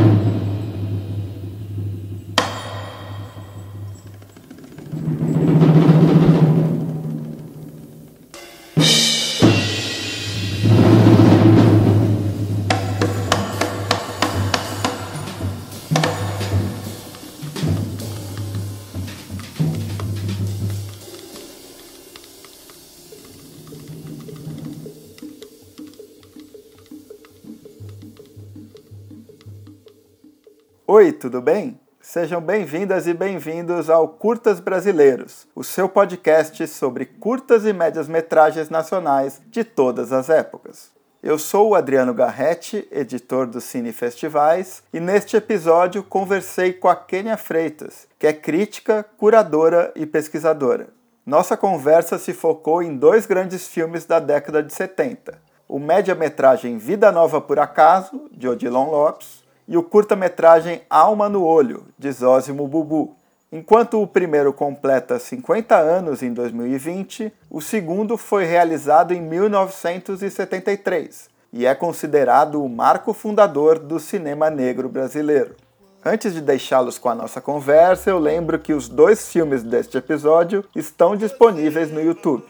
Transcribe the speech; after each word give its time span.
Tudo 31.16 31.40
bem? 31.40 31.80
Sejam 31.98 32.43
bem-vindas 32.43 33.06
e 33.06 33.15
bem-vindos 33.15 33.88
ao 33.88 34.07
Curtas 34.07 34.61
Brasileiros, 34.61 35.48
o 35.55 35.65
seu 35.65 35.88
podcast 35.88 36.69
sobre 36.69 37.07
curtas 37.07 37.65
e 37.65 37.73
médias 37.73 38.07
metragens 38.07 38.69
nacionais 38.69 39.41
de 39.47 39.65
todas 39.65 40.12
as 40.12 40.29
épocas. 40.29 40.91
Eu 41.23 41.38
sou 41.38 41.71
o 41.71 41.74
Adriano 41.74 42.12
Garretti, 42.12 42.87
editor 42.93 43.47
do 43.47 43.62
Cine 43.62 43.93
Festivais, 43.93 44.83
e 44.93 45.01
neste 45.01 45.38
episódio 45.38 46.05
conversei 46.05 46.74
com 46.74 46.87
a 46.87 46.95
Kênia 46.95 47.38
Freitas, 47.38 48.07
que 48.19 48.27
é 48.27 48.33
crítica, 48.33 49.05
curadora 49.16 49.91
e 49.96 50.05
pesquisadora. 50.05 50.88
Nossa 51.24 51.57
conversa 51.57 52.19
se 52.19 52.35
focou 52.35 52.83
em 52.83 52.95
dois 52.95 53.24
grandes 53.24 53.66
filmes 53.66 54.05
da 54.05 54.21
década 54.21 54.62
de 54.62 54.73
70: 54.73 55.41
o 55.66 55.79
média-metragem 55.79 56.77
Vida 56.77 57.10
Nova 57.10 57.41
por 57.41 57.59
Acaso, 57.59 58.29
de 58.30 58.46
Odilon 58.46 58.91
Lopes, 58.91 59.46
e 59.69 59.77
o 59.77 59.83
curta-metragem 59.83 60.83
Alma 60.88 61.29
no 61.29 61.45
Olho, 61.45 61.87
de 61.99 62.13
Zósimo 62.13 62.68
Bubu. 62.68 63.16
Enquanto 63.51 64.00
o 64.02 64.06
primeiro 64.06 64.52
completa 64.52 65.18
50 65.18 65.77
anos 65.77 66.22
em 66.22 66.32
2020, 66.32 67.32
o 67.50 67.60
segundo 67.60 68.16
foi 68.16 68.44
realizado 68.44 69.12
em 69.12 69.20
1973 69.20 71.34
e 71.52 71.64
é 71.64 71.74
considerado 71.74 72.62
o 72.62 72.68
marco 72.68 73.14
fundador 73.14 73.78
do 73.78 73.98
cinema 73.98 74.50
negro 74.50 74.88
brasileiro. 74.88 75.56
Antes 76.04 76.34
de 76.34 76.41
deixá-los 76.41 76.98
com 76.98 77.08
a 77.08 77.14
nossa 77.14 77.41
conversa, 77.41 78.10
eu 78.10 78.19
lembro 78.19 78.58
que 78.58 78.72
os 78.72 78.88
dois 78.88 79.28
filmes 79.28 79.62
deste 79.62 79.98
episódio 79.98 80.64
estão 80.74 81.16
disponíveis 81.16 81.91
no 81.91 82.00
YouTube. 82.00 82.44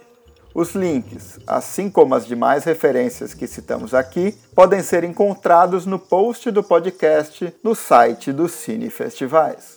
Os 0.56 0.74
links, 0.74 1.38
assim 1.46 1.90
como 1.90 2.14
as 2.14 2.24
demais 2.24 2.64
referências 2.64 3.34
que 3.34 3.46
citamos 3.46 3.92
aqui, 3.92 4.34
podem 4.54 4.82
ser 4.82 5.04
encontrados 5.04 5.84
no 5.84 5.98
post 5.98 6.50
do 6.50 6.64
podcast 6.64 7.54
no 7.62 7.74
site 7.74 8.32
do 8.32 8.48
Cine 8.48 8.88
Festivais. 8.88 9.76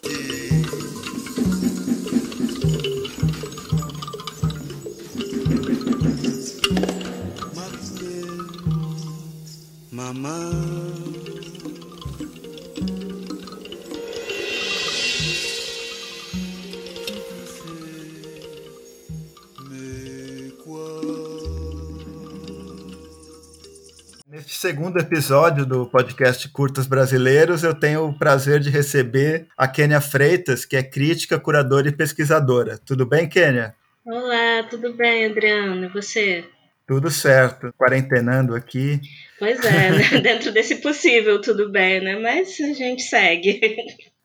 Neste 24.49 24.61
segundo 24.61 24.99
episódio 24.99 25.63
do 25.63 25.85
podcast 25.85 26.49
Curtas 26.49 26.87
Brasileiros, 26.87 27.63
eu 27.63 27.71
tenho 27.71 28.07
o 28.07 28.17
prazer 28.17 28.59
de 28.59 28.71
receber 28.71 29.45
a 29.55 29.67
Kênia 29.67 30.01
Freitas, 30.01 30.65
que 30.65 30.75
é 30.75 30.81
crítica, 30.81 31.39
curadora 31.39 31.87
e 31.87 31.95
pesquisadora. 31.95 32.79
Tudo 32.83 33.05
bem, 33.05 33.29
Kênia? 33.29 33.75
Olá, 34.03 34.63
tudo 34.67 34.91
bem, 34.95 35.27
Adriano? 35.27 35.85
E 35.85 35.89
você? 35.89 36.45
Tudo 36.87 37.11
certo, 37.11 37.71
quarentenando 37.77 38.55
aqui. 38.55 38.99
Pois 39.37 39.63
é, 39.63 39.91
né? 39.91 40.17
dentro 40.19 40.51
desse 40.51 40.77
possível, 40.77 41.39
tudo 41.39 41.69
bem, 41.69 42.01
né? 42.01 42.17
Mas 42.17 42.59
a 42.59 42.73
gente 42.73 43.03
segue. 43.03 43.61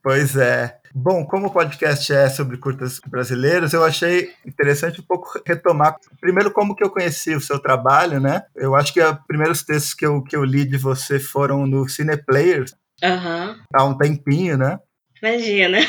Pois 0.02 0.36
é. 0.36 0.74
Bom, 0.96 1.26
como 1.26 1.48
o 1.48 1.52
podcast 1.52 2.12
é 2.12 2.28
sobre 2.28 2.56
curtas 2.56 3.00
brasileiros, 3.04 3.72
eu 3.72 3.82
achei 3.82 4.30
interessante 4.46 5.00
um 5.00 5.04
pouco 5.04 5.42
retomar. 5.44 5.96
Primeiro, 6.20 6.52
como 6.52 6.76
que 6.76 6.84
eu 6.84 6.90
conheci 6.90 7.34
o 7.34 7.40
seu 7.40 7.58
trabalho, 7.58 8.20
né? 8.20 8.44
Eu 8.54 8.76
acho 8.76 8.94
que 8.94 9.02
os 9.02 9.18
primeiros 9.26 9.64
textos 9.64 9.92
que 9.92 10.06
eu, 10.06 10.22
que 10.22 10.36
eu 10.36 10.44
li 10.44 10.64
de 10.64 10.78
você 10.78 11.18
foram 11.18 11.66
no 11.66 11.88
Cineplayers, 11.88 12.76
uhum. 13.02 13.56
há 13.74 13.84
um 13.84 13.98
tempinho, 13.98 14.56
né? 14.56 14.78
Imagina. 15.20 15.78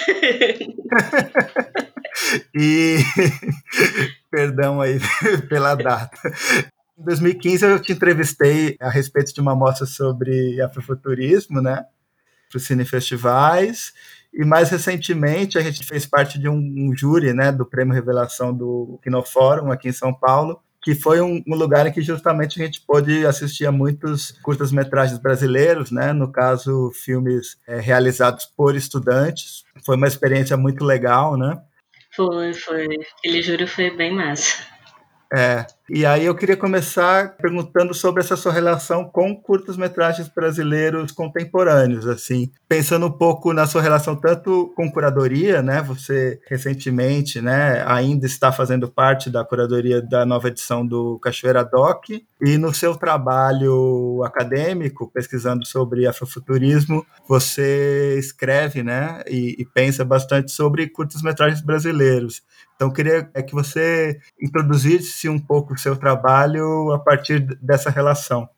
e 2.56 2.98
perdão 4.32 4.82
aí 4.82 5.00
pela 5.48 5.76
data. 5.76 6.18
Em 6.98 7.04
2015 7.04 7.64
eu 7.64 7.80
te 7.80 7.92
entrevistei 7.92 8.76
a 8.82 8.90
respeito 8.90 9.36
de 9.36 9.40
uma 9.40 9.56
mostra 9.56 9.86
sobre 9.86 10.60
afrofuturismo, 10.62 11.62
né? 11.62 11.86
Para 12.50 12.58
os 12.58 12.66
cinefestivais. 12.66 13.94
E 14.36 14.44
mais 14.44 14.70
recentemente 14.70 15.58
a 15.58 15.62
gente 15.62 15.86
fez 15.86 16.06
parte 16.06 16.38
de 16.38 16.50
um, 16.50 16.58
um 16.58 16.96
júri, 16.96 17.34
né, 17.34 17.52
do 17.52 17.66
Prêmio 17.66 17.94
Revelação 17.94 18.54
do 18.54 19.00
Kinofórum 19.02 19.72
aqui 19.72 19.88
em 19.88 19.94
São 19.94 20.14
Paulo, 20.14 20.60
que 20.86 20.94
foi 20.94 21.22
um, 21.22 21.42
um, 21.48 21.56
lugar 21.56 21.88
em 21.88 21.92
que 21.92 22.02
justamente 22.02 22.62
a 22.62 22.66
gente 22.66 22.82
pôde 22.86 23.26
assistir 23.26 23.66
a 23.66 23.72
muitos 23.72 24.32
curtas-metragens 24.44 25.18
brasileiros, 25.18 25.90
né? 25.90 26.14
No 26.14 26.32
caso, 26.32 26.92
filmes 26.92 27.58
é, 27.68 27.80
realizados 27.80 28.46
por 28.46 28.76
estudantes. 28.76 29.64
Foi 29.84 29.96
uma 29.96 30.06
experiência 30.06 30.56
muito 30.56 30.86
legal, 30.86 31.36
né? 31.38 31.60
Foi, 32.16 32.54
foi. 32.54 32.88
Aquele 33.18 33.42
júri 33.42 33.66
foi 33.66 33.90
bem 33.90 34.14
massa. 34.14 34.75
É. 35.36 35.66
E 35.90 36.06
aí 36.06 36.26
eu 36.26 36.34
queria 36.34 36.56
começar 36.56 37.36
perguntando 37.36 37.94
sobre 37.94 38.24
essa 38.24 38.38
sua 38.38 38.54
relação 38.54 39.04
com 39.04 39.36
curtas-metragens 39.36 40.30
brasileiros 40.30 41.12
contemporâneos, 41.12 42.08
assim, 42.08 42.50
pensando 42.68 43.06
um 43.06 43.12
pouco 43.12 43.54
na 43.54 43.68
sua 43.68 43.82
relação 43.82 44.16
tanto 44.16 44.74
com 44.76 44.90
curadoria, 44.90 45.62
né? 45.62 45.82
Você 45.84 46.40
recentemente, 46.48 47.42
né, 47.42 47.84
ainda 47.86 48.26
está 48.26 48.52
fazendo 48.52 48.90
parte 48.90 49.30
da 49.30 49.44
curadoria 49.44 50.02
da 50.02 50.26
nova 50.26 50.48
edição 50.48 50.88
do 50.88 51.20
Cachoeira 51.20 51.64
Doc 51.64 52.06
e 52.42 52.58
no 52.58 52.74
seu 52.74 52.96
trabalho 52.96 54.24
acadêmico, 54.24 55.12
pesquisando 55.14 55.68
sobre 55.68 56.08
afrofuturismo, 56.08 57.06
você 57.28 58.18
escreve, 58.18 58.82
né, 58.82 59.22
e, 59.28 59.56
e 59.60 59.66
pensa 59.66 60.06
bastante 60.06 60.52
sobre 60.52 60.88
curtas-metragens 60.88 61.62
brasileiros. 61.62 62.42
Então, 62.76 62.92
queria 62.92 63.30
é 63.34 63.42
que 63.42 63.54
você 63.54 64.20
introduzisse 64.42 65.30
um 65.30 65.40
pouco 65.40 65.74
o 65.74 65.78
seu 65.78 65.96
trabalho 65.96 66.92
a 66.92 67.00
partir 67.00 67.40
dessa 67.62 67.90
relação. 67.90 68.50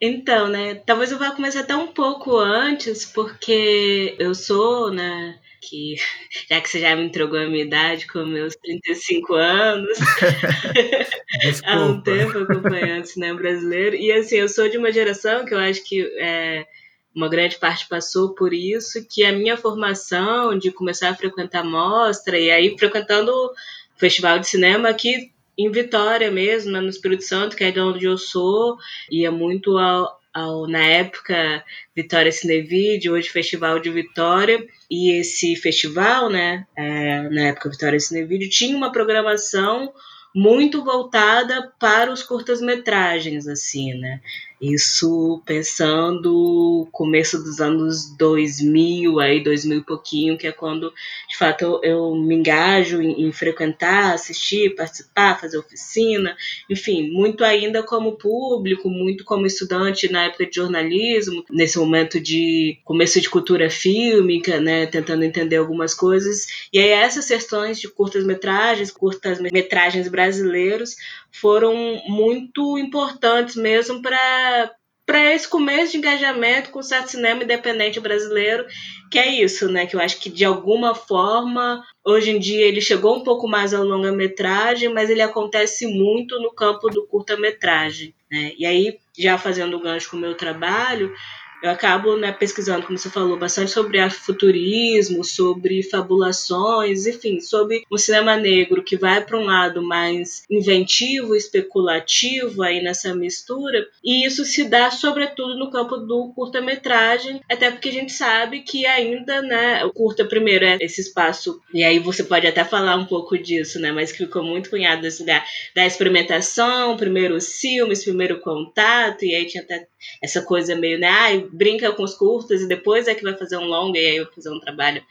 Então, 0.00 0.48
né, 0.48 0.74
talvez 0.74 1.10
eu 1.10 1.18
vá 1.18 1.30
começar 1.30 1.60
até 1.60 1.74
um 1.74 1.88
pouco 1.88 2.36
antes, 2.36 3.06
porque 3.06 4.14
eu 4.18 4.34
sou, 4.34 4.90
né, 4.90 5.38
que 5.62 5.96
já 6.50 6.60
que 6.60 6.68
você 6.68 6.80
já 6.80 6.94
me 6.94 7.04
entregou 7.04 7.38
a 7.38 7.46
minha 7.46 7.64
idade 7.64 8.06
com 8.06 8.24
meus 8.24 8.54
35 8.56 9.34
anos, 9.34 9.98
há 11.64 11.84
um 11.84 12.00
tempo 12.02 12.38
acompanhando 12.38 13.04
o 13.04 13.06
cinema 13.06 13.38
brasileiro, 13.38 13.96
e 13.96 14.12
assim, 14.12 14.36
eu 14.36 14.48
sou 14.48 14.68
de 14.68 14.76
uma 14.76 14.92
geração 14.92 15.44
que 15.46 15.54
eu 15.54 15.58
acho 15.58 15.82
que 15.84 16.02
é, 16.20 16.66
uma 17.16 17.30
grande 17.30 17.56
parte 17.56 17.88
passou 17.88 18.34
por 18.34 18.52
isso, 18.52 19.02
que 19.08 19.24
a 19.24 19.32
minha 19.32 19.56
formação 19.56 20.56
de 20.58 20.70
começar 20.70 21.08
a 21.08 21.14
frequentar 21.14 21.64
mostra, 21.64 22.38
e 22.38 22.50
aí 22.50 22.76
frequentando 22.78 23.32
o 23.32 23.54
festival 23.96 24.38
de 24.38 24.46
cinema 24.46 24.90
aqui 24.90 25.32
em 25.56 25.70
Vitória 25.70 26.30
mesmo, 26.30 26.72
né, 26.72 26.80
no 26.80 26.90
Espírito 26.90 27.24
Santo, 27.24 27.56
que 27.56 27.64
é 27.64 27.70
de 27.70 27.80
onde 27.80 28.04
eu 28.04 28.18
sou, 28.18 28.76
ia 29.10 29.32
muito 29.32 29.78
ao, 29.78 30.20
ao, 30.34 30.68
na 30.68 30.84
época 30.84 31.64
Vitória 31.94 32.30
Cinevide, 32.30 33.10
hoje 33.10 33.30
Festival 33.30 33.80
de 33.80 33.88
Vitória, 33.88 34.62
e 34.90 35.18
esse 35.18 35.56
festival, 35.56 36.28
né, 36.28 36.66
é, 36.76 37.22
na 37.30 37.48
época 37.48 37.70
Vitória 37.70 37.98
Cinevide, 37.98 38.50
tinha 38.50 38.76
uma 38.76 38.92
programação 38.92 39.90
muito 40.34 40.84
voltada 40.84 41.72
para 41.80 42.12
os 42.12 42.22
curtas-metragens, 42.22 43.48
assim, 43.48 43.94
né? 43.94 44.20
Isso 44.60 45.42
pensando 45.44 46.88
começo 46.90 47.42
dos 47.42 47.60
anos 47.60 48.16
2000, 48.16 49.20
aí 49.20 49.42
2000 49.42 49.78
e 49.78 49.84
pouquinho, 49.84 50.38
que 50.38 50.46
é 50.46 50.52
quando, 50.52 50.92
de 51.28 51.36
fato, 51.36 51.62
eu, 51.62 51.80
eu 51.82 52.14
me 52.14 52.34
engajo 52.34 53.02
em, 53.02 53.26
em, 53.26 53.32
frequentar, 53.32 54.14
assistir, 54.14 54.74
participar, 54.74 55.38
fazer 55.38 55.58
oficina, 55.58 56.34
enfim, 56.70 57.10
muito 57.10 57.44
ainda 57.44 57.82
como 57.82 58.16
público, 58.16 58.88
muito 58.88 59.24
como 59.24 59.46
estudante 59.46 60.10
na 60.10 60.24
época 60.24 60.46
de 60.46 60.56
jornalismo, 60.56 61.44
nesse 61.50 61.78
momento 61.78 62.18
de 62.18 62.78
começo 62.82 63.20
de 63.20 63.28
cultura 63.28 63.68
fílmica, 63.68 64.58
né, 64.58 64.86
tentando 64.86 65.22
entender 65.22 65.56
algumas 65.56 65.92
coisas. 65.92 66.46
E 66.72 66.78
aí 66.78 66.88
essas 66.88 67.26
sessões 67.26 67.78
de 67.78 67.88
curtas-metragens, 67.88 68.90
curtas-metragens 68.90 70.08
brasileiros, 70.08 70.96
foram 71.40 71.74
muito 72.06 72.78
importantes 72.78 73.56
mesmo 73.56 74.02
para 74.02 74.70
para 75.06 75.32
esse 75.32 75.46
começo 75.46 75.92
de 75.92 75.98
engajamento 75.98 76.70
com 76.70 76.80
o 76.80 76.82
certo 76.82 77.12
cinema 77.12 77.44
independente 77.44 78.00
brasileiro, 78.00 78.66
que 79.08 79.20
é 79.20 79.28
isso, 79.40 79.70
né? 79.70 79.86
Que 79.86 79.94
eu 79.94 80.00
acho 80.00 80.18
que 80.18 80.28
de 80.28 80.44
alguma 80.44 80.96
forma, 80.96 81.80
hoje 82.04 82.32
em 82.32 82.40
dia, 82.40 82.66
ele 82.66 82.80
chegou 82.80 83.14
um 83.14 83.22
pouco 83.22 83.46
mais 83.46 83.72
ao 83.72 83.84
longa-metragem, 83.84 84.92
mas 84.92 85.08
ele 85.08 85.22
acontece 85.22 85.86
muito 85.86 86.40
no 86.40 86.52
campo 86.52 86.90
do 86.90 87.06
curta-metragem. 87.06 88.12
Né? 88.28 88.52
E 88.58 88.66
aí, 88.66 88.98
já 89.16 89.38
fazendo 89.38 89.78
gancho 89.78 90.10
com 90.10 90.16
o 90.16 90.20
meu 90.20 90.34
trabalho, 90.34 91.14
eu 91.62 91.70
acabo 91.70 92.16
né, 92.16 92.32
pesquisando, 92.32 92.86
como 92.86 92.98
você 92.98 93.10
falou, 93.10 93.38
bastante 93.38 93.70
sobre 93.70 93.98
afrofuturismo, 93.98 95.24
sobre 95.24 95.82
fabulações, 95.82 97.06
enfim, 97.06 97.40
sobre 97.40 97.82
um 97.90 97.96
cinema 97.96 98.36
negro 98.36 98.82
que 98.82 98.96
vai 98.96 99.24
para 99.24 99.38
um 99.38 99.44
lado 99.44 99.82
mais 99.82 100.44
inventivo, 100.50 101.34
especulativo 101.34 102.62
aí 102.62 102.82
nessa 102.82 103.14
mistura, 103.14 103.86
e 104.04 104.26
isso 104.26 104.44
se 104.44 104.64
dá 104.64 104.90
sobretudo 104.90 105.58
no 105.58 105.70
campo 105.70 105.96
do 105.96 106.32
curta-metragem, 106.34 107.40
até 107.50 107.70
porque 107.70 107.88
a 107.88 107.92
gente 107.92 108.12
sabe 108.12 108.60
que 108.60 108.86
ainda, 108.86 109.42
né, 109.42 109.84
o 109.84 109.92
curta 109.92 110.24
primeiro 110.24 110.64
é 110.64 110.78
esse 110.80 111.00
espaço, 111.00 111.60
e 111.72 111.82
aí 111.82 111.98
você 111.98 112.22
pode 112.22 112.46
até 112.46 112.64
falar 112.64 112.96
um 112.96 113.06
pouco 113.06 113.36
disso, 113.36 113.80
né, 113.80 113.92
mas 113.92 114.12
que 114.12 114.18
ficou 114.18 114.42
muito 114.42 114.70
cunhado 114.70 115.06
assim, 115.06 115.24
da, 115.24 115.42
da 115.74 115.86
experimentação, 115.86 116.96
primeiro 116.96 117.34
os 117.34 117.58
filmes, 117.58 118.04
primeiro 118.04 118.40
contato, 118.40 119.24
e 119.24 119.34
aí 119.34 119.46
tinha 119.46 119.62
até 119.62 119.86
essa 120.22 120.42
coisa 120.42 120.76
meio, 120.76 120.98
né, 120.98 121.08
brinca 121.56 121.92
com 121.92 122.02
os 122.02 122.14
curtas 122.14 122.60
e 122.60 122.68
depois 122.68 123.08
é 123.08 123.14
que 123.14 123.22
vai 123.22 123.36
fazer 123.36 123.56
um 123.56 123.64
longa 123.64 123.98
e 123.98 124.06
aí 124.06 124.20
vai 124.20 124.32
fazer 124.32 124.50
um 124.50 124.60
trabalho 124.60 125.02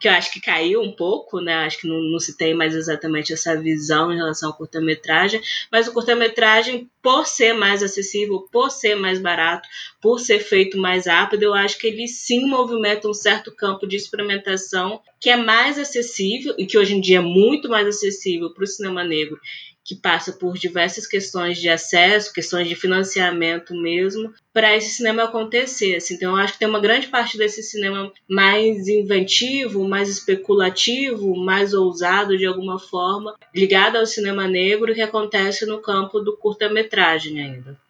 que 0.00 0.06
eu 0.06 0.12
acho 0.12 0.32
que 0.32 0.40
caiu 0.40 0.80
um 0.80 0.92
pouco, 0.92 1.40
né? 1.40 1.54
Acho 1.54 1.80
que 1.80 1.88
não, 1.88 2.00
não 2.00 2.20
se 2.20 2.36
tem 2.36 2.54
mais 2.54 2.74
exatamente 2.74 3.32
essa 3.32 3.60
visão 3.60 4.12
em 4.12 4.16
relação 4.16 4.50
ao 4.50 4.56
curta-metragem, 4.56 5.40
mas 5.72 5.88
o 5.88 5.92
curta-metragem, 5.92 6.88
por 7.02 7.26
ser 7.26 7.52
mais 7.52 7.82
acessível, 7.82 8.46
por 8.52 8.70
ser 8.70 8.94
mais 8.94 9.18
barato, 9.18 9.68
por 10.00 10.20
ser 10.20 10.38
feito 10.38 10.78
mais 10.78 11.06
rápido, 11.06 11.42
eu 11.42 11.54
acho 11.54 11.78
que 11.78 11.88
ele 11.88 12.06
sim 12.06 12.46
movimenta 12.46 13.08
um 13.08 13.14
certo 13.14 13.50
campo 13.50 13.86
de 13.86 13.96
experimentação 13.96 15.00
que 15.20 15.30
é 15.30 15.36
mais 15.36 15.78
acessível 15.78 16.54
e 16.56 16.64
que 16.64 16.78
hoje 16.78 16.94
em 16.94 17.00
dia 17.00 17.18
é 17.18 17.22
muito 17.22 17.68
mais 17.68 17.88
acessível 17.88 18.50
para 18.54 18.62
o 18.62 18.68
cinema 18.68 19.02
negro 19.02 19.40
que 19.88 19.96
passa 19.96 20.34
por 20.34 20.58
diversas 20.58 21.06
questões 21.06 21.58
de 21.58 21.70
acesso, 21.70 22.34
questões 22.34 22.68
de 22.68 22.74
financiamento 22.74 23.74
mesmo, 23.74 24.34
para 24.52 24.76
esse 24.76 24.90
cinema 24.90 25.24
acontecer. 25.24 25.96
Assim. 25.96 26.14
Então, 26.14 26.32
eu 26.32 26.36
acho 26.36 26.52
que 26.52 26.58
tem 26.58 26.68
uma 26.68 26.78
grande 26.78 27.06
parte 27.06 27.38
desse 27.38 27.62
cinema 27.62 28.12
mais 28.28 28.86
inventivo, 28.86 29.88
mais 29.88 30.10
especulativo, 30.10 31.34
mais 31.34 31.72
ousado 31.72 32.36
de 32.36 32.44
alguma 32.44 32.78
forma, 32.78 33.34
ligado 33.54 33.96
ao 33.96 34.04
cinema 34.04 34.46
negro 34.46 34.94
que 34.94 35.00
acontece 35.00 35.64
no 35.64 35.80
campo 35.80 36.20
do 36.20 36.36
curta-metragem 36.36 37.40
ainda. 37.40 37.87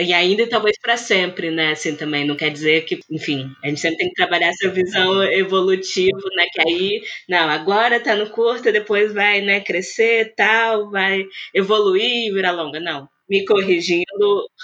E 0.00 0.12
ainda 0.12 0.48
talvez 0.48 0.76
para 0.80 0.96
sempre, 0.96 1.50
né? 1.50 1.72
Assim 1.72 1.94
também 1.96 2.26
não 2.26 2.36
quer 2.36 2.50
dizer 2.50 2.84
que, 2.84 3.00
enfim, 3.10 3.50
a 3.62 3.68
gente 3.68 3.80
sempre 3.80 3.98
tem 3.98 4.08
que 4.08 4.14
trabalhar 4.14 4.48
essa 4.48 4.68
visão 4.70 5.22
evolutiva, 5.24 6.18
né? 6.36 6.46
Que 6.52 6.60
aí, 6.68 7.02
não, 7.28 7.48
agora 7.50 8.00
tá 8.00 8.14
no 8.16 8.30
curta, 8.30 8.72
depois 8.72 9.12
vai, 9.12 9.40
né, 9.40 9.60
crescer, 9.60 10.34
tal, 10.36 10.90
vai 10.90 11.24
evoluir, 11.54 12.32
virar 12.32 12.52
longa. 12.52 12.80
Não, 12.80 13.08
me 13.28 13.44
corrigindo, 13.44 14.04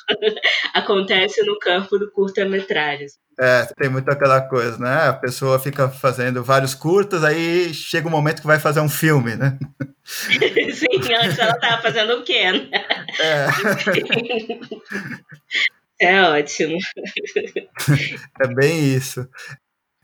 acontece 0.74 1.42
no 1.44 1.58
campo 1.58 1.98
do 1.98 2.10
curta-metragem. 2.12 3.06
É, 3.38 3.66
tem 3.76 3.90
muito 3.90 4.10
aquela 4.10 4.40
coisa, 4.40 4.78
né? 4.78 5.08
A 5.08 5.12
pessoa 5.12 5.58
fica 5.58 5.90
fazendo 5.90 6.42
vários 6.42 6.74
curtas, 6.74 7.22
aí 7.22 7.72
chega 7.74 8.08
um 8.08 8.10
momento 8.10 8.40
que 8.40 8.46
vai 8.46 8.58
fazer 8.58 8.80
um 8.80 8.88
filme, 8.88 9.36
né? 9.36 9.58
Sim, 10.06 11.12
antes 11.14 11.38
ela 11.38 11.52
estava 11.52 11.82
fazendo 11.82 12.14
o 12.14 12.24
quê? 12.24 12.52
Né? 12.52 12.70
É. 13.20 13.46
é 16.12 16.22
ótimo. 16.22 16.78
É 18.40 18.46
bem 18.54 18.94
isso. 18.94 19.28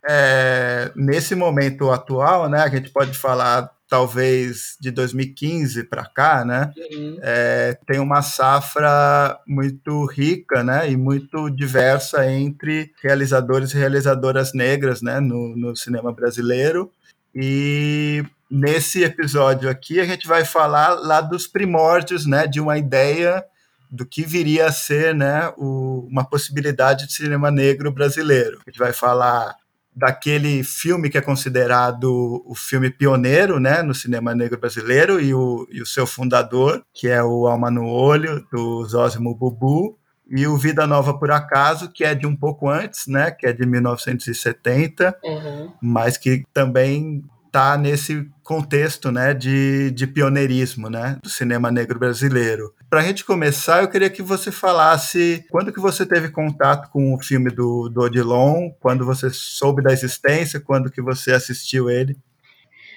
É, 0.08 0.90
nesse 0.96 1.34
momento 1.34 1.90
atual, 1.90 2.48
né, 2.48 2.60
a 2.62 2.68
gente 2.68 2.90
pode 2.90 3.16
falar 3.16 3.70
talvez 3.92 4.78
de 4.80 4.90
2015 4.90 5.84
para 5.84 6.06
cá, 6.06 6.46
né, 6.46 6.72
uhum. 6.94 7.18
é, 7.20 7.78
tem 7.86 8.00
uma 8.00 8.22
safra 8.22 9.38
muito 9.46 10.06
rica, 10.06 10.64
né, 10.64 10.90
e 10.90 10.96
muito 10.96 11.50
diversa 11.50 12.26
entre 12.26 12.90
realizadores 13.02 13.74
e 13.74 13.76
realizadoras 13.76 14.54
negras, 14.54 15.02
né, 15.02 15.20
no, 15.20 15.54
no 15.54 15.76
cinema 15.76 16.10
brasileiro. 16.10 16.90
E 17.34 18.24
nesse 18.50 19.04
episódio 19.04 19.68
aqui 19.68 20.00
a 20.00 20.06
gente 20.06 20.26
vai 20.26 20.42
falar 20.42 20.94
lá 20.94 21.20
dos 21.20 21.46
primórdios, 21.46 22.24
né, 22.24 22.46
de 22.46 22.62
uma 22.62 22.78
ideia 22.78 23.44
do 23.90 24.06
que 24.06 24.22
viria 24.22 24.68
a 24.68 24.72
ser, 24.72 25.14
né, 25.14 25.52
o, 25.58 26.08
uma 26.10 26.24
possibilidade 26.24 27.06
de 27.06 27.12
cinema 27.12 27.50
negro 27.50 27.92
brasileiro. 27.92 28.58
A 28.66 28.70
gente 28.70 28.78
vai 28.78 28.94
falar 28.94 29.54
daquele 29.94 30.64
filme 30.64 31.10
que 31.10 31.18
é 31.18 31.20
considerado 31.20 32.42
o 32.46 32.54
filme 32.54 32.90
pioneiro 32.90 33.60
né, 33.60 33.82
no 33.82 33.94
cinema 33.94 34.34
negro 34.34 34.58
brasileiro 34.58 35.20
e 35.20 35.34
o, 35.34 35.66
e 35.70 35.82
o 35.82 35.86
seu 35.86 36.06
fundador, 36.06 36.82
que 36.94 37.08
é 37.08 37.22
o 37.22 37.46
Alma 37.46 37.70
no 37.70 37.86
Olho, 37.86 38.46
do 38.50 38.84
Zósimo 38.84 39.34
Bubu, 39.34 39.98
e 40.30 40.46
o 40.46 40.56
Vida 40.56 40.86
Nova 40.86 41.18
por 41.18 41.30
Acaso, 41.30 41.90
que 41.92 42.04
é 42.04 42.14
de 42.14 42.26
um 42.26 42.34
pouco 42.34 42.68
antes, 42.68 43.06
né, 43.06 43.30
que 43.30 43.46
é 43.46 43.52
de 43.52 43.66
1970, 43.66 45.14
uhum. 45.22 45.72
mas 45.82 46.16
que 46.16 46.44
também 46.54 47.22
está 47.46 47.76
nesse 47.76 48.26
contexto 48.52 49.10
né, 49.10 49.32
de, 49.32 49.90
de 49.92 50.06
pioneirismo 50.06 50.90
né, 50.90 51.18
do 51.22 51.30
cinema 51.30 51.70
negro 51.70 51.98
brasileiro. 51.98 52.74
Para 52.90 53.00
a 53.00 53.02
gente 53.02 53.24
começar, 53.24 53.82
eu 53.82 53.88
queria 53.88 54.10
que 54.10 54.20
você 54.20 54.52
falasse 54.52 55.42
quando 55.50 55.72
que 55.72 55.80
você 55.80 56.04
teve 56.04 56.28
contato 56.28 56.90
com 56.90 57.14
o 57.14 57.22
filme 57.22 57.50
do, 57.50 57.88
do 57.88 58.02
Odilon, 58.02 58.70
quando 58.78 59.06
você 59.06 59.30
soube 59.30 59.82
da 59.82 59.90
existência, 59.90 60.60
quando 60.60 60.90
que 60.90 61.00
você 61.00 61.32
assistiu 61.32 61.88
ele. 61.88 62.14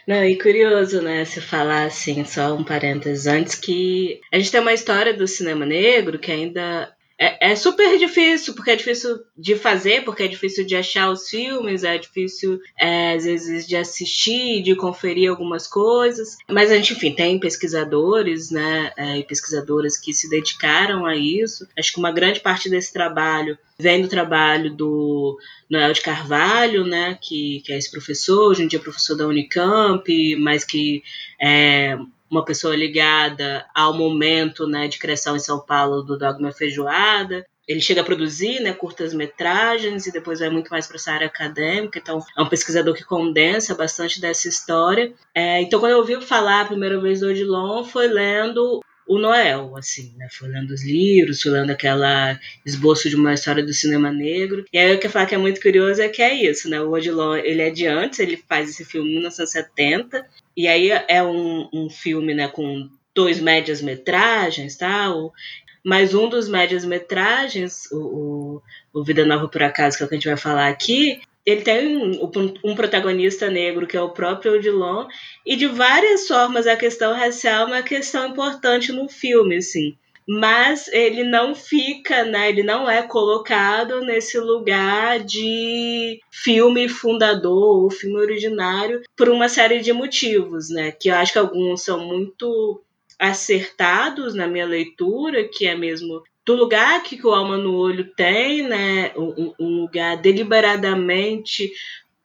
Não, 0.06 0.24
e 0.26 0.38
curioso, 0.38 1.02
né, 1.02 1.24
se 1.24 1.40
falar 1.40 1.86
assim, 1.86 2.26
só 2.26 2.54
um 2.54 2.64
parênteses 2.64 3.26
antes, 3.26 3.56
que 3.56 4.20
a 4.32 4.38
gente 4.38 4.52
tem 4.52 4.60
uma 4.60 4.74
história 4.74 5.14
do 5.14 5.26
cinema 5.26 5.66
negro 5.66 6.20
que 6.20 6.32
ainda 6.32 6.92
é, 7.18 7.52
é, 7.52 7.56
super 7.56 7.98
difícil, 7.98 8.54
porque 8.54 8.72
é 8.72 8.76
difícil 8.76 9.20
de 9.38 9.56
fazer, 9.56 10.04
porque 10.04 10.24
é 10.24 10.28
difícil 10.28 10.66
de 10.66 10.76
achar 10.76 11.10
os 11.10 11.30
filmes, 11.30 11.86
é 11.86 11.98
difícil, 11.98 12.60
é, 12.78 13.14
às 13.14 13.24
vezes, 13.24 13.66
de 13.66 13.78
assistir, 13.78 14.62
de 14.62 14.76
conferir 14.76 15.30
algumas 15.30 15.66
coisas. 15.66 16.38
Mas 16.50 16.72
a 16.72 16.76
gente, 16.76 16.94
enfim, 16.94 17.14
tem 17.14 17.40
pesquisadores, 17.40 18.52
né, 18.52 18.92
é, 18.98 19.20
e 19.20 19.24
pesquisadoras 19.24 19.98
que 19.98 20.14
se 20.14 20.30
dedicaram 20.30 21.06
a 21.06 21.16
isso. 21.16 21.66
Acho 21.78 21.94
que 21.94 22.00
uma 22.00 22.12
grande 22.12 22.42
parte 22.42 22.70
desse 22.70 22.92
trabalho 22.92 23.58
vem 23.80 24.02
do 24.02 24.08
trabalho 24.10 24.74
do 24.74 25.38
Noel 25.70 25.94
de 25.94 26.02
Carvalho, 26.02 26.86
né, 26.86 27.18
que, 27.22 27.62
que 27.66 27.72
é 27.72 27.78
esse 27.78 27.92
professor, 27.92 28.50
hoje 28.50 28.64
em 28.64 28.68
dia 28.68 28.80
é 28.80 28.82
professor 28.82 29.16
da 29.16 29.28
Unicamp, 29.28 30.36
mas 30.38 30.66
que 30.66 31.02
é 31.42 31.98
uma 32.30 32.44
pessoa 32.44 32.76
ligada 32.76 33.66
ao 33.74 33.94
momento 33.94 34.68
né, 34.68 34.88
de 34.88 34.98
criação 34.98 35.36
em 35.36 35.40
São 35.40 35.60
Paulo 35.60 36.02
do 36.02 36.18
Dogma 36.18 36.52
Feijoada. 36.52 37.46
Ele 37.68 37.82
chega 37.82 38.02
a 38.02 38.04
produzir 38.04 38.60
né, 38.60 38.74
curtas-metragens 38.74 40.06
e 40.06 40.12
depois 40.12 40.40
vai 40.40 40.50
muito 40.50 40.70
mais 40.70 40.86
para 40.86 40.98
essa 40.98 41.12
área 41.12 41.28
acadêmica. 41.28 41.98
Então, 41.98 42.24
é 42.38 42.42
um 42.42 42.50
pesquisador 42.50 42.94
que 42.94 43.04
condensa 43.04 43.74
bastante 43.74 44.22
dessa 44.22 44.48
história. 44.48 45.14
É, 45.34 45.62
então, 45.62 45.80
quando 45.80 45.94
eu 45.94 46.00
ouvi 46.00 46.22
falar 46.22 46.62
a 46.62 46.66
primeira 46.66 47.00
vez 47.00 47.22
do 47.22 47.28
Odilon, 47.28 47.84
foi 47.84 48.08
lendo 48.08 48.82
o 49.08 49.20
Noel, 49.20 49.76
assim, 49.78 50.14
né? 50.18 50.28
Foi 50.32 50.48
lendo 50.48 50.72
os 50.72 50.84
livros, 50.84 51.42
foi 51.42 51.52
lendo 51.52 51.70
aquela 51.70 52.40
esboço 52.66 53.10
de 53.10 53.16
uma 53.16 53.34
história 53.34 53.64
do 53.64 53.74
cinema 53.74 54.12
negro. 54.12 54.66
E 54.74 54.78
aí 54.78 54.92
eu 54.92 55.00
quero 55.00 55.14
falar 55.14 55.26
que 55.28 55.36
é 55.36 55.38
muito 55.38 55.62
curioso 55.62 56.02
é 56.02 56.10
que 56.10 56.22
é 56.22 56.34
isso, 56.34 56.70
né? 56.70 56.82
O 56.82 56.92
Odilon, 56.92 57.36
ele 57.36 57.62
é 57.62 57.70
de 57.70 57.86
antes, 57.86 58.20
ele 58.20 58.38
faz 58.50 58.70
esse 58.70 58.84
filme 58.84 59.10
em 59.10 59.14
1970, 59.14 60.26
e 60.56 60.68
aí 60.68 60.90
é 60.90 61.24
um, 61.24 61.70
um 61.74 61.90
filme, 61.90 62.34
né, 62.34 62.48
com 62.48 62.90
dois 63.14 63.40
médias-metragens, 63.40 64.76
tal, 64.76 65.30
tá? 65.30 65.36
mas 65.84 66.14
um 66.14 66.28
dos 66.28 66.50
médias-metragens, 66.50 67.90
o, 67.92 68.62
o, 68.94 69.00
o 69.00 69.04
Vida 69.04 69.26
Nova 69.26 69.48
por 69.48 69.62
Acaso, 69.62 69.98
que 69.98 70.04
é 70.04 70.06
o 70.06 70.10
que 70.10 70.16
a 70.16 70.18
gente 70.18 70.28
vai 70.28 70.38
falar 70.38 70.68
aqui, 70.68 71.22
ele 71.46 71.62
tem 71.62 71.96
um, 71.96 72.32
um, 72.64 72.76
protagonista 72.76 73.52
negro, 73.52 73.86
que 73.86 73.96
é 73.96 74.02
o 74.02 74.10
próprio 74.10 74.54
Odilon, 74.54 75.08
e 75.46 75.56
de 75.56 75.68
várias 75.68 76.28
formas 76.28 76.66
a 76.66 76.76
questão 76.76 77.14
racial 77.14 77.64
é 77.64 77.66
uma 77.68 77.84
questão 77.84 78.28
importante 78.28 78.92
no 78.92 79.08
filme, 79.08 79.58
assim. 79.58 79.96
Mas 80.28 80.88
ele 80.88 81.24
não 81.24 81.54
fica, 81.54 82.24
né? 82.24 82.50
Ele 82.50 82.64
não 82.64 82.90
é 82.90 83.04
colocado 83.04 84.02
nesse 84.02 84.40
lugar 84.40 85.20
de 85.20 86.20
filme 86.32 86.90
fundador 86.90 87.84
ou 87.84 87.92
filme 87.92 88.18
originário 88.18 89.02
por 89.16 89.30
uma 89.30 89.48
série 89.48 89.82
de 89.82 89.94
motivos, 89.94 90.70
né? 90.70 90.92
Que 90.92 91.10
eu 91.10 91.16
acho 91.16 91.34
que 91.34 91.38
alguns 91.38 91.84
são 91.84 92.00
muito 92.00 92.82
acertados 93.20 94.34
na 94.34 94.48
minha 94.48 94.66
leitura, 94.66 95.48
que 95.48 95.68
é 95.68 95.76
mesmo 95.76 96.24
do 96.46 96.54
lugar 96.54 97.02
que 97.02 97.26
o 97.26 97.32
Alma 97.32 97.58
no 97.58 97.76
Olho 97.76 98.14
tem, 98.16 98.62
né, 98.62 99.12
um, 99.18 99.54
um 99.60 99.82
lugar 99.82 100.18
deliberadamente 100.18 101.72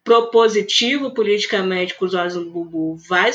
propositivo 0.04 1.12
politicamente 1.12 1.96
que 1.96 2.04
os 2.04 2.14
olhos 2.14 2.34
do 2.34 2.50
Bubu 2.50 2.96
vai 3.08 3.30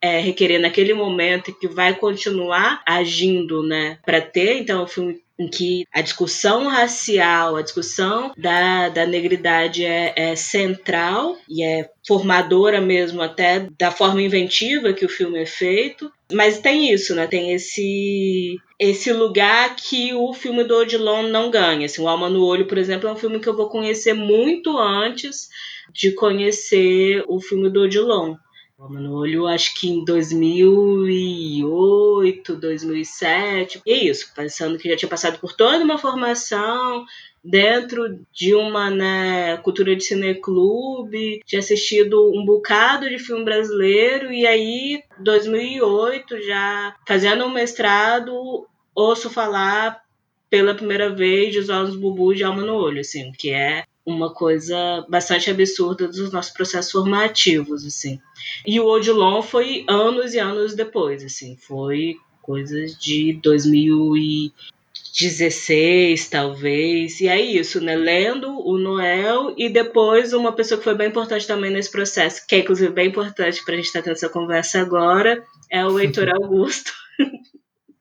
é, 0.00 0.20
requerer 0.20 0.60
naquele 0.60 0.94
momento 0.94 1.50
e 1.50 1.54
que 1.54 1.68
vai 1.68 1.94
continuar 1.94 2.82
agindo, 2.86 3.62
né, 3.62 3.98
para 4.04 4.20
ter. 4.20 4.58
Então, 4.58 4.84
o 4.84 4.86
filme 4.86 5.20
em 5.38 5.46
que 5.46 5.84
a 5.94 6.00
discussão 6.00 6.66
racial, 6.66 7.54
a 7.54 7.62
discussão 7.62 8.32
da, 8.36 8.88
da 8.88 9.06
negridade 9.06 9.84
é, 9.84 10.12
é, 10.16 10.36
central 10.36 11.36
e 11.48 11.62
é 11.62 11.88
formadora 12.06 12.80
mesmo 12.80 13.22
até 13.22 13.68
da 13.78 13.92
forma 13.92 14.20
inventiva 14.20 14.92
que 14.92 15.04
o 15.04 15.08
filme 15.08 15.40
é 15.40 15.46
feito. 15.46 16.10
Mas 16.32 16.58
tem 16.58 16.92
isso, 16.92 17.14
né? 17.14 17.26
Tem 17.28 17.52
esse 17.52 18.56
esse 18.78 19.12
lugar 19.12 19.74
que 19.76 20.12
o 20.14 20.32
filme 20.32 20.62
do 20.64 20.76
Odilon 20.76 21.28
não 21.28 21.50
ganha. 21.50 21.86
Assim, 21.86 22.02
o 22.02 22.08
Alma 22.08 22.28
no 22.28 22.44
Olho, 22.44 22.66
por 22.66 22.78
exemplo, 22.78 23.08
é 23.08 23.12
um 23.12 23.16
filme 23.16 23.40
que 23.40 23.48
eu 23.48 23.56
vou 23.56 23.68
conhecer 23.68 24.14
muito 24.14 24.76
antes 24.76 25.48
de 25.92 26.12
conhecer 26.12 27.24
o 27.28 27.40
filme 27.40 27.70
do 27.70 27.82
Odilon. 27.82 28.36
Alma 28.78 29.00
no 29.00 29.16
Olho, 29.16 29.48
acho 29.48 29.74
que 29.74 29.88
em 29.88 30.04
2008, 30.04 32.54
2007. 32.54 33.82
E 33.84 34.08
isso, 34.08 34.32
pensando 34.32 34.78
que 34.78 34.88
já 34.88 34.96
tinha 34.96 35.08
passado 35.08 35.40
por 35.40 35.52
toda 35.52 35.82
uma 35.82 35.98
formação 35.98 37.04
dentro 37.42 38.20
de 38.32 38.54
uma 38.54 38.88
né, 38.88 39.56
cultura 39.58 39.96
de 39.96 40.04
cineclube, 40.04 41.42
tinha 41.44 41.58
assistido 41.58 42.30
um 42.32 42.44
bocado 42.44 43.08
de 43.08 43.18
filme 43.18 43.44
brasileiro 43.44 44.32
e 44.32 44.46
aí, 44.46 45.02
2008, 45.18 46.40
já 46.42 46.94
fazendo 47.04 47.46
um 47.46 47.50
mestrado, 47.50 48.64
ouço 48.94 49.28
falar 49.28 50.04
pela 50.48 50.74
primeira 50.74 51.12
vez 51.12 51.52
de 51.52 51.58
Os 51.58 51.68
Olhos 51.68 51.96
Bubu 51.96 52.32
de 52.32 52.44
Alma 52.44 52.62
no 52.62 52.76
Olho, 52.76 53.00
assim, 53.00 53.32
que 53.32 53.50
é 53.50 53.87
uma 54.08 54.32
coisa 54.32 55.04
bastante 55.08 55.50
absurda 55.50 56.06
dos 56.08 56.32
nossos 56.32 56.52
processos 56.52 56.90
formativos, 56.90 57.84
assim. 57.84 58.18
E 58.66 58.80
o 58.80 58.86
Odilon 58.86 59.42
foi 59.42 59.84
anos 59.88 60.32
e 60.34 60.38
anos 60.38 60.74
depois, 60.74 61.22
assim, 61.22 61.54
foi 61.56 62.16
coisas 62.40 62.96
de 62.98 63.34
2016, 63.42 66.28
talvez. 66.28 67.20
E 67.20 67.28
é 67.28 67.38
isso, 67.38 67.78
né? 67.80 67.94
Lendo 67.94 68.58
o 68.66 68.78
Noel 68.78 69.52
e 69.56 69.68
depois 69.68 70.32
uma 70.32 70.52
pessoa 70.52 70.78
que 70.78 70.84
foi 70.84 70.94
bem 70.94 71.08
importante 71.08 71.46
também 71.46 71.70
nesse 71.70 71.90
processo, 71.90 72.46
que 72.46 72.54
é 72.54 72.60
inclusive 72.60 72.90
bem 72.90 73.08
importante 73.08 73.62
para 73.64 73.74
a 73.74 73.76
gente 73.76 73.86
estar 73.86 73.98
tá 74.00 74.06
tendo 74.06 74.14
essa 74.14 74.30
conversa 74.30 74.80
agora, 74.80 75.44
é 75.70 75.84
o 75.84 76.00
Heitor 76.00 76.30
Augusto. 76.32 76.90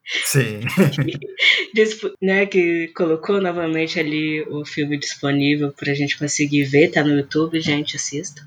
Sim. 0.08 0.62
né, 2.22 2.46
que 2.46 2.88
colocou 2.96 3.42
novamente 3.42 4.00
ali 4.00 4.42
o 4.44 4.66
filme 4.66 4.98
disponível 4.98 5.72
para 5.72 5.92
a 5.92 5.96
gente 5.96 6.18
conseguir 6.18 6.64
ver, 6.64 6.92
tá 6.92 7.04
no 7.04 7.16
YouTube, 7.16 7.60
gente, 7.60 7.98
assista. 7.98 8.42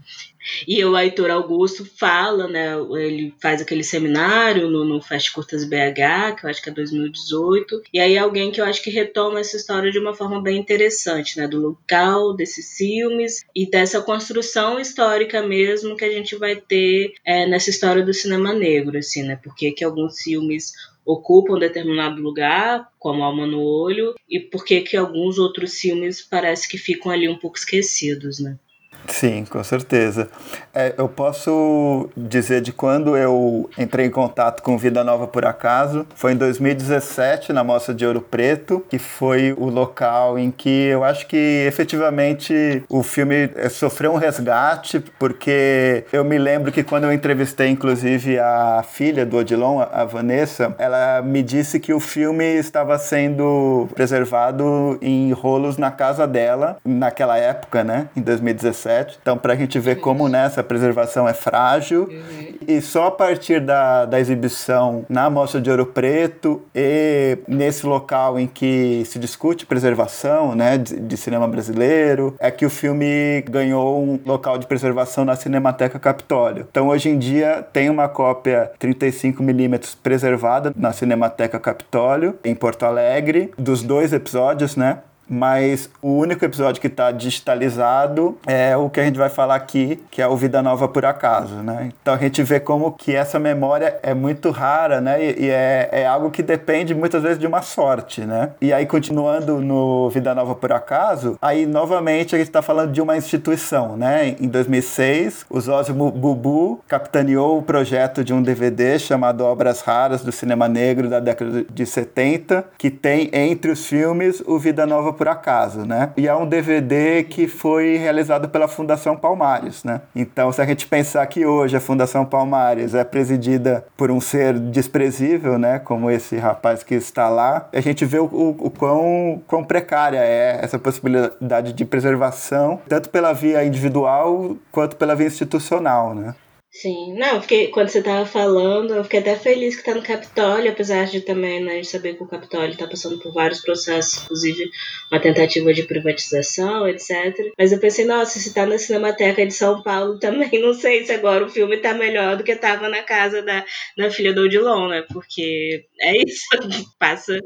E 0.67 0.83
o 0.85 0.97
Heitor 0.97 1.31
Augusto 1.31 1.85
fala, 1.85 2.49
né? 2.49 2.73
Ele 2.99 3.35
faz 3.40 3.61
aquele 3.61 3.85
seminário 3.85 4.71
no, 4.71 4.85
no 4.85 5.00
Fast 5.00 5.33
Curtas 5.33 5.64
BH, 5.64 6.37
que 6.38 6.47
eu 6.47 6.50
acho 6.50 6.62
que 6.62 6.71
é 6.71 6.73
2018. 6.73 7.83
E 7.93 8.00
aí 8.00 8.17
alguém 8.17 8.50
que 8.50 8.61
eu 8.61 8.64
acho 8.64 8.83
que 8.83 8.90
retoma 8.90 9.40
essa 9.40 9.57
história 9.57 9.90
de 9.90 9.99
uma 9.99 10.14
forma 10.14 10.43
bem 10.43 10.59
interessante, 10.59 11.37
né? 11.37 11.47
Do 11.47 11.61
local 11.61 12.35
desses 12.35 12.76
filmes 12.76 13.45
e 13.55 13.69
dessa 13.69 14.00
construção 14.00 14.81
histórica 14.81 15.43
mesmo 15.43 15.97
que 15.97 16.05
a 16.05 16.11
gente 16.11 16.37
vai 16.37 16.57
ter 16.57 17.12
é, 17.25 17.47
nessa 17.47 17.71
história 17.71 18.02
do 18.02 18.14
cinema 18.14 18.52
negro, 18.55 18.97
assim, 18.97 19.23
né? 19.23 19.38
Porque 19.43 19.73
que 19.73 19.85
alguns 19.85 20.23
filmes 20.23 20.73
ocupam 21.04 21.59
determinado 21.59 22.21
lugar, 22.21 22.90
como 22.99 23.23
Alma 23.23 23.47
no 23.47 23.61
Olho, 23.61 24.14
e 24.28 24.38
por 24.38 24.64
que 24.64 24.80
que 24.80 24.97
alguns 24.97 25.38
outros 25.38 25.78
filmes 25.78 26.23
parece 26.23 26.69
que 26.69 26.78
ficam 26.78 27.11
ali 27.11 27.28
um 27.28 27.38
pouco 27.38 27.59
esquecidos, 27.59 28.38
né? 28.38 28.59
Sim, 29.07 29.45
com 29.45 29.62
certeza. 29.62 30.28
É, 30.75 30.95
eu 30.97 31.09
posso 31.09 32.09
dizer 32.16 32.61
de 32.61 32.73
quando 32.73 33.16
eu 33.16 33.69
entrei 33.76 34.07
em 34.07 34.11
contato 34.11 34.62
com 34.62 34.78
Vida 34.78 35.02
Nova 35.02 35.26
por 35.26 35.45
acaso. 35.45 36.07
Foi 36.14 36.33
em 36.33 36.37
2017, 36.37 37.52
na 37.52 37.64
Mostra 37.64 37.95
de 37.95 38.07
Ouro 38.07 38.21
Preto, 38.21 38.85
que 38.88 38.99
foi 38.99 39.52
o 39.59 39.69
local 39.69 40.38
em 40.38 40.50
que 40.50 40.87
eu 40.87 41.02
acho 41.02 41.26
que 41.26 41.64
efetivamente 41.66 42.85
o 42.88 43.02
filme 43.02 43.50
é, 43.57 43.69
sofreu 43.69 44.12
um 44.12 44.16
resgate, 44.16 45.00
porque 45.19 46.04
eu 46.12 46.25
me 46.25 46.38
lembro 46.38 46.71
que 46.71 46.83
quando 46.83 47.04
eu 47.04 47.12
entrevistei, 47.12 47.69
inclusive, 47.69 48.38
a 48.38 48.85
filha 48.88 49.26
do 49.26 49.38
Odilon, 49.38 49.80
a 49.92 50.04
Vanessa, 50.04 50.75
ela 50.78 51.21
me 51.23 51.42
disse 51.42 51.80
que 51.80 51.92
o 51.92 52.00
filme 52.00 52.45
estava 52.45 52.99
sendo 52.99 53.88
preservado 53.95 54.99
em 55.02 55.33
rolos 55.33 55.76
na 55.76 55.90
casa 55.90 56.26
dela, 56.26 56.78
naquela 56.85 57.37
época, 57.37 57.83
né, 57.83 58.09
em 58.16 58.21
2017. 58.21 58.89
Então, 59.20 59.37
para 59.37 59.52
a 59.52 59.56
gente 59.56 59.78
ver 59.78 59.97
como 59.97 60.28
nessa 60.28 60.62
né, 60.62 60.68
preservação 60.68 61.28
é 61.28 61.32
frágil. 61.32 62.09
Uhum. 62.11 62.54
E 62.66 62.80
só 62.80 63.06
a 63.06 63.11
partir 63.11 63.61
da, 63.61 64.04
da 64.04 64.20
exibição 64.20 65.04
na 65.09 65.28
Mostra 65.30 65.61
de 65.61 65.70
Ouro 65.70 65.87
Preto 65.87 66.62
e 66.75 67.38
nesse 67.49 67.87
local 67.87 68.38
em 68.38 68.47
que 68.47 69.02
se 69.06 69.18
discute 69.18 69.66
preservação 69.66 70.54
né, 70.54 70.78
de, 70.78 70.99
de 71.00 71.16
cinema 71.16 71.49
brasileiro, 71.49 72.35
é 72.38 72.50
que 72.50 72.66
o 72.66 72.70
filme 72.70 73.42
ganhou 73.49 74.02
um 74.02 74.20
local 74.25 74.59
de 74.59 74.66
preservação 74.66 75.25
na 75.25 75.37
Cinemateca 75.37 75.99
Capitólio. 75.99 76.66
Então, 76.70 76.88
hoje 76.88 77.09
em 77.09 77.18
dia, 77.18 77.66
tem 77.73 77.88
uma 77.88 78.09
cópia 78.09 78.70
35mm 78.80 79.97
preservada 80.02 80.73
na 80.76 80.92
Cinemateca 80.92 81.59
Capitólio, 81.59 82.38
em 82.44 82.54
Porto 82.54 82.85
Alegre, 82.85 83.50
dos 83.59 83.82
dois 83.82 84.12
episódios, 84.12 84.76
né? 84.76 84.99
Mas 85.30 85.88
o 86.02 86.08
único 86.08 86.44
episódio 86.44 86.80
que 86.80 86.88
está 86.88 87.12
digitalizado 87.12 88.37
é 88.44 88.76
o 88.76 88.90
que 88.90 88.99
a 88.99 89.04
gente 89.04 89.16
vai 89.16 89.28
falar 89.28 89.54
aqui, 89.54 90.02
que 90.10 90.20
é 90.20 90.26
o 90.26 90.37
Vida 90.37 90.60
Nova 90.60 90.88
por 90.88 91.04
Acaso, 91.04 91.54
né? 91.56 91.90
Então 92.02 92.14
a 92.14 92.16
gente 92.16 92.42
vê 92.42 92.58
como 92.58 92.90
que 92.92 93.14
essa 93.14 93.38
memória 93.38 93.99
é 94.02 94.12
muito 94.12 94.50
rara, 94.50 95.00
né? 95.00 95.22
E, 95.22 95.49
é, 95.49 95.88
é 95.92 96.06
algo 96.06 96.30
que 96.30 96.42
depende 96.42 96.94
muitas 96.94 97.22
vezes 97.22 97.38
de 97.38 97.46
uma 97.46 97.62
sorte, 97.62 98.22
né? 98.22 98.50
E 98.60 98.72
aí, 98.72 98.87
continuando 98.87 99.60
no 99.60 100.10
Vida 100.10 100.34
Nova 100.34 100.56
por 100.56 100.72
Acaso, 100.72 101.38
aí 101.40 101.64
novamente 101.64 102.34
a 102.34 102.38
gente 102.38 102.49
está 102.49 102.60
falando 102.60 102.90
de 102.90 103.00
uma 103.00 103.16
instituição, 103.16 103.96
né? 103.96 104.34
Em 104.40 104.49
2006, 104.49 105.46
o 105.49 105.60
Zózimo 105.60 106.10
Bubu 106.10 106.80
capitaneou 106.88 107.58
o 107.58 107.62
projeto 107.62 108.25
de 108.25 108.34
um 108.34 108.42
DVD 108.42 108.99
chamado 108.99 109.44
Obras 109.44 109.80
Raras 109.80 110.22
do 110.22 110.32
Cinema 110.32 110.68
Negro 110.68 111.08
da 111.08 111.20
década 111.20 111.64
de 111.70 111.87
70, 111.87 112.64
que 112.76 112.90
tem 112.90 113.30
entre 113.32 113.70
os 113.70 113.87
filmes 113.87 114.42
o 114.44 114.58
Vida 114.58 114.84
Nova 114.87 115.12
por 115.20 115.28
acaso, 115.28 115.84
né? 115.84 116.14
E 116.16 116.26
é 116.26 116.34
um 116.34 116.46
DVD 116.46 117.22
que 117.24 117.46
foi 117.46 117.98
realizado 117.98 118.48
pela 118.48 118.66
Fundação 118.66 119.14
Palmares, 119.14 119.84
né? 119.84 120.00
Então, 120.16 120.50
se 120.50 120.62
a 120.62 120.64
gente 120.64 120.86
pensar 120.86 121.26
que 121.26 121.44
hoje 121.44 121.76
a 121.76 121.80
Fundação 121.80 122.24
Palmares 122.24 122.94
é 122.94 123.04
presidida 123.04 123.84
por 123.98 124.10
um 124.10 124.18
ser 124.18 124.58
desprezível, 124.58 125.58
né? 125.58 125.78
Como 125.78 126.10
esse 126.10 126.38
rapaz 126.38 126.82
que 126.82 126.94
está 126.94 127.28
lá, 127.28 127.68
a 127.70 127.80
gente 127.82 128.02
vê 128.06 128.18
o, 128.18 128.24
o, 128.24 128.56
o 128.60 128.70
quão, 128.70 129.42
quão 129.46 129.62
precária 129.62 130.20
é 130.24 130.58
essa 130.62 130.78
possibilidade 130.78 131.74
de 131.74 131.84
preservação, 131.84 132.80
tanto 132.88 133.10
pela 133.10 133.34
via 133.34 133.62
individual 133.62 134.56
quanto 134.72 134.96
pela 134.96 135.14
via 135.14 135.26
institucional, 135.26 136.14
né? 136.14 136.34
Sim, 136.72 137.14
não, 137.14 137.42
fiquei, 137.42 137.66
quando 137.68 137.88
você 137.88 138.00
tava 138.00 138.24
falando, 138.24 138.94
eu 138.94 139.02
fiquei 139.02 139.18
até 139.18 139.34
feliz 139.34 139.74
que 139.74 139.82
tá 139.84 139.92
no 139.92 140.02
Capitólio, 140.04 140.70
apesar 140.70 141.04
de 141.06 141.20
também 141.20 141.60
né, 141.64 141.80
de 141.80 141.86
saber 141.88 142.14
que 142.14 142.22
o 142.22 142.28
Capitólio 142.28 142.76
tá 142.76 142.86
passando 142.86 143.18
por 143.18 143.32
vários 143.32 143.60
processos, 143.60 144.22
inclusive 144.22 144.70
uma 145.10 145.20
tentativa 145.20 145.74
de 145.74 145.82
privatização, 145.82 146.86
etc. 146.88 147.52
Mas 147.58 147.72
eu 147.72 147.80
pensei, 147.80 148.04
nossa, 148.04 148.38
se 148.38 148.54
tá 148.54 148.66
na 148.66 148.78
Cinemateca 148.78 149.44
de 149.44 149.52
São 149.52 149.82
Paulo 149.82 150.16
também, 150.20 150.48
não 150.62 150.72
sei 150.72 151.04
se 151.04 151.10
agora 151.12 151.44
o 151.44 151.48
filme 151.48 151.76
tá 151.78 151.92
melhor 151.92 152.36
do 152.36 152.44
que 152.44 152.54
tava 152.54 152.88
na 152.88 153.02
casa 153.02 153.42
da, 153.42 153.64
da 153.98 154.08
filha 154.08 154.32
do 154.32 154.42
Odilon, 154.42 154.88
né? 154.90 155.04
Porque 155.12 155.84
é 156.00 156.12
isso, 156.24 156.46
passa 157.00 157.36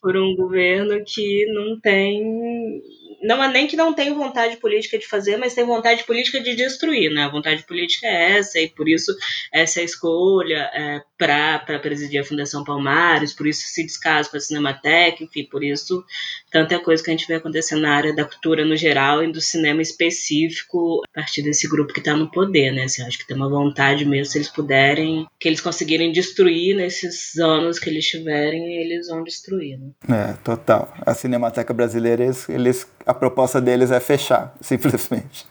por 0.00 0.16
um 0.16 0.34
governo 0.36 1.02
que 1.06 1.44
não 1.52 1.80
tem 1.80 2.80
não 3.22 3.42
é 3.42 3.48
nem 3.48 3.66
que 3.66 3.76
não 3.76 3.92
tem 3.92 4.12
vontade 4.14 4.56
política 4.56 4.98
de 4.98 5.06
fazer, 5.06 5.36
mas 5.36 5.54
tem 5.54 5.64
vontade 5.64 6.04
política 6.04 6.40
de 6.40 6.54
destruir, 6.54 7.10
né? 7.12 7.24
A 7.24 7.30
vontade 7.30 7.64
política 7.64 8.06
é 8.06 8.38
essa, 8.38 8.58
e 8.58 8.68
por 8.68 8.88
isso 8.88 9.14
essa 9.52 9.82
escolha 9.82 10.70
é, 10.72 11.02
para 11.18 11.78
presidir 11.78 12.20
a 12.20 12.24
Fundação 12.24 12.64
Palmares, 12.64 13.32
por 13.32 13.46
isso 13.46 13.62
se 13.66 13.84
descasa 13.84 14.30
com 14.30 14.36
a 14.36 14.40
Cinemateca, 14.40 15.22
enfim, 15.22 15.44
por 15.44 15.62
isso 15.62 16.04
tanta 16.50 16.78
coisa 16.78 17.02
que 17.02 17.10
a 17.10 17.12
gente 17.12 17.26
vê 17.26 17.34
acontecendo 17.34 17.82
na 17.82 17.94
área 17.94 18.14
da 18.14 18.24
cultura 18.24 18.64
no 18.64 18.76
geral 18.76 19.22
e 19.22 19.32
do 19.32 19.40
cinema 19.40 19.80
específico 19.80 21.00
a 21.10 21.20
partir 21.20 21.42
desse 21.42 21.68
grupo 21.68 21.92
que 21.92 22.00
está 22.00 22.16
no 22.16 22.30
poder, 22.30 22.72
né? 22.72 22.84
Assim, 22.84 23.02
acho 23.02 23.18
que 23.18 23.26
tem 23.26 23.36
uma 23.36 23.48
vontade 23.48 24.04
mesmo, 24.04 24.26
se 24.26 24.38
eles 24.38 24.48
puderem, 24.48 25.26
que 25.38 25.48
eles 25.48 25.60
conseguirem 25.60 26.12
destruir 26.12 26.76
nesses 26.76 27.38
anos 27.38 27.78
que 27.78 27.88
eles 27.88 28.06
tiverem, 28.06 28.76
eles 28.82 29.08
vão 29.08 29.22
destruir, 29.22 29.78
né? 29.78 29.90
É, 30.08 30.32
total. 30.44 30.92
A 31.06 31.14
Cinemateca 31.14 31.72
Brasileira, 31.72 32.24
eles, 32.24 32.48
eles 32.48 32.86
a 33.06 33.14
proposta 33.14 33.60
deles 33.60 33.90
é 33.90 34.00
fechar, 34.00 34.54
simplesmente. 34.60 35.46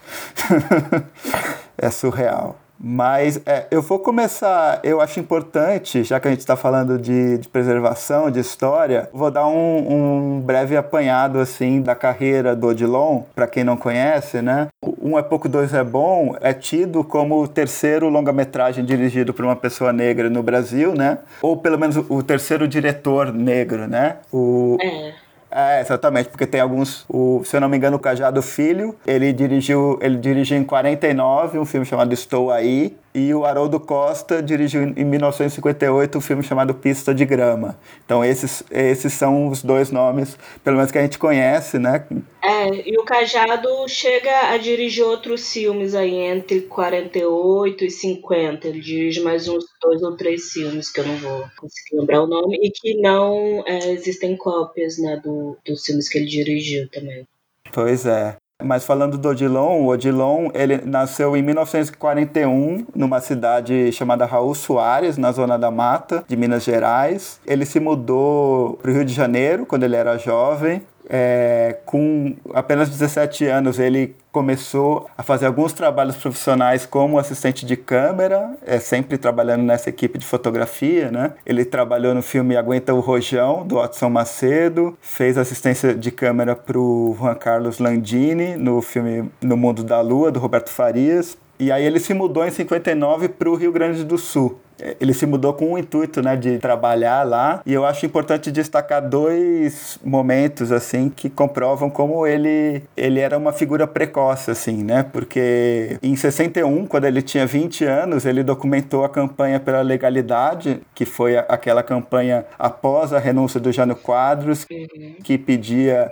é 1.77 1.89
surreal. 1.89 2.68
Mas 2.81 3.41
é, 3.45 3.67
eu 3.69 3.81
vou 3.81 3.99
começar, 3.99 4.79
eu 4.83 5.01
acho 5.01 5.19
importante, 5.19 6.03
já 6.03 6.19
que 6.19 6.27
a 6.27 6.31
gente 6.31 6.39
está 6.39 6.55
falando 6.55 6.97
de, 6.97 7.37
de, 7.37 7.49
preservação, 7.49 8.31
de 8.31 8.39
história, 8.39 9.09
vou 9.11 9.29
dar 9.29 9.47
um, 9.47 10.37
um, 10.37 10.41
breve 10.41 10.77
apanhado 10.77 11.39
assim 11.39 11.81
da 11.81 11.93
carreira 11.93 12.55
do 12.55 12.67
Odilon, 12.67 13.23
para 13.35 13.47
quem 13.47 13.65
não 13.65 13.75
conhece, 13.75 14.41
né? 14.41 14.67
Um 15.01 15.17
é 15.17 15.21
Pouco, 15.21 15.49
Dois 15.49 15.73
é 15.73 15.83
Bom 15.83 16.35
é 16.39 16.53
tido 16.53 17.03
como 17.03 17.41
o 17.41 17.47
terceiro 17.47 18.07
longa-metragem 18.07 18.85
dirigido 18.85 19.33
por 19.33 19.43
uma 19.43 19.55
pessoa 19.55 19.91
negra 19.91 20.29
no 20.29 20.41
Brasil, 20.41 20.93
né? 20.95 21.17
Ou 21.41 21.57
pelo 21.57 21.77
menos 21.77 21.97
o 21.97 22.23
terceiro 22.23 22.67
diretor 22.67 23.33
negro, 23.33 23.87
né? 23.87 24.17
O... 24.31 24.77
É. 24.81 25.28
É, 25.51 25.81
exatamente, 25.81 26.29
porque 26.29 26.45
tem 26.45 26.61
alguns. 26.61 27.05
O, 27.09 27.41
se 27.43 27.55
eu 27.55 27.61
não 27.61 27.67
me 27.67 27.75
engano, 27.75 27.97
o 27.97 27.99
Cajado 27.99 28.41
Filho, 28.41 28.95
ele 29.05 29.33
dirigiu, 29.33 29.97
ele 30.01 30.17
dirigiu 30.17 30.57
em 30.57 30.63
49 30.63 31.57
um 31.57 31.65
filme 31.65 31.85
chamado 31.85 32.13
Estou 32.13 32.51
Aí, 32.51 32.95
e 33.13 33.33
o 33.33 33.45
Haroldo 33.45 33.79
Costa 33.79 34.41
dirigiu 34.41 34.83
em 34.83 35.03
1958 35.03 36.17
um 36.17 36.21
filme 36.21 36.43
chamado 36.43 36.73
Pista 36.73 37.13
de 37.13 37.25
Grama. 37.25 37.79
Então 38.05 38.23
esses, 38.23 38.63
esses 38.69 39.13
são 39.13 39.47
os 39.47 39.63
dois 39.63 39.91
nomes, 39.91 40.37
pelo 40.63 40.77
menos 40.77 40.91
que 40.91 40.97
a 40.97 41.01
gente 41.01 41.17
conhece, 41.17 41.79
né? 41.79 42.05
É, 42.41 42.89
e 42.89 42.97
o 42.97 43.03
Cajado 43.03 43.69
chega 43.87 44.51
a 44.51 44.57
dirigir 44.57 45.03
outros 45.03 45.51
filmes 45.51 45.95
aí 45.95 46.15
entre 46.15 46.61
48 46.61 47.85
e 47.85 47.91
50. 47.91 48.67
Ele 48.67 48.79
dirige 48.79 49.21
mais 49.21 49.47
uns 49.47 49.65
dois 49.81 50.01
ou 50.03 50.15
três 50.15 50.51
filmes 50.51 50.91
que 50.91 50.99
eu 50.99 51.07
não 51.07 51.17
vou 51.17 51.43
conseguir 51.57 51.97
lembrar 51.97 52.23
o 52.23 52.27
nome 52.27 52.57
e 52.61 52.71
que 52.71 53.01
não 53.01 53.63
é, 53.65 53.91
existem 53.91 54.37
cópias 54.37 54.97
né, 54.97 55.19
do, 55.23 55.57
dos 55.65 55.85
filmes 55.85 56.07
que 56.07 56.17
ele 56.17 56.27
dirigiu 56.27 56.89
também. 56.89 57.25
Pois 57.73 58.05
é. 58.05 58.37
Mas 58.61 58.83
falando 58.83 59.17
do 59.17 59.29
Odilon, 59.29 59.83
o 59.83 59.87
Odilon 59.87 60.49
ele 60.53 60.81
nasceu 60.85 61.35
em 61.37 61.41
1941 61.41 62.85
numa 62.93 63.21
cidade 63.21 63.89
chamada 63.93 64.25
Raul 64.25 64.53
Soares, 64.53 65.17
na 65.17 65.31
zona 65.31 65.57
da 65.57 65.71
Mata, 65.71 66.25
de 66.27 66.35
Minas 66.35 66.63
Gerais. 66.63 67.39
Ele 67.45 67.65
se 67.65 67.79
mudou 67.79 68.73
para 68.81 68.91
o 68.91 68.93
Rio 68.93 69.05
de 69.05 69.13
Janeiro 69.13 69.65
quando 69.65 69.83
ele 69.83 69.95
era 69.95 70.17
jovem 70.17 70.81
é, 71.07 71.77
com 71.85 72.35
apenas 72.53 72.89
17 72.89 73.45
anos, 73.45 73.79
ele 73.79 74.15
começou 74.31 75.09
a 75.17 75.23
fazer 75.23 75.47
alguns 75.47 75.73
trabalhos 75.73 76.15
profissionais 76.15 76.85
como 76.85 77.17
assistente 77.17 77.65
de 77.65 77.75
câmera, 77.75 78.55
é, 78.65 78.79
sempre 78.79 79.17
trabalhando 79.17 79.63
nessa 79.63 79.89
equipe 79.89 80.19
de 80.19 80.25
fotografia, 80.25 81.09
né? 81.11 81.33
Ele 81.45 81.65
trabalhou 81.65 82.13
no 82.13 82.21
filme 82.21 82.55
Aguenta 82.55 82.93
o 82.93 82.99
Rojão, 82.99 83.65
do 83.65 83.75
Watson 83.75 84.09
Macedo, 84.09 84.97
fez 85.01 85.37
assistência 85.37 85.95
de 85.95 86.11
câmera 86.11 86.55
para 86.55 86.77
o 86.77 87.15
Juan 87.19 87.35
Carlos 87.35 87.79
Landini, 87.79 88.55
no 88.55 88.81
filme 88.81 89.29
No 89.41 89.57
Mundo 89.57 89.83
da 89.83 89.99
Lua, 90.01 90.31
do 90.31 90.39
Roberto 90.39 90.69
Farias, 90.69 91.37
e 91.59 91.71
aí 91.71 91.83
ele 91.85 91.99
se 91.99 92.13
mudou 92.13 92.45
em 92.45 92.51
59 92.51 93.29
para 93.29 93.49
o 93.49 93.55
Rio 93.55 93.71
Grande 93.71 94.03
do 94.03 94.17
Sul 94.17 94.59
ele 94.99 95.13
se 95.13 95.25
mudou 95.25 95.53
com 95.53 95.73
o 95.73 95.77
intuito, 95.77 96.21
né, 96.21 96.35
de 96.35 96.57
trabalhar 96.57 97.23
lá. 97.23 97.61
E 97.65 97.73
eu 97.73 97.85
acho 97.85 98.05
importante 98.05 98.51
destacar 98.51 99.07
dois 99.07 99.99
momentos 100.03 100.71
assim 100.71 101.09
que 101.09 101.29
comprovam 101.29 101.89
como 101.89 102.25
ele 102.25 102.83
ele 102.95 103.19
era 103.19 103.37
uma 103.37 103.51
figura 103.51 103.85
precoce 103.87 104.51
assim, 104.51 104.83
né? 104.83 105.03
Porque 105.03 105.97
em 106.01 106.15
61, 106.15 106.85
quando 106.85 107.05
ele 107.05 107.21
tinha 107.21 107.45
20 107.45 107.83
anos, 107.85 108.25
ele 108.25 108.43
documentou 108.43 109.03
a 109.03 109.09
campanha 109.09 109.59
pela 109.59 109.81
legalidade, 109.81 110.81
que 110.93 111.05
foi 111.05 111.37
aquela 111.37 111.83
campanha 111.83 112.45
após 112.57 113.13
a 113.13 113.19
renúncia 113.19 113.59
do 113.59 113.71
Jânio 113.71 113.95
Quadros, 113.95 114.65
uhum. 114.69 115.15
que 115.23 115.37
pedia 115.37 116.11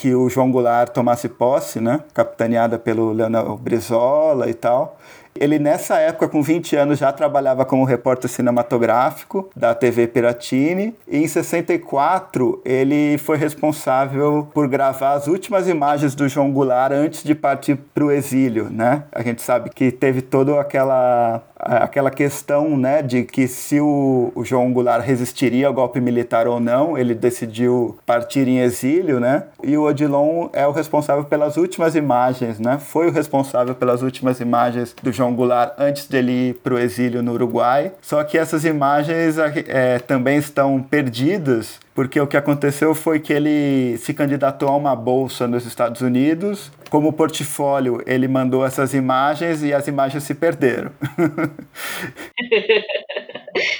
que 0.00 0.14
o 0.14 0.28
João 0.28 0.50
Goulart 0.52 0.92
tomasse 0.92 1.28
posse, 1.28 1.80
né? 1.80 2.00
Capitaneada 2.14 2.78
pelo 2.78 3.12
Leonel 3.12 3.56
Brizola 3.56 4.48
e 4.48 4.54
tal. 4.54 4.96
Ele, 5.34 5.58
nessa 5.58 5.98
época, 5.98 6.28
com 6.28 6.42
20 6.42 6.76
anos, 6.76 6.98
já 6.98 7.12
trabalhava 7.12 7.64
como 7.64 7.84
repórter 7.84 8.28
cinematográfico 8.30 9.50
da 9.54 9.74
TV 9.74 10.06
Piratini. 10.06 10.94
E 11.06 11.18
em 11.18 11.28
64, 11.28 12.60
ele 12.64 13.18
foi 13.18 13.36
responsável 13.36 14.48
por 14.52 14.68
gravar 14.68 15.12
as 15.12 15.26
últimas 15.26 15.68
imagens 15.68 16.14
do 16.14 16.28
João 16.28 16.50
Goulart 16.50 16.92
antes 16.92 17.22
de 17.22 17.34
partir 17.34 17.76
para 17.94 18.04
o 18.04 18.10
exílio, 18.10 18.68
né? 18.70 19.04
A 19.12 19.22
gente 19.22 19.42
sabe 19.42 19.70
que 19.70 19.90
teve 19.90 20.22
toda 20.22 20.60
aquela 20.60 21.42
aquela 21.58 22.10
questão 22.10 22.76
né, 22.76 23.02
de 23.02 23.24
que 23.24 23.48
se 23.48 23.80
o, 23.80 24.32
o, 24.34 24.44
João 24.44 24.72
Goulart 24.72 25.04
resistiria 25.04 25.66
ao 25.66 25.74
golpe 25.74 26.00
militar 26.00 26.46
ou 26.46 26.60
não, 26.60 26.96
ele 26.96 27.14
decidiu 27.14 27.98
partir 28.06 28.46
em 28.46 28.60
exílio, 28.60 29.18
né? 29.18 29.44
E 29.62 29.76
o 29.76 29.82
Odilon 29.82 30.48
é 30.52 30.66
o 30.66 30.70
responsável 30.70 31.24
pelas 31.24 31.56
últimas 31.56 31.96
imagens, 31.96 32.60
né? 32.60 32.78
Foi 32.78 33.08
o 33.08 33.10
responsável 33.10 33.74
pelas 33.74 34.02
últimas 34.02 34.40
imagens 34.40 34.94
do 35.02 35.12
João 35.12 35.27
Goulart 35.34 35.74
antes 35.78 36.06
dele 36.06 36.50
ir 36.50 36.54
para 36.54 36.74
o 36.74 36.78
exílio 36.78 37.22
no 37.22 37.32
Uruguai. 37.32 37.92
Só 38.00 38.22
que 38.24 38.38
essas 38.38 38.64
imagens 38.64 39.36
é, 39.38 39.98
também 39.98 40.38
estão 40.38 40.82
perdidas 40.82 41.78
porque 41.98 42.20
o 42.20 42.28
que 42.28 42.36
aconteceu 42.36 42.94
foi 42.94 43.18
que 43.18 43.32
ele 43.32 43.98
se 43.98 44.14
candidatou 44.14 44.68
a 44.68 44.76
uma 44.76 44.94
bolsa 44.94 45.48
nos 45.48 45.66
Estados 45.66 46.00
Unidos. 46.00 46.70
Como 46.90 47.12
portfólio, 47.12 48.00
ele 48.06 48.28
mandou 48.28 48.64
essas 48.64 48.94
imagens 48.94 49.64
e 49.64 49.74
as 49.74 49.88
imagens 49.88 50.22
se 50.22 50.32
perderam. 50.32 50.92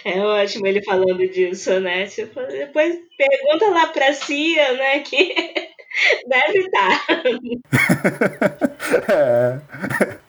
É 0.04 0.18
ótimo 0.20 0.66
ele 0.66 0.82
falando 0.82 1.24
disso, 1.28 1.78
né? 1.78 2.06
Tipo, 2.06 2.40
depois 2.40 2.98
pergunta 3.16 3.70
lá 3.70 3.86
pra 3.86 4.12
Cia, 4.12 4.72
né? 4.72 4.98
Que 5.00 5.32
deve 6.28 6.58
estar. 6.58 7.06
é. 9.08 9.58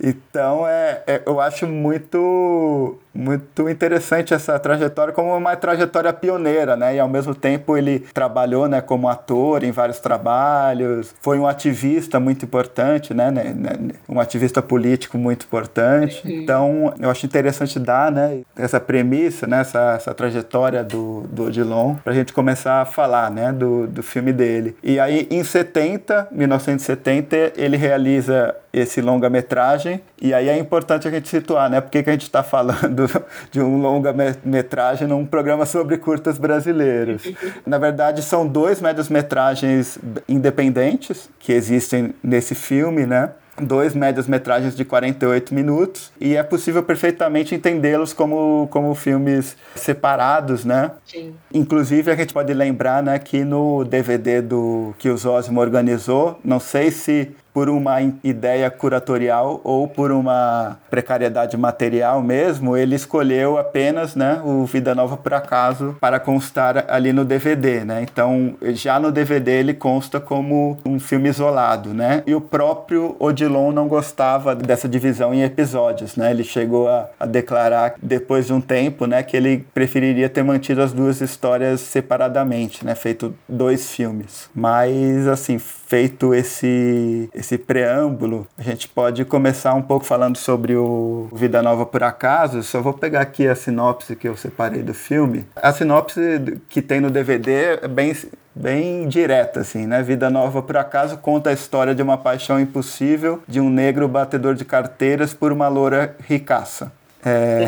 Então, 0.02 0.68
é, 0.68 1.04
é, 1.06 1.22
eu 1.26 1.40
acho 1.40 1.68
muito 1.68 3.00
muito 3.14 3.68
interessante 3.70 4.34
essa 4.34 4.58
trajetória 4.60 5.14
como 5.14 5.36
uma 5.36 5.56
trajetória 5.56 6.14
pioneira, 6.14 6.76
né? 6.76 6.96
E 6.96 7.00
ao 7.00 7.10
mesmo 7.10 7.36
tempo 7.36 7.76
ele 7.76 8.00
trabalhou, 8.14 8.68
né, 8.68 8.82
como 8.82 9.10
ator 9.10 9.64
em 9.64 9.72
vários 9.72 10.00
trabalhos, 10.00 11.14
foi 11.20 11.38
um 11.38 11.46
ativista 11.46 12.20
muito 12.20 12.46
importante, 12.46 13.14
né, 13.14 13.30
né, 13.30 13.54
né 13.58 13.72
um 14.08 14.20
ativista 14.20 14.62
político 14.62 15.18
muito 15.18 15.46
importante. 15.46 16.26
Uhum. 16.26 16.34
Então, 16.34 16.94
eu 17.00 17.10
acho 17.10 17.26
interessante 17.26 17.80
dar, 17.80 18.12
né, 18.12 18.42
essa 18.56 18.80
premissa, 18.80 19.46
né, 19.48 19.62
essa, 19.62 19.96
essa 19.96 20.14
trajetória 20.14 20.84
do, 20.84 21.22
do 21.32 21.46
Odilon 21.46 21.96
para 21.96 22.14
a 22.14 22.16
gente 22.16 22.32
começar 22.32 22.82
a 22.82 22.86
falar, 22.86 23.30
né, 23.30 23.52
do, 23.52 23.88
do 23.88 24.04
filme 24.04 24.32
dele. 24.32 24.76
E 24.84 25.00
aí, 25.00 25.28
em 25.30 25.44
70, 25.60 26.30
1970, 26.32 27.54
ele 27.58 27.76
realiza 27.76 28.56
esse 28.72 29.02
longa-metragem. 29.02 30.02
E 30.22 30.34
aí 30.34 30.48
é 30.48 30.58
importante 30.58 31.08
a 31.08 31.12
gente 31.12 31.28
situar, 31.28 31.70
né? 31.70 31.82
Por 31.82 31.90
que, 31.90 32.02
que 32.02 32.10
a 32.10 32.14
gente 32.14 32.24
está 32.24 32.42
falando 32.44 33.10
de 33.52 33.60
um 33.60 33.82
longa-metragem 33.82 35.08
num 35.08 35.26
programa 35.26 35.66
sobre 35.66 35.98
curtas 35.98 36.38
brasileiros? 36.38 37.24
Na 37.66 37.78
verdade, 37.78 38.22
são 38.22 38.48
dois 38.48 38.80
médias-metragens 38.80 40.00
independentes 40.28 41.30
que 41.40 41.52
existem 41.52 42.14
nesse 42.24 42.56
filme, 42.56 43.06
né? 43.06 43.32
Dois 43.62 43.94
médias-metragens 43.94 44.76
de 44.76 44.86
48 44.86 45.54
minutos 45.54 46.12
e 46.20 46.36
é 46.36 46.44
possível 46.44 46.84
perfeitamente 46.84 47.56
entendê-los 47.56 48.14
como, 48.14 48.68
como 48.72 48.94
filmes 48.96 49.56
separados, 49.76 50.66
né? 50.66 50.92
Sim. 51.06 51.34
Inclusive 51.54 52.12
a 52.12 52.16
gente 52.16 52.34
pode 52.34 52.54
lembrar, 52.54 53.04
né, 53.04 53.20
que 53.20 53.44
no 53.44 53.84
DVD 53.84 54.42
do 54.42 54.94
que 54.98 55.10
o 55.10 55.18
Zosimo 55.18 55.60
organizou, 55.60 56.40
não 56.44 56.60
sei 56.60 56.92
se 56.92 57.32
por 57.54 57.70
uma 57.70 58.02
ideia 58.24 58.70
curatorial 58.70 59.62
ou 59.64 59.88
por 59.88 60.12
uma 60.12 60.78
precariedade 60.90 61.58
material 61.58 62.22
mesmo, 62.22 62.76
ele 62.78 62.96
escolheu 62.96 63.58
apenas 63.58 64.16
né, 64.16 64.42
o 64.44 64.66
Vida 64.66 64.94
Nova 64.96 65.18
por 65.18 65.34
Acaso 65.34 65.96
para 66.00 66.20
constar 66.20 66.86
ali 66.88 67.12
no 67.14 67.26
DVD. 67.26 67.84
Né? 67.84 68.02
Então, 68.04 68.56
já 68.74 69.00
no 69.00 69.12
DVD 69.12 69.52
ele 69.52 69.74
consta 69.74 70.20
como 70.20 70.78
um 70.86 71.00
filme 71.00 71.30
isolado. 71.30 71.94
Né? 71.94 72.24
E 72.26 72.36
o 72.36 72.42
próprio 72.42 73.16
Odilon 73.20 73.72
não 73.72 73.88
gostava 73.88 74.56
dessa 74.56 74.88
divisão 74.88 75.34
em 75.34 75.44
episódios. 75.44 76.16
Né? 76.16 76.32
Ele 76.32 76.44
chegou 76.44 76.88
a, 76.88 77.10
a 77.20 77.26
declarar, 77.26 77.96
depois 78.02 78.48
de 78.48 78.54
um 78.54 78.62
tempo, 78.62 79.06
né, 79.06 79.24
que 79.24 79.36
ele 79.36 79.66
preferiria 79.74 80.30
ter 80.30 80.44
mantido 80.44 80.82
as 80.82 80.94
duas 80.94 81.22
histórias 81.22 81.82
separadamente, 81.82 82.86
né? 82.86 82.96
feito 82.96 83.34
dois 83.48 83.90
filmes. 83.92 84.50
Mas, 84.54 85.28
assim, 85.28 85.60
feito 85.90 86.36
esse 86.36 87.28
esse 87.34 87.58
preâmbulo, 87.58 88.48
a 88.56 88.62
gente 88.62 88.88
pode 88.88 89.26
começar 89.26 89.74
um 89.74 89.82
pouco 89.82 90.06
falando 90.06 90.38
sobre 90.38 90.76
o 90.76 91.28
Vida 91.34 91.64
Nova 91.64 91.84
por 91.84 92.04
Acaso. 92.04 92.62
Só 92.62 92.80
vou 92.80 92.94
pegar 92.94 93.22
aqui 93.22 93.48
a 93.48 93.56
sinopse 93.56 94.16
que 94.16 94.28
eu 94.28 94.38
separei 94.38 94.84
do 94.84 94.94
filme. 94.94 95.46
A 95.56 95.74
sinopse 95.74 96.22
que 96.70 96.82
tem 96.82 97.02
no 97.02 97.10
DVD 97.10 97.80
é 97.82 97.88
bem 97.88 98.16
bem 98.56 99.08
direta, 99.08 99.62
assim, 99.62 99.88
né? 99.88 100.04
Vida 100.04 100.30
Nova 100.30 100.62
por 100.62 100.78
Acaso 100.78 101.18
conta 101.18 101.50
a 101.50 101.54
história 101.54 101.96
de 101.96 102.04
uma 102.04 102.18
paixão 102.18 102.60
impossível 102.60 103.42
de 103.48 103.60
um 103.60 103.70
negro 103.70 104.08
batedor 104.08 104.54
de 104.54 104.66
carteiras 104.66 105.34
por 105.34 105.52
uma 105.52 105.68
loura 105.68 106.16
ricaça. 106.28 106.92
É... 107.26 107.66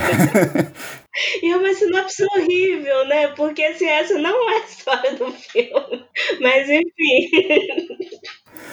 e 1.42 1.52
é 1.52 1.58
uma 1.58 1.74
sinopse 1.74 2.24
horrível, 2.24 3.06
né? 3.06 3.28
Porque 3.30 3.64
assim, 3.64 3.88
essa 3.88 4.18
não 4.18 4.50
é 4.50 4.56
a 4.56 4.60
história 4.60 5.14
do 5.14 5.32
filme. 5.32 6.06
Mas 6.40 6.70
enfim. 6.70 7.30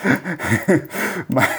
mas, 1.33 1.49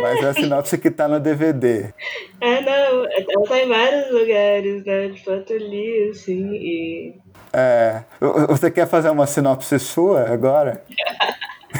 mas 0.00 0.22
é 0.22 0.28
a 0.28 0.34
sinopse 0.34 0.78
que 0.78 0.90
tá 0.90 1.08
no 1.08 1.18
DVD. 1.18 1.92
Ah, 2.40 2.60
não. 2.60 3.06
Ela 3.06 3.48
tá 3.48 3.58
em 3.58 3.68
vários 3.68 4.10
lugares, 4.10 4.84
né? 4.84 5.08
De 5.08 5.24
fato, 5.24 5.52
eu 5.52 5.58
li, 5.58 6.10
assim, 6.10 6.52
e... 6.54 7.14
É. 7.52 8.02
Você 8.48 8.70
quer 8.70 8.86
fazer 8.88 9.10
uma 9.10 9.26
sinopse 9.26 9.78
sua 9.78 10.32
agora? 10.32 10.84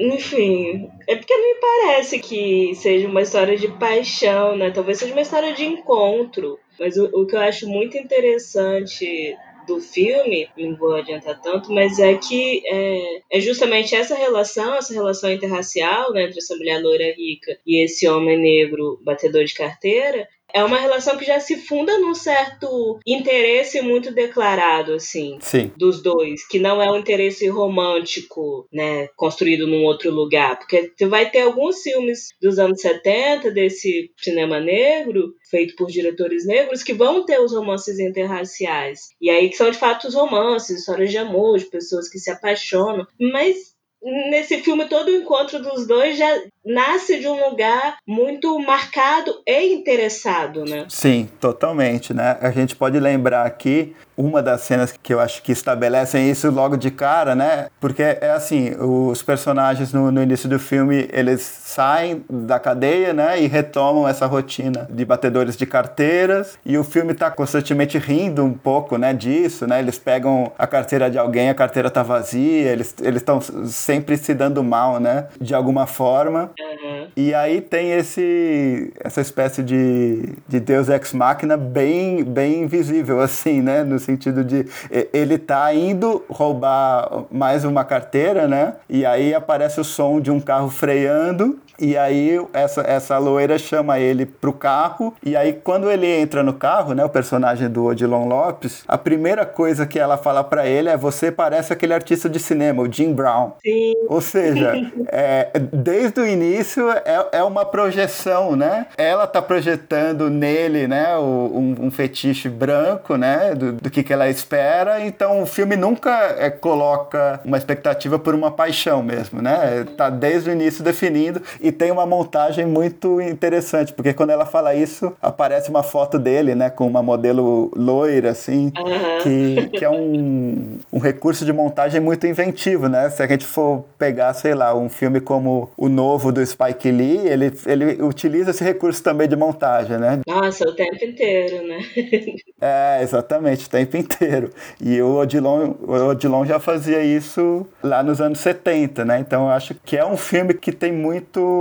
enfim. 0.00 0.90
É 1.06 1.16
porque 1.16 1.36
não 1.36 1.54
me 1.54 1.60
parece 1.60 2.18
que 2.18 2.74
seja 2.74 3.06
uma 3.06 3.22
história 3.22 3.56
de 3.56 3.68
paixão, 3.68 4.56
né? 4.56 4.70
Talvez 4.70 4.98
seja 4.98 5.12
uma 5.12 5.20
história 5.20 5.52
de 5.52 5.64
encontro. 5.64 6.58
Mas 6.78 6.96
o, 6.96 7.04
o 7.12 7.26
que 7.26 7.36
eu 7.36 7.40
acho 7.40 7.68
muito 7.68 7.98
interessante 7.98 9.36
do 9.66 9.80
filme, 9.80 10.48
não 10.56 10.74
vou 10.74 10.96
adiantar 10.96 11.40
tanto, 11.40 11.72
mas 11.72 11.98
é 11.98 12.14
que 12.16 12.62
é, 12.66 13.22
é 13.30 13.40
justamente 13.40 13.94
essa 13.94 14.16
relação, 14.16 14.74
essa 14.74 14.92
relação 14.92 15.30
interracial 15.30 16.12
né, 16.12 16.24
entre 16.24 16.38
essa 16.38 16.56
mulher 16.56 16.82
loira 16.82 17.14
rica 17.14 17.56
e 17.66 17.84
esse 17.84 18.08
homem 18.08 18.38
negro 18.38 18.98
batedor 19.04 19.44
de 19.44 19.54
carteira, 19.54 20.26
é 20.54 20.64
uma 20.64 20.78
relação 20.78 21.16
que 21.16 21.24
já 21.24 21.40
se 21.40 21.56
funda 21.56 21.98
num 21.98 22.14
certo 22.14 22.98
interesse 23.06 23.80
muito 23.80 24.12
declarado, 24.12 24.94
assim, 24.94 25.38
Sim. 25.40 25.72
dos 25.76 26.02
dois, 26.02 26.46
que 26.46 26.58
não 26.58 26.82
é 26.82 26.90
um 26.90 26.98
interesse 26.98 27.48
romântico, 27.48 28.66
né, 28.72 29.08
construído 29.16 29.66
num 29.66 29.84
outro 29.84 30.10
lugar, 30.10 30.58
porque 30.58 30.92
tu 30.96 31.08
vai 31.08 31.30
ter 31.30 31.40
alguns 31.40 31.82
filmes 31.82 32.28
dos 32.40 32.58
anos 32.58 32.80
70 32.80 33.50
desse 33.50 34.10
cinema 34.18 34.60
negro, 34.60 35.34
feito 35.50 35.74
por 35.76 35.88
diretores 35.88 36.46
negros, 36.46 36.82
que 36.82 36.92
vão 36.92 37.24
ter 37.24 37.40
os 37.40 37.52
romances 37.52 37.98
interraciais. 37.98 39.08
E 39.20 39.30
aí 39.30 39.48
que 39.48 39.56
são 39.56 39.70
de 39.70 39.78
fato 39.78 40.08
os 40.08 40.14
romances, 40.14 40.80
histórias 40.80 41.10
de 41.10 41.18
amor, 41.18 41.58
de 41.58 41.66
pessoas 41.66 42.08
que 42.08 42.18
se 42.18 42.30
apaixonam, 42.30 43.06
mas 43.18 43.56
nesse 44.02 44.58
filme 44.62 44.88
todo 44.88 45.08
o 45.08 45.16
encontro 45.16 45.60
dos 45.60 45.86
dois 45.86 46.16
já 46.16 46.42
nasce 46.64 47.18
de 47.18 47.26
um 47.26 47.48
lugar 47.48 47.96
muito 48.06 48.58
marcado 48.60 49.32
e 49.46 49.72
interessado, 49.72 50.64
né? 50.64 50.86
Sim, 50.88 51.28
totalmente, 51.40 52.12
né? 52.12 52.36
A 52.40 52.50
gente 52.50 52.76
pode 52.76 52.98
lembrar 52.98 53.46
aqui 53.46 53.94
uma 54.16 54.42
das 54.42 54.60
cenas 54.62 54.92
que 55.02 55.14
eu 55.14 55.20
acho 55.20 55.42
que 55.42 55.50
estabelecem 55.50 56.30
isso 56.30 56.50
logo 56.50 56.76
de 56.76 56.90
cara, 56.90 57.34
né? 57.34 57.68
Porque 57.80 58.02
é 58.02 58.30
assim, 58.30 58.74
os 58.78 59.22
personagens 59.22 59.92
no, 59.92 60.10
no 60.10 60.22
início 60.22 60.48
do 60.48 60.58
filme, 60.58 61.08
eles 61.10 61.40
saem 61.40 62.22
da 62.28 62.58
cadeia, 62.58 63.14
né? 63.14 63.40
E 63.40 63.46
retomam 63.46 64.06
essa 64.06 64.26
rotina 64.26 64.86
de 64.90 65.04
batedores 65.04 65.56
de 65.56 65.64
carteiras 65.64 66.58
e 66.66 66.76
o 66.76 66.84
filme 66.84 67.14
tá 67.14 67.30
constantemente 67.30 67.96
rindo 67.96 68.44
um 68.44 68.52
pouco, 68.52 68.98
né? 68.98 69.14
Disso, 69.14 69.66
né? 69.66 69.78
Eles 69.80 69.98
pegam 69.98 70.52
a 70.58 70.66
carteira 70.66 71.10
de 71.10 71.16
alguém, 71.16 71.48
a 71.48 71.54
carteira 71.54 71.90
tá 71.90 72.02
vazia, 72.02 72.72
eles 72.72 72.94
estão 73.00 73.40
sempre 73.40 74.18
se 74.18 74.34
dando 74.34 74.62
mal, 74.62 75.00
né? 75.00 75.28
De 75.40 75.54
alguma 75.54 75.86
forma. 75.86 76.49
Uhum. 76.58 77.08
E 77.16 77.34
aí 77.34 77.60
tem 77.60 77.92
esse 77.92 78.92
essa 79.00 79.20
espécie 79.20 79.62
de, 79.62 80.34
de 80.48 80.60
Deus 80.60 80.88
ex 80.88 81.12
machina 81.12 81.56
bem 81.56 82.24
bem 82.24 82.66
visível 82.66 83.20
assim, 83.20 83.60
né, 83.60 83.82
no 83.82 83.98
sentido 83.98 84.44
de 84.44 84.66
ele 85.12 85.38
tá 85.38 85.72
indo 85.74 86.24
roubar 86.28 87.24
mais 87.30 87.64
uma 87.64 87.84
carteira, 87.84 88.46
né? 88.48 88.74
E 88.88 89.04
aí 89.04 89.34
aparece 89.34 89.80
o 89.80 89.84
som 89.84 90.20
de 90.20 90.30
um 90.30 90.40
carro 90.40 90.70
freando 90.70 91.58
e 91.80 91.96
aí 91.96 92.40
essa, 92.52 92.82
essa 92.82 93.18
loira 93.18 93.58
chama 93.58 93.98
ele 93.98 94.26
pro 94.26 94.52
carro. 94.52 95.14
E 95.24 95.36
aí 95.36 95.52
quando 95.52 95.90
ele 95.90 96.06
entra 96.06 96.42
no 96.42 96.52
carro, 96.52 96.94
né, 96.94 97.04
o 97.04 97.08
personagem 97.08 97.68
do 97.68 97.86
Odilon 97.86 98.26
Lopes, 98.26 98.84
a 98.86 98.98
primeira 98.98 99.46
coisa 99.46 99.86
que 99.86 99.98
ela 99.98 100.16
fala 100.16 100.44
para 100.44 100.66
ele 100.66 100.88
é 100.88 100.96
você 100.96 101.30
parece 101.30 101.72
aquele 101.72 101.94
artista 101.94 102.28
de 102.28 102.38
cinema, 102.38 102.82
o 102.82 102.92
Jim 102.92 103.12
Brown. 103.12 103.52
Sim. 103.64 103.94
Ou 104.08 104.20
seja, 104.20 104.74
é, 105.08 105.50
desde 105.72 106.20
o 106.20 106.26
início 106.26 106.90
é, 106.90 107.28
é 107.32 107.42
uma 107.42 107.64
projeção, 107.64 108.54
né? 108.54 108.86
Ela 108.96 109.26
tá 109.26 109.40
projetando 109.40 110.28
nele, 110.28 110.86
né, 110.86 111.16
o, 111.16 111.22
um, 111.22 111.86
um, 111.86 111.90
fetiche 111.90 112.48
branco, 112.48 113.16
né, 113.16 113.54
do, 113.54 113.72
do, 113.72 113.90
que, 113.90 114.02
que 114.02 114.12
ela 114.12 114.28
espera. 114.28 115.00
Então 115.04 115.42
o 115.42 115.46
filme 115.46 115.76
nunca 115.76 116.10
é, 116.38 116.50
coloca 116.50 117.40
uma 117.44 117.56
expectativa 117.56 118.18
por 118.18 118.34
uma 118.34 118.50
paixão 118.50 119.02
mesmo, 119.02 119.40
né? 119.40 119.86
Tá 119.96 120.10
desde 120.10 120.50
o 120.50 120.52
início 120.52 120.84
definindo. 120.84 121.40
E 121.60 121.69
e 121.70 121.72
tem 121.72 121.92
uma 121.92 122.04
montagem 122.04 122.66
muito 122.66 123.20
interessante, 123.20 123.92
porque 123.92 124.12
quando 124.12 124.30
ela 124.30 124.44
fala 124.44 124.74
isso, 124.74 125.12
aparece 125.22 125.70
uma 125.70 125.84
foto 125.84 126.18
dele, 126.18 126.56
né, 126.56 126.68
com 126.68 126.84
uma 126.84 127.00
modelo 127.00 127.70
loira, 127.76 128.30
assim, 128.30 128.72
uhum. 128.76 129.22
que, 129.22 129.78
que 129.78 129.84
é 129.84 129.88
um, 129.88 130.78
um 130.92 130.98
recurso 130.98 131.44
de 131.44 131.52
montagem 131.52 132.00
muito 132.00 132.26
inventivo, 132.26 132.88
né? 132.88 133.08
Se 133.08 133.22
a 133.22 133.26
gente 133.28 133.46
for 133.46 133.84
pegar, 133.96 134.34
sei 134.34 134.52
lá, 134.52 134.74
um 134.74 134.88
filme 134.88 135.20
como 135.20 135.70
o 135.76 135.88
novo 135.88 136.32
do 136.32 136.44
Spike 136.44 136.90
Lee, 136.90 137.28
ele, 137.28 137.52
ele 137.64 138.02
utiliza 138.02 138.50
esse 138.50 138.64
recurso 138.64 139.00
também 139.00 139.28
de 139.28 139.36
montagem, 139.36 139.96
né? 139.96 140.20
Nossa, 140.26 140.68
o 140.68 140.74
tempo 140.74 141.04
inteiro, 141.04 141.68
né? 141.68 141.78
é, 142.60 143.00
exatamente, 143.00 143.66
o 143.66 143.70
tempo 143.70 143.96
inteiro. 143.96 144.50
E 144.80 145.00
o 145.00 145.18
Odilon, 145.18 145.74
o 145.82 145.92
Odilon 146.08 146.44
já 146.44 146.58
fazia 146.58 147.00
isso 147.00 147.64
lá 147.80 148.02
nos 148.02 148.20
anos 148.20 148.40
70, 148.40 149.04
né? 149.04 149.20
Então 149.20 149.44
eu 149.44 149.50
acho 149.50 149.76
que 149.84 149.96
é 149.96 150.04
um 150.04 150.16
filme 150.16 150.52
que 150.52 150.72
tem 150.72 150.92
muito 150.92 151.59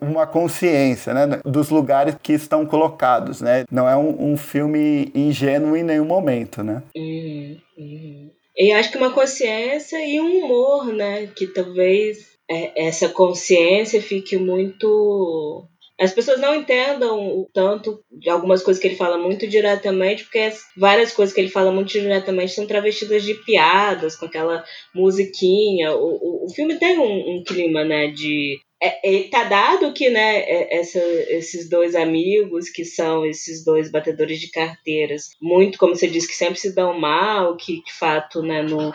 uma 0.00 0.26
consciência 0.26 1.12
né, 1.14 1.40
dos 1.44 1.70
lugares 1.70 2.16
que 2.22 2.32
estão 2.32 2.66
colocados, 2.66 3.40
né? 3.40 3.64
Não 3.70 3.88
é 3.88 3.96
um, 3.96 4.32
um 4.32 4.36
filme 4.36 5.10
ingênuo 5.14 5.76
em 5.76 5.82
nenhum 5.82 6.04
momento, 6.04 6.62
né? 6.62 6.82
Uhum, 6.96 7.56
uhum. 7.78 8.30
E 8.56 8.72
acho 8.72 8.90
que 8.90 8.98
uma 8.98 9.10
consciência 9.10 9.98
e 10.06 10.20
um 10.20 10.44
humor, 10.44 10.86
né? 10.92 11.26
Que 11.26 11.46
talvez 11.46 12.34
é, 12.50 12.86
essa 12.86 13.08
consciência 13.08 14.00
fique 14.00 14.36
muito 14.36 15.68
as 15.98 16.12
pessoas 16.12 16.40
não 16.40 16.54
entendam 16.54 17.38
o 17.38 17.48
tanto 17.52 18.02
de 18.10 18.28
algumas 18.28 18.62
coisas 18.62 18.80
que 18.80 18.88
ele 18.88 18.96
fala 18.96 19.16
muito 19.16 19.46
diretamente, 19.46 20.24
porque 20.24 20.52
várias 20.76 21.12
coisas 21.12 21.32
que 21.32 21.40
ele 21.40 21.50
fala 21.50 21.70
muito 21.70 21.92
diretamente 21.92 22.52
são 22.52 22.66
travestidas 22.66 23.22
de 23.22 23.34
piadas, 23.34 24.16
com 24.16 24.26
aquela 24.26 24.64
musiquinha. 24.92 25.92
O, 25.92 26.16
o, 26.16 26.46
o 26.46 26.48
filme 26.50 26.78
tem 26.78 26.98
um, 26.98 27.36
um 27.36 27.44
clima, 27.44 27.84
né, 27.84 28.08
de 28.08 28.58
é, 28.84 29.00
é, 29.02 29.28
tá 29.28 29.44
dado 29.44 29.92
que 29.94 30.10
né, 30.10 30.40
é, 30.40 30.78
essa, 30.78 30.98
esses 31.28 31.68
dois 31.68 31.94
amigos, 31.94 32.68
que 32.68 32.84
são 32.84 33.24
esses 33.24 33.64
dois 33.64 33.90
batedores 33.90 34.38
de 34.38 34.50
carteiras, 34.50 35.30
muito, 35.40 35.78
como 35.78 35.96
você 35.96 36.06
disse, 36.06 36.28
que 36.28 36.34
sempre 36.34 36.60
se 36.60 36.74
dão 36.74 36.98
mal, 36.98 37.56
que 37.56 37.82
de 37.82 37.92
fato 37.92 38.42
né, 38.42 38.62
não, 38.62 38.92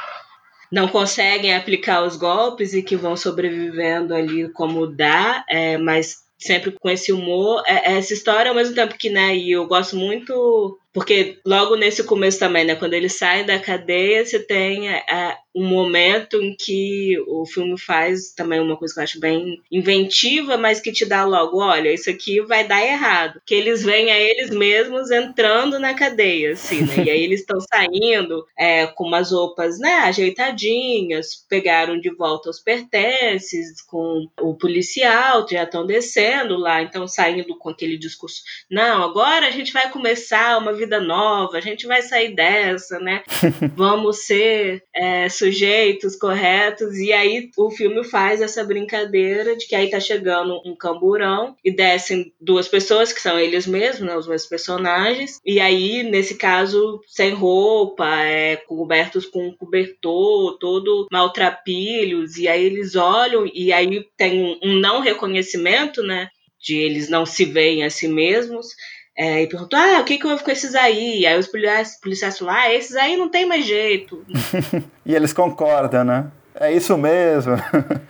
não 0.71 0.87
conseguem 0.87 1.55
aplicar 1.55 2.03
os 2.03 2.15
golpes 2.15 2.73
e 2.73 2.83
que 2.83 2.95
vão 2.95 3.17
sobrevivendo 3.17 4.13
ali 4.13 4.51
como 4.53 4.85
dá, 4.85 5.43
é, 5.49 5.77
mas 5.77 6.17
sempre 6.37 6.71
com 6.71 6.89
esse 6.89 7.11
humor. 7.11 7.63
É, 7.67 7.93
é 7.93 7.97
essa 7.97 8.13
história, 8.13 8.49
ao 8.49 8.55
mesmo 8.55 8.75
tempo 8.75 8.97
que, 8.97 9.09
né, 9.09 9.35
e 9.35 9.51
eu 9.51 9.67
gosto 9.67 9.95
muito 9.95 10.77
porque 10.93 11.39
logo 11.45 11.75
nesse 11.75 12.03
começo 12.03 12.39
também, 12.39 12.65
né, 12.65 12.75
quando 12.75 12.93
ele 12.93 13.09
sai 13.09 13.43
da 13.43 13.59
cadeia, 13.59 14.25
você 14.25 14.39
tem 14.39 14.89
é, 14.89 15.37
um 15.55 15.65
momento 15.65 16.41
em 16.41 16.55
que 16.55 17.15
o 17.27 17.45
filme 17.45 17.79
faz 17.79 18.33
também 18.33 18.59
uma 18.59 18.77
coisa 18.77 18.93
que 18.93 18.99
eu 18.99 19.03
acho 19.03 19.19
bem 19.19 19.61
inventiva, 19.71 20.57
mas 20.57 20.79
que 20.79 20.91
te 20.91 21.05
dá 21.05 21.25
logo, 21.25 21.59
olha, 21.59 21.93
isso 21.93 22.09
aqui 22.09 22.41
vai 22.41 22.67
dar 22.67 22.81
errado. 22.81 23.41
Que 23.45 23.55
eles 23.55 23.83
veem 23.83 24.11
a 24.11 24.19
eles 24.19 24.49
mesmos 24.49 25.11
entrando 25.11 25.79
na 25.79 25.93
cadeia, 25.93 26.53
assim, 26.53 26.81
né? 26.81 27.05
E 27.05 27.09
aí 27.09 27.23
eles 27.23 27.41
estão 27.41 27.59
saindo 27.59 28.45
é, 28.57 28.87
com 28.87 29.05
umas 29.05 29.31
roupas, 29.31 29.77
né, 29.79 29.95
ajeitadinhas, 29.99 31.45
pegaram 31.49 31.99
de 31.99 32.09
volta 32.09 32.49
os 32.49 32.59
pertences, 32.59 33.81
com 33.81 34.27
o 34.39 34.55
policial, 34.55 35.45
já 35.49 35.63
estão 35.63 35.85
descendo 35.85 36.57
lá, 36.57 36.81
então 36.81 37.07
saindo 37.07 37.57
com 37.57 37.69
aquele 37.69 37.97
discurso, 37.97 38.41
não, 38.69 39.03
agora 39.03 39.47
a 39.47 39.51
gente 39.51 39.73
vai 39.73 39.89
começar 39.89 40.57
uma 40.57 40.73
vida 40.79 40.99
nova, 40.99 41.57
a 41.57 41.61
gente 41.61 41.85
vai 41.85 42.01
sair 42.01 42.33
dessa, 42.33 42.99
né? 42.99 43.23
Vamos 43.75 44.25
ser 44.25 44.83
é, 44.95 45.27
sujeitos 45.29 46.15
corretos. 46.15 46.95
E 46.97 47.11
aí 47.11 47.49
o 47.57 47.69
filme 47.69 48.03
faz 48.03 48.41
essa 48.41 48.63
brincadeira 48.63 49.55
de 49.55 49.67
que 49.67 49.75
aí 49.75 49.89
tá 49.89 49.99
chegando 49.99 50.61
um 50.65 50.75
camburão 50.75 51.55
e 51.63 51.71
descem 51.71 52.33
duas 52.39 52.67
pessoas, 52.67 53.11
que 53.11 53.21
são 53.21 53.37
eles 53.39 53.67
mesmos, 53.67 54.07
né? 54.07 54.15
Os 54.15 54.27
mesmos 54.27 54.49
personagens. 54.49 55.39
E 55.45 55.59
aí, 55.59 56.03
nesse 56.03 56.35
caso, 56.35 57.01
sem 57.07 57.33
roupa, 57.33 58.07
é, 58.23 58.55
cobertos 58.55 59.25
com 59.25 59.47
um 59.47 59.55
cobertor, 59.55 60.57
todo 60.57 61.07
maltrapilhos. 61.11 62.37
E 62.37 62.47
aí 62.47 62.63
eles 62.63 62.95
olham 62.95 63.45
e 63.53 63.73
aí 63.73 64.05
tem 64.17 64.57
um 64.63 64.75
não 64.79 65.01
reconhecimento, 65.01 66.01
né? 66.01 66.29
De 66.61 66.75
eles 66.75 67.09
não 67.09 67.25
se 67.25 67.45
veem 67.45 67.83
a 67.83 67.89
si 67.89 68.07
mesmos. 68.07 68.67
É, 69.17 69.43
e 69.43 69.47
perguntou: 69.47 69.77
ah, 69.77 69.99
o 69.99 70.05
que, 70.05 70.17
que 70.17 70.27
houve 70.27 70.43
com 70.43 70.51
esses 70.51 70.75
aí? 70.75 71.25
Aí 71.25 71.37
os 71.37 71.47
policiais, 71.47 71.99
policiais 71.99 72.37
falaram: 72.37 72.59
ah, 72.59 72.73
esses 72.73 72.95
aí 72.95 73.17
não 73.17 73.29
tem 73.29 73.45
mais 73.45 73.65
jeito. 73.65 74.25
e 75.05 75.13
eles 75.13 75.33
concordam, 75.33 76.03
né? 76.03 76.31
É 76.59 76.73
isso 76.73 76.97
mesmo. 76.97 77.53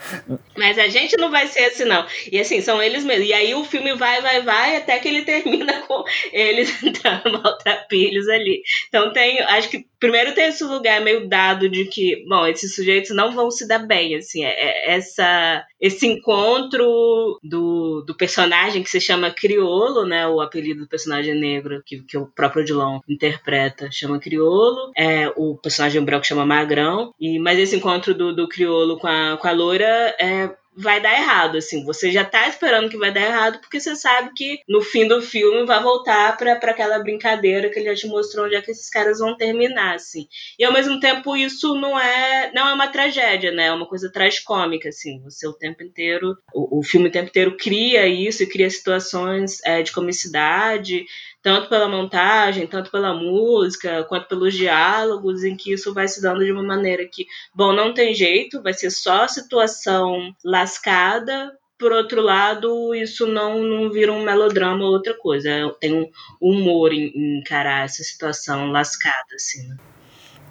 Mas 0.57 0.79
a 0.79 0.88
gente 0.88 1.15
não 1.17 1.29
vai 1.29 1.45
ser 1.47 1.65
assim, 1.65 1.85
não. 1.85 2.05
E 2.31 2.39
assim, 2.39 2.62
são 2.62 2.81
eles 2.81 3.03
mesmos. 3.03 3.27
E 3.27 3.33
aí 3.33 3.53
o 3.53 3.63
filme 3.63 3.93
vai, 3.93 4.21
vai, 4.21 4.41
vai, 4.41 4.75
até 4.75 4.97
que 4.97 5.07
ele 5.07 5.21
termina 5.25 5.81
com 5.83 6.03
eles 6.33 6.81
entrando 6.81 7.31
maltrapilhos 7.31 8.27
ali. 8.27 8.63
Então 8.88 9.13
tem, 9.13 9.39
acho 9.41 9.69
que 9.69 9.85
primeiro 9.99 10.33
tem 10.33 10.45
esse 10.45 10.63
lugar 10.63 10.99
meio 11.01 11.27
dado 11.27 11.69
de 11.69 11.85
que, 11.85 12.25
bom, 12.27 12.47
esses 12.47 12.73
sujeitos 12.73 13.15
não 13.15 13.31
vão 13.31 13.51
se 13.51 13.67
dar 13.67 13.79
bem, 13.79 14.15
assim, 14.15 14.43
é, 14.43 14.49
é 14.49 14.95
essa, 14.95 15.63
esse 15.79 16.05
encontro 16.05 17.39
do, 17.43 18.01
do 18.01 18.15
personagem 18.15 18.83
que 18.83 18.89
se 18.89 18.99
chama 18.99 19.31
Criolo, 19.31 20.05
né, 20.05 20.27
o 20.27 20.41
apelido 20.41 20.81
do 20.81 20.87
personagem 20.87 21.35
negro 21.35 21.81
que, 21.85 22.01
que 22.01 22.17
o 22.17 22.25
próprio 22.25 22.63
Odilon 22.63 22.99
interpreta, 23.07 23.89
chama 23.91 24.19
Criolo, 24.19 24.91
é, 24.95 25.31
o 25.35 25.57
personagem 25.57 26.03
branco 26.03 26.25
chama 26.25 26.45
Magrão, 26.45 27.13
e, 27.19 27.39
mas 27.39 27.57
esse 27.57 27.75
encontro 27.75 28.13
do, 28.13 28.35
do 28.35 28.47
Criolo 28.47 28.97
com 28.97 29.07
a, 29.07 29.37
com 29.37 29.47
a 29.47 29.51
loira 29.51 30.15
é 30.19 30.53
vai 30.79 31.01
dar 31.01 31.13
errado, 31.13 31.57
assim. 31.57 31.83
Você 31.83 32.09
já 32.09 32.23
tá 32.23 32.47
esperando 32.47 32.89
que 32.89 32.97
vai 32.97 33.11
dar 33.11 33.21
errado 33.21 33.59
porque 33.59 33.79
você 33.79 33.95
sabe 33.95 34.31
que 34.33 34.59
no 34.67 34.81
fim 34.81 35.07
do 35.07 35.21
filme 35.21 35.65
vai 35.65 35.83
voltar 35.83 36.37
para 36.37 36.53
aquela 36.53 36.99
brincadeira 36.99 37.69
que 37.69 37.79
ele 37.79 37.89
já 37.89 37.95
te 37.95 38.07
mostrou 38.07 38.45
onde 38.45 38.55
é 38.55 38.61
que 38.61 38.71
esses 38.71 38.89
caras 38.89 39.19
vão 39.19 39.35
terminar, 39.35 39.95
assim. 39.95 40.27
E 40.57 40.63
ao 40.63 40.71
mesmo 40.71 40.99
tempo 40.99 41.35
isso 41.35 41.75
não 41.75 41.99
é 41.99 42.51
não 42.53 42.67
é 42.67 42.73
uma 42.73 42.87
tragédia, 42.87 43.51
né? 43.51 43.65
É 43.65 43.73
uma 43.73 43.87
coisa 43.87 44.09
tragicômica, 44.09 44.87
assim. 44.87 45.21
Você 45.23 45.45
o 45.47 45.53
tempo 45.53 45.83
inteiro, 45.83 46.37
o, 46.53 46.79
o 46.79 46.83
filme 46.83 47.09
o 47.09 47.11
tempo 47.11 47.27
inteiro 47.27 47.57
cria 47.57 48.07
isso 48.07 48.43
e 48.43 48.47
cria 48.47 48.69
situações 48.69 49.59
é, 49.65 49.81
de 49.81 49.91
comicidade 49.91 51.05
tanto 51.41 51.69
pela 51.69 51.88
montagem, 51.88 52.67
tanto 52.67 52.91
pela 52.91 53.13
música, 53.13 54.04
quanto 54.04 54.28
pelos 54.28 54.54
diálogos, 54.54 55.43
em 55.43 55.56
que 55.56 55.73
isso 55.73 55.93
vai 55.93 56.08
se 56.08 56.21
dando 56.21 56.43
de 56.43 56.52
uma 56.52 56.63
maneira 56.63 57.06
que, 57.06 57.25
bom, 57.54 57.73
não 57.73 57.93
tem 57.93 58.13
jeito, 58.13 58.62
vai 58.62 58.73
ser 58.73 58.91
só 58.91 59.28
situação 59.28 60.34
lascada. 60.43 61.52
Por 61.78 61.93
outro 61.93 62.21
lado, 62.21 62.93
isso 62.93 63.25
não, 63.25 63.63
não 63.63 63.89
vira 63.89 64.12
um 64.12 64.23
melodrama 64.23 64.84
ou 64.84 64.91
outra 64.91 65.13
coisa. 65.13 65.49
Tem 65.80 65.93
um 65.93 66.10
humor 66.41 66.91
em, 66.91 67.12
em 67.15 67.39
encarar 67.39 67.86
essa 67.86 68.04
situação 68.04 68.69
lascada, 68.69 69.36
assim. 69.36 69.69
Né? 69.69 69.78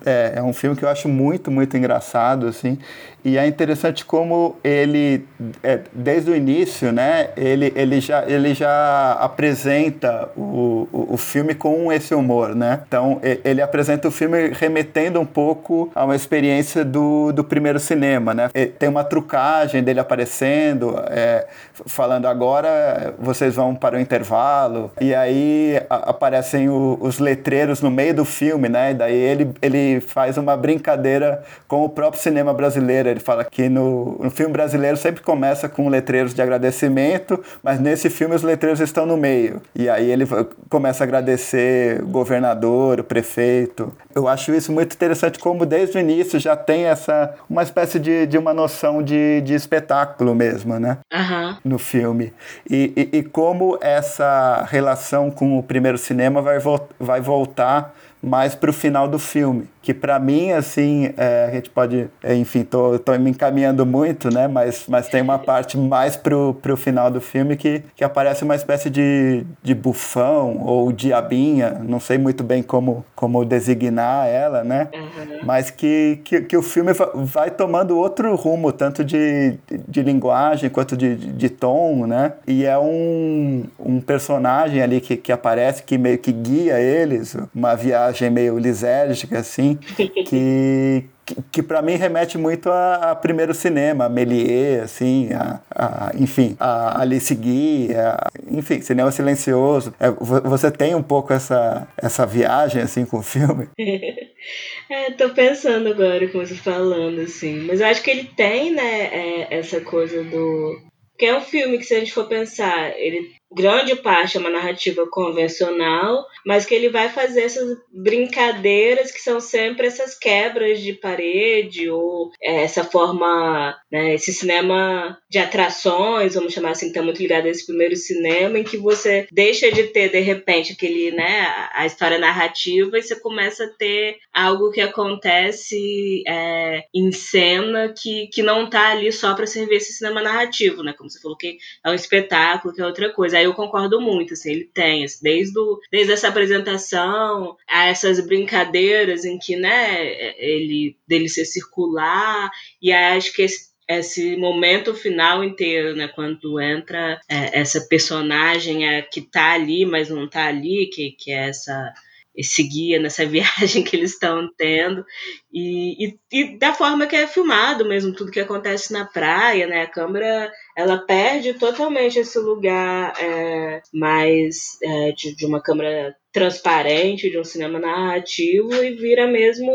É, 0.05 0.35
é 0.37 0.43
um 0.43 0.53
filme 0.53 0.77
que 0.77 0.85
eu 0.85 0.89
acho 0.89 1.09
muito, 1.09 1.51
muito 1.51 1.77
engraçado, 1.77 2.47
assim. 2.47 2.79
E 3.25 3.37
é 3.37 3.47
interessante 3.47 4.05
como 4.05 4.57
ele, 4.63 5.27
é, 5.63 5.81
desde 5.93 6.31
o 6.31 6.37
início, 6.37 6.93
né, 6.93 7.31
ele, 7.37 7.73
ele, 7.75 8.01
já, 8.01 8.25
ele 8.27 8.55
já 8.55 9.13
apresenta 9.21 10.29
o, 10.37 10.89
o, 10.93 11.15
o, 11.15 11.17
filme 11.17 11.55
com 11.55 11.93
esse 11.93 12.15
humor, 12.15 12.55
né? 12.55 12.81
Então, 12.87 13.21
ele 13.45 13.61
apresenta 13.61 14.07
o 14.07 14.11
filme 14.11 14.51
remetendo 14.51 15.21
um 15.21 15.27
pouco 15.27 15.91
a 15.95 16.05
uma 16.05 16.15
experiência 16.15 16.85
do, 16.85 17.33
do 17.33 17.43
primeiro 17.43 17.81
cinema, 17.81 18.33
né? 18.33 18.49
Tem 18.79 18.89
uma 18.89 19.05
trucagem 19.05 19.83
dele 19.83 20.01
aparecendo, 20.01 20.95
é, 21.09 21.47
falando 21.87 22.27
agora 22.27 23.15
vocês 23.19 23.57
vão 23.57 23.75
para 23.75 23.97
o 23.97 24.01
intervalo, 24.01 24.91
e 25.01 25.15
aí 25.15 25.81
a, 25.91 26.11
aparecem 26.11 26.69
o, 26.69 26.97
os 27.01 27.19
letreiros 27.19 27.83
no 27.83 27.91
meio 27.91 28.15
do 28.15 28.25
filme, 28.25 28.69
né? 28.69 28.93
E 28.93 28.95
daí 28.95 29.17
ele, 29.17 29.51
ele 29.61 30.01
faz 30.01 30.39
uma 30.39 30.57
brincadeira 30.57 31.43
com 31.67 31.85
o 31.85 31.89
próprio 31.89 32.23
cinema 32.23 32.55
brasileiro 32.55 33.08
ele 33.11 33.21
fala 33.21 33.45
que 33.45 33.69
no, 33.69 34.19
no 34.23 34.31
filme 34.31 34.53
brasileiro 34.53 34.97
sempre 34.97 35.23
começa 35.23 35.69
com 35.69 35.89
letreiros 35.89 36.35
de 36.35 36.43
agradecimento, 36.43 37.43
mas 37.63 37.81
nesse 37.81 38.11
filme 38.11 38.35
os 38.35 38.43
letreiros 38.43 38.81
estão 38.81 39.07
no 39.07 39.17
meio. 39.17 39.61
E 39.75 39.89
aí 39.89 40.11
ele 40.11 40.27
começa 40.69 41.03
a 41.03 41.07
agradecer 41.07 42.03
o 42.03 42.07
governador, 42.07 43.01
o 43.01 43.05
prefeito. 43.05 43.93
Eu 44.15 44.29
acho 44.29 44.55
isso 44.55 44.73
muito 44.73 44.95
interessante, 44.95 45.39
como 45.39 45.65
desde 45.65 45.97
o 45.97 46.01
início 46.01 46.39
já 46.39 46.57
tem 46.57 46.85
essa 46.85 47.35
uma 47.49 47.63
espécie 47.63 47.99
de, 47.99 48.27
de 48.27 48.39
uma 48.39 48.53
noção 48.53 49.03
de, 49.03 49.41
de 49.43 49.55
espetáculo 49.55 50.35
mesmo, 50.35 50.79
né? 50.79 50.99
Uhum. 51.13 51.57
No 51.65 51.79
filme. 51.79 52.33
E, 52.69 52.93
e, 53.13 53.19
e 53.19 53.23
como 53.23 53.79
essa 53.81 54.67
relação 54.71 55.31
com 55.31 55.59
o 55.59 55.63
primeiro 55.63 55.99
cinema 55.99 56.43
vai, 56.43 56.59
vo 56.59 56.79
vai 56.99 57.21
voltar 57.21 57.95
mais 58.23 58.55
para 58.55 58.71
o 58.71 58.73
final 58.73 59.09
do 59.09 59.19
filme 59.19 59.69
que 59.89 59.95
para 59.95 60.19
mim, 60.19 60.53
assim, 60.53 61.15
é, 61.17 61.47
a 61.49 61.55
gente 61.55 61.71
pode, 61.71 62.11
é, 62.23 62.35
enfim, 62.35 62.63
tô, 62.63 62.99
tô 62.99 63.17
me 63.19 63.31
encaminhando 63.31 63.87
muito, 63.87 64.29
né, 64.31 64.47
mas, 64.47 64.85
mas 64.87 65.09
tem 65.09 65.23
uma 65.23 65.39
parte 65.39 65.79
mais 65.79 66.15
pro, 66.15 66.53
pro 66.61 66.77
final 66.77 67.11
do 67.11 67.23
filme 67.23 67.57
que, 67.57 67.83
que 67.97 68.05
aparece 68.05 68.45
uma 68.45 68.55
espécie 68.55 68.91
de, 68.91 69.47
de 69.63 69.75
bufão 69.75 70.59
ou 70.63 70.93
diabinha, 70.93 71.81
não 71.83 71.99
sei 71.99 72.19
muito 72.19 72.45
bem 72.45 72.63
como, 72.63 73.03
como 73.19 73.45
designar 73.45 74.29
ela, 74.29 74.63
né, 74.63 74.87
uhum. 74.95 75.41
mas 75.43 75.73
que, 75.73 76.21
que, 76.23 76.41
que, 76.43 76.57
o 76.57 76.63
filme 76.63 76.93
vai 77.17 77.51
tomando 77.51 77.99
outro 77.99 78.33
rumo, 78.37 78.71
tanto 78.71 79.03
de, 79.03 79.59
de 79.89 80.03
linguagem 80.05 80.71
quanto 80.71 80.97
de, 80.97 81.17
de 81.17 81.49
tom, 81.49 82.07
né, 82.07 82.35
e 82.47 82.65
é 82.65 82.79
um, 82.79 83.65
um 83.77 84.01
personagem 84.01 84.81
ali 84.81 85.01
que, 85.01 85.17
que 85.17 85.33
aparece, 85.33 85.83
que 85.83 85.99
meio 85.99 86.19
que 86.19 86.31
guia 86.31 86.79
eles, 86.79 87.37
uma 87.53 87.75
viagem 87.75 88.31
meio 88.31 88.57
lisérgica, 88.57 89.41
assim, 89.41 89.77
que, 90.29 91.05
que, 91.29 91.37
que 91.53 91.63
para 91.63 91.83
mim 91.83 91.97
remete 91.97 92.39
muito 92.39 92.71
a, 92.71 93.11
a, 93.11 93.15
primeiro 93.15 93.53
cinema, 93.53 94.07
a 94.07 94.09
Méliès, 94.09 94.85
assim, 94.85 95.31
a, 95.33 95.61
a, 95.71 96.13
enfim, 96.19 96.57
a 96.59 97.03
Alice 97.03 97.35
Guy, 97.35 97.95
a, 97.95 98.29
enfim, 98.51 98.81
cinema 98.81 99.11
silencioso. 99.11 99.95
É, 100.01 100.11
você 100.11 100.71
tem 100.71 100.95
um 100.95 101.03
pouco 101.03 101.33
essa, 101.33 101.87
essa 101.97 102.25
viagem, 102.25 102.81
assim, 102.81 103.05
com 103.05 103.19
o 103.19 103.23
filme? 103.23 103.69
é, 104.89 105.11
tô 105.13 105.31
pensando 105.31 105.89
agora 105.89 106.27
com 106.29 106.39
você 106.39 106.55
falando, 106.55 107.21
assim, 107.21 107.61
mas 107.67 107.81
eu 107.81 107.87
acho 107.87 108.03
que 108.03 108.11
ele 108.11 108.25
tem, 108.25 108.73
né, 108.73 109.05
é, 109.13 109.59
essa 109.59 109.81
coisa 109.81 110.25
do... 110.25 110.81
Que 111.19 111.27
é 111.27 111.37
um 111.37 111.41
filme 111.41 111.79
que, 111.79 111.85
se 111.85 111.95
a 111.95 111.99
gente 111.99 112.13
for 112.13 112.29
pensar, 112.29 112.97
ele 112.97 113.38
grande 113.51 113.97
parte 113.97 114.37
é 114.37 114.41
uma 114.41 114.51
narrativa 114.51 115.07
convencional, 115.11 116.27
mas 116.45 116.67
que 116.67 116.75
ele 116.75 116.89
vai 116.89 117.09
fazer 117.09 117.43
essas 117.43 117.79
brincadeiras 117.93 119.11
que 119.11 119.21
são 119.21 119.41
sempre 119.41 119.87
essas 119.87 120.17
quebras 120.19 120.81
de 120.81 120.93
parede 120.93 121.89
ou 121.89 122.31
é, 122.43 122.63
essa 122.63 122.85
forma, 122.85 123.77
né, 123.91 124.15
esse 124.15 124.33
cinema 124.33 125.19
de 125.31 125.39
atrações, 125.39 126.35
vamos 126.35 126.53
chamar 126.53 126.71
assim, 126.71 126.87
que 126.87 126.91
está 126.91 127.03
muito 127.03 127.21
ligado 127.21 127.47
a 127.47 127.51
esse 127.51 127.67
primeiro 127.67 127.97
cinema, 127.97 128.59
em 128.59 128.65
que 128.65 128.77
você 128.77 129.27
deixa 129.33 129.71
de 129.73 129.85
ter 129.85 130.11
de 130.11 130.21
repente 130.21 130.73
aquele, 130.73 131.11
né, 131.11 131.69
a 131.73 131.87
história 131.87 132.19
narrativa 132.19 132.99
e 132.99 133.03
você 133.03 133.19
começa 133.19 133.65
a 133.65 133.79
ter 133.79 134.19
algo 134.33 134.71
que 134.71 134.81
acontece 134.81 136.23
é, 136.27 136.85
em 136.95 137.11
cena 137.13 137.95
que, 137.97 138.29
que 138.29 138.43
não 138.43 138.65
está 138.65 138.91
ali 138.91 139.11
só 139.11 139.35
para 139.35 139.47
servir 139.47 139.77
esse 139.77 139.93
cinema 139.93 140.23
narrativo, 140.23 140.83
né, 140.83 140.93
como 140.93 141.09
você 141.09 141.21
falou 141.21 141.37
que 141.37 141.57
é 141.85 141.91
um 141.91 141.95
espetáculo, 141.95 142.75
que 142.75 142.83
é 142.83 142.87
outra 142.87 143.11
coisa 143.13 143.38
aí 143.39 143.45
eu 143.45 143.55
concordo 143.55 144.01
muito, 144.01 144.35
assim, 144.35 144.51
ele 144.51 144.65
tem, 144.65 145.05
assim, 145.05 145.19
desde, 145.23 145.59
o, 145.59 145.79
desde 145.91 146.13
essa 146.13 146.29
apresentação 146.29 147.57
a 147.69 147.87
essas 147.87 148.21
brincadeiras 148.21 149.25
em 149.25 149.39
que, 149.39 149.57
né, 149.57 150.35
ele, 150.39 150.97
dele 151.07 151.29
ser 151.29 151.45
circular, 151.45 152.51
e 152.83 152.93
acho 152.93 153.33
que 153.33 153.43
esse 153.43 153.69
esse 153.89 154.37
momento 154.37 154.95
final 154.95 155.43
inteiro, 155.43 155.97
né? 155.97 156.09
Quando 156.09 156.61
entra 156.61 157.19
é, 157.27 157.59
essa 157.59 157.81
personagem 157.89 158.87
é, 158.87 159.01
que 159.01 159.23
tá 159.23 159.53
ali, 159.53 159.87
mas 159.87 160.11
não 160.11 160.29
tá 160.29 160.47
ali, 160.47 160.91
que, 160.93 161.13
que 161.13 161.33
é 161.33 161.49
essa 161.49 161.95
esse 162.39 162.63
guia 162.63 163.01
nessa 163.01 163.27
viagem 163.27 163.83
que 163.83 163.97
eles 163.97 164.13
estão 164.13 164.49
tendo. 164.57 165.05
E, 165.53 166.07
e, 166.07 166.19
e, 166.33 166.59
da 166.59 166.73
forma 166.73 167.07
que 167.07 167.17
é 167.17 167.27
filmado 167.27 167.85
mesmo 167.87 168.15
tudo 168.15 168.31
que 168.31 168.39
acontece 168.39 168.93
na 168.93 169.05
praia 169.05 169.67
né? 169.67 169.83
A 169.83 169.87
câmera 169.91 170.53
ela 170.77 170.99
perde 170.99 171.55
totalmente 171.55 172.19
esse 172.19 172.39
lugar 172.39 173.13
é, 173.21 173.83
mais 173.93 174.79
é, 174.83 175.13
de, 175.13 175.35
de, 175.35 175.45
uma 175.45 175.61
câmera 175.61 176.15
transparente 176.33 177.29
de 177.29 177.39
um 177.39 177.45
cinema 177.45 177.81
narrativo 177.81 178.73
e 178.75 178.95
vira 178.95 179.27
mesmo 179.27 179.73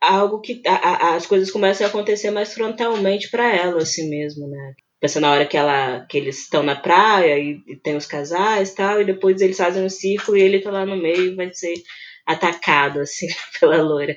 algo 0.00 0.40
que 0.40 0.62
a, 0.66 0.74
a, 0.74 1.14
as 1.16 1.26
coisas 1.26 1.50
começam 1.50 1.86
a 1.86 1.90
acontecer 1.90 2.30
mais 2.30 2.54
frontalmente 2.54 3.30
para 3.30 3.54
ela 3.54 3.82
assim 3.82 4.08
mesmo 4.08 4.46
né 4.48 4.74
Pensa 5.02 5.18
na 5.18 5.32
hora 5.32 5.44
que, 5.44 5.56
ela, 5.56 6.06
que 6.08 6.16
eles 6.16 6.42
estão 6.42 6.62
na 6.62 6.76
praia 6.76 7.36
e, 7.36 7.60
e 7.66 7.74
tem 7.74 7.96
os 7.96 8.06
casais 8.06 8.70
e 8.70 8.74
tal, 8.76 9.00
e 9.00 9.04
depois 9.04 9.40
eles 9.40 9.56
fazem 9.56 9.84
um 9.84 9.88
círculo 9.88 10.36
e 10.36 10.42
ele 10.42 10.60
tá 10.60 10.70
lá 10.70 10.86
no 10.86 10.96
meio 10.96 11.32
e 11.32 11.34
vai 11.34 11.52
ser 11.52 11.74
atacado, 12.24 13.00
assim, 13.00 13.26
pela 13.58 13.82
loira. 13.82 14.14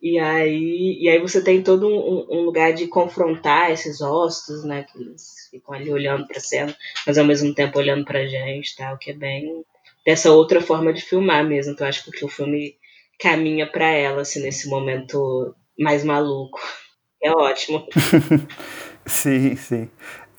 E 0.00 0.18
aí, 0.18 0.96
e 0.98 1.10
aí 1.10 1.18
você 1.18 1.44
tem 1.44 1.62
todo 1.62 1.86
um, 1.86 2.38
um, 2.38 2.40
lugar 2.40 2.72
de 2.72 2.86
confrontar 2.86 3.70
esses 3.70 4.00
ossos, 4.00 4.64
né? 4.64 4.86
Que 4.90 4.98
eles 4.98 5.50
ficam 5.50 5.74
ali 5.74 5.90
olhando 5.90 6.26
pra 6.26 6.40
cena, 6.40 6.74
mas 7.06 7.18
ao 7.18 7.26
mesmo 7.26 7.54
tempo 7.54 7.78
olhando 7.78 8.06
pra 8.06 8.26
gente, 8.26 8.74
tal, 8.76 8.96
que 8.96 9.10
é 9.10 9.14
bem 9.14 9.62
dessa 10.06 10.32
outra 10.32 10.62
forma 10.62 10.90
de 10.90 11.02
filmar 11.02 11.44
mesmo. 11.44 11.74
Então 11.74 11.86
acho 11.86 12.10
que 12.10 12.24
o 12.24 12.28
filme 12.28 12.76
caminha 13.20 13.70
para 13.70 13.88
ela, 13.88 14.22
assim, 14.22 14.40
nesse 14.40 14.70
momento 14.70 15.54
mais 15.78 16.02
maluco. 16.02 16.58
É 17.22 17.30
ótimo. 17.30 17.86
Sim, 19.08 19.56
sim. 19.56 19.88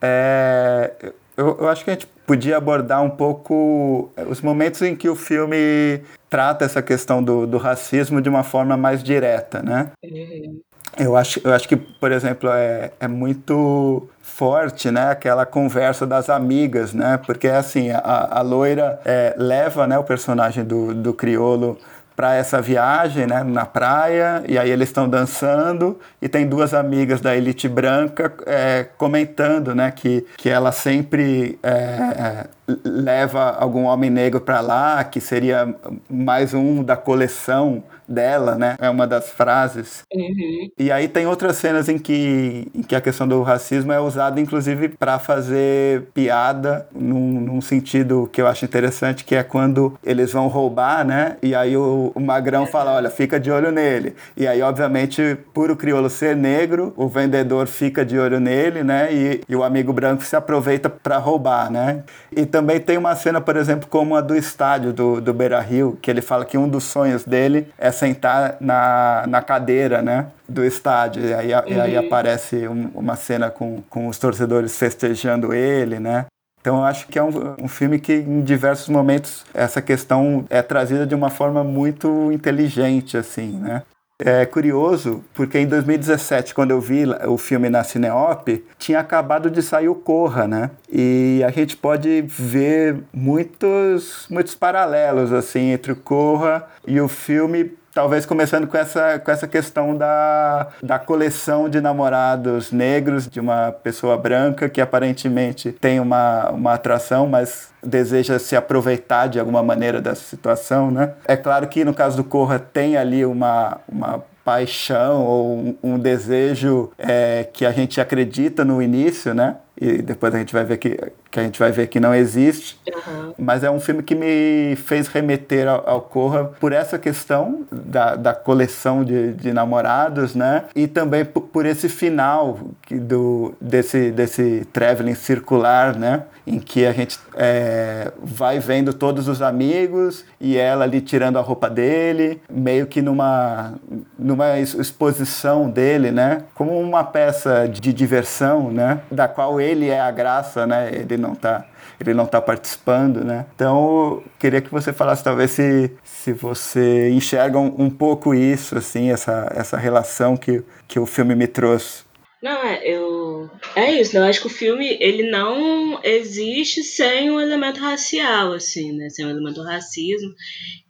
É, 0.01 0.93
eu, 1.35 1.57
eu 1.59 1.67
acho 1.67 1.83
que 1.83 1.89
a 1.89 1.93
gente 1.93 2.07
podia 2.25 2.57
abordar 2.57 3.01
um 3.01 3.09
pouco 3.09 4.11
os 4.29 4.41
momentos 4.41 4.81
em 4.81 4.95
que 4.95 5.09
o 5.09 5.15
filme 5.15 6.01
trata 6.29 6.63
essa 6.63 6.81
questão 6.81 7.23
do, 7.23 7.47
do 7.47 7.57
racismo 7.57 8.21
de 8.21 8.29
uma 8.29 8.43
forma 8.43 8.77
mais 8.77 9.03
direta, 9.03 9.61
né? 9.61 9.91
Uhum. 10.03 10.61
Eu 10.97 11.15
acho, 11.15 11.39
eu 11.43 11.53
acho 11.53 11.67
que, 11.67 11.75
por 11.75 12.11
exemplo, 12.11 12.49
é, 12.49 12.91
é 12.99 13.07
muito 13.07 14.09
forte, 14.21 14.91
né? 14.91 15.11
Aquela 15.11 15.45
conversa 15.45 16.05
das 16.05 16.29
amigas, 16.29 16.93
né? 16.93 17.19
Porque, 17.25 17.47
assim, 17.47 17.89
a, 17.91 18.39
a 18.39 18.41
loira 18.41 18.99
é, 19.05 19.33
leva 19.37 19.87
né, 19.87 19.97
o 19.97 20.03
personagem 20.03 20.63
do, 20.63 20.93
do 20.93 21.13
criolo 21.13 21.77
para 22.19 22.35
essa 22.35 22.61
viagem 22.61 23.25
né, 23.25 23.43
na 23.45 23.65
praia, 23.65 24.43
e 24.45 24.59
aí 24.59 24.69
eles 24.69 24.89
estão 24.89 25.07
dançando, 25.07 25.97
e 26.21 26.27
tem 26.27 26.45
duas 26.45 26.73
amigas 26.73 27.21
da 27.21 27.33
elite 27.33 27.69
branca 27.69 28.33
é, 28.45 28.85
comentando 28.97 29.73
né, 29.73 29.89
que, 29.89 30.25
que 30.35 30.49
ela 30.49 30.73
sempre 30.73 31.57
é, 31.63 32.47
leva 32.83 33.51
algum 33.51 33.83
homem 33.83 34.09
negro 34.09 34.41
para 34.41 34.61
lá, 34.61 35.03
que 35.03 35.19
seria 35.21 35.73
mais 36.09 36.53
um 36.53 36.83
da 36.83 36.95
coleção 36.95 37.83
dela, 38.09 38.55
né? 38.55 38.75
É 38.81 38.89
uma 38.89 39.05
das 39.05 39.29
frases. 39.29 40.03
Uhum. 40.11 40.69
E 40.77 40.91
aí 40.91 41.07
tem 41.07 41.27
outras 41.27 41.57
cenas 41.57 41.87
em 41.87 41.99
que, 41.99 42.67
em 42.73 42.81
que 42.81 42.95
a 42.95 43.01
questão 43.01 43.27
do 43.27 43.41
racismo 43.43 43.91
é 43.91 43.99
usada, 43.99 44.41
inclusive, 44.41 44.89
para 44.89 45.19
fazer 45.19 46.07
piada 46.13 46.87
num, 46.93 47.39
num, 47.39 47.61
sentido 47.61 48.27
que 48.31 48.41
eu 48.41 48.47
acho 48.47 48.65
interessante, 48.65 49.23
que 49.23 49.35
é 49.35 49.43
quando 49.43 49.93
eles 50.03 50.31
vão 50.31 50.47
roubar, 50.47 51.05
né? 51.05 51.37
E 51.43 51.53
aí 51.53 51.77
o, 51.77 52.11
o 52.15 52.19
Magrão 52.19 52.65
fala, 52.65 52.95
olha, 52.95 53.09
fica 53.09 53.39
de 53.39 53.51
olho 53.51 53.71
nele. 53.71 54.15
E 54.35 54.47
aí, 54.47 54.61
obviamente, 54.61 55.37
por 55.53 55.69
o 55.69 55.75
crioulo 55.75 56.09
ser 56.09 56.35
negro, 56.35 56.93
o 56.97 57.07
vendedor 57.07 57.67
fica 57.67 58.03
de 58.03 58.17
olho 58.17 58.39
nele, 58.39 58.83
né? 58.83 59.13
E, 59.13 59.41
e 59.47 59.55
o 59.55 59.63
amigo 59.63 59.93
branco 59.93 60.23
se 60.23 60.35
aproveita 60.35 60.89
para 60.89 61.17
roubar, 61.17 61.71
né? 61.71 62.03
E 62.35 62.45
também 62.59 62.77
tem 62.77 62.97
uma 62.97 63.15
cena, 63.15 63.39
por 63.39 63.55
exemplo, 63.55 63.87
como 63.89 64.17
a 64.17 64.21
do 64.21 64.35
estádio 64.35 64.91
do, 64.91 65.21
do 65.21 65.33
Beira 65.33 65.61
Rio, 65.61 65.97
que 66.01 66.11
ele 66.11 66.21
fala 66.21 66.43
que 66.43 66.57
um 66.57 66.67
dos 66.67 66.83
sonhos 66.83 67.23
dele 67.23 67.69
é 67.77 67.89
sentar 67.89 68.57
na, 68.59 69.23
na 69.29 69.41
cadeira, 69.41 70.01
né? 70.01 70.27
Do 70.47 70.65
estádio. 70.65 71.25
E 71.25 71.33
aí, 71.33 71.53
uhum. 71.53 71.61
e 71.67 71.79
aí 71.79 71.97
uhum. 71.97 72.05
aparece 72.05 72.67
um, 72.67 72.91
uma 72.93 73.15
cena 73.15 73.49
com, 73.49 73.81
com 73.89 74.07
os 74.07 74.19
torcedores 74.19 74.77
festejando 74.77 75.53
ele, 75.53 75.99
né? 75.99 76.25
Então 76.59 76.79
eu 76.79 76.83
acho 76.83 77.07
que 77.07 77.17
é 77.17 77.23
um, 77.23 77.55
um, 77.61 77.67
filme 77.69 77.97
que 77.97 78.13
em 78.13 78.41
diversos 78.41 78.89
momentos 78.89 79.45
essa 79.53 79.81
questão 79.81 80.45
é 80.49 80.61
trazida 80.61 81.07
de 81.07 81.15
uma 81.15 81.29
forma 81.29 81.63
muito 81.63 82.29
inteligente, 82.33 83.15
assim, 83.15 83.53
né? 83.53 83.83
É 84.21 84.45
curioso 84.45 85.23
porque 85.33 85.57
em 85.57 85.65
2017, 85.65 86.53
quando 86.53 86.71
eu 86.71 86.81
vi 86.81 87.05
o 87.25 87.37
filme 87.37 87.69
na 87.69 87.85
Cineop, 87.85 88.65
tinha 88.77 88.99
acabado 88.99 89.49
de 89.49 89.61
sair 89.63 89.87
o 89.87 89.95
Corra, 89.95 90.45
né? 90.45 90.71
E 90.91 91.41
a 91.47 91.49
gente 91.51 91.77
pode 91.77 92.25
ver 92.27 92.97
muitos, 93.13 94.27
muitos 94.29 94.55
paralelos 94.55 95.31
assim 95.31 95.71
entre 95.71 95.93
o 95.93 95.95
Corra 95.95 96.67
e 96.85 96.99
o 96.99 97.07
filme 97.07 97.71
talvez 97.99 98.25
começando 98.25 98.65
com 98.65 98.77
essa, 98.77 99.19
com 99.19 99.29
essa 99.29 99.45
questão 99.45 99.93
da, 99.93 100.67
da 100.81 100.97
coleção 100.97 101.67
de 101.67 101.81
namorados 101.81 102.71
negros 102.71 103.27
de 103.27 103.41
uma 103.41 103.73
pessoa 103.73 104.17
branca 104.17 104.69
que 104.69 104.79
aparentemente 104.79 105.73
tem 105.73 105.99
uma, 105.99 106.49
uma 106.49 106.75
atração, 106.75 107.27
mas 107.27 107.73
deseja 107.83 108.39
se 108.39 108.55
aproveitar 108.55 109.27
de 109.27 109.37
alguma 109.37 109.61
maneira 109.61 109.99
dessa 109.99 110.21
situação, 110.21 110.89
né? 110.89 111.11
É 111.25 111.35
claro 111.35 111.67
que 111.67 111.83
no 111.83 111.93
caso 111.93 112.15
do 112.15 112.23
Corra 112.23 112.57
tem 112.57 112.95
ali 112.95 113.25
uma, 113.25 113.81
uma 113.85 114.23
paixão 114.45 115.25
ou 115.25 115.57
um, 115.57 115.77
um 115.83 115.99
desejo 115.99 116.91
é, 116.97 117.49
que 117.51 117.65
a 117.65 117.71
gente 117.73 117.99
acredita 117.99 118.63
no 118.63 118.81
início, 118.81 119.33
né? 119.33 119.57
E 119.79 120.01
depois 120.01 120.35
a 120.35 120.37
gente 120.37 120.51
vai 120.51 120.65
ver 120.65 120.77
que, 120.77 120.99
que 121.31 121.39
a 121.39 121.43
gente 121.43 121.57
vai 121.57 121.71
ver 121.71 121.87
que 121.87 121.99
não 121.99 122.13
existe. 122.13 122.77
Uhum. 122.87 123.33
Mas 123.37 123.63
é 123.63 123.71
um 123.71 123.79
filme 123.79 124.03
que 124.03 124.13
me 124.13 124.75
fez 124.75 125.07
remeter 125.07 125.67
ao, 125.67 125.89
ao 125.89 126.01
Corra 126.01 126.45
por 126.59 126.73
essa 126.73 126.99
questão 126.99 127.65
da, 127.71 128.15
da 128.15 128.33
coleção 128.33 129.05
de, 129.05 129.33
de 129.33 129.53
namorados, 129.53 130.35
né? 130.35 130.65
E 130.75 130.85
também 130.85 131.23
por, 131.23 131.41
por 131.41 131.65
esse 131.65 131.87
final 131.87 132.59
que 132.81 132.95
do, 132.95 133.53
desse, 133.61 134.11
desse 134.11 134.67
traveling 134.73 135.15
circular, 135.15 135.95
né? 135.97 136.23
Em 136.45 136.59
que 136.59 136.85
a 136.85 136.91
gente 136.91 137.17
é, 137.35 138.11
vai 138.21 138.59
vendo 138.59 138.93
todos 138.93 139.27
os 139.27 139.41
amigos 139.41 140.25
e 140.41 140.57
ela 140.57 140.83
ali 140.83 140.99
tirando 140.99 141.37
a 141.37 141.41
roupa 141.41 141.69
dele, 141.69 142.41
meio 142.49 142.87
que 142.87 143.01
numa, 143.01 143.75
numa 144.17 144.59
exposição 144.59 145.69
dele, 145.69 146.11
né? 146.11 146.43
Como 146.53 146.77
uma 146.79 147.03
peça 147.03 147.67
de 147.67 147.93
diversão, 147.93 148.71
né? 148.71 148.99
Da 149.11 149.27
qual 149.27 149.61
ele 149.61 149.68
é 149.89 149.99
a 149.99 150.11
graça, 150.11 150.65
né? 150.65 150.89
Ele 150.93 151.17
não 151.17 151.33
está 151.33 151.65
ele 151.99 152.13
não 152.13 152.23
está 152.23 152.41
participando, 152.41 153.25
né? 153.25 153.45
Então, 153.53 154.23
queria 154.39 154.61
que 154.61 154.71
você 154.71 154.93
falasse 154.93 155.23
talvez 155.23 155.51
se, 155.51 155.91
se 156.01 156.31
você 156.31 157.09
enxerga 157.09 157.59
um, 157.59 157.75
um 157.77 157.89
pouco 157.89 158.33
isso, 158.33 158.77
assim, 158.77 159.11
essa, 159.11 159.51
essa 159.53 159.75
relação 159.75 160.37
que, 160.37 160.63
que 160.87 160.97
o 160.97 161.05
filme 161.05 161.35
me 161.35 161.45
trouxe. 161.45 162.03
Não, 162.41 162.63
é, 162.63 162.87
eu. 162.87 163.49
É 163.75 163.91
isso, 163.99 164.15
eu 164.15 164.23
acho 164.23 164.39
que 164.39 164.47
o 164.47 164.49
filme 164.49 164.97
ele 165.01 165.29
não 165.29 165.99
existe 166.01 166.83
sem 166.83 167.29
um 167.29 167.39
elemento 167.39 167.81
racial, 167.81 168.53
assim, 168.53 168.93
né? 168.93 169.09
Sem 169.09 169.25
um 169.25 169.29
elemento 169.29 169.61
racismo. 169.61 170.33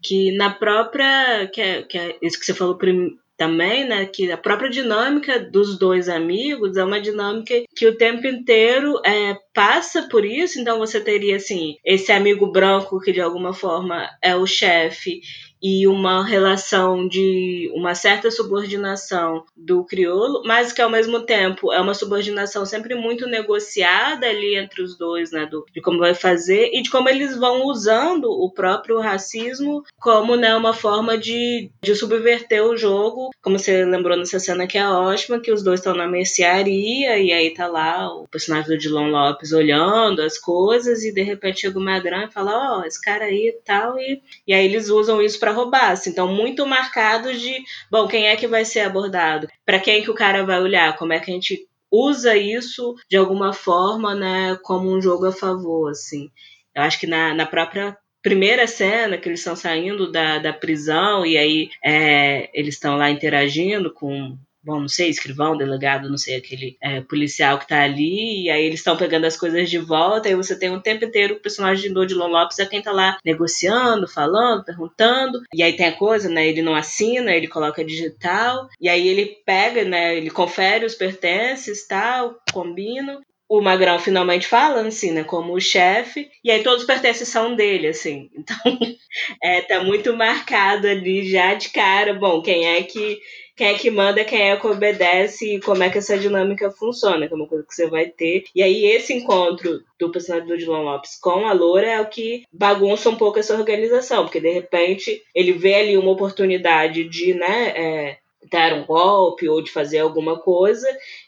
Que 0.04 0.32
na 0.38 0.52
própria. 0.52 1.48
Que 1.52 1.60
é, 1.60 1.82
que 1.82 1.98
é 1.98 2.16
isso 2.22 2.40
que 2.40 2.46
você 2.46 2.54
falou 2.54 2.78
prim, 2.78 3.18
também, 3.40 3.88
né? 3.88 4.06
Que 4.06 4.30
a 4.32 4.38
própria 4.38 4.70
dinâmica 4.70 5.40
dos 5.40 5.80
dois 5.80 6.10
amigos 6.10 6.76
é 6.76 6.84
uma 6.84 7.00
dinâmica 7.00 7.56
que 7.74 7.88
o 7.88 7.98
tempo 7.98 8.28
inteiro 8.28 9.00
é, 9.06 9.34
passa 9.60 10.04
por 10.04 10.24
isso. 10.24 10.58
Então 10.58 10.80
você 10.80 11.02
teria, 11.02 11.36
assim, 11.36 11.76
esse 11.84 12.14
amigo 12.14 12.50
branco 12.50 12.98
que 13.02 13.12
de 13.12 13.20
alguma 13.20 13.54
forma 13.54 14.10
é 14.22 14.34
o 14.34 14.48
chefe 14.48 15.20
e 15.62 15.88
uma 15.88 16.26
relação 16.26 17.08
de 17.08 17.70
uma 17.74 17.94
certa 17.94 18.32
subordinação 18.32 19.44
do 19.56 19.84
crioulo, 19.84 20.42
mas 20.46 20.72
que 20.72 20.82
ao 20.82 20.90
mesmo 20.90 21.22
tempo 21.22 21.72
é 21.74 21.82
uma 21.82 21.94
subordinação 21.94 22.66
sempre 22.66 22.96
muito 22.96 23.28
negociada 23.28 24.28
ali 24.28 24.56
entre 24.56 24.82
os 24.82 24.98
dois, 24.98 25.32
né, 25.32 25.46
do, 25.46 25.66
de 25.74 25.82
como 25.82 26.00
vai 26.00 26.14
fazer 26.14 26.70
e 26.74 26.82
de 26.82 26.90
como 26.90 27.10
eles 27.10 27.36
vão 27.36 27.66
usando 27.66 28.26
o 28.26 28.52
próprio 28.52 29.00
racismo 29.00 29.84
como 30.00 30.36
né, 30.36 30.56
uma 30.56 30.74
forma 30.74 31.18
de, 31.18 31.70
de 31.82 31.96
subverter 31.96 32.64
o 32.64 32.78
jogo, 32.78 33.30
como 33.42 33.60
você 33.60 33.84
lembrou 33.84 34.18
nessa 34.18 34.40
cena 34.40 34.68
que 34.68 34.78
é 34.78 34.88
ótima, 34.88 35.40
que 35.40 35.52
os 35.52 35.62
dois 35.62 35.80
estão 35.80 35.94
na 35.94 36.08
mercearia 36.08 37.18
e 37.18 37.34
aí 37.34 37.54
tá 37.54 37.68
lá 37.68 38.08
o 38.14 38.28
personagem 38.28 38.70
do 38.70 38.78
Dilon 38.78 39.10
Lopes 39.10 39.49
olhando 39.52 40.22
as 40.22 40.38
coisas 40.38 41.04
e 41.04 41.14
de 41.14 41.22
repente 41.22 41.62
chega 41.62 41.78
o 41.78 41.82
Magrão 41.82 42.24
e 42.24 42.32
fala, 42.32 42.52
ó, 42.52 42.80
oh, 42.80 42.86
esse 42.86 43.02
cara 43.02 43.26
aí 43.26 43.50
e 43.50 43.62
tal, 43.64 43.98
e, 44.00 44.22
e 44.48 44.54
aí 44.54 44.66
eles 44.66 44.90
usam 44.90 45.22
isso 45.22 45.40
para 45.40 45.52
roubar. 45.52 45.92
Assim, 45.92 46.10
então, 46.10 46.28
muito 46.28 46.66
marcados 46.66 47.40
de, 47.40 47.64
bom, 47.92 48.08
quem 48.08 48.28
é 48.28 48.36
que 48.36 48.48
vai 48.48 48.66
ser 48.66 48.82
abordado? 48.82 49.48
Para 49.66 49.80
quem 49.80 50.04
que 50.04 50.12
o 50.12 50.16
cara 50.16 50.46
vai 50.46 50.62
olhar? 50.62 50.98
Como 50.98 51.14
é 51.14 51.20
que 51.20 51.32
a 51.32 51.34
gente 51.34 51.68
usa 51.92 52.36
isso 52.38 52.96
de 53.10 53.18
alguma 53.18 53.54
forma, 53.54 54.14
né, 54.14 54.58
como 54.64 54.92
um 54.92 55.02
jogo 55.02 55.26
a 55.26 55.32
favor, 55.32 55.90
assim. 55.90 56.30
Eu 56.76 56.84
acho 56.84 57.00
que 57.00 57.08
na, 57.08 57.34
na 57.34 57.46
própria 57.46 57.98
primeira 58.22 58.68
cena 58.68 59.18
que 59.18 59.28
eles 59.28 59.40
estão 59.40 59.56
saindo 59.56 60.12
da, 60.12 60.40
da 60.40 60.54
prisão 60.54 61.26
e 61.26 61.38
aí 61.38 61.70
é, 61.84 62.50
eles 62.54 62.76
estão 62.76 62.98
lá 62.98 63.10
interagindo 63.10 63.94
com 63.94 64.38
bom, 64.64 64.80
não 64.80 64.88
sei, 64.88 65.10
escrivão, 65.10 65.58
delegado, 65.58 66.10
não 66.10 66.18
sei, 66.18 66.36
aquele 66.36 66.78
é, 66.82 67.02
policial 67.02 67.58
que 67.58 67.68
tá 67.68 67.84
ali, 67.84 68.44
e 68.44 68.50
aí 68.50 68.66
eles 68.66 68.80
estão 68.80 68.98
pegando 68.98 69.26
as 69.26 69.38
coisas 69.38 69.70
de 69.70 69.78
volta, 69.78 70.30
e 70.30 70.36
você 70.36 70.58
tem 70.58 70.70
o 70.70 70.82
tempo 70.82 71.06
inteiro 71.06 71.36
o 71.36 71.40
personagem 71.40 71.92
do 71.94 72.02
Odilon 72.02 72.28
Lopes 72.28 72.60
é 72.60 72.66
quem 72.66 72.82
tá 72.82 72.92
lá 72.92 73.18
negociando, 73.26 74.08
falando, 74.08 74.66
perguntando, 74.66 75.42
e 75.54 75.64
aí 75.64 75.74
tem 75.74 75.88
a 75.88 75.96
coisa, 75.96 76.30
né, 76.30 76.48
ele 76.48 76.62
não 76.62 76.76
assina, 76.76 77.34
ele 77.34 77.48
coloca 77.48 77.84
digital, 77.84 78.68
e 78.80 78.90
aí 78.90 79.08
ele 79.08 79.38
pega, 79.46 79.84
né, 79.84 80.16
ele 80.16 80.30
confere 80.30 80.86
os 80.86 80.96
pertences, 80.96 81.88
tal, 81.88 82.36
combina, 82.52 83.20
o 83.50 83.62
Magrão 83.62 83.98
finalmente 83.98 84.46
fala, 84.46 84.88
assim, 84.88 85.12
né, 85.12 85.24
como 85.24 85.54
o 85.54 85.60
chefe, 85.60 86.30
e 86.44 86.52
aí 86.52 86.62
todos 86.62 86.82
os 86.82 86.88
pertences 86.88 87.28
são 87.28 87.56
dele, 87.56 87.88
assim. 87.88 88.30
Então, 88.40 88.98
é, 89.44 89.62
tá 89.62 89.84
muito 89.84 90.16
marcado 90.16 90.88
ali 90.88 91.28
já 91.28 91.56
de 91.56 91.70
cara, 91.70 92.14
bom, 92.14 92.44
quem 92.44 92.68
é 92.68 92.84
que 92.84 93.20
quem 93.60 93.68
é 93.68 93.74
que 93.74 93.92
manda, 93.92 94.24
quem 94.24 94.52
é 94.52 94.56
que 94.56 94.66
obedece 94.66 95.56
e 95.56 95.60
como 95.60 95.84
é 95.84 95.90
que 95.90 95.98
essa 95.98 96.18
dinâmica 96.18 96.72
funciona, 96.72 97.28
que 97.28 97.34
é 97.34 97.36
uma 97.36 97.46
coisa 97.46 97.66
que 97.68 97.76
você 97.76 97.88
vai 97.88 98.06
ter. 98.06 98.46
E 98.56 98.64
aí 98.64 98.86
esse 98.86 99.14
encontro 99.14 99.84
do 100.00 100.10
personagem 100.10 100.48
do 100.48 100.58
Dilon 100.58 100.84
Lopes 100.84 101.20
com 101.20 101.46
a 101.46 101.52
Loura 101.52 101.86
é 101.86 102.00
o 102.00 102.08
que 102.08 102.46
bagunça 102.54 103.10
um 103.10 103.18
pouco 103.18 103.38
essa 103.38 103.54
organização, 103.54 104.24
porque 104.24 104.40
de 104.40 104.50
repente 104.50 105.22
ele 105.36 105.52
vê 105.52 105.76
ali 105.76 105.98
uma 105.98 106.12
oportunidade 106.12 107.04
de, 107.04 107.34
né, 107.34 107.74
é, 107.76 108.18
dar 108.50 108.76
um 108.76 108.86
golpe 108.86 109.50
ou 109.50 109.62
de 109.62 109.72
fazer 109.72 110.00
alguma 110.00 110.40
coisa 110.40 110.88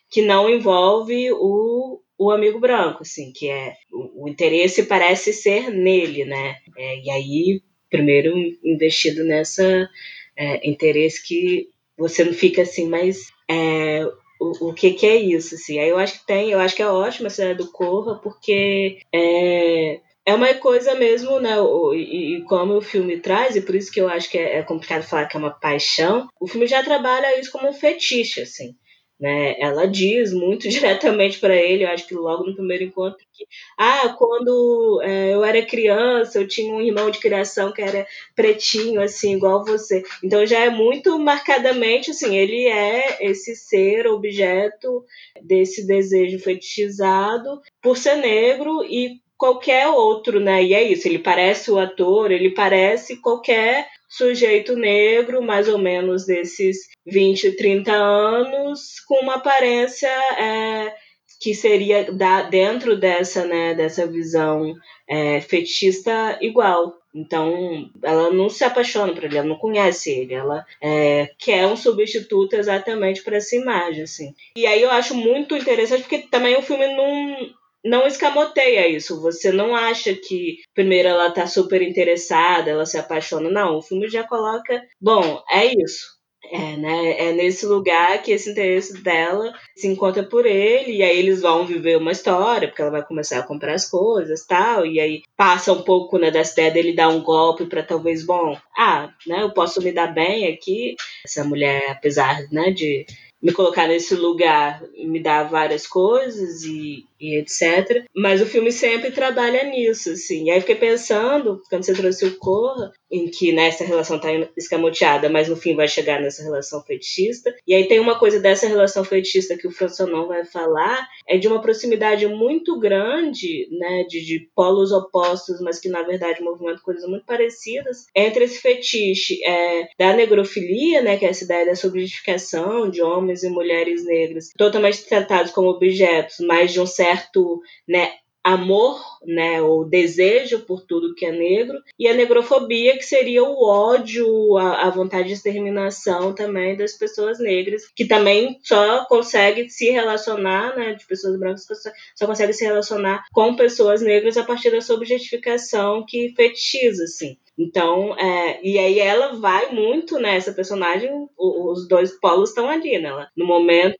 que 0.09 0.21
não 0.21 0.49
envolve 0.49 1.33
o, 1.33 1.99
o 2.17 2.31
amigo 2.31 2.61
branco, 2.61 3.01
assim, 3.01 3.33
que 3.33 3.49
é 3.49 3.73
o, 3.91 4.23
o 4.23 4.29
interesse 4.29 4.83
parece 4.83 5.33
ser 5.33 5.69
nele, 5.69 6.23
né? 6.23 6.55
É, 6.77 6.97
e 6.97 7.11
aí, 7.11 7.61
primeiro 7.89 8.33
investido 8.63 9.25
nessa 9.25 9.89
é, 10.37 10.65
interesse 10.69 11.21
que 11.27 11.67
você 12.01 12.23
não 12.23 12.33
fica 12.33 12.63
assim, 12.63 12.87
mas 12.87 13.31
é, 13.49 14.03
o, 14.39 14.69
o 14.69 14.73
que, 14.73 14.91
que 14.91 15.05
é 15.05 15.15
isso? 15.15 15.55
Assim? 15.55 15.79
Aí 15.79 15.89
eu 15.89 15.97
acho 15.97 16.19
que 16.19 16.25
tem, 16.25 16.49
eu 16.49 16.59
acho 16.59 16.75
que 16.75 16.81
é 16.81 16.87
ótimo 16.87 17.27
essa 17.27 17.43
ideia 17.43 17.55
do 17.55 17.71
Corra, 17.71 18.15
porque 18.15 18.99
é, 19.13 19.99
é 20.25 20.33
uma 20.33 20.53
coisa 20.55 20.95
mesmo, 20.95 21.39
né? 21.39 21.55
E, 21.93 22.37
e, 22.37 22.41
como 22.43 22.75
o 22.75 22.81
filme 22.81 23.19
traz, 23.19 23.55
e 23.55 23.61
por 23.61 23.75
isso 23.75 23.91
que 23.91 24.01
eu 24.01 24.09
acho 24.09 24.29
que 24.29 24.37
é, 24.37 24.57
é 24.57 24.63
complicado 24.63 25.03
falar 25.03 25.27
que 25.27 25.37
é 25.37 25.39
uma 25.39 25.51
paixão, 25.51 26.27
o 26.39 26.47
filme 26.47 26.67
já 26.67 26.83
trabalha 26.83 27.39
isso 27.39 27.51
como 27.51 27.69
um 27.69 27.73
fetiche, 27.73 28.41
assim. 28.41 28.75
Né? 29.21 29.55
Ela 29.59 29.85
diz 29.85 30.33
muito 30.33 30.67
diretamente 30.67 31.39
para 31.39 31.55
ele, 31.55 31.83
eu 31.83 31.89
acho 31.89 32.07
que 32.07 32.15
logo 32.15 32.43
no 32.43 32.55
primeiro 32.55 32.85
encontro, 32.85 33.23
que 33.31 33.45
ah, 33.77 34.09
quando 34.17 34.99
é, 35.03 35.35
eu 35.35 35.45
era 35.45 35.63
criança, 35.63 36.39
eu 36.39 36.47
tinha 36.47 36.73
um 36.73 36.81
irmão 36.81 37.11
de 37.11 37.19
criação 37.19 37.71
que 37.71 37.83
era 37.83 38.07
pretinho, 38.35 38.99
assim, 38.99 39.35
igual 39.35 39.63
você. 39.63 40.01
Então 40.23 40.43
já 40.43 40.59
é 40.59 40.71
muito 40.71 41.19
marcadamente, 41.19 42.09
assim, 42.09 42.35
ele 42.35 42.65
é 42.65 43.17
esse 43.21 43.55
ser, 43.55 44.07
objeto 44.07 45.05
desse 45.43 45.85
desejo 45.85 46.39
fetichizado 46.39 47.61
por 47.79 47.97
ser 47.97 48.15
negro 48.15 48.83
e 48.83 49.21
qualquer 49.37 49.87
outro, 49.87 50.39
né? 50.39 50.63
E 50.63 50.73
é 50.73 50.81
isso, 50.81 51.07
ele 51.07 51.19
parece 51.19 51.69
o 51.69 51.77
ator, 51.77 52.31
ele 52.31 52.51
parece 52.51 53.17
qualquer 53.21 53.87
sujeito 54.11 54.75
negro, 54.75 55.41
mais 55.41 55.69
ou 55.69 55.77
menos 55.77 56.25
desses 56.25 56.89
20, 57.05 57.55
30 57.55 57.93
anos, 57.93 58.99
com 59.07 59.21
uma 59.21 59.35
aparência 59.35 60.09
é, 60.37 60.93
que 61.39 61.55
seria 61.55 62.11
da, 62.11 62.43
dentro 62.43 62.97
dessa, 62.99 63.45
né, 63.45 63.73
dessa 63.73 64.05
visão 64.05 64.75
é, 65.07 65.39
fetichista 65.39 66.37
igual. 66.41 66.97
Então, 67.15 67.89
ela 68.03 68.31
não 68.31 68.49
se 68.49 68.63
apaixona 68.63 69.13
por 69.13 69.23
ele, 69.23 69.37
ela 69.37 69.47
não 69.47 69.57
conhece 69.57 70.11
ele, 70.11 70.33
ela 70.33 70.65
é, 70.81 71.29
quer 71.37 71.67
um 71.67 71.75
substituto 71.75 72.53
exatamente 72.53 73.23
para 73.23 73.37
essa 73.37 73.55
imagem, 73.55 74.03
assim. 74.03 74.33
E 74.57 74.65
aí 74.65 74.81
eu 74.81 74.91
acho 74.91 75.15
muito 75.15 75.55
interessante 75.55 76.01
porque 76.01 76.19
também 76.19 76.57
o 76.57 76.61
filme 76.61 76.87
não 76.95 77.49
não 77.83 78.07
escamoteia 78.07 78.87
isso. 78.87 79.21
Você 79.21 79.51
não 79.51 79.75
acha 79.75 80.13
que 80.13 80.57
primeiro 80.73 81.09
ela 81.09 81.31
tá 81.31 81.47
super 81.47 81.81
interessada, 81.81 82.69
ela 82.69 82.85
se 82.85 82.97
apaixona. 82.97 83.49
Não, 83.49 83.77
o 83.77 83.81
filme 83.81 84.07
já 84.07 84.23
coloca, 84.23 84.83
bom, 84.99 85.41
é 85.51 85.65
isso. 85.65 86.21
É, 86.51 86.75
né? 86.75 87.29
É 87.29 87.33
nesse 87.33 87.65
lugar 87.65 88.21
que 88.21 88.31
esse 88.31 88.49
interesse 88.49 89.01
dela 89.01 89.53
se 89.77 89.87
encontra 89.87 90.23
por 90.23 90.45
ele, 90.45 90.97
e 90.97 91.03
aí 91.03 91.17
eles 91.17 91.41
vão 91.41 91.65
viver 91.65 91.97
uma 91.97 92.11
história, 92.11 92.67
porque 92.67 92.81
ela 92.81 92.91
vai 92.91 93.05
começar 93.05 93.39
a 93.39 93.43
comprar 93.43 93.73
as 93.73 93.87
coisas 93.87 94.45
tal, 94.45 94.85
e 94.85 94.99
aí 94.99 95.21
passa 95.37 95.71
um 95.71 95.83
pouco 95.83 96.17
né, 96.17 96.31
dessa 96.31 96.53
ideia 96.53 96.71
dele 96.71 96.95
dar 96.95 97.09
um 97.09 97.21
golpe 97.21 97.65
para 97.67 97.83
talvez, 97.83 98.25
bom, 98.25 98.57
ah, 98.75 99.09
né, 99.27 99.43
eu 99.43 99.53
posso 99.53 99.81
me 99.81 99.91
dar 99.91 100.07
bem 100.07 100.47
aqui. 100.51 100.95
Essa 101.23 101.43
mulher, 101.43 101.91
apesar 101.91 102.41
né, 102.51 102.71
de 102.71 103.05
me 103.41 103.53
colocar 103.53 103.87
nesse 103.87 104.15
lugar, 104.15 104.81
me 104.97 105.21
dar 105.21 105.43
várias 105.43 105.87
coisas 105.87 106.63
e 106.63 107.05
e 107.21 107.37
etc. 107.37 108.03
Mas 108.15 108.41
o 108.41 108.45
filme 108.45 108.71
sempre 108.71 109.11
trabalha 109.11 109.63
nisso, 109.63 110.11
assim. 110.11 110.45
E 110.45 110.51
aí 110.51 110.59
fiquei 110.59 110.75
pensando, 110.75 111.61
quando 111.69 111.83
você 111.83 111.93
trouxe 111.93 112.25
o 112.25 112.37
Corra, 112.37 112.91
em 113.11 113.29
que 113.29 113.51
né, 113.51 113.69
relação 113.79 114.19
tá 114.19 114.29
escamoteada, 114.57 115.29
mas 115.29 115.47
no 115.47 115.55
fim 115.55 115.75
vai 115.75 115.87
chegar 115.87 116.19
nessa 116.21 116.41
relação 116.41 116.81
fetichista. 116.83 117.53
E 117.67 117.75
aí 117.75 117.87
tem 117.87 117.99
uma 117.99 118.17
coisa 118.17 118.39
dessa 118.39 118.67
relação 118.67 119.03
fetichista 119.03 119.57
que 119.57 119.67
o 119.67 119.71
François 119.71 120.09
vai 120.27 120.45
falar, 120.45 121.07
é 121.27 121.37
de 121.37 121.47
uma 121.47 121.61
proximidade 121.61 122.25
muito 122.27 122.79
grande, 122.79 123.67
né, 123.71 124.03
de, 124.07 124.25
de 124.25 124.49
polos 124.55 124.91
opostos, 124.91 125.61
mas 125.61 125.79
que 125.79 125.89
na 125.89 126.01
verdade 126.01 126.41
movimentam 126.41 126.83
coisas 126.83 127.07
muito 127.07 127.25
parecidas, 127.25 128.05
entre 128.15 128.45
esse 128.45 128.59
fetiche 128.59 129.43
é, 129.45 129.87
da 129.99 130.13
negrofilia, 130.13 131.01
né, 131.01 131.17
que 131.17 131.25
é 131.25 131.29
essa 131.29 131.43
ideia 131.43 131.65
da 131.65 131.75
subjetificação 131.75 132.89
de 132.89 133.01
homens 133.01 133.43
e 133.43 133.49
mulheres 133.49 134.05
negras, 134.05 134.49
totalmente 134.57 135.05
tratados 135.05 135.51
como 135.51 135.69
objetos, 135.69 136.37
mas 136.39 136.71
de 136.71 136.79
um 136.79 136.85
certo 136.85 137.10
certo 137.11 137.61
né, 137.87 138.11
amor, 138.43 138.99
né, 139.23 139.61
ou 139.61 139.87
desejo 139.87 140.61
por 140.61 140.81
tudo 140.81 141.13
que 141.13 141.25
é 141.25 141.31
negro, 141.31 141.77
e 141.97 142.07
a 142.07 142.13
negrofobia, 142.13 142.97
que 142.97 143.03
seria 143.03 143.43
o 143.43 143.63
ódio, 143.63 144.57
a, 144.57 144.87
a, 144.87 144.89
vontade 144.89 145.27
de 145.27 145.33
exterminação 145.33 146.33
também 146.33 146.75
das 146.75 146.93
pessoas 146.93 147.39
negras, 147.39 147.83
que 147.95 148.05
também 148.05 148.59
só 148.63 149.05
consegue 149.05 149.69
se 149.69 149.91
relacionar, 149.91 150.75
né, 150.75 150.95
de 150.95 151.05
pessoas 151.05 151.39
brancas, 151.39 151.67
só 152.15 152.25
consegue 152.25 152.53
se 152.53 152.65
relacionar 152.65 153.23
com 153.31 153.55
pessoas 153.55 154.01
negras 154.01 154.37
a 154.37 154.43
partir 154.43 154.71
da 154.71 154.81
sua 154.81 154.95
objetificação 154.95 156.03
que 156.07 156.33
fetichiza, 156.35 157.03
assim. 157.03 157.37
Então, 157.61 158.17
é, 158.17 158.59
e 158.63 158.79
aí 158.79 158.99
ela 158.99 159.35
vai 159.39 159.71
muito 159.71 160.17
né, 160.19 160.39
personagem, 160.41 161.11
os 161.37 161.87
dois 161.87 162.11
polos 162.19 162.49
estão 162.49 162.67
ali, 162.69 162.97
né? 162.97 163.09
Ela, 163.09 163.29
no 163.37 163.45
momento, 163.45 163.97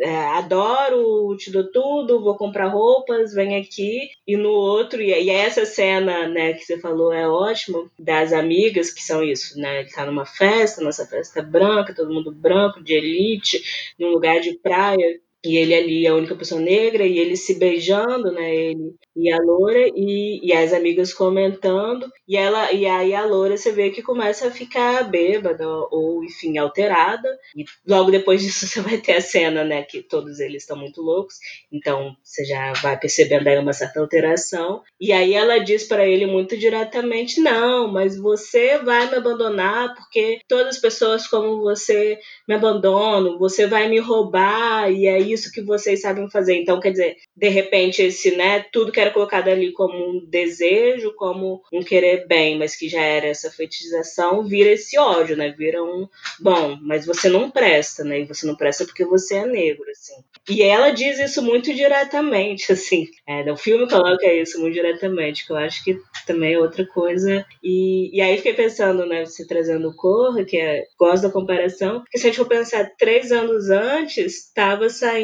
é, 0.00 0.16
adoro, 0.16 1.36
te 1.36 1.50
dou 1.50 1.70
tudo, 1.72 2.22
vou 2.22 2.36
comprar 2.36 2.68
roupas, 2.68 3.34
vem 3.34 3.56
aqui. 3.56 4.10
E 4.26 4.36
no 4.36 4.50
outro, 4.50 5.02
e, 5.02 5.08
e 5.10 5.30
essa 5.30 5.64
cena, 5.66 6.28
né, 6.28 6.52
que 6.52 6.64
você 6.64 6.78
falou 6.80 7.12
é 7.12 7.28
ótima, 7.28 7.90
das 7.98 8.32
amigas, 8.32 8.90
que 8.92 9.02
são 9.02 9.22
isso, 9.24 9.58
né? 9.58 9.84
Tá 9.86 10.06
numa 10.06 10.24
festa, 10.26 10.82
nossa 10.82 11.06
festa 11.06 11.42
branca, 11.42 11.94
todo 11.94 12.12
mundo 12.12 12.30
branco, 12.32 12.82
de 12.82 12.94
elite, 12.94 13.60
num 13.98 14.10
lugar 14.10 14.40
de 14.40 14.54
praia, 14.58 15.20
e 15.44 15.56
ele 15.56 15.74
ali 15.74 16.06
é 16.06 16.10
a 16.10 16.14
única 16.14 16.34
pessoa 16.34 16.60
negra, 16.60 17.06
e 17.06 17.18
ele 17.18 17.36
se 17.36 17.58
beijando, 17.58 18.32
né? 18.32 18.54
Ele 18.54 18.94
e 19.16 19.32
a 19.32 19.38
loura 19.38 19.86
e, 19.94 20.40
e 20.42 20.52
as 20.52 20.72
amigas 20.72 21.12
comentando. 21.14 22.10
E 22.26 22.36
ela 22.36 22.72
e 22.72 22.86
aí 22.86 23.14
a 23.14 23.24
loura 23.24 23.56
você 23.56 23.70
vê 23.70 23.90
que 23.90 24.02
começa 24.02 24.48
a 24.48 24.50
ficar 24.50 25.04
bêbada 25.04 25.66
ou 25.90 26.24
enfim 26.24 26.58
alterada. 26.58 27.28
E 27.56 27.64
logo 27.86 28.10
depois 28.10 28.42
disso 28.42 28.66
você 28.66 28.80
vai 28.80 28.98
ter 28.98 29.14
a 29.14 29.20
cena 29.20 29.64
né 29.64 29.82
que 29.82 30.02
todos 30.02 30.40
eles 30.40 30.62
estão 30.62 30.76
muito 30.76 31.00
loucos. 31.00 31.36
Então 31.72 32.16
você 32.22 32.44
já 32.44 32.72
vai 32.74 32.98
percebendo 32.98 33.46
aí 33.48 33.58
uma 33.58 33.72
certa 33.72 34.00
alteração. 34.00 34.82
E 35.00 35.12
aí 35.12 35.34
ela 35.34 35.58
diz 35.58 35.84
para 35.84 36.06
ele 36.06 36.26
muito 36.26 36.56
diretamente 36.56 37.40
não 37.40 37.92
mas 37.92 38.16
você 38.16 38.78
vai 38.78 39.08
me 39.08 39.16
abandonar 39.16 39.94
porque 39.94 40.40
todas 40.48 40.76
as 40.76 40.80
pessoas 40.80 41.26
como 41.26 41.60
você 41.60 42.18
me 42.48 42.54
abandonam 42.54 43.38
você 43.38 43.66
vai 43.66 43.88
me 43.88 44.00
roubar. 44.00 44.90
E 44.90 45.06
é 45.06 45.20
isso 45.34 45.52
que 45.52 45.60
vocês 45.60 46.00
sabem 46.00 46.30
fazer 46.30 46.54
então 46.54 46.80
quer 46.80 46.90
dizer 46.90 47.16
de 47.36 47.48
repente 47.48 48.02
esse 48.02 48.34
né 48.36 48.64
tudo 48.72 48.92
que 48.92 49.00
era 49.00 49.10
colocado 49.10 49.48
ali 49.48 49.72
como 49.72 49.94
um 49.94 50.24
desejo, 50.24 51.14
como 51.14 51.62
um 51.72 51.82
querer 51.82 52.26
bem, 52.26 52.58
mas 52.58 52.76
que 52.76 52.88
já 52.88 53.00
era 53.00 53.26
essa 53.26 53.50
fetichização, 53.50 54.44
vira 54.44 54.70
esse 54.70 54.98
ódio, 54.98 55.36
né? 55.36 55.54
Vira 55.56 55.82
um, 55.82 56.08
bom, 56.40 56.78
mas 56.82 57.06
você 57.06 57.28
não 57.28 57.50
presta, 57.50 58.04
né? 58.04 58.20
E 58.20 58.24
você 58.24 58.46
não 58.46 58.56
presta 58.56 58.84
porque 58.84 59.04
você 59.04 59.36
é 59.36 59.46
negro, 59.46 59.84
assim. 59.90 60.14
E 60.48 60.62
ela 60.62 60.90
diz 60.90 61.18
isso 61.18 61.42
muito 61.42 61.72
diretamente, 61.74 62.70
assim. 62.72 63.06
É, 63.26 63.50
o 63.50 63.56
filme 63.56 63.88
coloca 63.88 64.26
isso 64.32 64.60
muito 64.60 64.74
diretamente, 64.74 65.46
que 65.46 65.52
eu 65.52 65.56
acho 65.56 65.82
que 65.84 65.98
também 66.26 66.54
é 66.54 66.58
outra 66.58 66.86
coisa. 66.86 67.44
E, 67.62 68.16
e 68.16 68.20
aí 68.20 68.36
fiquei 68.36 68.54
pensando, 68.54 69.06
né, 69.06 69.24
você 69.24 69.46
trazendo 69.46 69.88
o 69.88 69.96
Corra, 69.96 70.44
que 70.44 70.56
é, 70.56 70.84
gosto 70.98 71.24
da 71.24 71.30
comparação, 71.30 72.02
que 72.10 72.18
se 72.18 72.26
a 72.26 72.30
gente 72.30 72.38
for 72.38 72.48
pensar, 72.48 72.90
três 72.98 73.32
anos 73.32 73.70
antes, 73.70 74.46
estava 74.46 74.88
saindo 74.88 75.23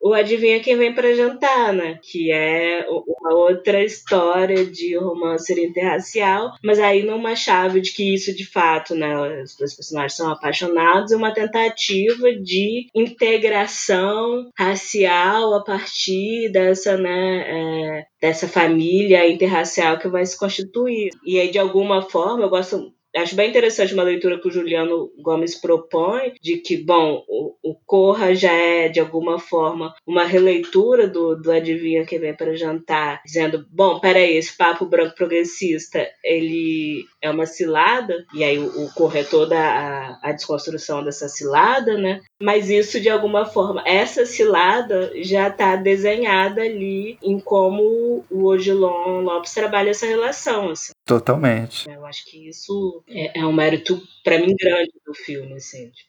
o 0.00 0.14
Adivinha 0.14 0.60
Quem 0.60 0.76
Vem 0.76 0.94
para 0.94 1.14
Jantar, 1.14 1.72
né? 1.72 1.98
Que 2.02 2.30
é 2.32 2.86
uma 2.88 3.34
outra 3.34 3.82
história 3.82 4.64
de 4.64 4.96
romance 4.96 5.52
interracial, 5.52 6.52
mas 6.64 6.78
aí 6.78 7.02
numa 7.02 7.34
chave 7.34 7.80
de 7.80 7.92
que 7.92 8.14
isso 8.14 8.34
de 8.34 8.46
fato, 8.46 8.94
né, 8.94 9.42
os 9.42 9.56
dois 9.56 9.74
personagens 9.74 10.14
são 10.14 10.30
apaixonados, 10.30 11.12
e 11.12 11.16
uma 11.16 11.32
tentativa 11.32 12.32
de 12.32 12.86
integração 12.94 14.50
racial 14.58 15.54
a 15.54 15.64
partir 15.64 16.50
dessa, 16.50 16.96
né, 16.96 17.44
é, 17.46 18.04
dessa 18.20 18.48
família 18.48 19.28
interracial 19.28 19.98
que 19.98 20.08
vai 20.08 20.24
se 20.24 20.38
constituir. 20.38 21.10
E 21.24 21.38
aí, 21.38 21.50
de 21.50 21.58
alguma 21.58 22.02
forma, 22.02 22.44
eu 22.44 22.50
gosto 22.50 22.92
Acho 23.16 23.34
bem 23.34 23.50
interessante 23.50 23.92
uma 23.92 24.02
leitura 24.02 24.38
que 24.38 24.48
o 24.48 24.50
Juliano 24.50 25.10
Gomes 25.18 25.54
propõe, 25.54 26.32
de 26.40 26.58
que, 26.58 26.76
bom, 26.76 27.24
o, 27.28 27.54
o 27.62 27.74
Corra 27.86 28.34
já 28.34 28.52
é, 28.52 28.88
de 28.88 29.00
alguma 29.00 29.38
forma, 29.38 29.94
uma 30.06 30.24
releitura 30.24 31.08
do, 31.08 31.34
do 31.34 31.50
Adivinha 31.50 32.06
Quem 32.06 32.20
Vem 32.20 32.34
para 32.34 32.56
Jantar, 32.56 33.20
dizendo, 33.24 33.66
bom, 33.70 33.98
peraí, 33.98 34.36
esse 34.36 34.56
papo 34.56 34.86
branco 34.86 35.14
progressista, 35.14 36.06
ele 36.22 37.04
é 37.20 37.30
uma 37.30 37.46
cilada, 37.46 38.24
e 38.34 38.44
aí 38.44 38.58
o, 38.58 38.84
o 38.84 38.94
Corra 38.94 39.20
é 39.20 39.24
toda 39.24 39.58
a, 39.58 40.18
a 40.22 40.32
desconstrução 40.32 41.02
dessa 41.02 41.28
cilada, 41.28 41.96
né? 41.96 42.20
Mas 42.40 42.70
isso, 42.70 43.00
de 43.00 43.08
alguma 43.08 43.44
forma, 43.44 43.82
essa 43.84 44.24
cilada 44.24 45.12
já 45.22 45.48
está 45.48 45.76
desenhada 45.76 46.62
ali 46.62 47.18
em 47.22 47.40
como 47.40 48.24
o 48.30 48.46
Odilon 48.46 49.20
Lopes 49.22 49.52
trabalha 49.52 49.90
essa 49.90 50.06
relação, 50.06 50.70
assim. 50.70 50.92
Totalmente. 51.10 51.90
Eu 51.90 52.06
acho 52.06 52.24
que 52.26 52.48
isso 52.48 53.02
é, 53.08 53.40
é 53.40 53.44
um 53.44 53.52
mérito, 53.52 54.00
para 54.22 54.38
mim, 54.38 54.54
grande 54.56 54.92
do 55.04 55.12
filme, 55.12 55.54
assim. 55.54 55.90
Tipo, 55.90 56.08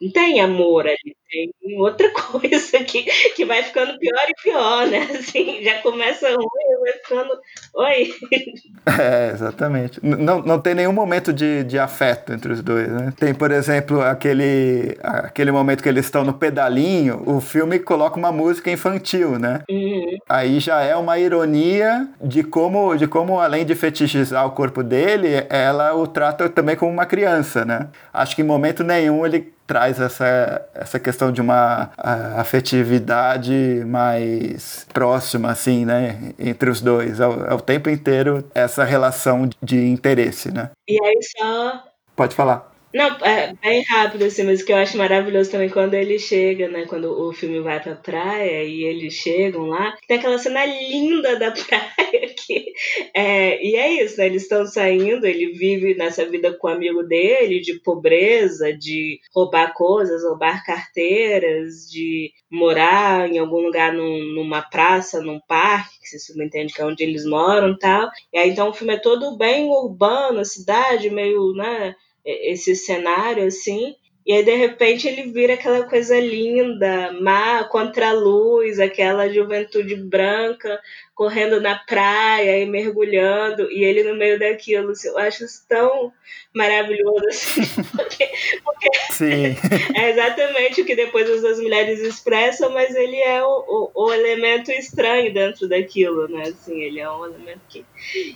não 0.00 0.10
tem 0.10 0.40
amor 0.40 0.86
ali, 0.86 1.16
tem 1.30 1.52
outra 1.78 2.10
coisa 2.12 2.78
que, 2.84 3.02
que 3.34 3.44
vai 3.44 3.62
ficando 3.62 3.98
pior 3.98 4.26
e 4.28 4.42
pior, 4.42 4.86
né? 4.86 5.08
Assim, 5.18 5.62
já 5.62 5.80
começa 5.82 6.28
ruim, 6.28 6.80
vai 6.80 6.92
ficando. 6.92 7.40
Oi! 7.74 8.14
É, 8.98 9.32
exatamente. 9.32 9.98
Não, 10.02 10.40
não 10.40 10.60
tem 10.60 10.74
nenhum 10.74 10.92
momento 10.92 11.32
de, 11.32 11.64
de 11.64 11.76
afeto 11.76 12.32
entre 12.32 12.52
os 12.52 12.62
dois, 12.62 12.88
né? 12.88 13.12
Tem, 13.18 13.34
por 13.34 13.50
exemplo, 13.50 14.00
aquele, 14.00 14.96
aquele 15.02 15.50
momento 15.50 15.82
que 15.82 15.88
eles 15.88 16.04
estão 16.04 16.24
no 16.24 16.32
pedalinho, 16.32 17.20
o 17.26 17.40
filme 17.40 17.80
coloca 17.80 18.16
uma 18.16 18.30
música 18.30 18.70
infantil, 18.70 19.38
né? 19.38 19.62
Uhum. 19.68 20.16
Aí 20.28 20.60
já 20.60 20.82
é 20.82 20.94
uma 20.94 21.18
ironia 21.18 22.08
de 22.22 22.44
como, 22.44 22.94
de 22.96 23.08
como, 23.08 23.40
além 23.40 23.66
de 23.66 23.74
fetichizar 23.74 24.46
o 24.46 24.52
corpo 24.52 24.84
dele, 24.84 25.44
ela 25.50 25.92
o 25.94 26.06
trata 26.06 26.48
também 26.48 26.76
como 26.76 26.92
uma 26.92 27.06
criança, 27.06 27.64
né? 27.64 27.88
Acho 28.14 28.36
que 28.36 28.42
em 28.42 28.46
momento 28.46 28.84
nenhum 28.84 29.26
ele 29.26 29.52
traz 29.66 30.00
essa, 30.00 30.66
essa 30.74 30.98
questão 30.98 31.32
de 31.32 31.40
uma 31.40 31.90
afetividade 32.36 33.82
mais 33.86 34.86
próxima, 34.92 35.50
assim, 35.50 35.84
né, 35.84 36.32
entre 36.38 36.70
os 36.70 36.80
dois. 36.80 37.20
É 37.20 37.26
o, 37.26 37.46
é 37.46 37.54
o 37.54 37.60
tempo 37.60 37.90
inteiro 37.90 38.44
essa 38.54 38.84
relação 38.84 39.48
de 39.62 39.86
interesse, 39.86 40.52
né? 40.52 40.70
E 40.88 40.98
aí 41.02 41.18
só... 41.36 41.82
Pode 42.14 42.34
falar. 42.34 42.76
Não, 42.96 43.08
é 43.22 43.52
bem 43.60 43.82
rápido, 43.82 44.24
assim, 44.24 44.42
mas 44.44 44.62
o 44.62 44.64
que 44.64 44.72
eu 44.72 44.76
acho 44.78 44.96
maravilhoso 44.96 45.50
também 45.50 45.68
quando 45.68 45.92
ele 45.92 46.18
chega, 46.18 46.66
né? 46.66 46.86
Quando 46.86 47.10
o 47.10 47.30
filme 47.30 47.60
vai 47.60 47.78
pra 47.78 47.94
praia 47.94 48.64
e 48.64 48.84
eles 48.84 49.12
chegam 49.12 49.66
lá, 49.66 49.94
tem 50.08 50.16
aquela 50.16 50.38
cena 50.38 50.64
linda 50.64 51.38
da 51.38 51.50
praia 51.68 52.25
que. 52.36 52.72
É, 53.14 53.64
e 53.64 53.76
é 53.76 54.04
isso, 54.04 54.18
né? 54.18 54.26
Eles 54.26 54.42
estão 54.42 54.66
saindo, 54.66 55.26
ele 55.26 55.52
vive 55.52 55.94
nessa 55.94 56.24
vida 56.24 56.52
com 56.56 56.68
o 56.68 56.70
amigo 56.70 57.02
dele, 57.02 57.60
de 57.60 57.80
pobreza, 57.80 58.72
de 58.72 59.20
roubar 59.34 59.72
coisas, 59.74 60.22
roubar 60.22 60.64
carteiras, 60.64 61.88
de 61.90 62.32
morar 62.50 63.28
em 63.28 63.38
algum 63.38 63.60
lugar 63.60 63.92
num, 63.92 64.34
numa 64.34 64.62
praça, 64.62 65.20
num 65.20 65.40
parque, 65.48 65.98
que 66.00 66.08
se 66.08 66.18
subentende 66.20 66.72
que 66.72 66.80
é 66.80 66.84
onde 66.84 67.02
eles 67.02 67.24
moram 67.24 67.72
e 67.72 67.78
tal. 67.78 68.08
E 68.32 68.38
aí 68.38 68.50
então 68.50 68.68
o 68.68 68.74
filme 68.74 68.94
é 68.94 68.98
todo 68.98 69.36
bem 69.36 69.66
urbano, 69.68 70.40
a 70.40 70.44
cidade, 70.44 71.10
meio, 71.10 71.52
né? 71.54 71.94
esse 72.26 72.74
cenário 72.74 73.44
assim. 73.46 73.94
E 74.26 74.32
aí, 74.32 74.44
de 74.44 74.56
repente, 74.56 75.06
ele 75.06 75.30
vira 75.30 75.54
aquela 75.54 75.84
coisa 75.84 76.18
linda, 76.18 77.12
má, 77.20 77.62
contra 77.62 78.08
a 78.08 78.12
luz, 78.12 78.80
aquela 78.80 79.28
juventude 79.28 79.94
branca 79.94 80.80
correndo 81.14 81.60
na 81.60 81.78
praia 81.78 82.58
e 82.58 82.66
mergulhando, 82.66 83.70
e 83.70 83.84
ele 83.84 84.02
no 84.02 84.16
meio 84.16 84.36
daquilo. 84.36 84.90
Assim, 84.90 85.06
eu 85.06 85.18
acho 85.18 85.44
isso 85.44 85.64
tão 85.68 86.12
maravilhoso. 86.52 87.24
Assim, 87.28 87.62
porque, 87.96 88.28
porque 88.64 88.88
Sim. 89.12 89.56
é 89.94 90.10
exatamente 90.10 90.82
o 90.82 90.84
que 90.84 90.96
depois 90.96 91.30
as 91.30 91.42
duas 91.42 91.60
mulheres 91.60 92.00
expressam, 92.00 92.70
mas 92.70 92.96
ele 92.96 93.16
é 93.16 93.44
o, 93.44 93.92
o, 93.94 94.06
o, 94.06 94.12
elemento 94.12 94.72
estranho 94.72 95.32
dentro 95.32 95.68
daquilo, 95.68 96.26
né? 96.26 96.48
Assim, 96.48 96.82
ele 96.82 96.98
é 96.98 97.08
um 97.08 97.26
elemento 97.26 97.60
que, 97.68 97.86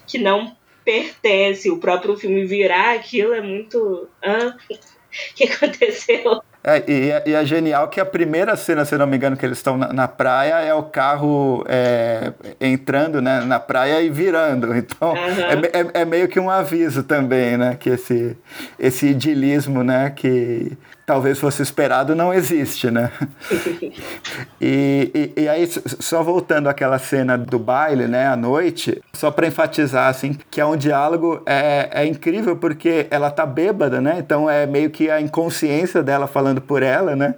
que 0.06 0.18
não 0.18 0.56
pertence. 0.84 1.68
O 1.68 1.78
próprio 1.78 2.16
filme 2.16 2.44
virar 2.44 2.94
aquilo 2.94 3.34
é 3.34 3.40
muito. 3.40 4.08
Hã? 4.22 4.56
Que 5.34 5.44
aconteceu? 5.44 6.42
É, 6.62 6.84
e, 6.86 7.10
é, 7.10 7.22
e, 7.26 7.34
é 7.34 7.44
genial 7.44 7.88
que 7.88 7.98
a 7.98 8.04
primeira 8.04 8.54
cena, 8.54 8.84
se 8.84 8.96
não 8.96 9.06
me 9.06 9.16
engano, 9.16 9.34
que 9.36 9.46
eles 9.46 9.58
estão 9.58 9.78
na, 9.78 9.92
na 9.92 10.06
praia 10.06 10.60
é 10.60 10.74
o 10.74 10.82
carro 10.82 11.64
é, 11.66 12.32
entrando 12.60 13.22
né, 13.22 13.40
na 13.40 13.58
praia 13.58 14.02
e 14.02 14.10
virando. 14.10 14.70
Então 14.80 15.12
uhum. 15.12 15.92
é, 15.94 16.02
é, 16.02 16.04
meio 16.04 16.28
que 16.28 16.38
um 16.38 16.50
aviso 16.50 17.02
também, 17.02 17.56
né? 17.56 17.76
Que 17.78 17.90
esse, 17.90 18.36
esse 18.78 19.06
idilismo, 19.06 19.82
né? 19.82 20.10
Que 20.10 20.76
talvez 21.10 21.40
fosse 21.40 21.60
esperado 21.60 22.14
não 22.14 22.32
existe, 22.32 22.88
né? 22.88 23.10
e, 24.60 25.10
e, 25.36 25.42
e, 25.42 25.48
aí, 25.48 25.68
só 25.98 26.22
voltando 26.22 26.68
àquela 26.68 27.00
cena 27.00 27.36
do 27.36 27.58
baile, 27.58 28.06
né? 28.06 28.28
À 28.28 28.36
noite, 28.36 29.02
só 29.12 29.28
para 29.28 29.48
enfatizar, 29.48 30.06
assim, 30.06 30.38
que 30.48 30.60
é 30.60 30.64
um 30.64 30.76
diálogo 30.76 31.42
é, 31.44 31.88
é 31.90 32.06
incrível 32.06 32.54
porque 32.54 33.08
ela 33.10 33.28
tá 33.28 33.44
bêbada, 33.44 34.00
né? 34.00 34.18
Então 34.20 34.48
é 34.48 34.66
meio 34.66 34.88
que 34.88 35.10
a 35.10 35.20
inconsciência 35.20 36.00
dela 36.00 36.28
falando 36.28 36.60
por 36.60 36.80
ela, 36.80 37.16
né? 37.16 37.34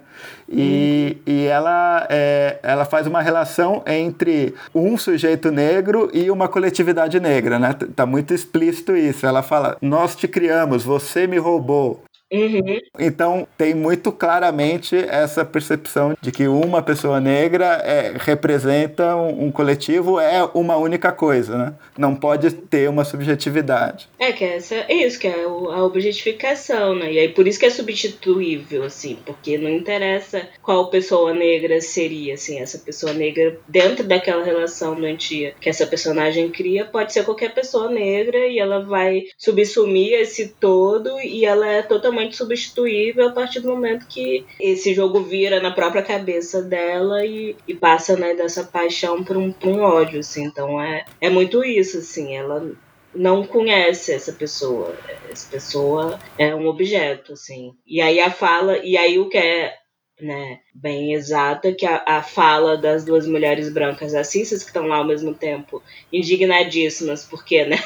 E, 0.47 1.17
hum. 1.17 1.21
e 1.25 1.45
ela, 1.47 2.05
é, 2.11 2.59
ela 2.61 2.85
faz 2.85 3.07
uma 3.07 3.23
relação 3.23 3.81
entre 3.87 4.53
um 4.75 4.95
sujeito 4.99 5.49
negro 5.49 6.11
e 6.13 6.29
uma 6.29 6.47
coletividade 6.47 7.19
negra, 7.19 7.57
né? 7.57 7.75
Tá 7.95 8.05
muito 8.05 8.35
explícito 8.35 8.95
isso. 8.95 9.25
Ela 9.25 9.41
fala: 9.41 9.77
Nós 9.81 10.15
te 10.15 10.27
criamos, 10.27 10.83
você 10.83 11.25
me 11.25 11.39
roubou. 11.39 12.03
Uhum. 12.33 12.81
Então, 12.97 13.47
tem 13.55 13.75
muito 13.75 14.11
claramente 14.11 14.95
essa 14.95 15.45
percepção 15.45 16.17
de 16.19 16.31
que 16.31 16.47
uma 16.47 16.81
pessoa 16.81 17.21
negra 17.21 17.81
é, 17.83 18.13
representa 18.17 19.15
um, 19.15 19.45
um, 19.45 19.51
coletivo, 19.51 20.19
é 20.19 20.43
uma 20.55 20.75
única 20.75 21.11
coisa, 21.11 21.55
né? 21.55 21.73
Não 21.95 22.15
pode 22.15 22.49
ter 22.51 22.89
uma 22.89 23.05
subjetividade. 23.05 24.09
É, 24.17 24.31
que 24.31 24.43
é 24.43 24.55
essa, 24.55 24.75
é 24.75 24.93
isso, 24.93 25.19
que 25.19 25.27
é 25.27 25.43
a 25.43 25.83
objetificação, 25.83 26.95
né? 26.95 27.13
E 27.13 27.19
aí 27.19 27.29
por 27.29 27.47
isso 27.47 27.59
que 27.59 27.67
é 27.67 27.69
substituível, 27.69 28.83
assim, 28.83 29.17
porque 29.23 29.57
não 29.57 29.69
interessa 29.69 30.47
qual 30.63 30.89
pessoa 30.89 31.33
negra 31.33 31.79
seria, 31.81 32.33
assim, 32.33 32.59
essa 32.59 32.79
pessoa 32.79 33.13
negra 33.13 33.59
dentro 33.67 34.03
daquela 34.03 34.43
relação 34.43 34.95
doentia 34.95 35.53
que 35.59 35.69
essa 35.69 35.85
personagem 35.85 36.49
cria, 36.49 36.85
pode 36.85 37.13
ser 37.13 37.23
qualquer 37.23 37.53
pessoa 37.53 37.89
negra 37.89 38.47
e 38.47 38.57
ela 38.57 38.79
vai 38.79 39.25
subsumir 39.37 40.13
esse 40.13 40.49
todo 40.59 41.19
e 41.19 41.45
ela 41.45 41.67
é 41.67 41.81
totalmente 41.81 42.22
totalmente 42.23 42.35
substituível 42.35 43.27
a 43.27 43.31
partir 43.31 43.59
do 43.59 43.67
momento 43.67 44.07
que 44.07 44.45
esse 44.59 44.93
jogo 44.93 45.21
vira 45.21 45.59
na 45.59 45.71
própria 45.71 46.01
cabeça 46.01 46.61
dela 46.61 47.25
e, 47.25 47.55
e 47.67 47.73
passa 47.73 48.15
né, 48.15 48.33
dessa 48.33 48.63
paixão 48.63 49.23
para 49.23 49.37
um, 49.37 49.53
um 49.63 49.81
ódio, 49.81 50.19
assim. 50.19 50.45
Então 50.45 50.81
é, 50.81 51.05
é 51.19 51.29
muito 51.29 51.63
isso, 51.63 51.97
assim. 51.97 52.35
Ela 52.35 52.71
não 53.13 53.45
conhece 53.45 54.11
essa 54.11 54.31
pessoa. 54.33 54.95
Essa 55.29 55.49
pessoa 55.49 56.19
é 56.37 56.53
um 56.55 56.67
objeto, 56.67 57.33
assim. 57.33 57.73
E 57.85 58.01
aí 58.01 58.19
a 58.19 58.31
fala, 58.31 58.77
e 58.77 58.97
aí 58.97 59.19
o 59.19 59.29
que 59.29 59.37
é 59.37 59.75
né, 60.21 60.59
bem 60.73 61.13
exata, 61.13 61.73
que 61.73 61.85
a, 61.85 62.03
a 62.05 62.21
fala 62.21 62.77
das 62.77 63.03
duas 63.03 63.27
mulheres 63.27 63.71
brancas 63.71 64.13
racistas 64.13 64.61
que 64.61 64.69
estão 64.69 64.87
lá 64.87 64.97
ao 64.97 65.05
mesmo 65.05 65.33
tempo 65.33 65.81
indignadíssimas, 66.11 67.25
porque 67.25 67.65
né, 67.65 67.77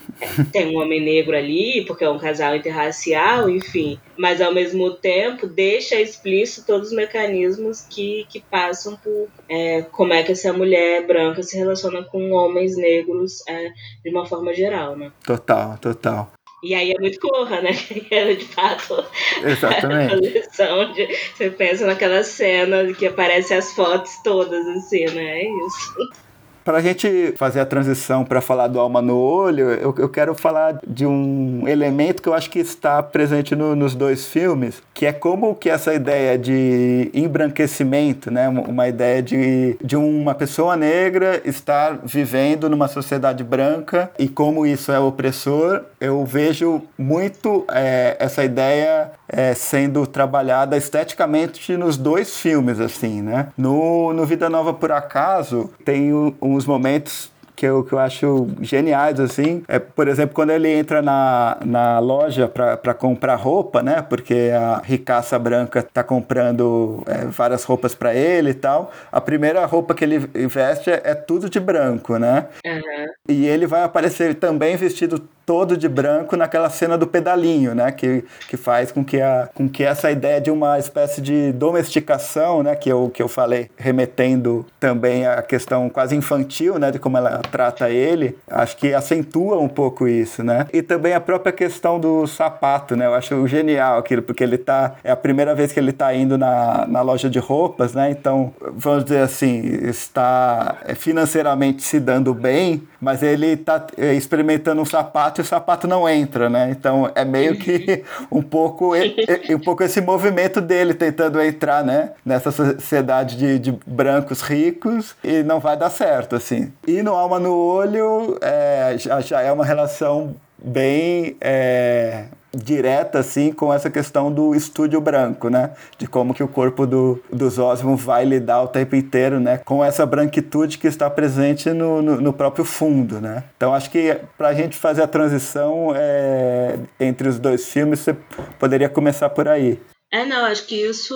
tem 0.50 0.74
um 0.74 0.80
homem 0.80 1.00
negro 1.00 1.36
ali, 1.36 1.84
porque 1.86 2.04
é 2.04 2.10
um 2.10 2.18
casal 2.18 2.56
interracial, 2.56 3.48
enfim, 3.50 3.98
mas 4.16 4.40
ao 4.40 4.52
mesmo 4.52 4.92
tempo 4.92 5.46
deixa 5.46 6.00
explícito 6.00 6.66
todos 6.66 6.88
os 6.88 6.94
mecanismos 6.94 7.82
que, 7.82 8.26
que 8.28 8.40
passam 8.40 8.96
por 8.96 9.28
é, 9.48 9.82
como 9.82 10.12
é 10.12 10.22
que 10.22 10.32
essa 10.32 10.52
mulher 10.52 11.06
branca 11.06 11.42
se 11.42 11.56
relaciona 11.56 12.02
com 12.02 12.32
homens 12.32 12.76
negros 12.76 13.42
é, 13.46 13.70
de 14.02 14.10
uma 14.10 14.26
forma 14.26 14.54
geral, 14.54 14.96
né? 14.96 15.12
Total, 15.24 15.78
total. 15.78 16.32
E 16.64 16.74
aí 16.74 16.92
é 16.92 16.98
muito 16.98 17.20
corra, 17.20 17.60
né? 17.60 17.70
É 18.10 18.34
de 18.34 18.46
fato 18.46 19.04
Exatamente. 19.44 20.14
a 20.14 20.16
lição 20.16 20.92
de 20.92 21.06
você 21.34 21.50
pensa 21.50 21.86
naquela 21.86 22.24
cena 22.24 22.92
que 22.94 23.06
aparecem 23.06 23.56
as 23.56 23.72
fotos 23.74 24.16
todas, 24.24 24.66
assim, 24.68 25.04
né? 25.06 25.42
É 25.42 25.44
isso. 25.44 26.23
Para 26.64 26.78
a 26.78 26.80
gente 26.80 27.34
fazer 27.36 27.60
a 27.60 27.66
transição 27.66 28.24
para 28.24 28.40
falar 28.40 28.68
do 28.68 28.80
alma 28.80 29.02
no 29.02 29.18
olho, 29.18 29.70
eu, 29.70 29.94
eu, 29.98 30.08
quero 30.08 30.34
falar 30.34 30.78
de 30.86 31.04
um 31.04 31.68
elemento 31.68 32.22
que 32.22 32.28
eu 32.28 32.32
acho 32.32 32.48
que 32.48 32.58
está 32.58 33.02
presente 33.02 33.54
no, 33.54 33.76
nos 33.76 33.94
dois 33.94 34.26
filmes, 34.26 34.82
que 34.94 35.04
é 35.04 35.12
como 35.12 35.54
que 35.54 35.68
essa 35.68 35.92
ideia 35.92 36.38
de 36.38 37.10
embranquecimento, 37.12 38.30
né, 38.30 38.48
uma 38.48 38.88
ideia 38.88 39.22
de, 39.22 39.76
de 39.84 39.94
uma 39.94 40.34
pessoa 40.34 40.74
negra 40.74 41.42
estar 41.44 41.98
vivendo 42.02 42.70
numa 42.70 42.88
sociedade 42.88 43.44
branca 43.44 44.10
e 44.18 44.26
como 44.26 44.64
isso 44.64 44.90
é 44.90 44.98
opressor, 44.98 45.82
eu 46.00 46.24
vejo 46.24 46.80
muito 46.96 47.66
é, 47.70 48.16
essa 48.18 48.42
ideia 48.42 49.10
é, 49.36 49.52
sendo 49.54 50.06
trabalhada 50.06 50.76
esteticamente 50.76 51.76
nos 51.76 51.96
dois 51.96 52.36
filmes, 52.36 52.78
assim, 52.78 53.20
né? 53.20 53.48
No, 53.58 54.12
no 54.12 54.24
Vida 54.24 54.48
Nova 54.48 54.72
por 54.72 54.92
Acaso 54.92 55.70
tem 55.84 56.12
uns 56.40 56.64
momentos 56.64 57.32
que 57.56 57.66
eu, 57.66 57.84
que 57.84 57.92
eu 57.92 57.98
acho 57.98 58.48
geniais, 58.60 59.18
assim. 59.20 59.62
É, 59.68 59.78
por 59.78 60.08
exemplo, 60.08 60.34
quando 60.34 60.50
ele 60.50 60.68
entra 60.68 61.00
na, 61.00 61.56
na 61.64 61.98
loja 61.98 62.48
para 62.48 62.94
comprar 62.94 63.36
roupa, 63.36 63.82
né? 63.82 64.02
Porque 64.02 64.50
a 64.52 64.82
ricaça 64.84 65.38
branca 65.38 65.82
tá 65.82 66.02
comprando 66.02 67.02
é, 67.06 67.26
várias 67.26 67.64
roupas 67.64 67.94
para 67.94 68.14
ele 68.14 68.50
e 68.50 68.54
tal. 68.54 68.92
A 69.10 69.20
primeira 69.20 69.64
roupa 69.66 69.94
que 69.94 70.04
ele 70.04 70.18
veste 70.18 70.90
é, 70.90 71.00
é 71.04 71.14
tudo 71.14 71.48
de 71.48 71.60
branco, 71.60 72.18
né? 72.18 72.46
Uhum. 72.66 73.06
E 73.28 73.46
ele 73.46 73.66
vai 73.66 73.82
aparecer 73.82 74.34
também 74.34 74.76
vestido 74.76 75.20
todo 75.46 75.76
de 75.76 75.88
branco 75.88 76.36
naquela 76.36 76.70
cena 76.70 76.96
do 76.96 77.06
pedalinho, 77.06 77.74
né? 77.74 77.90
Que, 77.92 78.24
que 78.48 78.56
faz 78.56 78.90
com 78.90 79.04
que, 79.04 79.20
a, 79.20 79.48
com 79.54 79.68
que 79.68 79.82
essa 79.82 80.10
ideia 80.10 80.40
de 80.40 80.50
uma 80.50 80.78
espécie 80.78 81.20
de 81.20 81.52
domesticação, 81.52 82.62
né? 82.62 82.74
Que 82.74 82.90
eu, 82.90 83.10
que 83.12 83.22
eu 83.22 83.28
falei, 83.28 83.70
remetendo 83.76 84.66
também 84.80 85.26
à 85.26 85.42
questão 85.42 85.88
quase 85.88 86.16
infantil, 86.16 86.78
né? 86.78 86.90
De 86.90 86.98
como 86.98 87.16
ela 87.16 87.40
trata 87.50 87.90
ele, 87.90 88.36
acho 88.48 88.76
que 88.76 88.94
acentua 88.94 89.58
um 89.58 89.68
pouco 89.68 90.08
isso, 90.08 90.42
né? 90.42 90.66
E 90.72 90.82
também 90.82 91.12
a 91.14 91.20
própria 91.20 91.52
questão 91.52 91.98
do 92.00 92.26
sapato, 92.26 92.96
né? 92.96 93.06
Eu 93.06 93.14
acho 93.14 93.46
genial 93.46 93.98
aquilo, 93.98 94.22
porque 94.22 94.42
ele 94.42 94.58
tá... 94.58 94.94
É 95.02 95.10
a 95.10 95.16
primeira 95.16 95.54
vez 95.54 95.72
que 95.72 95.80
ele 95.80 95.92
tá 95.92 96.14
indo 96.14 96.38
na, 96.38 96.86
na 96.86 97.02
loja 97.02 97.28
de 97.28 97.38
roupas, 97.38 97.94
né? 97.94 98.10
Então, 98.10 98.52
vamos 98.76 99.04
dizer 99.04 99.20
assim, 99.20 99.60
está 99.88 100.76
financeiramente 100.96 101.82
se 101.82 102.00
dando 102.00 102.32
bem, 102.34 102.82
mas 103.00 103.22
ele 103.22 103.56
tá 103.56 103.86
é, 103.96 104.14
experimentando 104.14 104.80
um 104.80 104.84
sapato 104.84 105.33
sapato 105.34 105.40
e 105.40 105.42
o 105.42 105.44
sapato 105.44 105.88
não 105.88 106.08
entra, 106.08 106.48
né? 106.48 106.70
Então 106.70 107.10
é 107.14 107.24
meio 107.24 107.56
que 107.56 108.04
um 108.30 108.42
pouco, 108.42 108.92
um 108.94 109.58
pouco 109.58 109.82
esse 109.82 110.00
movimento 110.00 110.60
dele 110.60 110.94
tentando 110.94 111.40
entrar, 111.40 111.84
né? 111.84 112.10
Nessa 112.24 112.50
sociedade 112.50 113.36
de, 113.36 113.58
de 113.58 113.78
brancos 113.86 114.42
ricos 114.42 115.16
e 115.24 115.42
não 115.42 115.60
vai 115.60 115.76
dar 115.76 115.90
certo, 115.90 116.36
assim. 116.36 116.72
E 116.86 117.02
no 117.02 117.14
Alma 117.14 117.38
no 117.38 117.54
Olho 117.56 118.38
é, 118.40 118.94
já, 118.98 119.20
já 119.20 119.40
é 119.40 119.50
uma 119.50 119.64
relação 119.64 120.34
bem 120.58 121.36
é, 121.40 122.24
direta 122.54 123.18
assim 123.18 123.52
com 123.52 123.72
essa 123.72 123.90
questão 123.90 124.32
do 124.32 124.54
estúdio 124.54 125.00
branco, 125.00 125.48
né? 125.48 125.74
De 125.98 126.06
como 126.06 126.34
que 126.34 126.42
o 126.42 126.48
corpo 126.48 126.86
do, 126.86 127.22
dos 127.32 127.58
Osmond 127.58 128.02
vai 128.02 128.24
lidar 128.24 128.62
o 128.62 128.68
tempo 128.68 128.96
inteiro, 128.96 129.40
né? 129.40 129.58
Com 129.58 129.84
essa 129.84 130.06
branquitude 130.06 130.78
que 130.78 130.86
está 130.86 131.08
presente 131.10 131.70
no, 131.70 132.02
no, 132.02 132.20
no 132.20 132.32
próprio 132.32 132.64
fundo, 132.64 133.20
né? 133.20 133.44
Então 133.56 133.74
acho 133.74 133.90
que 133.90 134.16
para 134.36 134.48
a 134.48 134.54
gente 134.54 134.76
fazer 134.76 135.02
a 135.02 135.08
transição 135.08 135.92
é, 135.94 136.78
entre 136.98 137.28
os 137.28 137.38
dois 137.38 137.68
filmes, 137.68 138.00
você 138.00 138.16
poderia 138.58 138.88
começar 138.88 139.28
por 139.30 139.48
aí. 139.48 139.80
É, 140.12 140.24
não, 140.24 140.44
acho 140.44 140.66
que 140.66 140.76
isso 140.76 141.14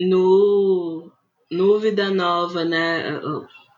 no, 0.00 1.10
no 1.50 1.78
Vida 1.78 2.10
Nova, 2.10 2.64
né? 2.64 3.20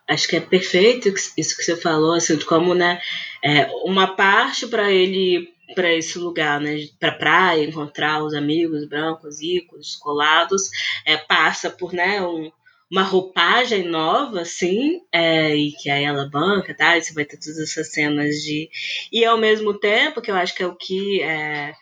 Acho 0.08 0.28
que 0.28 0.36
é 0.36 0.40
perfeito 0.40 1.08
isso 1.36 1.56
que 1.56 1.62
você 1.64 1.76
falou, 1.76 2.14
assim, 2.14 2.36
de 2.36 2.44
como, 2.44 2.74
né? 2.74 3.00
É, 3.42 3.66
uma 3.84 4.06
parte 4.06 4.66
para 4.66 4.90
ele 4.92 5.53
para 5.74 5.92
esse 5.92 6.18
lugar, 6.18 6.60
né, 6.60 6.76
para 6.98 7.12
praia, 7.12 7.64
encontrar 7.64 8.22
os 8.22 8.34
amigos 8.34 8.86
brancos, 8.86 9.40
ricos, 9.40 9.96
colados, 9.96 10.62
é, 11.06 11.16
passa 11.16 11.70
por, 11.70 11.92
né, 11.92 12.20
um, 12.22 12.50
uma 12.90 13.02
roupagem 13.02 13.88
nova, 13.88 14.42
assim, 14.42 15.00
é, 15.10 15.54
e 15.54 15.72
que 15.72 15.90
aí 15.90 16.04
ela 16.04 16.28
banca, 16.28 16.74
tá? 16.74 16.96
E 16.96 17.02
você 17.02 17.12
vai 17.12 17.24
ter 17.24 17.38
todas 17.38 17.58
essas 17.58 17.92
cenas 17.92 18.36
de. 18.36 18.68
E 19.10 19.24
ao 19.24 19.38
mesmo 19.38 19.74
tempo, 19.74 20.20
que 20.20 20.30
eu 20.30 20.36
acho 20.36 20.54
que 20.54 20.62
é 20.62 20.66
o 20.66 20.76
que 20.76 21.22
é, 21.22 21.74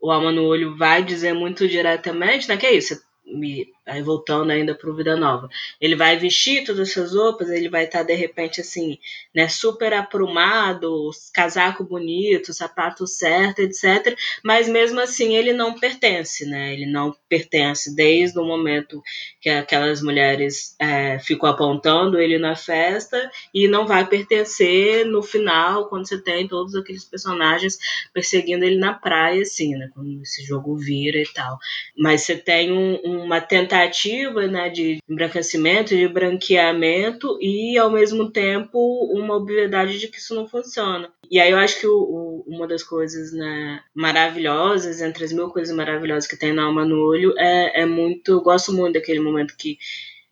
o 0.00 0.10
Alma 0.10 0.30
no 0.30 0.44
Olho 0.44 0.76
vai 0.76 1.02
dizer 1.02 1.32
muito 1.32 1.66
diretamente, 1.66 2.48
né? 2.48 2.56
Que 2.56 2.66
é 2.66 2.74
isso, 2.74 3.00
me, 3.24 3.66
aí 3.86 4.02
voltando 4.02 4.50
ainda 4.50 4.74
para 4.74 4.90
o 4.90 4.94
Vida 4.94 5.16
Nova. 5.16 5.48
Ele 5.80 5.96
vai 5.96 6.16
vestir 6.16 6.64
todas 6.64 6.90
essas 6.90 7.14
roupas, 7.14 7.50
ele 7.50 7.68
vai 7.68 7.84
estar 7.84 7.98
tá, 7.98 8.04
de 8.04 8.14
repente 8.14 8.60
assim, 8.60 8.98
né, 9.34 9.48
super 9.48 9.92
aprumado, 9.92 11.10
casaco 11.32 11.84
bonito, 11.84 12.52
sapato 12.52 13.06
certo, 13.06 13.60
etc. 13.60 14.16
Mas 14.44 14.68
mesmo 14.68 15.00
assim 15.00 15.34
ele 15.34 15.52
não 15.52 15.74
pertence, 15.74 16.46
né? 16.46 16.72
Ele 16.72 16.86
não 16.86 17.14
pertence 17.28 17.94
desde 17.94 18.38
o 18.38 18.44
momento 18.44 19.02
que 19.40 19.48
aquelas 19.50 20.02
mulheres 20.02 20.76
é, 20.78 21.18
ficam 21.18 21.48
apontando 21.48 22.20
ele 22.20 22.38
na 22.38 22.54
festa 22.54 23.30
e 23.52 23.66
não 23.66 23.86
vai 23.86 24.06
pertencer 24.06 25.04
no 25.06 25.22
final 25.22 25.88
quando 25.88 26.06
você 26.06 26.22
tem 26.22 26.46
todos 26.46 26.74
aqueles 26.74 27.04
personagens 27.04 27.76
perseguindo 28.12 28.64
ele 28.64 28.76
na 28.76 28.94
praia, 28.94 29.42
assim, 29.42 29.74
né? 29.76 29.90
Quando 29.94 30.22
esse 30.22 30.44
jogo 30.44 30.76
vira 30.76 31.18
e 31.18 31.26
tal. 31.32 31.58
Mas 31.96 32.22
você 32.22 32.36
tem 32.36 32.72
um, 32.72 32.96
uma 33.24 33.40
tentativa, 33.40 33.71
né, 34.50 34.68
de 34.68 34.98
embranquecimento, 35.08 35.96
de 35.96 36.06
branqueamento 36.08 37.38
e 37.40 37.78
ao 37.78 37.90
mesmo 37.90 38.30
tempo 38.30 38.78
uma 39.12 39.36
obviedade 39.36 39.98
de 39.98 40.08
que 40.08 40.18
isso 40.18 40.34
não 40.34 40.48
funciona. 40.48 41.10
E 41.30 41.40
aí 41.40 41.50
eu 41.50 41.58
acho 41.58 41.80
que 41.80 41.86
o, 41.86 41.96
o, 41.96 42.44
uma 42.46 42.66
das 42.66 42.82
coisas 42.82 43.32
né, 43.32 43.80
maravilhosas, 43.94 45.00
entre 45.00 45.24
as 45.24 45.32
mil 45.32 45.48
coisas 45.48 45.74
maravilhosas 45.74 46.26
que 46.26 46.36
tem 46.36 46.52
na 46.52 46.64
alma 46.64 46.84
no 46.84 47.00
olho, 47.00 47.34
é, 47.38 47.82
é 47.82 47.86
muito. 47.86 48.32
Eu 48.32 48.42
gosto 48.42 48.72
muito 48.72 48.94
daquele 48.94 49.20
momento 49.20 49.56
que 49.56 49.78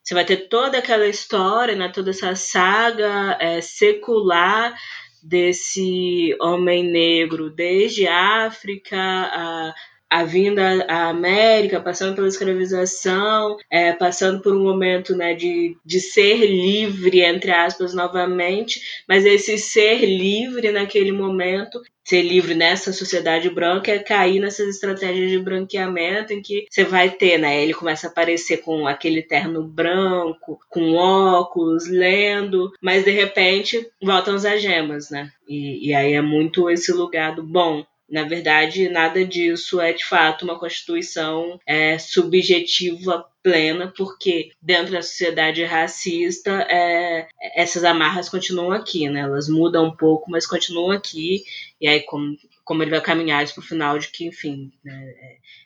você 0.02 0.14
vai 0.14 0.24
ter 0.24 0.48
toda 0.48 0.78
aquela 0.78 1.06
história, 1.06 1.74
né, 1.74 1.88
toda 1.88 2.10
essa 2.10 2.34
saga 2.34 3.38
é, 3.40 3.60
secular 3.60 4.74
desse 5.22 6.36
homem 6.40 6.82
negro, 6.82 7.50
desde 7.50 8.06
África 8.06 8.96
a 8.98 9.74
a 10.10 10.24
vinda 10.24 10.84
à 10.88 11.08
América, 11.08 11.80
passando 11.80 12.16
pela 12.16 12.26
escravização, 12.26 13.56
é, 13.70 13.92
passando 13.92 14.42
por 14.42 14.52
um 14.52 14.64
momento 14.64 15.16
né, 15.16 15.34
de, 15.34 15.76
de 15.84 16.00
ser 16.00 16.38
livre, 16.38 17.20
entre 17.20 17.52
aspas, 17.52 17.94
novamente, 17.94 18.80
mas 19.08 19.24
esse 19.24 19.56
ser 19.56 20.04
livre 20.04 20.72
naquele 20.72 21.12
momento, 21.12 21.80
ser 22.04 22.22
livre 22.22 22.56
nessa 22.56 22.92
sociedade 22.92 23.48
branca, 23.48 23.92
é 23.92 24.00
cair 24.00 24.40
nessas 24.40 24.68
estratégias 24.68 25.30
de 25.30 25.38
branqueamento 25.38 26.32
em 26.32 26.42
que 26.42 26.66
você 26.68 26.82
vai 26.82 27.10
ter, 27.10 27.38
né? 27.38 27.62
Ele 27.62 27.72
começa 27.72 28.08
a 28.08 28.10
aparecer 28.10 28.56
com 28.62 28.88
aquele 28.88 29.22
terno 29.22 29.62
branco, 29.62 30.58
com 30.68 30.94
óculos, 30.94 31.88
lendo, 31.88 32.72
mas 32.82 33.04
de 33.04 33.12
repente 33.12 33.88
voltam 34.02 34.34
as 34.34 34.60
gemas, 34.60 35.08
né? 35.08 35.30
E, 35.48 35.88
e 35.88 35.94
aí 35.94 36.14
é 36.14 36.20
muito 36.20 36.68
esse 36.68 36.92
lugar 36.92 37.36
do 37.36 37.44
bom 37.44 37.84
na 38.10 38.24
verdade, 38.24 38.88
nada 38.88 39.24
disso 39.24 39.80
é 39.80 39.92
de 39.92 40.04
fato 40.04 40.44
uma 40.44 40.58
constituição 40.58 41.60
é, 41.66 41.98
subjetiva 41.98 43.24
plena, 43.42 43.92
porque 43.96 44.50
dentro 44.60 44.92
da 44.92 45.02
sociedade 45.02 45.64
racista 45.64 46.66
é, 46.68 47.28
essas 47.54 47.84
amarras 47.84 48.28
continuam 48.28 48.72
aqui, 48.72 49.08
né? 49.08 49.20
Elas 49.20 49.48
mudam 49.48 49.86
um 49.86 49.96
pouco, 49.96 50.30
mas 50.30 50.46
continuam 50.46 50.90
aqui. 50.90 51.42
E 51.80 51.88
aí, 51.88 52.00
como, 52.02 52.36
como 52.70 52.84
ele 52.84 52.92
vai 52.92 53.00
caminhar 53.00 53.42
isso 53.42 53.54
para 53.54 53.64
o 53.64 53.66
final 53.66 53.98
de 53.98 54.06
que, 54.06 54.24
enfim, 54.24 54.70
né, 54.84 55.12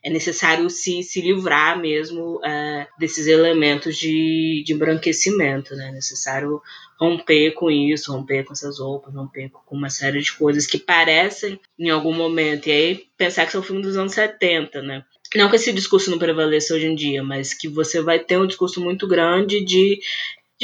é 0.03 0.09
necessário 0.09 0.71
se, 0.71 1.03
se 1.03 1.21
livrar 1.21 1.79
mesmo 1.79 2.41
é, 2.43 2.87
desses 2.99 3.27
elementos 3.27 3.99
de, 3.99 4.65
de 4.65 4.73
embranquecimento, 4.73 5.77
né? 5.77 5.89
É 5.89 5.93
necessário 5.93 6.63
romper 6.99 7.51
com 7.51 7.71
isso, 7.71 8.11
romper 8.11 8.45
com 8.45 8.55
essas 8.55 8.79
roupas, 8.79 9.15
romper 9.15 9.51
com 9.51 9.77
uma 9.77 9.91
série 9.91 10.23
de 10.23 10.33
coisas 10.33 10.67
que 10.67 10.79
parecem 10.79 11.61
em 11.79 11.91
algum 11.91 12.15
momento. 12.15 12.71
E 12.71 12.73
aí 12.73 13.05
pensar 13.19 13.45
que 13.45 13.53
são 13.53 13.63
filmes 13.63 13.87
dos 13.87 13.99
anos 13.99 14.15
70, 14.15 14.81
né? 14.81 15.05
Não 15.37 15.51
que 15.51 15.57
esse 15.57 15.75
discurso 15.75 16.11
não 16.11 16.19
prevaleça 16.19 16.73
hoje 16.73 16.87
em 16.87 16.95
dia, 16.95 17.23
mas 17.23 17.53
que 17.53 17.69
você 17.69 18.01
vai 18.01 18.19
ter 18.19 18.39
um 18.39 18.47
discurso 18.47 18.81
muito 18.81 19.07
grande 19.07 19.63
de 19.63 20.01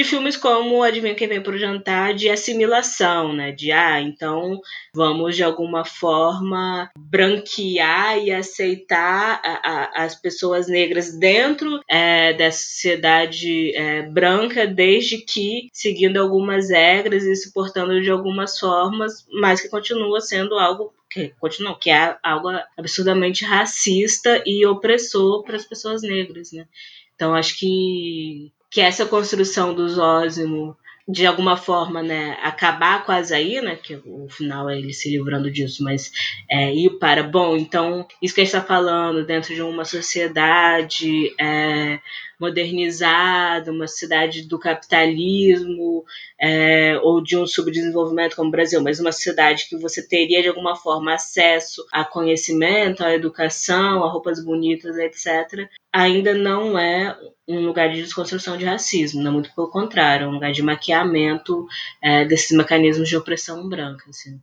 de 0.01 0.05
filmes 0.05 0.35
como 0.35 0.83
Adivinha 0.83 1.15
Quem 1.15 1.29
Vem 1.29 1.43
Pro 1.43 1.59
Jantar, 1.59 2.15
de 2.15 2.31
assimilação, 2.31 3.35
né? 3.35 3.53
De, 3.53 3.71
ah, 3.71 4.01
então 4.01 4.59
vamos 4.95 5.37
de 5.37 5.45
alguma 5.45 5.85
forma 5.85 6.91
branquear 6.97 8.19
e 8.19 8.33
aceitar 8.33 9.43
a, 9.45 10.01
a, 10.01 10.05
as 10.05 10.15
pessoas 10.15 10.69
negras 10.69 11.19
dentro 11.19 11.83
é, 11.87 12.33
da 12.33 12.51
sociedade 12.51 13.77
é, 13.77 14.01
branca, 14.01 14.67
desde 14.67 15.19
que 15.19 15.69
seguindo 15.71 16.17
algumas 16.17 16.71
regras 16.71 17.25
e 17.25 17.37
se 17.37 17.53
portando 17.53 18.01
de 18.01 18.11
algumas 18.11 18.59
formas, 18.59 19.27
mas 19.31 19.61
que 19.61 19.69
continua 19.69 20.23
sendo 20.23 20.59
algo 20.59 20.95
que 21.11 21.35
continua, 21.39 21.79
que 21.79 21.91
é 21.91 22.17
algo 22.23 22.49
absurdamente 22.75 23.45
racista 23.45 24.43
e 24.47 24.65
opressor 24.65 25.43
para 25.43 25.57
as 25.57 25.67
pessoas 25.67 26.01
negras, 26.01 26.53
né? 26.53 26.67
Então 27.15 27.35
acho 27.35 27.59
que 27.59 28.51
que 28.71 28.81
essa 28.81 29.05
construção 29.07 29.75
do 29.75 29.89
Zósimo 29.89 30.77
de 31.11 31.27
alguma 31.27 31.57
forma, 31.57 32.03
né, 32.03 32.39
acabar 32.43 33.05
quase 33.05 33.35
aí, 33.35 33.61
né, 33.61 33.77
que 33.77 34.01
o 34.05 34.29
final 34.29 34.71
é 34.71 34.79
ele 34.79 34.93
se 34.93 35.11
livrando 35.11 35.51
disso, 35.51 35.83
mas 35.83 36.13
é, 36.49 36.73
ir 36.73 36.99
para, 36.99 37.23
bom, 37.23 37.57
então, 37.57 38.07
isso 38.23 38.35
que 38.35 38.41
a 38.41 38.45
gente 38.45 38.55
está 38.55 38.67
falando, 38.67 39.27
dentro 39.27 39.55
de 39.55 39.61
uma 39.61 39.85
sociedade 39.85 41.35
é, 41.39 41.99
modernizada, 42.41 43.71
uma 43.71 43.87
sociedade 43.87 44.49
do 44.49 44.59
capitalismo, 44.59 46.05
é, 46.41 46.99
ou 47.03 47.23
de 47.23 47.37
um 47.37 47.47
subdesenvolvimento 47.47 48.35
como 48.35 48.49
o 48.49 48.51
Brasil, 48.51 48.83
mas 48.83 48.99
uma 48.99 49.13
sociedade 49.13 49.69
que 49.69 49.77
você 49.77 50.07
teria, 50.07 50.43
de 50.43 50.49
alguma 50.49 50.75
forma, 50.75 51.15
acesso 51.15 51.85
a 51.93 52.05
conhecimento, 52.05 53.05
a 53.05 53.15
educação, 53.15 54.03
a 54.03 54.11
roupas 54.11 54.43
bonitas, 54.45 54.97
etc., 54.97 55.69
ainda 55.93 56.35
não 56.35 56.79
é 56.79 57.17
um 57.47 57.67
lugar 57.67 57.91
de 57.91 58.03
desconstrução 58.03 58.57
de 58.57 58.65
racismo, 58.65 59.23
não 59.23 59.33
muito 59.33 59.55
pelo 59.55 59.71
contrário, 59.71 60.25
é 60.25 60.29
um 60.29 60.33
lugar 60.33 60.53
de 60.53 60.63
maquiamento 60.63 61.67
é, 62.03 62.25
desses 62.25 62.57
mecanismos 62.57 63.09
de 63.09 63.17
opressão 63.17 63.69
branca. 63.69 64.05
Assim 64.09 64.41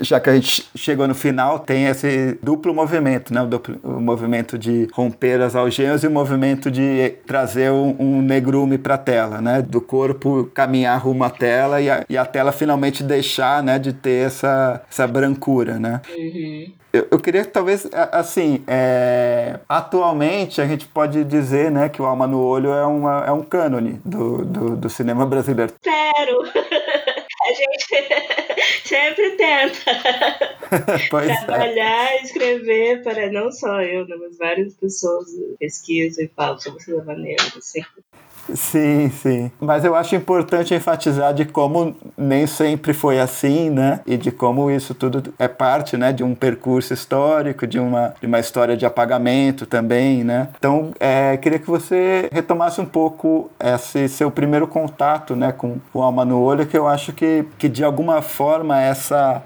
já 0.00 0.18
que 0.18 0.28
a 0.28 0.34
gente 0.34 0.68
chegou 0.74 1.06
no 1.06 1.14
final, 1.14 1.60
tem 1.60 1.86
esse 1.86 2.36
duplo 2.42 2.74
movimento, 2.74 3.32
né? 3.32 3.42
O, 3.42 3.46
duplo, 3.46 3.78
o 3.82 4.00
movimento 4.00 4.58
de 4.58 4.88
romper 4.92 5.40
as 5.40 5.54
algemas 5.54 6.02
e 6.02 6.06
o 6.06 6.10
movimento 6.10 6.70
de 6.70 7.14
trazer 7.26 7.70
um, 7.70 7.94
um 7.98 8.22
negrume 8.22 8.76
para 8.76 8.94
a 8.94 8.98
tela, 8.98 9.40
né? 9.40 9.62
Do 9.62 9.80
corpo 9.80 10.50
caminhar 10.52 11.00
rumo 11.00 11.22
à 11.24 11.30
tela 11.30 11.80
e 11.80 11.88
a, 11.88 12.04
e 12.08 12.16
a 12.16 12.24
tela 12.24 12.50
finalmente 12.50 13.02
deixar, 13.04 13.62
né? 13.62 13.78
De 13.78 13.92
ter 13.92 14.26
essa, 14.26 14.82
essa 14.90 15.06
brancura, 15.06 15.78
né? 15.78 16.00
Uhum. 16.16 16.72
Eu, 16.92 17.08
eu, 17.10 17.18
queria 17.18 17.44
talvez, 17.44 17.88
assim, 18.12 18.62
é, 18.68 19.58
atualmente 19.68 20.60
a 20.60 20.66
gente 20.66 20.86
pode 20.86 21.24
dizer, 21.24 21.68
né, 21.68 21.88
que 21.88 22.00
o 22.00 22.04
Alma 22.04 22.24
no 22.24 22.40
Olho 22.40 22.72
é, 22.72 22.86
uma, 22.86 23.24
é 23.26 23.32
um 23.32 23.42
cânone 23.42 24.00
do, 24.04 24.44
do, 24.44 24.76
do 24.76 24.88
cinema 24.88 25.26
brasileiro. 25.26 25.72
Espero! 25.72 26.38
a 27.44 27.52
gente 27.52 28.88
sempre 28.88 29.30
tenta 29.36 29.90
é. 31.30 31.44
trabalhar, 31.44 32.12
é. 32.12 32.22
escrever 32.22 33.02
para 33.02 33.30
não 33.30 33.52
só 33.52 33.82
eu, 33.82 34.06
né, 34.06 34.16
mas 34.18 34.38
várias 34.38 34.74
pessoas 34.74 35.28
pesquisam 35.58 36.24
e 36.24 36.28
falam 36.28 36.58
sobre 36.58 36.82
cinema 36.82 37.14
negro, 37.14 37.58
assim. 37.58 37.82
Sim, 38.52 39.10
sim. 39.10 39.50
Mas 39.60 39.84
eu 39.84 39.94
acho 39.94 40.14
importante 40.14 40.74
enfatizar 40.74 41.32
de 41.32 41.44
como 41.44 41.96
nem 42.16 42.46
sempre 42.46 42.92
foi 42.92 43.18
assim, 43.18 43.70
né? 43.70 44.00
E 44.06 44.16
de 44.16 44.30
como 44.30 44.70
isso 44.70 44.94
tudo 44.94 45.32
é 45.38 45.48
parte, 45.48 45.96
né, 45.96 46.12
de 46.12 46.22
um 46.22 46.34
percurso 46.34 46.92
histórico, 46.92 47.66
de 47.66 47.78
uma, 47.78 48.14
de 48.20 48.26
uma 48.26 48.38
história 48.38 48.76
de 48.76 48.84
apagamento 48.84 49.66
também, 49.66 50.22
né? 50.24 50.48
Então, 50.58 50.92
é, 51.00 51.36
queria 51.36 51.58
que 51.58 51.66
você 51.66 52.28
retomasse 52.32 52.80
um 52.80 52.86
pouco 52.86 53.50
esse 53.58 54.08
seu 54.08 54.30
primeiro 54.30 54.66
contato, 54.66 55.34
né, 55.34 55.52
com 55.52 55.78
o 55.92 56.02
Alma 56.02 56.24
no 56.24 56.40
Olho, 56.40 56.66
que 56.66 56.76
eu 56.76 56.86
acho 56.86 57.12
que, 57.12 57.44
que 57.58 57.68
de 57.68 57.84
alguma 57.84 58.20
forma 58.20 58.80
essa 58.80 59.42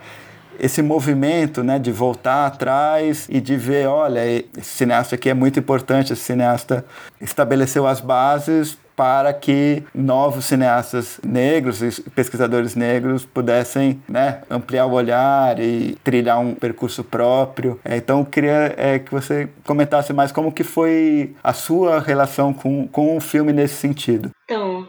esse 0.60 0.82
movimento, 0.82 1.62
né, 1.62 1.78
de 1.78 1.92
voltar 1.92 2.46
atrás 2.46 3.28
e 3.30 3.40
de 3.40 3.56
ver, 3.56 3.86
olha, 3.86 4.26
esse 4.26 4.64
cineasta 4.64 5.14
aqui 5.14 5.30
é 5.30 5.34
muito 5.34 5.56
importante, 5.56 6.12
esse 6.12 6.22
cineasta 6.22 6.84
estabeleceu 7.20 7.86
as 7.86 8.00
bases 8.00 8.76
para 8.98 9.32
que 9.32 9.84
novos 9.94 10.46
cineastas 10.46 11.20
negros 11.24 12.00
pesquisadores 12.16 12.74
negros 12.74 13.24
pudessem 13.24 14.02
né, 14.08 14.42
ampliar 14.50 14.86
o 14.86 14.92
olhar 14.92 15.60
e 15.60 15.96
trilhar 16.02 16.40
um 16.40 16.52
percurso 16.52 17.04
próprio. 17.04 17.78
É, 17.84 17.96
então, 17.96 18.18
eu 18.18 18.26
queria 18.26 18.74
é, 18.76 18.98
que 18.98 19.12
você 19.12 19.48
comentasse 19.64 20.12
mais 20.12 20.32
como 20.32 20.50
que 20.50 20.64
foi 20.64 21.32
a 21.44 21.52
sua 21.52 22.00
relação 22.00 22.52
com, 22.52 22.88
com 22.88 23.16
o 23.16 23.20
filme 23.20 23.52
nesse 23.52 23.76
sentido. 23.76 24.32
Então, 24.44 24.84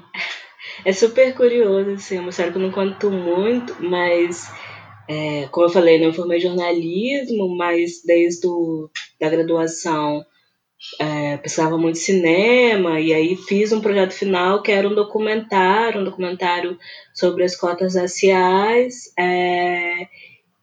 é 0.84 0.91
super 0.91 1.36
curioso, 1.36 1.91
assim, 1.91 2.18
é 2.18 2.20
uma 2.20 2.32
que 2.32 2.41
eu 2.41 2.60
não 2.60 2.72
conto 2.72 3.12
muito, 3.12 3.76
mas 3.80 4.51
é, 5.07 5.47
como 5.51 5.68
eu 5.68 5.72
falei, 5.72 6.03
não 6.03 6.12
formei 6.12 6.39
jornalismo, 6.39 7.55
mas 7.55 8.01
desde 8.03 8.41
do, 8.41 8.89
da 9.22 9.30
graduação 9.30 10.26
é, 10.99 11.38
pesquisava 11.38 11.77
muito 11.77 11.97
cinema 11.97 12.99
e 12.99 13.13
aí 13.13 13.36
fiz 13.36 13.71
um 13.71 13.82
projeto 13.82 14.13
final 14.13 14.61
que 14.61 14.71
era 14.71 14.88
um 14.88 14.95
documentário, 14.95 16.01
um 16.01 16.05
documentário 16.05 16.77
sobre 17.13 17.43
as 17.43 17.55
cotas 17.55 17.95
raciais. 17.95 19.11
É, 19.17 20.07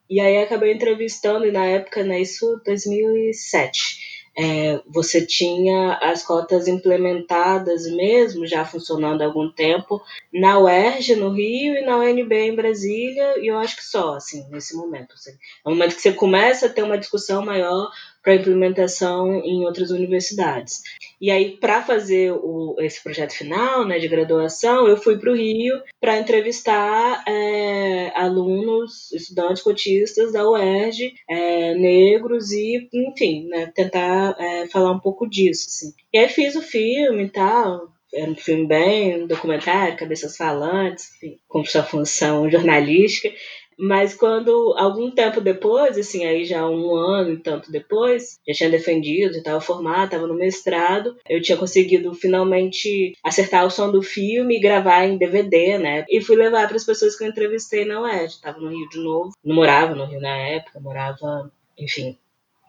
e 0.09 0.19
aí 0.19 0.37
acabei 0.37 0.73
entrevistando, 0.73 1.45
e 1.45 1.51
na 1.51 1.65
época, 1.65 2.03
né, 2.03 2.21
isso 2.21 2.61
2007 2.65 4.07
é, 4.37 4.79
você 4.85 5.25
tinha 5.25 5.95
as 5.95 6.21
cotas 6.21 6.67
implementadas 6.67 7.87
mesmo, 7.87 8.45
já 8.45 8.63
funcionando 8.63 9.23
há 9.23 9.25
algum 9.25 9.51
tempo, 9.51 9.99
na 10.31 10.59
UERJ, 10.59 11.15
no 11.15 11.33
Rio, 11.33 11.73
e 11.73 11.81
na 11.81 11.97
UNB 11.97 12.31
em 12.35 12.55
Brasília, 12.55 13.39
e 13.39 13.47
eu 13.47 13.57
acho 13.57 13.75
que 13.75 13.83
só, 13.83 14.13
assim, 14.13 14.47
nesse 14.51 14.75
momento. 14.75 15.15
Assim. 15.15 15.31
É 15.31 15.67
o 15.67 15.71
momento 15.71 15.95
que 15.95 16.01
você 16.01 16.13
começa 16.13 16.67
a 16.67 16.69
ter 16.69 16.83
uma 16.83 16.99
discussão 16.99 17.43
maior 17.43 17.89
para 18.23 18.35
implementação 18.35 19.33
em 19.43 19.65
outras 19.65 19.91
universidades. 19.91 20.81
E 21.19 21.31
aí, 21.31 21.57
para 21.57 21.81
fazer 21.81 22.31
o, 22.31 22.75
esse 22.79 23.01
projeto 23.01 23.33
final 23.33 23.85
né, 23.85 23.97
de 23.97 24.07
graduação, 24.07 24.87
eu 24.87 24.97
fui 24.97 25.17
para 25.17 25.31
o 25.31 25.35
Rio 25.35 25.81
para 25.99 26.19
entrevistar 26.19 27.23
é, 27.27 28.11
alunos, 28.15 29.11
estudantes 29.11 29.63
cotistas 29.63 30.33
da 30.33 30.47
UERJ, 30.47 31.15
é, 31.27 31.73
negros, 31.73 32.51
e, 32.51 32.87
enfim, 32.93 33.47
né, 33.47 33.71
tentar 33.73 34.35
é, 34.39 34.67
falar 34.67 34.91
um 34.91 34.99
pouco 34.99 35.27
disso. 35.27 35.67
Assim. 35.67 35.93
E 36.13 36.19
aí 36.19 36.29
fiz 36.29 36.55
o 36.55 36.61
filme 36.61 37.23
e 37.23 37.29
tal, 37.29 37.91
era 38.13 38.31
um 38.31 38.35
filme 38.35 38.65
bem 38.65 39.23
um 39.23 39.27
documentário, 39.27 39.97
cabeças 39.97 40.37
falantes, 40.37 41.13
enfim, 41.15 41.39
com 41.47 41.63
sua 41.65 41.83
função 41.83 42.49
jornalística. 42.49 43.29
Mas 43.77 44.13
quando, 44.15 44.73
algum 44.77 45.11
tempo 45.11 45.39
depois, 45.39 45.97
assim, 45.97 46.25
aí 46.25 46.45
já 46.45 46.67
um 46.67 46.95
ano 46.95 47.33
e 47.33 47.37
tanto 47.37 47.71
depois, 47.71 48.39
já 48.47 48.53
tinha 48.53 48.69
defendido, 48.69 49.33
já 49.33 49.39
estava 49.39 49.61
formado, 49.61 50.05
estava 50.05 50.27
no 50.27 50.33
mestrado, 50.33 51.15
eu 51.29 51.41
tinha 51.41 51.57
conseguido 51.57 52.13
finalmente 52.13 53.13
acertar 53.23 53.65
o 53.65 53.69
som 53.69 53.91
do 53.91 54.01
filme 54.01 54.57
e 54.57 54.59
gravar 54.59 55.05
em 55.05 55.17
DVD, 55.17 55.77
né? 55.77 56.05
E 56.09 56.21
fui 56.21 56.35
levar 56.35 56.67
para 56.67 56.77
as 56.77 56.85
pessoas 56.85 57.15
que 57.15 57.23
eu 57.23 57.27
entrevistei 57.27 57.85
na 57.85 58.01
UED. 58.01 58.25
Estava 58.25 58.59
no 58.59 58.69
Rio 58.69 58.89
de 58.89 58.99
novo, 58.99 59.31
não 59.43 59.55
morava 59.55 59.93
no 59.93 60.05
Rio 60.05 60.19
na 60.19 60.35
época, 60.35 60.79
morava, 60.79 61.51
enfim, 61.77 62.17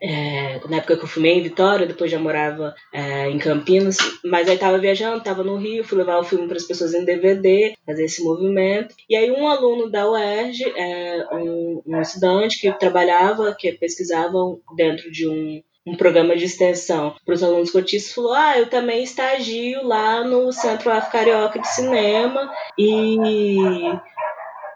é, 0.00 0.60
na 0.68 0.76
época 0.76 0.96
que 0.96 1.04
eu 1.04 1.08
filmei 1.08 1.38
em 1.38 1.42
Vitória, 1.42 1.86
depois 1.86 2.10
já 2.10 2.18
morava 2.18 2.74
é, 2.92 3.28
em 3.28 3.38
Campinas, 3.38 3.96
mas 4.24 4.48
aí 4.48 4.56
tava 4.56 4.78
viajando, 4.78 5.22
tava 5.22 5.42
no 5.42 5.56
Rio, 5.56 5.84
fui 5.84 5.98
levar 5.98 6.18
o 6.18 6.24
filme 6.24 6.46
para 6.46 6.56
as 6.56 6.64
pessoas 6.64 6.94
em 6.94 7.04
DVD, 7.04 7.74
fazer 7.84 8.04
esse 8.04 8.22
movimento. 8.22 8.94
E 9.08 9.16
aí 9.16 9.30
um 9.30 9.48
aluno 9.48 9.90
da 9.90 10.08
UERJ, 10.08 10.72
é, 10.76 11.26
um, 11.32 11.82
um 11.86 12.00
estudante 12.00 12.60
que 12.60 12.72
trabalhava, 12.72 13.54
que 13.58 13.72
pesquisava 13.72 14.38
dentro 14.76 15.10
de 15.10 15.26
um, 15.26 15.62
um 15.86 15.96
programa 15.96 16.36
de 16.36 16.44
extensão 16.44 17.14
para 17.24 17.34
os 17.34 17.42
alunos 17.42 17.70
cotistas, 17.70 18.14
falou: 18.14 18.34
Ah, 18.34 18.58
eu 18.58 18.68
também 18.68 19.02
estagio 19.02 19.82
lá 19.84 20.22
no 20.22 20.52
Centro 20.52 20.90
Afro 20.90 21.10
Carioca 21.10 21.58
de 21.58 21.68
Cinema 21.68 22.52
e 22.78 23.16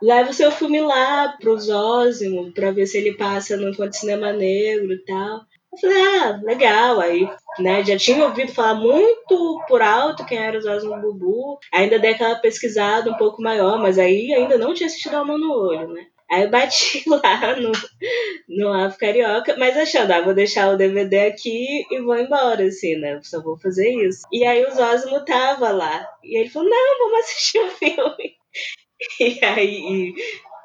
leva 0.02 0.30
o 0.30 0.34
seu 0.34 0.50
filme 0.50 0.80
lá 0.80 1.36
pro 1.40 1.58
Zózimo 1.58 2.52
pra 2.52 2.72
ver 2.72 2.86
se 2.86 2.98
ele 2.98 3.14
passa 3.14 3.56
no 3.56 3.70
encontro 3.70 3.98
cinema 3.98 4.32
negro 4.32 4.92
e 4.92 5.04
tal. 5.04 5.40
Eu 5.72 5.78
falei, 5.80 6.02
ah, 6.02 6.40
legal. 6.42 7.00
Aí, 7.00 7.26
né, 7.58 7.82
já 7.84 7.96
tinha 7.96 8.24
ouvido 8.24 8.52
falar 8.52 8.74
muito 8.74 9.62
por 9.66 9.80
alto 9.80 10.26
quem 10.26 10.38
era 10.38 10.58
o 10.58 10.60
Zózimo 10.60 11.00
Bubu. 11.00 11.58
Ainda 11.72 11.98
dei 11.98 12.10
aquela 12.10 12.34
pesquisada 12.34 13.10
um 13.10 13.16
pouco 13.16 13.40
maior, 13.40 13.78
mas 13.78 13.98
aí 13.98 14.32
ainda 14.34 14.58
não 14.58 14.74
tinha 14.74 14.88
assistido 14.88 15.14
a 15.14 15.24
mão 15.24 15.38
no 15.38 15.52
olho, 15.52 15.88
né? 15.88 16.06
Aí 16.30 16.44
eu 16.44 16.50
bati 16.50 17.04
lá 17.08 17.56
no, 17.56 17.72
no 18.48 18.72
Afro 18.72 18.98
Carioca, 18.98 19.54
mas 19.58 19.76
achando, 19.76 20.10
ah, 20.12 20.20
vou 20.22 20.34
deixar 20.34 20.72
o 20.72 20.76
DVD 20.76 21.26
aqui 21.26 21.86
e 21.90 22.00
vou 22.00 22.16
embora, 22.18 22.64
assim, 22.64 22.96
né? 22.96 23.20
Só 23.22 23.42
vou 23.42 23.58
fazer 23.58 23.90
isso. 23.90 24.22
E 24.32 24.44
aí 24.44 24.64
o 24.64 24.74
Zózimo 24.74 25.24
tava 25.24 25.70
lá. 25.70 26.06
E 26.24 26.38
ele 26.38 26.48
falou, 26.48 26.68
não, 26.68 26.98
vamos 26.98 27.20
assistir 27.20 27.58
o 27.58 27.70
filme. 27.70 28.36
E 29.20 29.44
aí, 29.44 30.14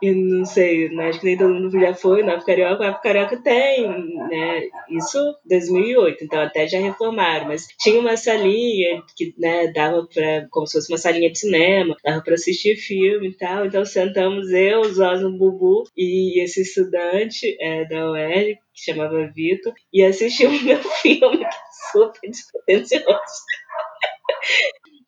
e, 0.02 0.12
não 0.14 0.46
sei, 0.46 0.90
né, 0.90 1.10
acho 1.10 1.20
que 1.20 1.26
nem 1.26 1.38
todo 1.38 1.54
mundo 1.54 1.72
já 1.80 1.94
foi 1.94 2.22
na 2.22 2.40
Carioca, 2.40 2.88
a 2.88 2.94
Carioca 2.94 3.42
tem, 3.42 3.88
né, 4.30 4.70
isso 4.92 5.18
2008, 5.46 6.24
então 6.24 6.40
até 6.40 6.68
já 6.68 6.80
reformaram, 6.80 7.48
mas 7.48 7.66
tinha 7.80 8.00
uma 8.00 8.16
salinha 8.16 9.02
que, 9.16 9.34
né, 9.40 9.72
dava 9.72 10.08
pra, 10.14 10.48
como 10.52 10.68
se 10.68 10.74
fosse 10.74 10.92
uma 10.92 11.00
salinha 11.00 11.32
de 11.32 11.40
cinema, 11.40 11.96
dava 12.04 12.22
pra 12.22 12.36
assistir 12.36 12.76
filme 12.76 13.30
e 13.30 13.38
tal, 13.38 13.66
então 13.66 13.84
sentamos 13.86 14.52
eu, 14.52 14.84
Zosmo 14.84 15.36
Bubu 15.36 15.84
e 15.98 16.44
esse 16.44 16.62
estudante 16.62 17.58
é, 17.60 17.86
da 17.86 18.12
UEL, 18.12 18.56
que 18.74 18.92
chamava 18.92 19.32
Vitor, 19.34 19.74
e 19.92 20.04
assistimos 20.04 20.62
meu 20.62 20.78
filme, 21.02 21.40
que 21.40 21.44
é 21.44 21.50
super 21.92 22.30
despretensioso. 22.30 23.48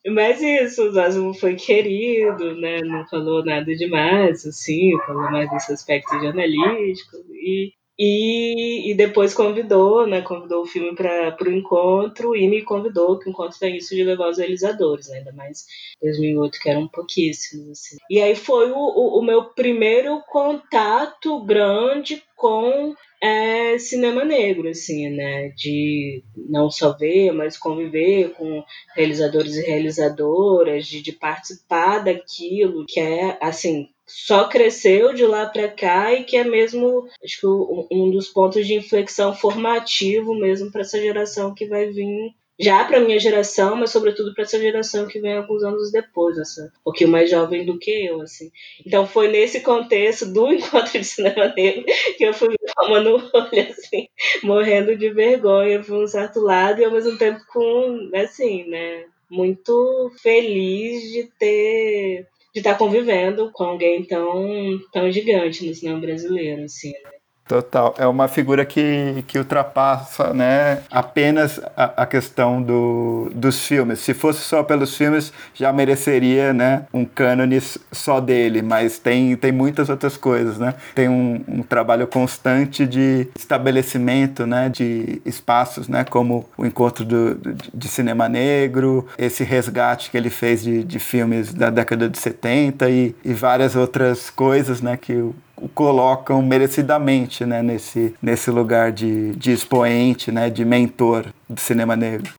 Mas 0.07 0.41
isso, 0.41 0.83
o 0.87 0.91
Zosmo 0.91 1.33
foi 1.33 1.55
querido, 1.55 2.55
né? 2.55 2.79
Não 2.81 3.05
falou 3.07 3.43
nada 3.43 3.73
demais, 3.75 4.45
assim, 4.45 4.91
falou 5.05 5.29
mais 5.31 5.49
desse 5.51 5.73
aspecto 5.73 6.17
jornalístico. 6.19 7.17
E, 7.33 7.73
e, 8.01 8.89
e 8.89 8.93
depois 8.95 9.33
convidou, 9.33 10.07
né? 10.07 10.21
Convidou 10.21 10.61
o 10.61 10.65
filme 10.65 10.95
para 10.95 11.35
o 11.43 11.51
encontro 11.51 12.33
e 12.33 12.47
me 12.47 12.61
convidou, 12.61 13.19
que 13.19 13.27
o 13.27 13.31
encontro 13.31 13.59
tem 13.59 13.75
isso 13.75 13.93
de 13.93 14.05
levar 14.05 14.29
os 14.29 14.37
realizadores, 14.37 15.09
né, 15.09 15.17
ainda 15.17 15.33
mais 15.33 15.65
2008, 16.01 16.59
que 16.61 16.69
eram 16.69 16.87
pouquíssimos. 16.87 17.71
Assim. 17.71 17.97
E 18.09 18.21
aí 18.21 18.35
foi 18.35 18.71
o, 18.71 18.77
o, 18.77 19.19
o 19.19 19.21
meu 19.21 19.45
primeiro 19.53 20.21
contato 20.29 21.43
grande 21.43 22.23
com 22.37 22.95
é, 23.21 23.77
cinema 23.77 24.23
negro, 24.23 24.69
assim, 24.69 25.09
né? 25.09 25.49
De 25.49 26.23
não 26.49 26.71
só 26.71 26.95
ver, 26.95 27.33
mas 27.33 27.57
conviver 27.57 28.29
com 28.31 28.63
realizadores 28.95 29.57
e 29.57 29.61
realizadoras, 29.65 30.87
de, 30.87 31.01
de 31.01 31.11
participar 31.11 31.99
daquilo 31.99 32.85
que 32.87 33.01
é, 33.01 33.37
assim, 33.41 33.89
só 34.09 34.47
cresceu 34.47 35.13
de 35.13 35.23
lá 35.23 35.45
para 35.45 35.67
cá 35.67 36.11
e 36.13 36.23
que 36.23 36.35
é 36.35 36.43
mesmo, 36.43 37.07
acho 37.23 37.39
que 37.39 37.47
um 37.47 38.09
dos 38.09 38.27
pontos 38.27 38.65
de 38.65 38.73
inflexão 38.73 39.35
formativo 39.35 40.33
mesmo 40.33 40.71
para 40.71 40.81
essa 40.81 40.99
geração 40.99 41.53
que 41.53 41.67
vai 41.67 41.91
vir 41.91 42.33
já 42.59 42.83
para 42.83 42.99
minha 42.99 43.19
geração, 43.19 43.75
mas 43.75 43.91
sobretudo 43.91 44.33
para 44.33 44.43
essa 44.43 44.59
geração 44.59 45.07
que 45.07 45.19
vem 45.19 45.37
alguns 45.37 45.63
anos 45.63 45.91
depois, 45.91 46.37
assim, 46.37 46.65
um 46.65 46.83
pouquinho 46.83 47.09
mais 47.09 47.29
jovem 47.29 47.65
do 47.65 47.79
que 47.79 48.07
eu, 48.07 48.19
assim. 48.21 48.51
Então 48.85 49.07
foi 49.07 49.29
nesse 49.29 49.61
contexto 49.61 50.25
do 50.25 50.51
encontro 50.51 50.91
de 50.91 51.05
cinema 51.05 51.53
negro 51.55 51.85
que 52.17 52.23
eu 52.25 52.33
fui 52.33 52.55
tomando 52.75 53.15
o 53.15 53.29
olho, 53.33 53.69
assim, 53.69 54.07
morrendo 54.43 54.97
de 54.97 55.09
vergonha 55.09 55.81
por 55.81 56.03
um 56.03 56.07
certo 56.07 56.41
lado 56.41 56.81
e 56.81 56.83
ao 56.83 56.91
mesmo 56.91 57.17
tempo 57.17 57.39
com, 57.47 58.09
assim, 58.13 58.67
né, 58.67 59.05
muito 59.29 60.11
feliz 60.21 61.01
de 61.13 61.29
ter 61.39 62.27
de 62.53 62.59
estar 62.59 62.77
convivendo 62.77 63.51
com 63.53 63.63
alguém 63.63 64.03
tão 64.05 64.79
tão 64.91 65.11
gigante 65.11 65.67
no 65.67 65.73
cinema 65.73 65.99
brasileiro, 65.99 66.63
assim. 66.63 66.91
Né? 66.91 67.18
Total. 67.49 67.95
É 67.97 68.05
uma 68.05 68.27
figura 68.27 68.63
que, 68.63 69.23
que 69.27 69.39
ultrapassa 69.39 70.35
né, 70.35 70.83
apenas 70.91 71.59
a, 71.75 72.03
a 72.03 72.05
questão 72.05 72.61
do, 72.61 73.31
dos 73.33 73.65
filmes. 73.65 74.01
Se 74.01 74.13
fosse 74.13 74.41
só 74.41 74.61
pelos 74.61 74.95
filmes, 74.95 75.33
já 75.55 75.73
mereceria 75.73 76.53
né, 76.53 76.83
um 76.93 77.03
cânone 77.03 77.59
só 77.91 78.19
dele, 78.19 78.61
mas 78.61 78.99
tem, 78.99 79.35
tem 79.35 79.51
muitas 79.51 79.89
outras 79.89 80.15
coisas. 80.15 80.59
Né? 80.59 80.75
Tem 80.93 81.09
um, 81.09 81.43
um 81.47 81.63
trabalho 81.63 82.05
constante 82.05 82.85
de 82.85 83.27
estabelecimento 83.35 84.45
né, 84.45 84.69
de 84.69 85.19
espaços, 85.25 85.87
né, 85.87 86.03
como 86.03 86.47
o 86.55 86.67
encontro 86.67 87.03
do, 87.03 87.33
de 87.73 87.87
cinema 87.87 88.29
negro, 88.29 89.07
esse 89.17 89.43
resgate 89.43 90.11
que 90.11 90.17
ele 90.17 90.29
fez 90.29 90.61
de, 90.61 90.83
de 90.83 90.99
filmes 90.99 91.51
da 91.51 91.71
década 91.71 92.07
de 92.07 92.19
70 92.19 92.87
e, 92.91 93.15
e 93.25 93.33
várias 93.33 93.75
outras 93.75 94.29
coisas 94.29 94.83
né, 94.83 94.95
que 94.95 95.13
o 95.13 95.33
colocam 95.73 96.41
merecidamente 96.41 97.45
né, 97.45 97.61
nesse, 97.61 98.15
nesse 98.21 98.51
lugar 98.51 98.91
de, 98.91 99.31
de 99.35 99.51
expoente, 99.51 100.31
né, 100.31 100.49
de 100.49 100.63
mentor 100.63 101.25
do 101.49 101.59
cinema 101.59 101.95
negro. 101.95 102.33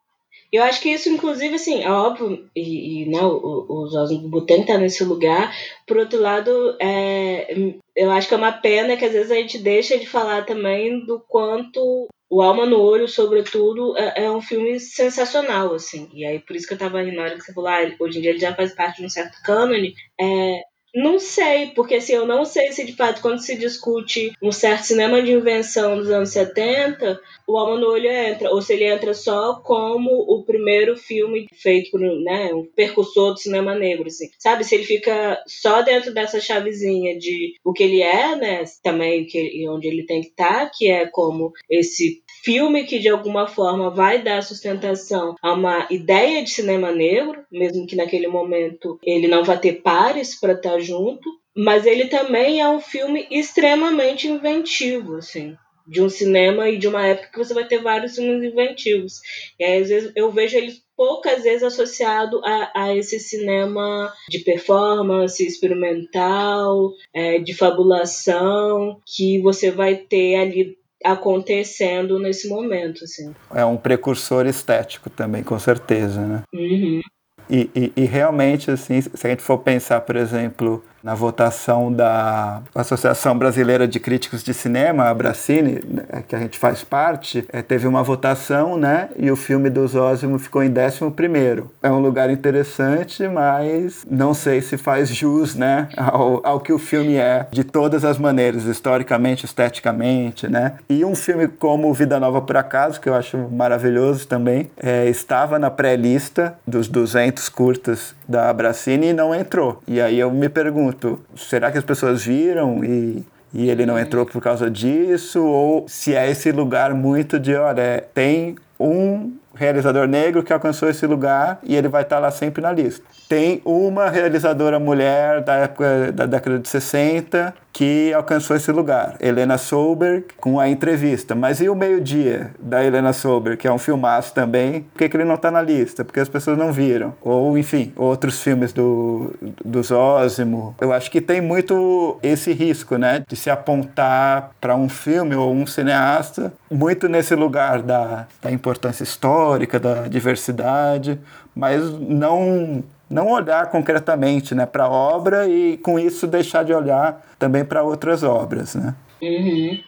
Eu 0.53 0.65
acho 0.65 0.81
que 0.81 0.89
isso, 0.89 1.09
inclusive, 1.09 1.55
assim, 1.55 1.85
é 1.85 1.91
óbvio, 1.91 2.45
e, 2.57 3.03
e 3.03 3.09
né, 3.09 3.21
o, 3.23 3.67
o 3.69 3.87
Zosmo 3.87 4.29
Buten 4.29 4.67
tá 4.67 4.77
nesse 4.77 5.05
lugar. 5.05 5.55
Por 5.87 5.97
outro 5.97 6.21
lado, 6.21 6.77
é, 6.81 7.77
eu 7.95 8.11
acho 8.11 8.27
que 8.27 8.35
é 8.35 8.37
uma 8.37 8.51
pena 8.51 8.97
que 8.97 9.05
às 9.05 9.13
vezes 9.13 9.31
a 9.31 9.37
gente 9.37 9.59
deixa 9.59 9.97
de 9.97 10.07
falar 10.07 10.45
também 10.45 11.05
do 11.07 11.21
quanto 11.21 12.09
o 12.29 12.43
Alma 12.43 12.65
no 12.65 12.81
Olho, 12.81 13.09
sobretudo, 13.09 13.97
é, 13.97 14.25
é, 14.25 14.31
um 14.31 14.41
filme 14.41 14.79
sensacional, 14.79 15.75
assim. 15.75 16.09
E 16.13 16.25
aí, 16.25 16.39
por 16.39 16.55
isso 16.55 16.67
que 16.67 16.75
eu 16.75 16.79
tava 16.79 17.03
rindo 17.03 17.17
na 17.17 17.23
hora 17.23 17.35
que 17.37 17.43
você 17.43 17.53
falou, 17.53 17.69
ah, 17.69 17.93
hoje 18.01 18.19
em 18.19 18.23
dia 18.23 18.31
ele 18.31 18.39
já 18.39 18.55
faz 18.55 18.73
parte 18.73 18.99
de 18.99 19.07
um 19.07 19.11
certo 19.11 19.37
cânone. 19.45 19.95
É, 20.21 20.63
não 20.95 21.19
sei, 21.19 21.69
porque 21.69 21.97
assim, 21.97 22.15
eu 22.15 22.27
não 22.27 22.45
sei 22.45 22.73
se 22.73 22.85
de 22.85 22.95
fato 22.95 23.23
quando 23.23 23.41
se 23.41 23.57
discute 23.57 24.33
um 24.43 24.51
certo 24.51 24.85
cinema 24.85 25.23
de 25.23 25.33
invenção 25.33 25.97
dos 25.97 26.11
anos 26.11 26.31
70, 26.31 27.21
o 27.47 27.57
Alma 27.57 27.79
no 27.79 27.89
Olho 27.89 28.11
entra, 28.11 28.51
ou 28.51 28.61
se 28.61 28.73
ele 28.73 28.85
entra 28.85 29.15
só 29.15 29.61
como 29.61 30.11
o 30.11 30.45
primeiro 30.45 30.97
filme 30.97 31.47
feito 31.53 31.91
por 31.91 32.01
né, 32.01 32.53
um 32.55 32.65
percussor 32.65 33.33
do 33.33 33.41
cinema 33.41 33.75
negro, 33.75 34.07
assim. 34.07 34.29
Sabe, 34.39 34.65
se 34.65 34.75
ele 34.75 34.85
fica 34.85 35.43
só 35.47 35.83
dentro 35.83 36.13
dessa 36.13 36.41
chavezinha 36.41 37.19
de 37.19 37.55
o 37.65 37.73
que 37.73 37.83
ele 37.83 38.03
é, 38.03 38.37
né, 38.37 38.65
também 38.83 39.27
que, 39.27 39.69
onde 39.69 39.89
ele 39.89 40.05
tem 40.05 40.21
que 40.23 40.29
estar, 40.29 40.67
tá, 40.67 40.71
que 40.73 40.91
é 40.91 41.07
como 41.07 41.53
esse 41.69 42.23
filme 42.43 42.85
que 42.85 42.99
de 42.99 43.09
alguma 43.09 43.47
forma 43.47 43.91
vai 43.91 44.23
dar 44.23 44.43
sustentação 44.43 45.35
a 45.43 45.53
uma 45.53 45.87
ideia 45.91 46.43
de 46.43 46.51
cinema 46.51 46.91
negro, 46.93 47.45
mesmo 47.51 47.87
que 47.87 47.97
naquele 47.97 48.27
momento 48.27 48.99
ele 49.03 49.29
não 49.29 49.45
vá 49.45 49.57
ter 49.57 49.83
pares 49.83 50.39
para 50.39 50.53
estar 50.53 50.73
tá 50.73 50.79
junto, 50.79 51.29
mas 51.57 51.87
ele 51.87 52.07
também 52.07 52.61
é 52.61 52.69
um 52.69 52.81
filme 52.81 53.27
extremamente 53.31 54.29
inventivo, 54.29 55.17
assim, 55.17 55.57
de 55.87 56.01
um 56.01 56.09
cinema 56.09 56.69
e 56.69 56.79
de 56.79 56.87
uma 56.87 57.05
época 57.05 57.31
que 57.33 57.39
você 57.39 57.53
vai 57.53 57.67
ter 57.67 57.83
vários 57.83 58.15
filmes 58.15 58.43
inventivos. 58.43 59.21
E 59.59 59.65
aí, 59.65 59.83
às 59.83 59.89
vezes 59.89 60.13
eu 60.15 60.31
vejo 60.31 60.57
ele 60.57 60.73
poucas 60.97 61.43
vezes 61.43 61.63
associado 61.63 62.41
a, 62.45 62.71
a 62.75 62.97
esse 62.97 63.19
cinema 63.19 64.13
de 64.29 64.41
performance 64.41 65.45
experimental, 65.45 66.93
é, 67.13 67.39
de 67.39 67.55
fabulação, 67.55 69.01
que 69.07 69.41
você 69.41 69.71
vai 69.71 69.97
ter 69.97 70.37
ali 70.37 70.80
acontecendo 71.05 72.19
nesse 72.19 72.49
momento, 72.49 73.05
assim. 73.05 73.35
É 73.55 73.65
um 73.65 73.77
precursor 73.77 74.47
estético 74.47 75.09
também, 75.11 75.43
com 75.43 75.59
certeza, 75.59 76.21
né? 76.21 76.43
Uhum. 76.53 77.01
E, 77.49 77.71
e, 77.75 77.93
e, 77.97 78.05
realmente, 78.05 78.71
assim, 78.71 79.01
se 79.01 79.27
a 79.27 79.31
gente 79.31 79.43
for 79.43 79.59
pensar, 79.59 80.03
por 80.03 80.15
exemplo, 80.15 80.85
na 81.03 81.15
votação 81.15 81.93
da 81.93 82.63
Associação 82.75 83.37
Brasileira 83.37 83.87
de 83.87 83.99
Críticos 83.99 84.43
de 84.43 84.53
Cinema, 84.53 85.05
a 85.05 85.15
Bracine, 85.15 85.81
né, 85.87 86.23
que 86.27 86.37
a 86.37 86.39
gente 86.39 86.59
faz 86.59 86.85
parte, 86.85 87.45
é, 87.53 87.63
teve 87.63 87.87
uma 87.87 88.03
votação, 88.03 88.77
né? 88.77 89.09
E 89.17 89.31
o 89.31 89.37
filme 89.37 89.71
do 89.71 89.87
Zósimo 89.87 90.39
ficou 90.39 90.63
em 90.63 90.71
11 90.71 91.65
É 91.83 91.91
um 91.91 92.01
lugar 92.01 92.31
interessante, 92.31 93.27
mas 93.29 94.07
não 94.11 94.35
sei 94.35 94.61
se 94.61 94.77
faz 94.77 95.09
jus, 95.09 95.55
né? 95.55 95.89
Ao, 95.97 96.41
ao 96.45 96.61
que 96.61 96.73
o 96.73 96.79
filme 96.79 97.17
é, 97.17 97.47
de 97.51 97.65
todas 97.65 98.05
as 98.05 98.19
maneiras, 98.19 98.65
historicamente, 98.65 99.45
esteticamente, 99.45 100.49
né? 100.49 100.75
E 100.89 101.05
um 101.05 101.15
filme 101.15 101.49
como 101.49 101.93
Vida 101.95 102.19
Nova 102.19 102.41
por 102.41 102.57
Acaso, 102.57 103.01
que 103.01 103.09
eu 103.09 103.15
acho 103.15 103.39
maravilhoso 103.51 104.27
também, 104.27 104.71
é, 104.77 105.09
estava 105.09 105.59
na 105.59 105.71
pré-lista 105.71 106.55
dos 106.67 106.89
200 106.89 107.49
curtas 107.49 108.15
da 108.29 108.53
Bracine 108.53 109.09
e 109.09 109.13
não 109.13 109.35
entrou. 109.35 109.83
E 109.87 110.01
aí 110.01 110.19
eu 110.19 110.31
me 110.31 110.49
pergunto, 110.49 110.90
pergunto: 110.93 111.21
será 111.37 111.71
que 111.71 111.79
as 111.79 111.85
pessoas 111.85 112.25
viram 112.25 112.85
e, 112.85 113.25
e 113.53 113.69
ele 113.71 113.87
não 113.87 113.99
entrou 113.99 114.27
por 114.27 114.43
causa 114.43 114.71
disso? 114.71 115.43
Ou 115.43 115.87
se 115.89 116.15
é 116.15 116.31
esse 116.31 116.53
lugar 116.53 116.95
muito 116.95 117.39
de, 117.39 117.55
olha, 117.55 118.05
tem 118.15 118.57
um 118.79 119.33
realizador 119.55 120.07
negro 120.07 120.43
que 120.43 120.53
alcançou 120.53 120.89
esse 120.89 121.07
lugar 121.07 121.59
e 121.63 121.75
ele 121.75 121.89
vai 121.89 122.03
estar 122.03 122.19
lá 122.19 122.31
sempre 122.31 122.63
na 122.63 122.73
lista. 122.73 123.05
Tem 123.29 123.61
uma 123.65 124.09
realizadora 124.09 124.79
mulher 124.79 125.43
da 125.43 125.55
época 125.55 126.13
da 126.13 126.27
década 126.27 126.59
de 126.59 126.69
60 126.69 127.55
que 127.73 128.13
alcançou 128.13 128.57
esse 128.57 128.71
lugar, 128.73 129.17
Helena 129.21 129.57
Solberg, 129.57 130.25
com 130.37 130.59
a 130.59 130.69
entrevista. 130.69 131.35
Mas 131.35 131.61
e 131.61 131.69
o 131.69 131.75
meio-dia 131.75 132.51
da 132.59 132.85
Helena 132.85 133.13
Solberg, 133.13 133.57
que 133.57 133.69
é 133.69 133.73
um 133.73 133.79
filmaço 133.79 134.35
também? 134.35 134.83
Por 134.83 134.99
que, 134.99 135.09
que 135.09 135.17
ele 135.17 135.25
não 135.25 135.37
está 135.37 135.51
na 135.51 135.63
lista? 135.63 136.05
Porque 136.05 136.21
as 136.21 136.29
pessoas 136.29 136.59
não 136.59 136.73
viram. 136.73 137.15
Ou, 137.23 137.57
enfim, 137.57 137.93
outros 137.97 138.43
filmes 138.43 138.73
do, 138.73 139.33
do 139.65 139.83
Zósimo. 139.83 140.75
Eu 140.81 140.93
acho 140.93 141.11
que 141.11 141.21
tem 141.21 141.41
muito 141.41 142.19
esse 142.23 142.53
risco, 142.53 142.97
né? 142.97 143.23
De 143.27 143.37
se 143.37 143.49
apontar 143.49 144.51
para 144.61 144.75
um 144.75 144.89
filme 144.89 145.35
ou 145.35 145.53
um 145.53 145.67
cineasta 145.67 146.53
muito 146.71 147.09
nesse 147.09 147.35
lugar 147.35 147.83
da, 147.83 148.27
da 148.43 148.51
importância 148.51 149.03
histórica, 149.03 149.40
da 149.81 150.09
diversidade, 150.09 151.19
mas 151.55 151.83
não 151.99 152.85
não 153.09 153.33
olhar 153.33 153.69
concretamente 153.71 154.55
né, 154.55 154.65
para 154.65 154.85
a 154.85 154.89
obra 154.89 155.49
e 155.49 155.77
com 155.79 155.99
isso 155.99 156.29
deixar 156.29 156.65
de 156.65 156.73
olhar 156.73 157.27
também 157.41 157.65
para 157.65 157.83
outras 157.83 158.23
obras. 158.23 158.77
Né? 158.77 158.95
Uhum. 159.21 159.83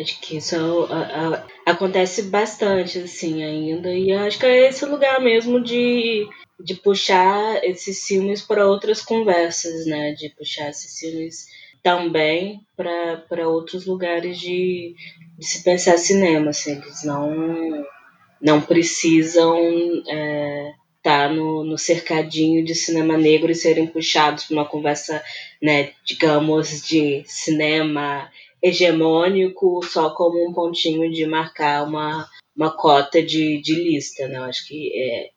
Acho 0.00 0.18
que 0.22 0.38
isso 0.38 0.88
a, 0.90 1.44
acontece 1.70 2.22
bastante 2.22 2.98
assim 2.98 3.42
ainda 3.42 3.92
e 3.92 4.10
acho 4.12 4.38
que 4.38 4.46
é 4.46 4.68
esse 4.68 4.86
lugar 4.86 5.20
mesmo 5.20 5.60
de, 5.60 6.26
de 6.58 6.74
puxar 6.76 7.62
esses 7.62 8.02
filmes 8.06 8.40
para 8.40 8.66
outras 8.66 9.02
conversas, 9.02 9.84
né? 9.84 10.12
De 10.12 10.30
puxar 10.30 10.70
esses 10.70 10.98
filmes 10.98 11.46
também 11.82 12.64
para 12.76 13.48
outros 13.48 13.84
lugares 13.84 14.38
de, 14.38 14.94
de 15.38 15.46
se 15.46 15.62
pensar 15.62 15.98
cinema, 15.98 16.50
assim, 16.50 16.72
eles 16.72 17.04
não 17.04 17.84
não 18.42 18.60
precisam 18.60 19.56
é, 20.08 20.72
tá 21.02 21.28
no, 21.28 21.64
no 21.64 21.78
cercadinho 21.78 22.64
de 22.64 22.74
cinema 22.74 23.16
negro 23.16 23.50
e 23.50 23.54
serem 23.54 23.86
puxados 23.86 24.44
para 24.44 24.54
uma 24.54 24.68
conversa, 24.68 25.22
né, 25.60 25.92
digamos, 26.04 26.82
de 26.82 27.22
cinema 27.26 28.30
hegemônico 28.62 29.82
só 29.84 30.10
como 30.10 30.48
um 30.48 30.52
pontinho 30.52 31.10
de 31.10 31.26
marcar 31.26 31.84
uma, 31.84 32.28
uma 32.56 32.70
cota 32.70 33.22
de, 33.22 33.60
de 33.60 33.74
lista, 33.74 34.28
né? 34.28 34.38
Eu 34.38 34.44
acho 34.44 34.66
que 34.68 34.92
é, 34.94 35.30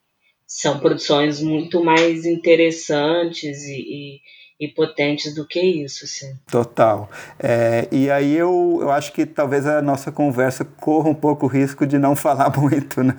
são 0.45 0.79
produções 0.79 1.41
muito 1.41 1.83
mais 1.83 2.25
interessantes 2.25 3.63
e, 3.63 3.79
e 3.79 4.21
e 4.57 4.69
potentes 4.69 5.35
do 5.35 5.45
que 5.45 5.59
isso, 5.59 6.07
sim. 6.07 6.33
Total. 6.49 7.09
É, 7.37 7.89
e 7.91 8.09
aí 8.09 8.37
eu, 8.37 8.77
eu 8.79 8.89
acho 8.89 9.11
que 9.11 9.25
talvez 9.25 9.67
a 9.67 9.81
nossa 9.81 10.13
conversa 10.13 10.63
corra 10.63 11.09
um 11.09 11.13
pouco 11.13 11.45
o 11.45 11.49
risco 11.49 11.85
de 11.85 11.97
não 11.97 12.15
falar 12.15 12.55
muito, 12.57 13.03
né? 13.03 13.15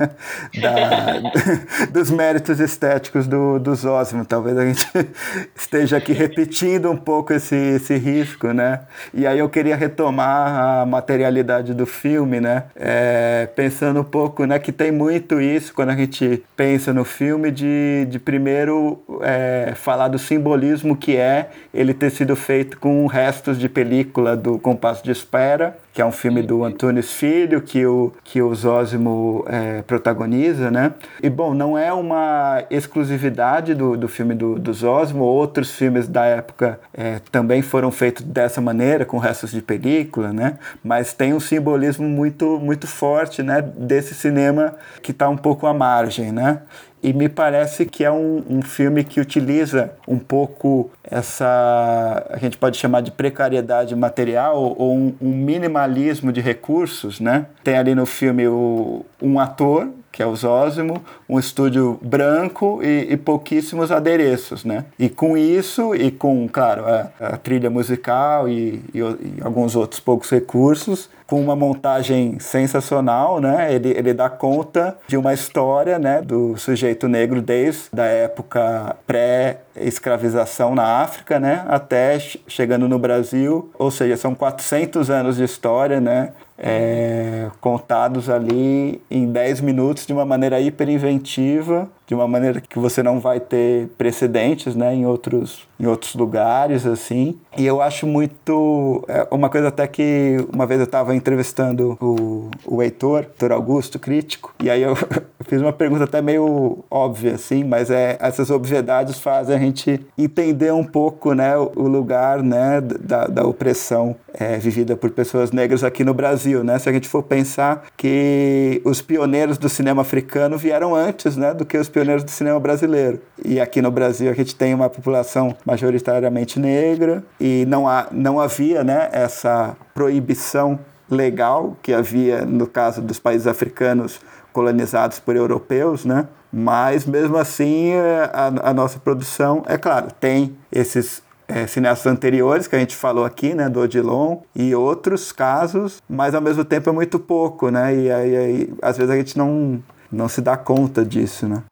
Da, 0.58 1.20
dos 1.92 2.10
méritos 2.10 2.58
estéticos 2.58 3.26
do, 3.26 3.58
do 3.58 3.74
Zósimo. 3.74 4.24
Talvez 4.24 4.56
a 4.56 4.64
gente 4.64 4.86
esteja 5.54 5.98
aqui 5.98 6.14
repetindo 6.14 6.90
um 6.90 6.96
pouco 6.96 7.34
esse, 7.34 7.54
esse 7.54 7.96
risco, 7.96 8.52
né? 8.54 8.80
E 9.12 9.26
aí 9.26 9.38
eu 9.38 9.48
queria 9.50 9.76
retomar 9.76 10.80
a 10.80 10.86
materialidade 10.86 11.74
do 11.74 11.84
filme, 11.84 12.40
né? 12.40 12.64
É, 12.74 13.46
pensando 13.54 14.00
um 14.00 14.04
pouco, 14.04 14.46
né? 14.46 14.58
Que 14.58 14.72
tem 14.72 14.90
muito 14.90 15.38
isso 15.38 15.74
quando 15.74 15.90
a 15.90 15.96
gente 15.96 16.42
pensa 16.56 16.94
no 16.94 17.04
filme 17.04 17.50
de, 17.50 18.06
de 18.08 18.18
primeiro 18.18 19.02
é, 19.20 19.74
falar 19.76 20.08
do 20.08 20.18
simbolismo 20.18 20.96
que 20.96 21.14
é 21.14 21.25
é 21.26 21.50
ele 21.74 21.92
ter 21.92 22.10
sido 22.10 22.36
feito 22.36 22.78
com 22.78 23.06
restos 23.06 23.58
de 23.58 23.68
película 23.68 24.36
do 24.36 24.58
Compasso 24.58 25.04
de 25.04 25.10
Espera, 25.10 25.76
que 25.96 26.02
é 26.02 26.04
um 26.04 26.12
filme 26.12 26.42
do 26.42 26.62
Antunes 26.62 27.10
Filho, 27.10 27.62
que 27.62 27.86
o, 27.86 28.12
que 28.22 28.42
o 28.42 28.54
Zósimo 28.54 29.42
é, 29.48 29.80
protagoniza, 29.80 30.70
né? 30.70 30.92
E, 31.22 31.30
bom, 31.30 31.54
não 31.54 31.78
é 31.78 31.90
uma 31.90 32.62
exclusividade 32.70 33.74
do, 33.74 33.96
do 33.96 34.06
filme 34.06 34.34
do, 34.34 34.58
do 34.58 34.74
Zósimo, 34.74 35.24
outros 35.24 35.70
filmes 35.70 36.06
da 36.06 36.26
época 36.26 36.78
é, 36.92 37.18
também 37.32 37.62
foram 37.62 37.90
feitos 37.90 38.22
dessa 38.22 38.60
maneira, 38.60 39.06
com 39.06 39.16
restos 39.16 39.50
de 39.50 39.62
película, 39.62 40.34
né? 40.34 40.58
Mas 40.84 41.14
tem 41.14 41.32
um 41.32 41.40
simbolismo 41.40 42.06
muito, 42.06 42.58
muito 42.60 42.86
forte, 42.86 43.42
né? 43.42 43.62
Desse 43.62 44.14
cinema 44.14 44.74
que 45.02 45.12
está 45.12 45.30
um 45.30 45.36
pouco 45.36 45.66
à 45.66 45.72
margem, 45.72 46.30
né? 46.30 46.60
E 47.02 47.12
me 47.12 47.28
parece 47.28 47.84
que 47.86 48.04
é 48.04 48.10
um, 48.10 48.42
um, 48.48 48.62
filme 48.62 49.04
que 49.04 49.20
utiliza 49.20 49.92
um 50.08 50.18
pouco 50.18 50.90
essa 51.04 52.26
a 52.30 52.38
gente 52.38 52.56
pode 52.56 52.76
chamar 52.76 53.02
de 53.02 53.10
precariedade 53.10 53.94
material 53.94 54.74
ou 54.76 54.94
um, 54.94 55.14
um 55.20 55.30
minimalismo 55.30 56.32
de 56.32 56.40
recursos, 56.40 57.20
né? 57.20 57.46
Tem 57.62 57.76
ali 57.76 57.94
no 57.94 58.06
filme 58.06 58.48
o, 58.48 59.04
um 59.22 59.38
ator 59.38 59.88
que 60.16 60.22
é 60.22 60.26
o 60.26 60.34
Zósimo, 60.34 61.04
um 61.28 61.38
estúdio 61.38 61.98
branco 62.00 62.80
e, 62.82 63.12
e, 63.12 63.16
pouquíssimos 63.18 63.92
adereços, 63.92 64.64
né? 64.64 64.86
E 64.98 65.10
com 65.10 65.36
isso, 65.36 65.94
e 65.94 66.10
com, 66.10 66.48
claro, 66.48 66.86
a, 66.86 67.10
a 67.20 67.36
trilha 67.36 67.68
musical 67.68 68.48
e, 68.48 68.82
e, 68.94 68.98
e, 68.98 69.36
alguns 69.42 69.76
outros 69.76 70.00
poucos 70.00 70.30
recursos, 70.30 71.10
com 71.26 71.38
uma 71.38 71.54
montagem 71.54 72.38
sensacional, 72.38 73.40
né? 73.40 73.74
Ele, 73.74 73.90
ele 73.90 74.14
dá 74.14 74.30
conta 74.30 74.96
de 75.06 75.18
uma 75.18 75.34
história, 75.34 75.98
né, 75.98 76.22
do 76.22 76.56
sujeito 76.56 77.08
negro 77.08 77.42
desde 77.42 78.00
a 78.00 78.04
época 78.04 78.96
pré-escravização 79.06 80.74
na 80.74 81.02
África, 81.02 81.38
né, 81.38 81.64
até 81.68 82.18
chegando 82.46 82.88
no 82.88 82.98
Brasil, 82.98 83.70
ou 83.78 83.90
seja, 83.90 84.16
são 84.16 84.34
400 84.34 85.10
anos 85.10 85.36
de 85.36 85.44
história, 85.44 86.00
né, 86.00 86.32
é, 86.58 87.50
contados 87.60 88.30
ali 88.30 89.00
em 89.10 89.26
10 89.30 89.60
minutos 89.60 90.06
de 90.06 90.12
uma 90.12 90.24
maneira 90.24 90.60
hiper 90.60 90.88
inventiva, 90.88 91.88
de 92.06 92.14
uma 92.14 92.26
maneira 92.26 92.60
que 92.60 92.78
você 92.78 93.02
não 93.02 93.18
vai 93.20 93.40
ter 93.40 93.88
precedentes 93.98 94.74
né, 94.74 94.94
em, 94.94 95.06
outros, 95.06 95.66
em 95.78 95.86
outros 95.86 96.14
lugares, 96.14 96.86
assim. 96.86 97.38
E 97.56 97.66
eu 97.66 97.82
acho 97.82 98.06
muito... 98.06 99.04
É, 99.08 99.26
uma 99.30 99.48
coisa 99.50 99.68
até 99.68 99.86
que 99.86 100.36
uma 100.52 100.66
vez 100.66 100.80
eu 100.80 100.86
estava 100.86 101.14
entrevistando 101.14 101.98
o, 102.00 102.50
o 102.64 102.82
Heitor, 102.82 103.24
Heitor 103.24 103.52
Augusto, 103.52 103.98
crítico, 103.98 104.54
e 104.62 104.70
aí 104.70 104.82
eu 104.82 104.94
fiz 105.46 105.60
uma 105.60 105.72
pergunta 105.72 106.04
até 106.04 106.20
meio 106.20 106.84
óbvia, 106.90 107.34
assim, 107.34 107.64
mas 107.64 107.90
é, 107.90 108.16
essas 108.20 108.50
obviedades 108.50 109.18
fazem 109.18 109.56
a 109.56 109.58
gente 109.58 110.00
entender 110.18 110.72
um 110.72 110.84
pouco 110.84 111.32
né, 111.32 111.56
o 111.56 111.88
lugar 111.88 112.42
né, 112.42 112.80
da, 112.80 113.26
da 113.26 113.46
opressão 113.46 114.16
é, 114.34 114.58
vivida 114.58 114.96
por 114.96 115.10
pessoas 115.10 115.52
negras 115.52 115.82
aqui 115.82 116.04
no 116.04 116.12
Brasil, 116.12 116.62
né? 116.62 116.78
Se 116.78 116.88
a 116.88 116.92
gente 116.92 117.08
for 117.08 117.22
pensar 117.22 117.86
que 117.96 118.82
os 118.84 119.00
pioneiros 119.00 119.56
do 119.56 119.68
cinema 119.68 120.02
africano 120.02 120.58
vieram 120.58 120.94
antes, 120.94 121.36
né, 121.36 121.54
do 121.54 121.64
que 121.64 121.78
os 121.78 121.88
pioneiros 121.88 122.24
do 122.24 122.30
cinema 122.30 122.60
brasileiro. 122.60 123.20
E 123.44 123.60
aqui 123.60 123.80
no 123.80 123.90
Brasil 123.90 124.30
a 124.30 124.34
gente 124.34 124.54
tem 124.54 124.74
uma 124.74 124.90
população 124.90 125.56
majoritariamente 125.64 126.58
negra 126.58 127.24
e 127.40 127.64
não, 127.66 127.88
há, 127.88 128.08
não 128.10 128.40
havia, 128.40 128.84
né, 128.84 129.08
essa 129.12 129.76
proibição 129.94 130.78
legal 131.10 131.76
que 131.82 131.92
havia 131.92 132.44
no 132.44 132.66
caso 132.66 133.00
dos 133.00 133.18
países 133.18 133.46
africanos 133.46 134.20
colonizados 134.56 135.20
por 135.20 135.36
europeus, 135.36 136.06
né? 136.06 136.26
Mas 136.50 137.04
mesmo 137.04 137.36
assim 137.36 137.92
a, 138.32 138.70
a 138.70 138.72
nossa 138.72 138.98
produção, 138.98 139.62
é 139.68 139.76
claro, 139.76 140.08
tem 140.18 140.56
esses 140.72 141.22
é, 141.46 141.66
cineastas 141.66 142.10
anteriores 142.10 142.66
que 142.66 142.74
a 142.74 142.78
gente 142.78 142.96
falou 142.96 143.26
aqui, 143.26 143.52
né, 143.52 143.68
do 143.68 143.80
Odilon 143.80 144.38
e 144.54 144.74
outros 144.74 145.30
casos, 145.30 146.02
mas 146.08 146.34
ao 146.34 146.40
mesmo 146.40 146.64
tempo 146.64 146.88
é 146.88 146.92
muito 146.92 147.18
pouco, 147.18 147.70
né, 147.70 147.94
e 147.94 148.10
aí, 148.10 148.70
às 148.80 148.96
vezes 148.96 149.12
a 149.12 149.16
gente 149.18 149.36
não, 149.36 149.84
não 150.10 150.26
se 150.26 150.40
dá 150.40 150.56
conta 150.56 151.04
disso, 151.04 151.46
né. 151.46 151.62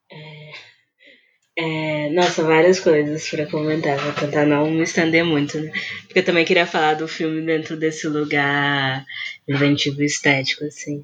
É, 1.57 2.11
nossa, 2.11 2.43
várias 2.43 2.81
coisas 2.81 3.27
para 3.31 3.47
comentar, 3.47 3.97
vou 3.97 4.13
tentar 4.13 4.45
não 4.45 4.71
me 4.71 4.83
estender 4.83 5.25
muito, 5.25 5.59
né, 5.59 5.73
porque 6.05 6.19
eu 6.19 6.25
também 6.25 6.45
queria 6.45 6.67
falar 6.67 6.95
do 6.95 7.09
filme 7.09 7.41
dentro 7.41 7.79
desse 7.79 8.07
lugar 8.09 9.03
inventivo 9.49 10.03
estético, 10.03 10.65
assim. 10.65 11.03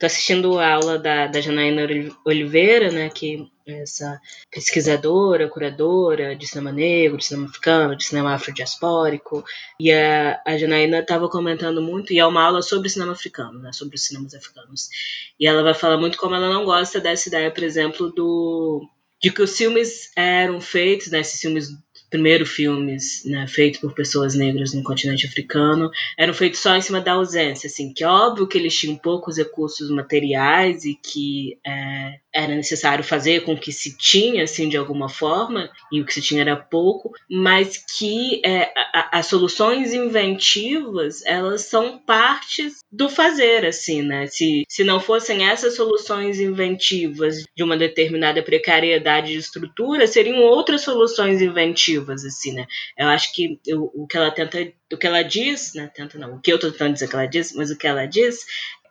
Tô 0.00 0.06
assistindo 0.06 0.58
a 0.58 0.72
aula 0.72 0.98
da, 0.98 1.26
da 1.26 1.42
Janaína 1.42 1.82
Oliveira, 2.24 2.90
né, 2.90 3.10
que 3.10 3.46
é 3.66 3.82
essa 3.82 4.18
pesquisadora, 4.50 5.46
curadora 5.46 6.34
de 6.34 6.46
cinema 6.46 6.72
negro, 6.72 7.18
de 7.18 7.26
cinema 7.26 7.46
africano, 7.46 7.94
de 7.94 8.04
cinema 8.04 8.32
afrodiaspórico. 8.32 9.44
E 9.78 9.92
a, 9.92 10.40
a 10.46 10.56
Janaína 10.56 11.00
estava 11.00 11.28
comentando 11.28 11.82
muito, 11.82 12.14
e 12.14 12.18
é 12.18 12.24
uma 12.24 12.42
aula 12.42 12.62
sobre 12.62 12.88
cinema 12.88 13.12
africano, 13.12 13.58
né, 13.58 13.72
sobre 13.74 13.96
os 13.96 14.06
cinemas 14.06 14.34
africanos. 14.34 14.88
E 15.38 15.46
ela 15.46 15.62
vai 15.62 15.74
falar 15.74 15.98
muito 15.98 16.16
como 16.16 16.34
ela 16.34 16.48
não 16.48 16.64
gosta 16.64 16.98
dessa 16.98 17.28
ideia, 17.28 17.50
por 17.50 17.62
exemplo, 17.62 18.10
do 18.10 18.88
de 19.22 19.30
que 19.30 19.42
os 19.42 19.54
filmes 19.54 20.10
eram 20.16 20.62
feitos, 20.62 21.10
né, 21.10 21.20
esses 21.20 21.38
filmes 21.38 21.68
primeiro 22.10 22.44
filmes 22.44 23.22
né, 23.24 23.46
feitos 23.46 23.80
por 23.80 23.94
pessoas 23.94 24.34
negras 24.34 24.74
no 24.74 24.82
continente 24.82 25.26
africano 25.26 25.90
eram 26.18 26.34
feitos 26.34 26.60
só 26.60 26.76
em 26.76 26.80
cima 26.80 27.00
da 27.00 27.12
ausência, 27.12 27.68
assim, 27.68 27.92
que 27.94 28.02
é 28.02 28.08
óbvio 28.08 28.46
que 28.46 28.58
eles 28.58 28.76
tinham 28.76 28.96
poucos 28.96 29.38
recursos 29.38 29.90
materiais 29.90 30.84
e 30.84 30.94
que 30.94 31.58
é, 31.66 32.18
era 32.32 32.54
necessário 32.54 33.02
fazer 33.02 33.44
com 33.44 33.56
que 33.56 33.72
se 33.72 33.96
tinha, 33.96 34.44
assim, 34.44 34.68
de 34.68 34.76
alguma 34.76 35.08
forma, 35.08 35.70
e 35.92 36.00
o 36.00 36.04
que 36.04 36.14
se 36.14 36.22
tinha 36.22 36.42
era 36.42 36.56
pouco, 36.56 37.12
mas 37.28 37.76
que 37.98 38.40
é, 38.44 38.72
as 39.12 39.26
soluções 39.26 39.92
inventivas, 39.92 41.24
elas 41.24 41.62
são 41.62 41.98
partes 41.98 42.78
do 42.90 43.08
fazer, 43.08 43.64
assim, 43.64 44.02
né? 44.02 44.26
Se, 44.26 44.64
se 44.68 44.84
não 44.84 45.00
fossem 45.00 45.48
essas 45.48 45.76
soluções 45.76 46.40
inventivas 46.40 47.44
de 47.56 47.62
uma 47.62 47.76
determinada 47.76 48.42
precariedade 48.42 49.32
de 49.32 49.38
estrutura, 49.38 50.06
seriam 50.06 50.40
outras 50.40 50.82
soluções 50.82 51.42
inventivas, 51.42 51.99
assim, 52.08 52.52
né? 52.52 52.66
Eu 52.96 53.08
acho 53.08 53.32
que 53.32 53.60
eu, 53.66 53.90
o 53.94 54.06
que 54.06 54.16
ela 54.16 54.30
tenta, 54.30 54.72
o 54.92 54.96
que 54.96 55.06
ela 55.06 55.22
diz, 55.22 55.74
né? 55.74 55.90
Tenta 55.94 56.18
não, 56.18 56.34
o 56.34 56.40
que 56.40 56.52
eu 56.52 56.58
tô 56.58 56.70
tentando 56.70 56.94
dizer 56.94 57.08
que 57.08 57.14
ela 57.14 57.26
diz, 57.26 57.52
mas 57.54 57.70
o 57.70 57.78
que 57.78 57.86
ela 57.86 58.06
diz 58.06 58.44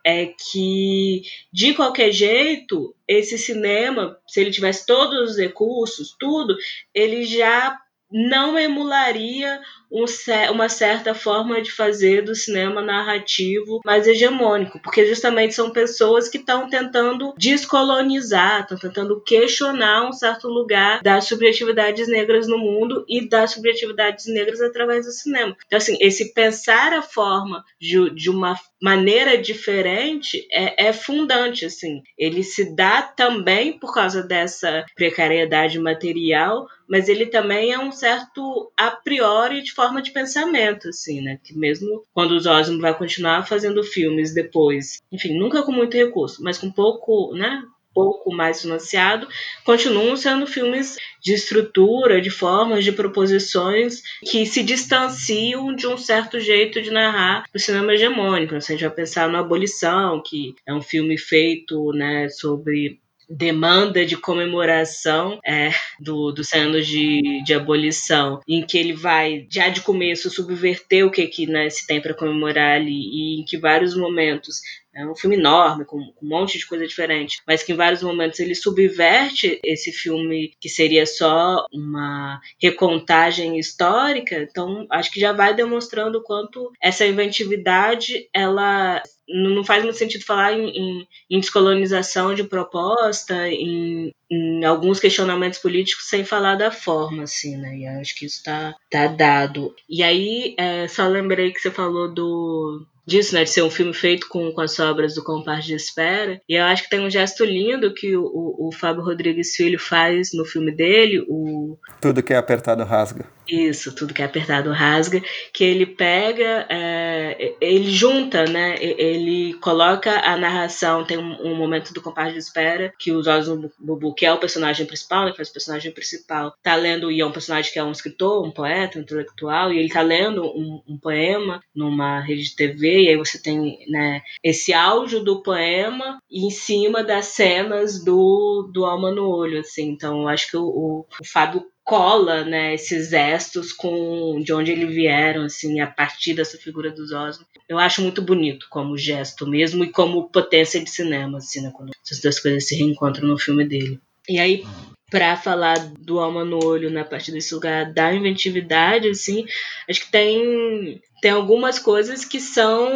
é 0.04 0.26
que, 0.26 1.22
de 1.52 1.74
qualquer 1.74 2.10
jeito, 2.12 2.94
esse 3.06 3.36
cinema, 3.38 4.18
se 4.26 4.40
ele 4.40 4.50
tivesse 4.50 4.86
todos 4.86 5.32
os 5.32 5.38
recursos, 5.38 6.16
tudo, 6.18 6.56
ele 6.94 7.24
já 7.24 7.78
não 8.10 8.58
emularia 8.58 9.60
um, 9.90 10.04
uma 10.52 10.68
certa 10.68 11.14
forma 11.14 11.60
de 11.60 11.70
fazer 11.72 12.22
do 12.22 12.34
cinema 12.34 12.80
narrativo 12.80 13.80
mais 13.84 14.06
hegemônico, 14.06 14.80
porque 14.82 15.06
justamente 15.06 15.54
são 15.54 15.70
pessoas 15.70 16.28
que 16.28 16.38
estão 16.38 16.68
tentando 16.68 17.34
descolonizar, 17.36 18.62
estão 18.62 18.78
tentando 18.78 19.20
questionar 19.22 20.08
um 20.08 20.12
certo 20.12 20.48
lugar 20.48 21.02
das 21.02 21.24
subjetividades 21.24 22.08
negras 22.08 22.46
no 22.46 22.58
mundo 22.58 23.04
e 23.08 23.28
das 23.28 23.52
subjetividades 23.52 24.26
negras 24.26 24.60
através 24.60 25.06
do 25.06 25.12
cinema. 25.12 25.56
Então, 25.66 25.76
assim, 25.76 25.96
esse 26.00 26.32
pensar 26.32 26.92
a 26.92 27.02
forma 27.02 27.64
de, 27.80 28.10
de 28.10 28.30
uma 28.30 28.56
maneira 28.80 29.36
diferente 29.36 30.46
é, 30.50 30.88
é 30.88 30.92
fundante, 30.92 31.66
assim. 31.66 32.02
Ele 32.16 32.42
se 32.42 32.74
dá 32.74 33.02
também 33.02 33.78
por 33.78 33.92
causa 33.92 34.22
dessa 34.22 34.84
precariedade 34.94 35.78
material, 35.78 36.66
mas 36.88 37.08
ele 37.08 37.26
também 37.26 37.72
é 37.72 37.78
um 37.78 37.92
certo 37.92 38.72
a 38.76 38.90
priori 38.90 39.62
de 39.62 39.72
forma 39.80 40.02
de 40.02 40.10
pensamento, 40.10 40.90
assim, 40.90 41.22
né? 41.22 41.38
Que 41.42 41.56
mesmo 41.56 42.02
quando 42.12 42.32
o 42.32 42.40
Zosimo 42.40 42.82
vai 42.82 42.96
continuar 42.96 43.46
fazendo 43.46 43.82
filmes 43.82 44.34
depois, 44.34 45.00
enfim, 45.10 45.38
nunca 45.38 45.62
com 45.62 45.72
muito 45.72 45.96
recurso, 45.96 46.42
mas 46.42 46.58
com 46.58 46.70
pouco, 46.70 47.34
né? 47.34 47.62
pouco 47.92 48.32
mais 48.32 48.62
financiado, 48.62 49.26
continuam 49.64 50.16
sendo 50.16 50.46
filmes 50.46 50.96
de 51.20 51.34
estrutura, 51.34 52.20
de 52.20 52.30
formas, 52.30 52.84
de 52.84 52.92
proposições 52.92 54.00
que 54.22 54.46
se 54.46 54.62
distanciam 54.62 55.74
de 55.74 55.88
um 55.88 55.96
certo 55.96 56.38
jeito 56.38 56.80
de 56.80 56.92
narrar 56.92 57.44
o 57.52 57.58
cinema 57.58 57.92
hegemônico. 57.92 58.60
Se 58.60 58.72
a 58.72 58.76
gente 58.76 58.86
vai 58.86 58.94
pensar 58.94 59.28
no 59.28 59.38
Abolição, 59.38 60.22
que 60.24 60.54
é 60.64 60.72
um 60.72 60.80
filme 60.80 61.18
feito 61.18 61.92
né, 61.92 62.28
sobre 62.28 63.00
demanda 63.30 64.04
de 64.04 64.16
comemoração 64.16 65.38
é, 65.46 65.70
do, 66.00 66.32
dos 66.32 66.52
anos 66.52 66.86
de, 66.86 67.42
de 67.44 67.54
abolição, 67.54 68.40
em 68.48 68.66
que 68.66 68.76
ele 68.76 68.92
vai, 68.92 69.46
já 69.48 69.68
de 69.68 69.80
começo, 69.82 70.28
subverter 70.28 71.06
o 71.06 71.10
que, 71.10 71.26
que 71.28 71.46
né, 71.46 71.70
se 71.70 71.86
tem 71.86 72.00
para 72.00 72.12
comemorar 72.12 72.76
ali, 72.76 72.90
e 72.90 73.40
em 73.40 73.44
que 73.44 73.56
vários 73.56 73.96
momentos 73.96 74.56
é 75.00 75.06
um 75.06 75.14
filme 75.14 75.36
enorme, 75.36 75.84
com, 75.84 75.98
um 75.98 76.28
monte 76.28 76.58
de 76.58 76.66
coisa 76.66 76.86
diferente, 76.86 77.40
mas 77.46 77.62
que 77.62 77.72
em 77.72 77.76
vários 77.76 78.02
momentos 78.02 78.38
ele 78.40 78.54
subverte 78.54 79.60
esse 79.64 79.92
filme 79.92 80.52
que 80.60 80.68
seria 80.68 81.06
só 81.06 81.66
uma 81.72 82.40
recontagem 82.60 83.58
histórica. 83.58 84.36
Então, 84.36 84.86
acho 84.90 85.10
que 85.10 85.20
já 85.20 85.32
vai 85.32 85.54
demonstrando 85.54 86.18
o 86.18 86.22
quanto 86.22 86.70
essa 86.80 87.06
inventividade 87.06 88.28
ela 88.32 89.02
não 89.32 89.64
faz 89.64 89.84
muito 89.84 89.96
sentido 89.96 90.24
falar 90.24 90.52
em, 90.52 90.68
em, 90.70 91.08
em 91.30 91.40
descolonização 91.40 92.34
de 92.34 92.44
proposta, 92.44 93.48
em, 93.48 94.12
em, 94.30 94.64
alguns 94.64 94.98
questionamentos 94.98 95.58
políticos 95.58 96.06
sem 96.06 96.24
falar 96.24 96.56
da 96.56 96.70
forma, 96.70 97.22
assim, 97.22 97.56
né? 97.56 97.76
E 97.76 97.86
acho 97.86 98.14
que 98.16 98.26
isso 98.26 98.38
está 98.38 98.74
tá 98.90 99.06
dado. 99.06 99.74
E 99.88 100.02
aí, 100.02 100.54
é, 100.58 100.88
só 100.88 101.06
lembrei 101.06 101.52
que 101.52 101.60
você 101.60 101.70
falou 101.70 102.12
do 102.12 102.84
disso, 103.10 103.34
né, 103.34 103.42
de 103.42 103.50
ser 103.50 103.62
um 103.62 103.70
filme 103.70 103.92
feito 103.92 104.28
com, 104.28 104.52
com 104.52 104.60
as 104.60 104.78
obras 104.78 105.14
do 105.14 105.24
Compasso 105.24 105.66
de 105.66 105.74
Espera. 105.74 106.40
E 106.48 106.54
eu 106.54 106.64
acho 106.64 106.84
que 106.84 106.90
tem 106.90 107.00
um 107.00 107.10
gesto 107.10 107.44
lindo 107.44 107.92
que 107.92 108.16
o, 108.16 108.22
o, 108.22 108.68
o 108.68 108.72
Fábio 108.72 109.02
Rodrigues 109.02 109.56
Filho 109.56 109.78
faz 109.78 110.30
no 110.32 110.44
filme 110.44 110.70
dele, 110.70 111.24
o... 111.28 111.76
Tudo 112.00 112.22
que 112.22 112.32
é 112.32 112.36
apertado 112.36 112.84
rasga. 112.84 113.26
Isso, 113.48 113.92
tudo 113.94 114.14
que 114.14 114.22
é 114.22 114.24
apertado 114.24 114.70
rasga, 114.70 115.20
que 115.52 115.64
ele 115.64 115.84
pega, 115.84 116.66
é, 116.70 117.54
ele 117.60 117.90
junta, 117.90 118.44
né? 118.44 118.76
Ele 118.80 119.54
coloca 119.54 120.20
a 120.20 120.36
narração, 120.36 121.04
tem 121.04 121.18
um, 121.18 121.36
um 121.42 121.56
momento 121.56 121.92
do 121.92 122.00
compasso 122.00 122.32
de 122.32 122.38
espera 122.38 122.92
que 122.96 123.10
o 123.10 123.18
Osmo 123.18 123.70
Bubu, 123.78 124.14
que 124.14 124.24
é 124.24 124.32
o 124.32 124.38
personagem 124.38 124.86
principal, 124.86 125.24
né, 125.24 125.30
que 125.32 125.36
faz 125.36 125.48
o 125.48 125.52
personagem 125.52 125.90
principal, 125.90 126.54
tá 126.62 126.76
lendo, 126.76 127.10
e 127.10 127.20
é 127.20 127.26
um 127.26 127.32
personagem 127.32 127.72
que 127.72 127.78
é 127.78 127.84
um 127.84 127.90
escritor, 127.90 128.46
um 128.46 128.52
poeta, 128.52 128.98
um 128.98 129.02
intelectual, 129.02 129.72
e 129.72 129.78
ele 129.78 129.88
tá 129.88 130.02
lendo 130.02 130.44
um, 130.44 130.80
um 130.86 130.96
poema 130.96 131.60
numa 131.74 132.20
rede 132.20 132.44
de 132.44 132.54
TV, 132.54 132.99
e 133.00 133.08
aí 133.08 133.16
você 133.16 133.40
tem 133.40 133.78
né, 133.88 134.22
esse 134.42 134.72
áudio 134.72 135.22
do 135.22 135.42
poema 135.42 136.18
em 136.30 136.50
cima 136.50 137.02
das 137.02 137.26
cenas 137.26 138.04
do, 138.04 138.70
do 138.72 138.84
Alma 138.84 139.10
no 139.10 139.28
Olho, 139.28 139.60
assim. 139.60 139.88
Então, 139.88 140.22
eu 140.22 140.28
acho 140.28 140.50
que 140.50 140.56
o, 140.56 141.06
o, 141.20 141.24
Fábio 141.24 141.64
cola, 141.84 142.44
né, 142.44 142.74
esses 142.74 143.10
gestos 143.10 143.72
com 143.72 144.40
de 144.44 144.52
onde 144.52 144.70
eles 144.70 144.94
vieram, 144.94 145.44
assim, 145.44 145.80
a 145.80 145.86
partir 145.86 146.34
dessa 146.34 146.56
figura 146.56 146.90
dos 146.90 147.12
Osmond. 147.12 147.48
Eu 147.68 147.78
acho 147.78 148.02
muito 148.02 148.22
bonito 148.22 148.66
como 148.70 148.96
gesto 148.96 149.46
mesmo 149.46 149.84
e 149.84 149.90
como 149.90 150.30
potência 150.30 150.82
de 150.82 150.90
cinema, 150.90 151.38
assim, 151.38 151.62
né, 151.62 151.72
quando 151.74 151.90
essas 152.04 152.20
duas 152.20 152.38
coisas 152.38 152.66
se 152.68 152.76
reencontram 152.76 153.28
no 153.28 153.38
filme 153.38 153.66
dele. 153.66 154.00
E 154.28 154.38
aí, 154.38 154.64
para 155.10 155.36
falar 155.36 155.78
do 155.98 156.20
alma 156.20 156.44
no 156.44 156.64
olho 156.64 156.90
na 156.90 157.04
partir 157.04 157.32
desse 157.32 157.52
lugar 157.54 157.92
da 157.92 158.14
inventividade, 158.14 159.08
assim, 159.08 159.44
acho 159.88 160.02
que 160.02 160.10
tem 160.10 161.00
tem 161.20 161.32
algumas 161.32 161.78
coisas 161.78 162.24
que 162.24 162.40
são 162.40 162.88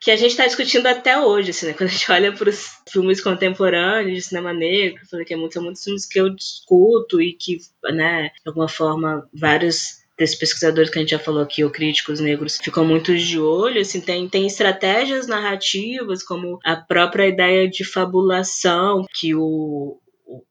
que 0.00 0.10
a 0.10 0.16
gente 0.16 0.30
está 0.30 0.46
discutindo 0.46 0.86
até 0.86 1.20
hoje, 1.20 1.50
assim, 1.50 1.66
né? 1.66 1.72
Quando 1.74 1.90
a 1.90 1.92
gente 1.92 2.10
olha 2.10 2.32
para 2.32 2.48
os 2.48 2.66
filmes 2.88 3.20
contemporâneos 3.20 4.14
de 4.14 4.22
cinema 4.22 4.54
negro, 4.54 5.02
falei 5.10 5.26
que 5.26 5.34
é 5.34 5.36
muito, 5.36 5.52
são 5.52 5.62
muitos 5.62 5.84
filmes 5.84 6.06
que 6.06 6.18
eu 6.18 6.30
discuto 6.30 7.20
e 7.20 7.34
que, 7.34 7.58
né, 7.92 8.30
de 8.42 8.48
alguma 8.48 8.68
forma, 8.68 9.28
vários 9.34 9.98
desses 10.18 10.36
pesquisadores 10.36 10.90
que 10.90 10.98
a 10.98 11.02
gente 11.02 11.10
já 11.10 11.18
falou 11.18 11.42
aqui, 11.42 11.62
ou 11.62 11.70
críticos 11.70 12.18
negros, 12.18 12.58
ficam 12.60 12.84
muito 12.84 13.16
de 13.16 13.38
olho, 13.38 13.80
assim, 13.80 14.00
tem, 14.00 14.28
tem 14.28 14.46
estratégias 14.46 15.28
narrativas, 15.28 16.24
como 16.24 16.58
a 16.64 16.74
própria 16.74 17.28
ideia 17.28 17.68
de 17.68 17.84
fabulação 17.84 19.04
que 19.14 19.34
o, 19.34 19.96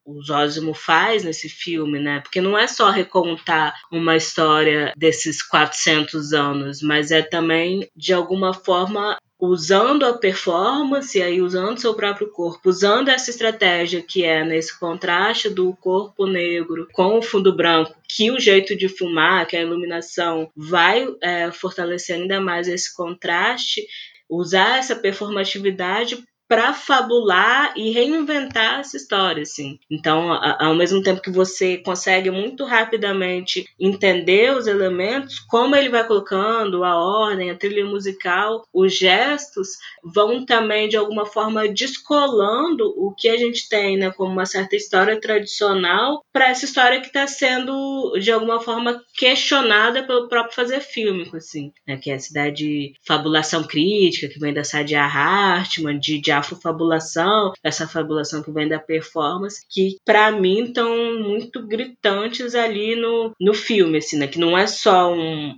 o 0.04 0.22
Zósimo 0.24 0.74
faz 0.74 1.24
nesse 1.24 1.48
filme, 1.48 2.00
né? 2.00 2.20
Porque 2.20 2.42
não 2.42 2.58
é 2.58 2.68
só 2.68 2.90
recontar 2.90 3.74
uma 3.92 4.16
história 4.16 4.92
desses 4.98 5.44
400 5.44 6.34
anos, 6.34 6.82
mas 6.82 7.12
é 7.12 7.22
também, 7.22 7.88
de 7.96 8.14
alguma 8.14 8.54
forma, 8.54 9.18
usando 9.40 10.04
a 10.04 10.18
performance, 10.18 11.22
aí 11.22 11.42
usando 11.42 11.80
seu 11.80 11.94
próprio 11.94 12.32
corpo, 12.32 12.70
usando 12.70 13.10
essa 13.10 13.30
estratégia 13.30 14.02
que 14.02 14.24
é 14.24 14.44
nesse 14.44 14.78
contraste 14.80 15.50
do 15.50 15.76
corpo 15.76 16.26
negro 16.26 16.88
com 16.92 17.20
o 17.20 17.22
fundo 17.22 17.56
branco, 17.56 17.96
que 18.10 18.32
o 18.32 18.40
jeito 18.40 18.76
de 18.76 18.90
filmar, 18.90 19.46
que 19.46 19.56
a 19.56 19.62
iluminação 19.62 20.50
vai 20.56 21.08
é, 21.22 21.52
fortalecer 21.52 22.16
ainda 22.16 22.42
mais 22.42 22.68
esse 22.68 22.96
contraste, 22.96 23.86
usar 24.28 24.80
essa 24.80 24.96
performatividade 24.96 26.24
para 26.48 26.74
fabular 26.74 27.74
e 27.76 27.92
reinventar 27.92 28.80
essa 28.80 28.96
história, 28.98 29.44
assim. 29.44 29.80
Então, 29.92 30.32
ao 30.32 30.76
mesmo 30.76 31.02
tempo 31.02 31.22
que 31.22 31.30
você 31.30 31.78
consegue 31.78 32.32
muito 32.32 32.64
rapidamente 32.64 33.66
entender 33.80 34.56
os 34.56 34.68
elementos, 34.68 35.40
como 35.40 35.76
ele 35.76 35.90
vai 35.90 36.06
colocando 36.06 36.84
a 36.84 36.96
ordem, 36.96 37.52
a 37.52 37.56
trilha 37.56 37.86
musical, 37.86 38.66
os 38.74 38.98
gestos 38.98 39.70
vão 40.04 40.46
também 40.46 40.88
de 40.88 40.96
alguma 40.96 41.26
forma 41.26 41.68
descolando 41.68 42.86
o 42.98 43.14
que 43.14 43.28
a 43.28 43.38
gente 43.38 43.68
tem, 43.68 43.98
né, 43.98 44.12
como 44.12 44.32
uma 44.32 44.46
certa 44.46 44.76
história 44.76 45.20
tradicional 45.20 46.24
para 46.32 46.50
essa 46.50 46.66
história 46.66 47.02
que 47.02 47.08
está 47.08 47.28
sendo 47.28 48.18
de 48.20 48.32
alguma 48.32 48.62
forma 48.62 49.02
questionada 49.18 50.04
pelo 50.04 50.28
próprio 50.30 50.56
fazer 50.56 50.80
fílmico, 50.80 51.36
assim, 51.36 51.72
né, 51.86 51.98
que 51.98 52.10
é 52.10 52.14
essa 52.14 52.32
ideia 52.32 52.52
de 52.52 52.94
fabulação 53.06 53.64
crítica 53.64 54.30
que 54.30 54.40
vem 54.40 54.54
da 54.54 54.64
Sadia 54.64 55.04
Hartman, 55.04 56.00
de, 56.00 56.22
de 56.22 56.32
afrofabulação, 56.38 57.54
essa 57.64 57.88
fabulação 57.88 58.42
que 58.42 58.52
vem 58.52 58.68
da 58.68 58.80
performance, 58.80 59.62
que 59.70 59.98
para 60.06 60.32
mim 60.32 60.66
estão 60.66 61.20
muito 61.20 61.66
gritantes 61.66 62.56
ali 62.56 62.96
no, 62.96 63.34
no 63.40 63.54
filme, 63.54 63.98
assim, 63.98 64.18
né? 64.18 64.28
Que 64.28 64.40
não 64.40 64.58
é 64.58 64.68
só 64.68 65.14
um, 65.14 65.58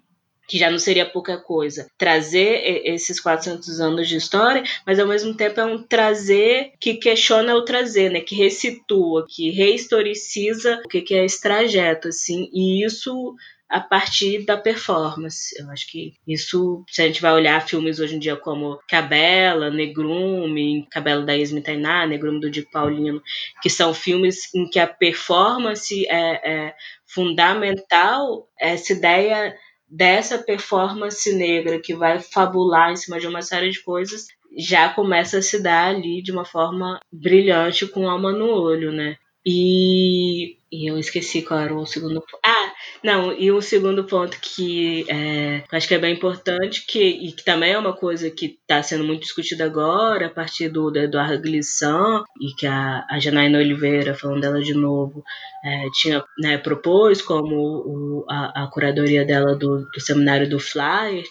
que 0.50 0.58
já 0.58 0.72
não 0.72 0.80
seria 0.80 1.06
pouca 1.06 1.38
coisa, 1.38 1.88
trazer 1.96 2.82
esses 2.84 3.20
400 3.20 3.80
anos 3.80 4.10
de 4.10 4.18
história, 4.18 4.64
mas 4.84 5.00
ao 5.00 5.08
mesmo 5.08 5.36
tempo 5.36 5.60
é 5.60 5.66
um 5.66 5.84
trazer 5.84 6.72
que 6.80 6.96
questiona 6.96 7.56
o 7.56 7.64
trazer, 7.64 8.10
né? 8.10 8.20
Que 8.20 8.36
ressitua, 8.36 9.28
que 9.30 9.52
rehistoriciza 9.52 10.82
o 10.84 10.90
que 10.90 11.14
é 11.14 11.24
esse 11.24 11.40
trajeto, 11.40 12.08
assim, 12.08 12.50
e 12.52 12.84
isso 12.84 13.36
a 13.70 13.80
partir 13.80 14.46
da 14.46 14.58
performance. 14.58 15.56
Eu 15.60 15.70
acho 15.70 15.88
que 15.92 16.14
isso, 16.28 16.84
se 16.90 17.02
a 17.02 17.08
gente 17.08 17.22
vai 17.22 17.32
olhar 17.32 17.68
filmes 17.68 18.00
hoje 18.00 18.16
em 18.16 18.20
dia 18.20 18.36
como 18.36 18.80
Cabela, 18.88 19.70
Negrume, 19.70 20.88
Cabela 20.90 21.24
da 21.24 21.38
Esme 21.38 21.62
Tainá, 21.62 22.08
Negrume 22.08 22.40
do 22.40 22.50
Dico 22.50 22.72
Paulino, 22.72 23.22
que 23.62 23.70
são 23.70 23.94
filmes 23.94 24.54
em 24.56 24.68
que 24.68 24.80
a 24.80 24.88
performance 24.88 26.08
é, 26.08 26.68
é 26.68 26.76
fundamental, 27.06 28.50
essa 28.60 28.94
ideia 28.94 29.56
dessa 29.88 30.38
performance 30.38 31.32
negra 31.34 31.80
que 31.80 31.96
vai 31.96 32.20
fabular 32.20 32.92
em 32.92 32.96
cima 32.96 33.20
de 33.20 33.28
uma 33.28 33.42
série 33.42 33.72
de 33.72 33.82
coisas 33.82 34.28
já 34.58 34.90
começa 34.90 35.38
a 35.40 35.42
se 35.42 35.62
dar 35.62 35.90
ali 35.90 36.22
de 36.22 36.32
uma 36.32 36.46
forma 36.46 37.00
brilhante 37.12 37.88
com 37.88 38.10
alma 38.10 38.32
no 38.32 38.48
olho, 38.48 38.92
né? 38.92 39.18
E, 39.46 40.58
e 40.72 40.90
eu 40.90 40.98
esqueci 40.98 41.42
qual 41.42 41.60
era 41.60 41.76
o 41.76 41.86
segundo. 41.86 42.24
Ah, 42.46 42.69
não, 43.04 43.32
e 43.34 43.52
um 43.52 43.62
segundo 43.62 44.04
ponto 44.04 44.38
que 44.42 45.06
é, 45.10 45.64
acho 45.72 45.88
que 45.88 45.96
é 45.96 46.00
bem 46.00 46.14
importante, 46.14 46.86
que, 46.86 47.00
e 47.00 47.32
que 47.32 47.44
também 47.44 47.72
é 47.72 47.78
uma 47.78 47.94
coisa 47.94 48.30
que 48.30 48.58
está 48.62 48.84
sendo 48.84 49.04
muito 49.04 49.22
discutida 49.22 49.66
agora, 49.66 50.28
a 50.28 50.30
partir 50.30 50.70
do, 50.70 50.92
do 50.92 51.00
Eduardo 51.00 51.42
Glisson, 51.42 52.24
e 52.42 52.54
que 52.56 52.68
a, 52.68 53.06
a 53.10 53.20
Janaína 53.20 53.60
Oliveira, 53.60 54.14
falando 54.14 54.42
dela 54.42 54.62
de 54.62 54.74
novo, 54.74 55.24
é, 55.64 55.86
tinha 55.94 56.24
né, 56.38 56.58
propôs 56.58 57.22
como 57.22 57.56
o, 57.56 58.26
a, 58.30 58.64
a, 58.64 58.68
curadoria 58.68 59.26
dela 59.26 59.56
do, 59.56 59.86
do 59.92 60.00
seminário 60.00 60.50
do 60.50 60.60
Flyert, 60.60 61.28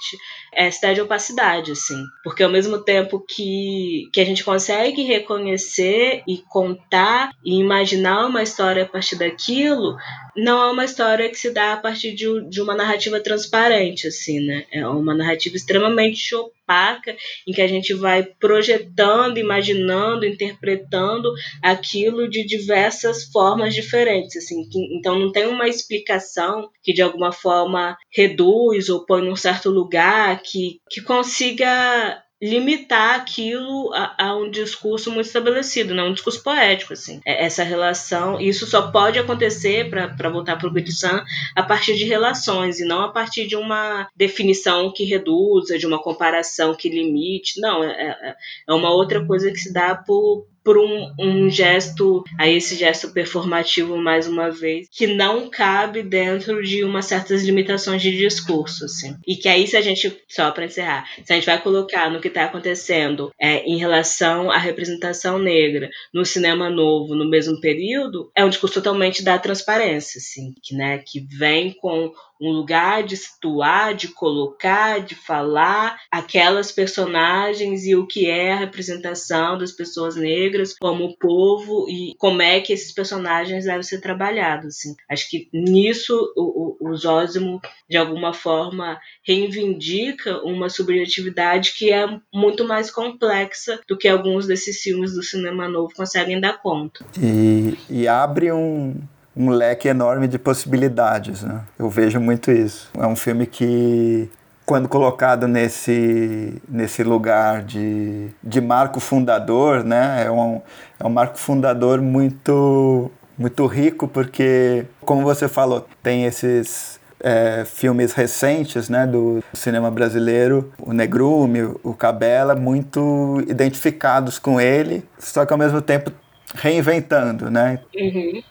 é 0.54 0.66
essa 0.66 0.92
de 0.92 1.00
opacidade, 1.00 1.72
assim. 1.72 2.02
Porque 2.22 2.42
ao 2.42 2.50
mesmo 2.50 2.78
tempo 2.78 3.24
que, 3.26 4.08
que 4.12 4.20
a 4.20 4.24
gente 4.24 4.44
consegue 4.44 5.02
reconhecer 5.02 6.22
e 6.26 6.38
contar 6.48 7.30
e 7.44 7.58
imaginar 7.58 8.26
uma 8.26 8.42
história 8.42 8.82
a 8.82 8.86
partir 8.86 9.16
daquilo, 9.16 9.96
não 10.36 10.62
é 10.62 10.70
uma 10.70 10.84
história 10.84 11.28
que 11.28 11.36
se 11.36 11.50
a 11.58 11.76
partir 11.76 12.14
de, 12.14 12.26
de 12.48 12.60
uma 12.60 12.74
narrativa 12.74 13.20
transparente, 13.20 14.06
assim, 14.06 14.40
né? 14.40 14.64
É 14.70 14.86
uma 14.86 15.14
narrativa 15.14 15.56
extremamente 15.56 16.34
opaca, 16.34 17.16
em 17.46 17.52
que 17.52 17.62
a 17.62 17.66
gente 17.66 17.94
vai 17.94 18.22
projetando, 18.22 19.38
imaginando, 19.38 20.26
interpretando 20.26 21.32
aquilo 21.62 22.28
de 22.28 22.44
diversas 22.44 23.24
formas 23.24 23.74
diferentes, 23.74 24.36
assim. 24.36 24.68
Que, 24.68 24.78
então 24.98 25.18
não 25.18 25.32
tem 25.32 25.46
uma 25.46 25.68
explicação 25.68 26.68
que 26.82 26.92
de 26.92 27.02
alguma 27.02 27.32
forma 27.32 27.96
reduz 28.12 28.88
ou 28.88 29.04
põe 29.04 29.22
num 29.22 29.36
certo 29.36 29.70
lugar 29.70 30.42
que, 30.42 30.80
que 30.90 31.00
consiga 31.00 32.22
limitar 32.40 33.16
aquilo 33.16 33.92
a, 33.92 34.26
a, 34.26 34.36
um 34.36 34.50
discurso 34.50 35.10
muito 35.10 35.26
estabelecido, 35.26 35.94
né? 35.94 36.02
um 36.02 36.12
discurso 36.12 36.42
poético. 36.42 36.92
Assim. 36.92 37.20
É, 37.24 37.44
essa 37.44 37.62
relação, 37.62 38.40
isso 38.40 38.66
só 38.66 38.90
pode 38.90 39.18
acontecer, 39.18 39.90
para 39.90 40.30
voltar 40.30 40.56
para 40.56 40.68
o 40.68 40.72
Guitissan, 40.72 41.24
a 41.54 41.62
partir 41.62 41.96
de 41.96 42.04
relações 42.04 42.78
e 42.78 42.84
não 42.84 43.02
a 43.02 43.08
partir 43.08 43.46
de 43.46 43.56
uma 43.56 44.08
definição 44.14 44.92
que 44.92 45.04
reduza, 45.04 45.78
de 45.78 45.86
uma 45.86 46.00
comparação 46.00 46.74
que 46.74 46.88
limite. 46.88 47.60
Não, 47.60 47.82
é, 47.82 47.90
é, 47.90 48.36
é 48.68 48.72
uma 48.72 48.90
outra 48.90 49.24
coisa 49.24 49.50
que 49.50 49.58
se 49.58 49.72
dá 49.72 49.96
por, 49.96 50.46
por 50.64 50.78
um, 50.78 51.12
um 51.18 51.50
gesto, 51.50 52.22
aí 52.38 52.56
esse 52.56 52.76
gesto 52.76 53.12
performativo 53.12 53.96
mais 53.96 54.26
uma 54.28 54.50
vez, 54.50 54.86
que 54.90 55.06
não 55.06 55.48
cabe 55.48 56.02
dentro 56.02 56.62
de 56.62 56.84
umas 56.84 57.06
certas 57.06 57.42
limitações 57.42 58.02
de 58.02 58.16
discurso, 58.16 58.84
assim. 58.84 59.16
E 59.26 59.36
que 59.36 59.48
aí 59.48 59.66
se 59.66 59.76
a 59.76 59.80
gente, 59.80 60.22
só 60.28 60.50
para 60.50 60.66
encerrar, 60.66 61.08
se 61.24 61.32
a 61.32 61.36
gente 61.36 61.46
vai 61.46 61.60
colocar 61.60 62.10
no 62.10 62.20
que 62.20 62.28
está 62.28 62.44
acontecendo 62.44 63.30
é, 63.40 63.64
em 63.64 63.78
relação 63.78 64.50
à 64.50 64.58
representação 64.58 65.38
negra 65.38 65.88
no 66.12 66.24
cinema 66.24 66.68
novo 66.68 67.14
no 67.14 67.28
mesmo 67.28 67.60
período, 67.60 68.30
é 68.36 68.44
um 68.44 68.50
discurso 68.50 68.74
totalmente 68.74 69.22
da 69.22 69.38
transparência, 69.38 70.18
assim, 70.18 70.54
que, 70.62 70.74
né, 70.74 70.98
que 70.98 71.20
vem 71.20 71.72
com 71.72 72.12
um 72.40 72.50
lugar 72.50 73.02
de 73.02 73.16
situar, 73.16 73.94
de 73.94 74.08
colocar, 74.08 75.00
de 75.00 75.14
falar 75.14 75.98
aquelas 76.10 76.70
personagens 76.70 77.84
e 77.84 77.94
o 77.94 78.06
que 78.06 78.26
é 78.26 78.52
a 78.52 78.58
representação 78.58 79.58
das 79.58 79.72
pessoas 79.72 80.16
negras 80.16 80.76
como 80.78 81.16
povo 81.16 81.88
e 81.88 82.14
como 82.18 82.42
é 82.42 82.60
que 82.60 82.72
esses 82.72 82.92
personagens 82.92 83.64
devem 83.64 83.82
ser 83.82 84.00
trabalhados. 84.00 84.66
Assim. 84.76 84.94
Acho 85.10 85.28
que 85.28 85.48
nisso 85.52 86.32
o, 86.36 86.76
o, 86.82 86.90
o 86.90 86.96
Zósimo, 86.96 87.60
de 87.88 87.96
alguma 87.96 88.32
forma, 88.32 88.98
reivindica 89.26 90.42
uma 90.42 90.68
subjetividade 90.68 91.72
que 91.72 91.92
é 91.92 92.06
muito 92.32 92.66
mais 92.66 92.90
complexa 92.90 93.80
do 93.88 93.96
que 93.96 94.08
alguns 94.08 94.46
desses 94.46 94.80
filmes 94.80 95.12
do 95.12 95.22
cinema 95.22 95.68
novo 95.68 95.92
conseguem 95.94 96.40
dar 96.40 96.60
conta. 96.60 97.04
E, 97.20 97.76
e 97.90 98.08
abre 98.08 98.52
um, 98.52 98.96
um 99.38 99.50
leque 99.50 99.86
enorme 99.86 100.26
de 100.26 100.38
possibilidades. 100.38 101.42
Né? 101.44 101.60
Eu 101.78 101.88
vejo 101.88 102.20
muito 102.20 102.50
isso. 102.50 102.90
É 102.98 103.06
um 103.06 103.14
filme 103.14 103.46
que, 103.46 104.28
quando 104.66 104.88
colocado 104.88 105.46
nesse, 105.46 106.60
nesse 106.68 107.04
lugar 107.04 107.62
de, 107.62 108.28
de 108.42 108.60
marco 108.60 108.98
fundador, 108.98 109.84
né? 109.84 110.24
é, 110.26 110.30
um, 110.30 110.60
é 110.98 111.06
um 111.06 111.10
marco 111.10 111.38
fundador 111.38 112.02
muito, 112.02 113.10
muito 113.38 113.64
rico, 113.66 114.08
porque, 114.08 114.84
como 115.02 115.22
você 115.22 115.46
falou, 115.46 115.86
tem 116.02 116.24
esses 116.24 116.98
é, 117.20 117.64
filmes 117.64 118.12
recentes 118.12 118.88
né, 118.88 119.06
do 119.06 119.42
cinema 119.52 119.88
brasileiro, 119.90 120.72
o 120.80 120.92
Negrume, 120.92 121.62
o 121.84 121.94
Cabela, 121.94 122.56
muito 122.56 123.42
identificados 123.48 124.38
com 124.38 124.60
ele, 124.60 125.04
só 125.18 125.46
que 125.46 125.52
ao 125.52 125.58
mesmo 125.58 125.80
tempo 125.80 126.10
reinventando, 126.54 127.50
né? 127.50 127.78
Uhum. 127.94 128.42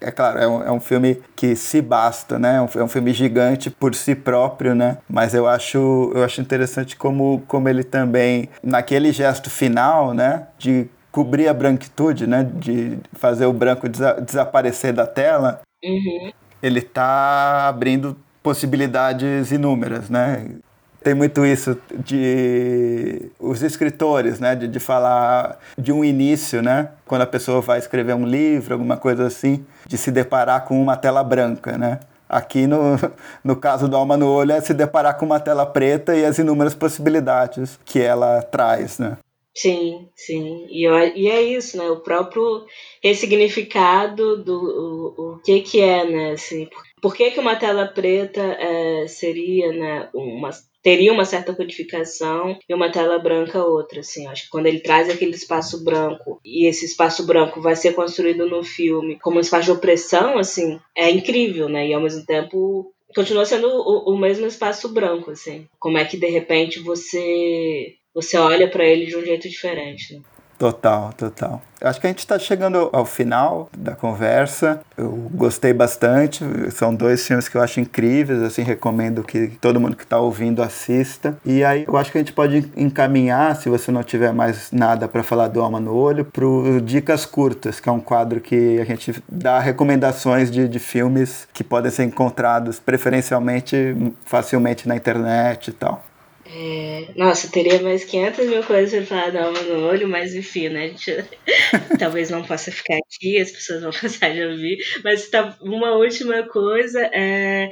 É 0.00 0.10
claro, 0.10 0.38
é 0.38 0.48
um, 0.48 0.62
é 0.62 0.72
um 0.72 0.80
filme 0.80 1.20
que 1.36 1.54
se 1.54 1.82
basta, 1.82 2.38
né? 2.38 2.56
É 2.56 2.62
um, 2.62 2.68
é 2.80 2.84
um, 2.84 2.88
filme 2.88 3.12
gigante 3.12 3.68
por 3.68 3.94
si 3.94 4.14
próprio, 4.14 4.74
né? 4.74 4.98
Mas 5.08 5.34
eu 5.34 5.46
acho, 5.46 6.10
eu 6.14 6.24
acho 6.24 6.40
interessante 6.40 6.96
como, 6.96 7.42
como 7.46 7.68
ele 7.68 7.84
também, 7.84 8.48
naquele 8.62 9.12
gesto 9.12 9.50
final, 9.50 10.14
né? 10.14 10.46
De 10.58 10.88
cobrir 11.12 11.48
a 11.48 11.54
branquitude, 11.54 12.26
né? 12.26 12.44
De 12.44 12.98
fazer 13.12 13.44
o 13.44 13.52
branco 13.52 13.88
desa 13.88 14.14
desaparecer 14.14 14.94
da 14.94 15.06
tela. 15.06 15.60
Uhum. 15.84 16.32
Ele 16.62 16.80
tá 16.80 17.68
abrindo 17.68 18.16
possibilidades 18.42 19.52
inúmeras, 19.52 20.08
né? 20.08 20.46
Tem 21.02 21.14
muito 21.14 21.44
isso 21.46 21.78
de 22.04 23.30
os 23.38 23.62
escritores, 23.62 24.38
né, 24.38 24.54
de, 24.54 24.68
de 24.68 24.78
falar 24.78 25.58
de 25.76 25.92
um 25.92 26.04
início, 26.04 26.62
né, 26.62 26.90
quando 27.06 27.22
a 27.22 27.26
pessoa 27.26 27.60
vai 27.60 27.78
escrever 27.78 28.14
um 28.14 28.26
livro, 28.26 28.74
alguma 28.74 28.96
coisa 28.96 29.26
assim, 29.26 29.64
de 29.86 29.96
se 29.96 30.10
deparar 30.10 30.64
com 30.64 30.80
uma 30.80 30.96
tela 30.96 31.24
branca, 31.24 31.78
né? 31.78 32.00
Aqui 32.28 32.66
no, 32.66 32.96
no 33.42 33.56
caso 33.56 33.88
do 33.88 33.96
Alma 33.96 34.16
no 34.16 34.30
Olho 34.30 34.52
é 34.52 34.60
se 34.60 34.74
deparar 34.74 35.16
com 35.18 35.26
uma 35.26 35.40
tela 35.40 35.66
preta 35.66 36.14
e 36.14 36.24
as 36.24 36.38
inúmeras 36.38 36.74
possibilidades 36.74 37.78
que 37.84 38.00
ela 38.00 38.42
traz, 38.42 38.98
né? 38.98 39.16
Sim, 39.52 40.08
sim. 40.14 40.66
E, 40.70 40.86
e 41.16 41.28
é 41.28 41.42
isso, 41.42 41.76
né? 41.76 41.90
O 41.90 42.00
próprio 42.00 42.64
ressignificado 43.02 44.44
do 44.44 44.54
o, 44.54 45.32
o 45.34 45.38
que 45.38 45.60
que 45.60 45.80
é, 45.80 46.04
né? 46.08 46.32
Assim, 46.32 46.68
por 47.00 47.14
que, 47.14 47.30
que 47.30 47.40
uma 47.40 47.56
tela 47.56 47.86
preta 47.86 48.40
é, 48.40 49.06
seria 49.08 49.72
né, 49.72 50.08
uma 50.14 50.50
teria 50.82 51.12
uma 51.12 51.24
certa 51.24 51.54
codificação 51.54 52.58
e 52.68 52.74
uma 52.74 52.90
tela 52.90 53.18
branca 53.18 53.64
outra, 53.64 54.00
assim. 54.00 54.26
Acho 54.26 54.44
que 54.44 54.50
quando 54.50 54.66
ele 54.66 54.80
traz 54.80 55.08
aquele 55.08 55.34
espaço 55.34 55.84
branco 55.84 56.40
e 56.44 56.66
esse 56.66 56.84
espaço 56.84 57.26
branco 57.26 57.60
vai 57.60 57.76
ser 57.76 57.94
construído 57.94 58.48
no 58.48 58.62
filme 58.62 59.18
como 59.20 59.38
um 59.38 59.40
espaço 59.40 59.66
de 59.66 59.72
opressão, 59.72 60.38
assim, 60.38 60.80
é 60.96 61.10
incrível, 61.10 61.68
né? 61.68 61.88
E 61.88 61.94
ao 61.94 62.00
mesmo 62.00 62.24
tempo 62.24 62.92
continua 63.14 63.44
sendo 63.44 63.68
o, 63.68 64.14
o 64.14 64.18
mesmo 64.18 64.46
espaço 64.46 64.88
branco, 64.88 65.30
assim. 65.30 65.66
Como 65.78 65.98
é 65.98 66.04
que 66.04 66.16
de 66.16 66.28
repente 66.28 66.80
você 66.80 67.94
você 68.12 68.36
olha 68.36 68.68
para 68.68 68.84
ele 68.84 69.06
de 69.06 69.16
um 69.16 69.24
jeito 69.24 69.48
diferente, 69.48 70.14
né? 70.14 70.20
Total, 70.60 71.10
total. 71.16 71.62
Acho 71.80 71.98
que 71.98 72.06
a 72.06 72.10
gente 72.10 72.18
está 72.18 72.38
chegando 72.38 72.90
ao 72.92 73.06
final 73.06 73.70
da 73.74 73.94
conversa. 73.94 74.82
Eu 74.94 75.08
gostei 75.32 75.72
bastante. 75.72 76.44
São 76.70 76.94
dois 76.94 77.26
filmes 77.26 77.48
que 77.48 77.56
eu 77.56 77.62
acho 77.62 77.80
incríveis. 77.80 78.42
Assim, 78.42 78.60
recomendo 78.60 79.24
que 79.24 79.48
todo 79.58 79.80
mundo 79.80 79.96
que 79.96 80.02
está 80.02 80.18
ouvindo 80.18 80.62
assista. 80.62 81.34
E 81.46 81.64
aí 81.64 81.86
eu 81.88 81.96
acho 81.96 82.12
que 82.12 82.18
a 82.18 82.20
gente 82.20 82.34
pode 82.34 82.70
encaminhar, 82.76 83.56
se 83.56 83.70
você 83.70 83.90
não 83.90 84.02
tiver 84.02 84.34
mais 84.34 84.70
nada 84.70 85.08
para 85.08 85.22
falar 85.22 85.48
do 85.48 85.62
Alma 85.62 85.80
no 85.80 85.94
Olho, 85.94 86.26
para 86.26 86.44
Dicas 86.84 87.24
Curtas, 87.24 87.80
que 87.80 87.88
é 87.88 87.92
um 87.92 88.00
quadro 88.00 88.38
que 88.38 88.78
a 88.78 88.84
gente 88.84 89.14
dá 89.26 89.58
recomendações 89.60 90.50
de, 90.50 90.68
de 90.68 90.78
filmes 90.78 91.48
que 91.54 91.64
podem 91.64 91.90
ser 91.90 92.04
encontrados 92.04 92.78
preferencialmente 92.78 94.12
facilmente 94.26 94.86
na 94.86 94.94
internet 94.94 95.68
e 95.68 95.72
tal. 95.72 96.04
É, 96.52 97.12
nossa, 97.14 97.48
teria 97.48 97.80
mais 97.80 98.02
500 98.04 98.46
mil 98.48 98.62
coisas 98.64 98.90
para 98.90 99.06
falar 99.06 99.30
da 99.30 99.44
alma 99.46 99.60
no 99.62 99.86
olho, 99.86 100.08
mas 100.08 100.34
enfim, 100.34 100.68
né? 100.68 100.88
Gente, 100.88 101.24
talvez 101.98 102.28
não 102.28 102.42
possa 102.42 102.72
ficar 102.72 102.96
aqui, 102.96 103.38
as 103.38 103.52
pessoas 103.52 103.82
vão 103.82 103.92
passar 103.94 104.32
de 104.32 104.42
ouvir. 104.44 104.76
Mas 105.04 105.28
tá, 105.30 105.56
uma 105.60 105.92
última 105.92 106.42
coisa 106.48 107.08
é 107.12 107.68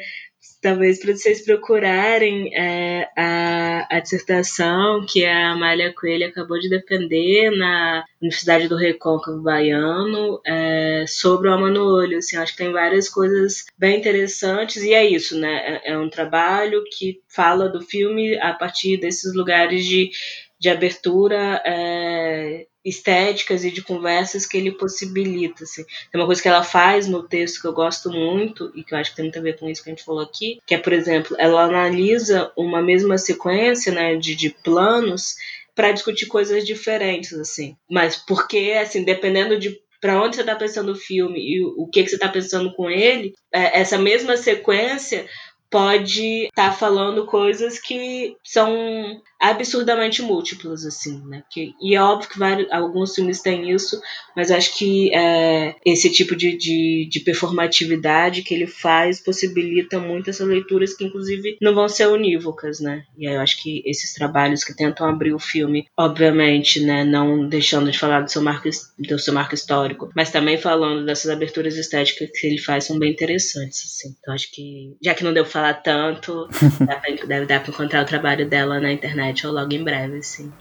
talvez 0.60 1.00
para 1.00 1.14
vocês 1.14 1.44
procurarem 1.44 2.54
é, 2.54 3.08
a, 3.16 3.96
a 3.96 4.00
dissertação 4.00 5.04
que 5.08 5.24
a 5.24 5.52
Amália 5.52 5.92
Coelho 5.94 6.26
acabou 6.26 6.58
de 6.58 6.68
defender 6.68 7.50
na 7.50 8.04
Universidade 8.20 8.68
do 8.68 8.76
Recôncavo 8.76 9.40
Baiano 9.40 10.40
é, 10.44 11.04
sobre 11.06 11.48
o 11.48 11.52
Alma 11.52 11.70
no 11.70 11.84
Olho. 11.84 12.18
Assim, 12.18 12.36
acho 12.36 12.52
que 12.52 12.58
tem 12.58 12.72
várias 12.72 13.08
coisas 13.08 13.66
bem 13.78 13.98
interessantes 13.98 14.82
e 14.82 14.92
é 14.92 15.04
isso, 15.04 15.38
né? 15.38 15.80
É, 15.84 15.92
é 15.92 15.98
um 15.98 16.10
trabalho 16.10 16.82
que 16.92 17.20
fala 17.28 17.68
do 17.68 17.80
filme 17.80 18.36
a 18.38 18.52
partir 18.52 18.96
desses 18.96 19.34
lugares 19.34 19.84
de, 19.84 20.10
de 20.58 20.68
abertura 20.68 21.62
é, 21.64 22.66
estéticas 22.84 23.64
e 23.64 23.70
de 23.70 23.82
conversas 23.82 24.46
que 24.46 24.56
ele 24.56 24.72
possibilita. 24.72 25.64
Assim. 25.64 25.84
Tem 26.10 26.20
uma 26.20 26.26
coisa 26.26 26.42
que 26.42 26.48
ela 26.48 26.62
faz 26.62 27.06
no 27.06 27.22
texto 27.22 27.60
que 27.60 27.66
eu 27.66 27.72
gosto 27.72 28.10
muito 28.10 28.72
e 28.74 28.82
que 28.82 28.94
eu 28.94 28.98
acho 28.98 29.10
que 29.10 29.16
tem 29.16 29.24
muito 29.26 29.38
a 29.38 29.42
ver 29.42 29.58
com 29.58 29.68
isso 29.68 29.82
que 29.82 29.90
a 29.90 29.92
gente 29.92 30.04
falou 30.04 30.22
aqui, 30.22 30.58
que 30.66 30.74
é, 30.74 30.78
por 30.78 30.92
exemplo, 30.92 31.36
ela 31.38 31.64
analisa 31.64 32.52
uma 32.56 32.82
mesma 32.82 33.18
sequência 33.18 33.92
né, 33.92 34.16
de, 34.16 34.34
de 34.34 34.50
planos 34.50 35.36
para 35.74 35.92
discutir 35.92 36.26
coisas 36.26 36.66
diferentes, 36.66 37.32
assim. 37.34 37.76
Mas 37.88 38.16
porque, 38.16 38.76
assim, 38.80 39.04
dependendo 39.04 39.58
de 39.58 39.80
para 40.00 40.22
onde 40.22 40.36
você 40.36 40.42
está 40.42 40.54
pensando 40.54 40.92
o 40.92 40.96
filme 40.96 41.40
e 41.40 41.64
o 41.64 41.86
que, 41.88 42.02
que 42.02 42.08
você 42.08 42.14
está 42.14 42.28
pensando 42.28 42.72
com 42.72 42.88
ele, 42.88 43.34
é, 43.52 43.80
essa 43.80 43.98
mesma 43.98 44.36
sequência 44.36 45.26
pode 45.70 46.46
estar 46.46 46.70
tá 46.70 46.72
falando 46.72 47.26
coisas 47.26 47.78
que 47.78 48.36
são 48.44 49.20
absurdamente 49.40 50.20
múltiplas, 50.20 50.84
assim, 50.84 51.22
né? 51.26 51.44
Que, 51.50 51.72
e 51.80 51.94
é 51.94 52.02
óbvio 52.02 52.28
que 52.28 52.38
vários, 52.38 52.70
alguns 52.72 53.14
filmes 53.14 53.40
têm 53.40 53.70
isso, 53.70 54.00
mas 54.34 54.50
acho 54.50 54.76
que 54.76 55.14
é, 55.14 55.76
esse 55.84 56.10
tipo 56.10 56.34
de, 56.34 56.56
de, 56.56 57.08
de, 57.08 57.20
performatividade 57.20 58.42
que 58.42 58.52
ele 58.52 58.66
faz 58.66 59.22
possibilita 59.22 60.00
muito 60.00 60.30
essas 60.30 60.46
leituras 60.46 60.94
que, 60.94 61.04
inclusive, 61.04 61.56
não 61.62 61.74
vão 61.74 61.88
ser 61.88 62.08
unívocas, 62.08 62.80
né? 62.80 63.04
E 63.16 63.28
aí 63.28 63.34
eu 63.34 63.40
acho 63.40 63.62
que 63.62 63.82
esses 63.86 64.12
trabalhos 64.12 64.64
que 64.64 64.74
tentam 64.74 65.06
abrir 65.06 65.32
o 65.32 65.38
filme, 65.38 65.86
obviamente, 65.96 66.80
né, 66.80 67.04
não 67.04 67.48
deixando 67.48 67.90
de 67.90 67.98
falar 67.98 68.22
do 68.22 68.30
seu 68.30 68.42
marco, 68.42 68.68
do 68.98 69.18
seu 69.18 69.32
marco 69.32 69.54
histórico, 69.54 70.10
mas 70.16 70.30
também 70.30 70.58
falando 70.58 71.06
dessas 71.06 71.30
aberturas 71.30 71.76
estéticas 71.76 72.30
que 72.32 72.46
ele 72.46 72.58
faz, 72.58 72.84
são 72.84 72.98
bem 72.98 73.12
interessantes, 73.12 73.84
assim. 73.84 74.16
Então 74.18 74.34
acho 74.34 74.50
que, 74.50 74.96
já 75.02 75.14
que 75.14 75.22
não 75.22 75.32
deu 75.32 75.44
falar 75.58 75.74
tanto, 75.74 76.48
dá 76.80 76.96
pra, 76.96 77.26
deve 77.26 77.46
dar 77.46 77.60
pra 77.60 77.70
encontrar 77.70 78.02
o 78.02 78.06
trabalho 78.06 78.48
dela 78.48 78.80
na 78.80 78.92
internet 78.92 79.08
internet 79.08 79.46
logo 79.46 79.72
em 79.72 79.82
breve, 79.82 80.22
sim. 80.22 80.52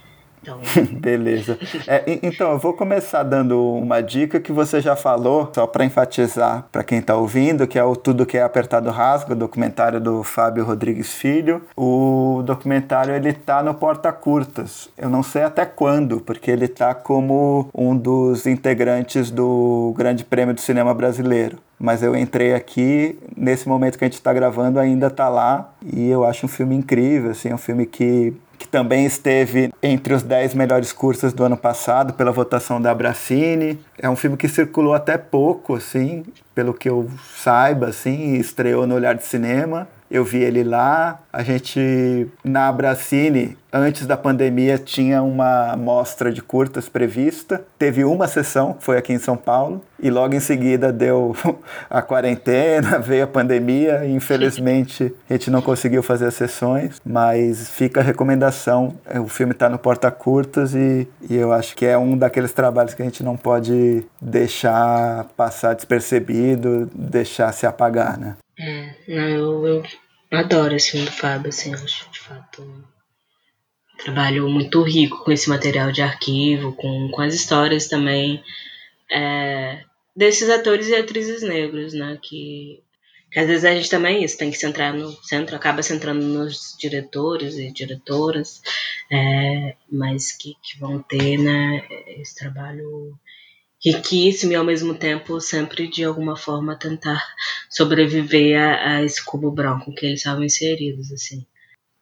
Então... 0.42 0.60
Beleza. 1.00 1.58
É, 1.88 2.04
então, 2.24 2.52
eu 2.52 2.58
vou 2.58 2.74
começar 2.74 3.24
dando 3.24 3.60
uma 3.60 4.02
dica 4.02 4.40
que 4.40 4.52
você 4.52 4.80
já 4.80 4.96
falou, 4.96 5.52
só 5.54 5.68
para 5.68 5.84
enfatizar 5.84 6.66
para 6.72 6.84
quem 6.84 7.00
está 7.00 7.16
ouvindo, 7.18 7.68
que 7.68 7.78
é 7.78 7.84
o 7.84 7.96
Tudo 7.96 8.26
que 8.26 8.38
é 8.38 8.44
Apertado 8.44 8.90
Rasga, 8.90 9.36
documentário 9.36 10.00
do 10.00 10.24
Fábio 10.24 10.64
Rodrigues 10.64 11.14
Filho. 11.14 11.64
O 11.76 12.44
documentário 12.46 13.14
ele 13.14 13.34
tá 13.34 13.62
no 13.62 13.74
Porta 13.74 14.12
Curtas. 14.14 14.90
Eu 14.98 15.10
não 15.10 15.22
sei 15.22 15.44
até 15.44 15.66
quando, 15.66 16.22
porque 16.22 16.50
ele 16.50 16.68
tá 16.68 16.94
como 16.96 17.70
um 17.74 17.98
dos 17.98 18.46
integrantes 18.46 19.30
do 19.30 19.94
Grande 19.98 20.24
Prêmio 20.24 20.54
do 20.54 20.62
Cinema 20.62 20.94
Brasileiro 20.94 21.67
mas 21.80 22.02
eu 22.02 22.16
entrei 22.16 22.54
aqui 22.54 23.18
nesse 23.36 23.68
momento 23.68 23.98
que 23.98 24.04
a 24.04 24.08
gente 24.08 24.16
está 24.16 24.34
gravando 24.34 24.80
ainda 24.80 25.08
está 25.08 25.30
lá 25.30 25.72
e 25.86 26.10
eu 26.10 26.26
acho 26.26 26.46
um 26.46 26.50
filme 26.50 26.76
incrível 26.76 27.32
assim 27.32 27.54
um 27.54 27.58
filme 27.58 27.86
que 27.86 28.34
que 28.58 28.68
também 28.68 29.06
esteve 29.06 29.72
entre 29.82 30.14
os 30.14 30.24
10 30.24 30.56
melhores 30.56 30.92
cursos 30.92 31.32
do 31.32 31.44
ano 31.44 31.56
passado 31.56 32.14
pela 32.14 32.32
votação 32.32 32.82
da 32.82 32.92
Abracine. 32.92 33.80
É 33.98 34.10
um 34.10 34.16
filme 34.16 34.36
que 34.36 34.48
circulou 34.48 34.94
até 34.94 35.18
pouco, 35.18 35.76
assim, 35.76 36.26
pelo 36.56 36.74
que 36.74 36.90
eu 36.90 37.08
saiba, 37.36 37.88
assim, 37.88 38.34
estreou 38.34 38.88
no 38.88 38.96
Olhar 38.96 39.14
de 39.14 39.26
Cinema. 39.26 39.88
Eu 40.10 40.24
vi 40.24 40.40
ele 40.40 40.64
lá. 40.64 41.20
A 41.32 41.44
gente, 41.44 42.28
na 42.44 42.68
Abracine, 42.68 43.58
antes 43.72 44.08
da 44.08 44.16
pandemia, 44.16 44.78
tinha 44.78 45.22
uma 45.22 45.76
mostra 45.76 46.32
de 46.32 46.42
curtas 46.42 46.88
prevista. 46.88 47.64
Teve 47.78 48.04
uma 48.06 48.28
sessão, 48.28 48.78
foi 48.80 48.98
aqui 48.98 49.14
em 49.14 49.20
São 49.20 49.36
Paulo. 49.36 49.82
E 50.00 50.10
logo 50.10 50.34
em 50.34 50.40
seguida 50.40 50.92
deu 50.92 51.36
a 51.90 52.02
quarentena, 52.02 53.00
veio 53.04 53.26
a 53.26 53.28
pandemia. 53.28 54.06
E 54.06 54.14
infelizmente, 54.14 55.14
a 55.30 55.34
gente 55.34 55.52
não 55.52 55.62
conseguiu 55.62 56.02
fazer 56.02 56.28
as 56.28 56.36
sessões. 56.36 57.02
Mas 57.06 57.70
fica 57.70 58.00
a 58.00 58.04
recomendação. 58.04 58.96
O 59.24 59.28
filme 59.28 59.52
está 59.52 59.70
no 59.70 59.78
Porta 59.78 60.10
Curtas 60.10 60.74
e, 60.74 61.08
e 61.30 61.36
eu 61.36 61.52
acho 61.52 61.76
que 61.76 61.86
é 61.86 61.98
um 61.98 62.18
daqueles 62.18 62.54
trabalhos 62.54 62.94
que 62.94 63.02
a 63.02 63.06
gente 63.06 63.24
não 63.24 63.36
pode 63.36 64.06
deixar 64.22 65.26
passar 65.36 65.74
despercebido, 65.76 66.90
deixar 66.96 67.52
se 67.52 67.66
apagar, 67.66 68.18
né? 68.18 68.36
É, 68.60 68.96
não, 69.08 69.28
eu, 69.68 69.84
eu 70.32 70.38
adoro 70.38 70.76
esse 70.76 70.92
filme 70.92 71.06
do 71.06 71.12
Fábio, 71.12 71.50
assim, 71.50 71.74
acho 71.74 72.10
de 72.10 72.20
fato 72.20 72.64
um 72.64 72.84
trabalho 73.98 74.50
muito 74.50 74.82
rico 74.82 75.24
com 75.24 75.32
esse 75.32 75.50
material 75.50 75.92
de 75.92 76.02
arquivo, 76.02 76.74
com, 76.74 77.10
com 77.10 77.22
as 77.22 77.34
histórias 77.34 77.88
também 77.88 78.44
é, 79.12 79.84
desses 80.16 80.50
atores 80.50 80.88
e 80.88 80.96
atrizes 80.96 81.42
negros, 81.42 81.94
né? 81.94 82.18
Que, 82.22 82.82
que 83.32 83.40
às 83.40 83.48
vezes 83.48 83.66
a 83.66 83.74
gente 83.74 83.90
também 83.90 84.24
isso, 84.24 84.38
tem 84.38 84.50
que 84.50 84.58
centrar 84.58 84.94
no 84.94 85.12
centro, 85.24 85.56
acaba 85.56 85.84
centrando 85.84 86.26
nos 86.26 86.76
diretores 86.80 87.56
e 87.58 87.72
diretoras, 87.72 88.62
é, 89.12 89.76
mas 89.92 90.32
que, 90.32 90.56
que 90.64 90.80
vão 90.80 91.00
ter 91.00 91.38
né, 91.38 91.86
esse 92.20 92.36
trabalho 92.36 93.18
riquíssimo 93.92 94.52
e 94.52 94.56
ao 94.56 94.64
mesmo 94.64 94.94
tempo 94.94 95.40
sempre 95.40 95.88
de 95.88 96.04
alguma 96.04 96.36
forma 96.36 96.78
tentar 96.78 97.24
sobreviver 97.70 98.60
a, 98.60 98.98
a 98.98 99.04
esse 99.04 99.24
cubo 99.24 99.52
branco 99.52 99.94
que 99.94 100.06
eles 100.06 100.20
estavam 100.20 100.44
inseridos 100.44 101.12
assim. 101.12 101.46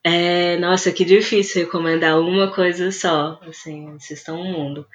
É, 0.02 0.56
nossa 0.58 0.92
que 0.92 1.04
difícil 1.04 1.64
recomendar 1.64 2.20
uma 2.20 2.52
coisa 2.52 2.92
só 2.92 3.40
assim 3.46 3.96
estão 3.96 4.40
um 4.40 4.52
mundo. 4.52 4.86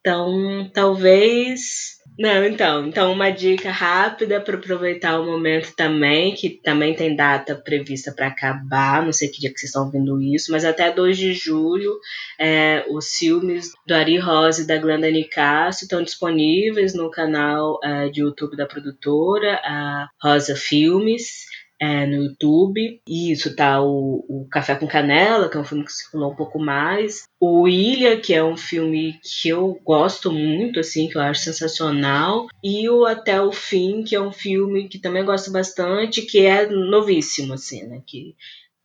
Então, 0.00 0.68
talvez 0.74 2.01
não, 2.18 2.44
então, 2.44 2.86
então 2.86 3.12
uma 3.12 3.30
dica 3.30 3.70
rápida 3.70 4.40
para 4.40 4.56
aproveitar 4.56 5.18
o 5.18 5.24
momento 5.24 5.74
também, 5.74 6.34
que 6.34 6.50
também 6.50 6.94
tem 6.94 7.16
data 7.16 7.54
prevista 7.54 8.12
para 8.12 8.26
acabar, 8.26 9.02
não 9.02 9.12
sei 9.12 9.28
que 9.28 9.40
dia 9.40 9.52
que 9.52 9.58
vocês 9.58 9.70
estão 9.70 9.86
ouvindo 9.86 10.20
isso, 10.20 10.52
mas 10.52 10.64
até 10.64 10.92
2 10.92 11.16
de 11.16 11.32
julho 11.32 11.98
é, 12.38 12.84
os 12.90 13.08
filmes 13.16 13.72
do 13.86 13.94
Ari 13.94 14.18
Rosa 14.18 14.62
e 14.62 14.66
da 14.66 14.78
Glenda 14.78 15.10
Nicásio 15.10 15.84
estão 15.84 16.02
disponíveis 16.02 16.94
no 16.94 17.10
canal 17.10 17.80
é, 17.82 18.08
de 18.08 18.20
YouTube 18.20 18.56
da 18.56 18.66
produtora, 18.66 19.60
a 19.64 20.08
Rosa 20.22 20.54
Filmes 20.54 21.46
é, 21.82 22.06
no 22.06 22.22
YouTube. 22.26 23.00
E 23.08 23.32
isso 23.32 23.56
tá 23.56 23.82
o, 23.82 24.24
o 24.28 24.46
Café 24.48 24.76
com 24.76 24.86
Canela, 24.86 25.48
que 25.48 25.56
é 25.56 25.60
um 25.60 25.64
filme 25.64 25.84
que 25.84 25.92
circulou 25.92 26.30
um 26.30 26.36
pouco 26.36 26.60
mais. 26.60 27.24
O 27.40 27.66
Ilha, 27.66 28.16
que 28.20 28.32
é 28.32 28.44
um 28.44 28.56
filme 28.56 29.18
que 29.20 29.48
eu 29.48 29.76
gosto 29.84 30.30
muito, 30.30 30.78
assim, 30.78 31.08
que 31.08 31.18
eu 31.18 31.22
acho 31.22 31.40
sensacional. 31.40 32.46
E 32.62 32.88
o 32.88 33.04
Até 33.04 33.42
o 33.42 33.50
Fim, 33.50 34.04
que 34.04 34.14
é 34.14 34.20
um 34.20 34.30
filme 34.30 34.88
que 34.88 35.00
também 35.00 35.24
gosto 35.24 35.50
bastante, 35.50 36.22
que 36.22 36.46
é 36.46 36.66
novíssimo, 36.66 37.54
assim, 37.54 37.82
né? 37.88 38.00
Que 38.06 38.36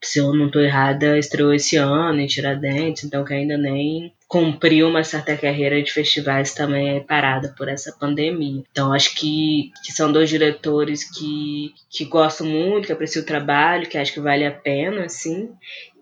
se 0.03 0.19
eu 0.19 0.34
não 0.34 0.48
estou 0.48 0.61
errada, 0.61 1.18
estreou 1.18 1.53
esse 1.53 1.76
ano 1.76 2.19
em 2.19 2.28
Tiradentes, 2.28 3.03
então 3.03 3.24
que 3.26 3.34
ainda 3.34 3.57
nem 3.57 4.14
cumpriu 4.28 4.90
uma 4.90 5.03
certa 5.03 5.38
carreira 5.38 5.82
de 5.82 5.91
festivais 5.91 6.53
também 6.53 6.98
é 6.98 6.99
parada 6.99 7.53
por 7.57 7.69
essa 7.69 7.95
pandemia. 7.98 8.64
Então 8.72 8.94
acho 8.94 9.15
que, 9.15 9.72
que 9.84 9.91
são 9.91 10.11
dois 10.11 10.30
diretores 10.30 11.10
que, 11.10 11.74
que 11.90 12.06
gosto 12.06 12.44
muito, 12.44 12.88
que 12.88 12.91
aprecio 12.91 13.22
o 13.22 13.26
trabalho, 13.26 13.88
que 13.88 13.98
acho 13.98 14.14
que 14.14 14.19
vale 14.19 14.45
a 14.45 14.52
pena, 14.52 15.06
assim. 15.06 15.49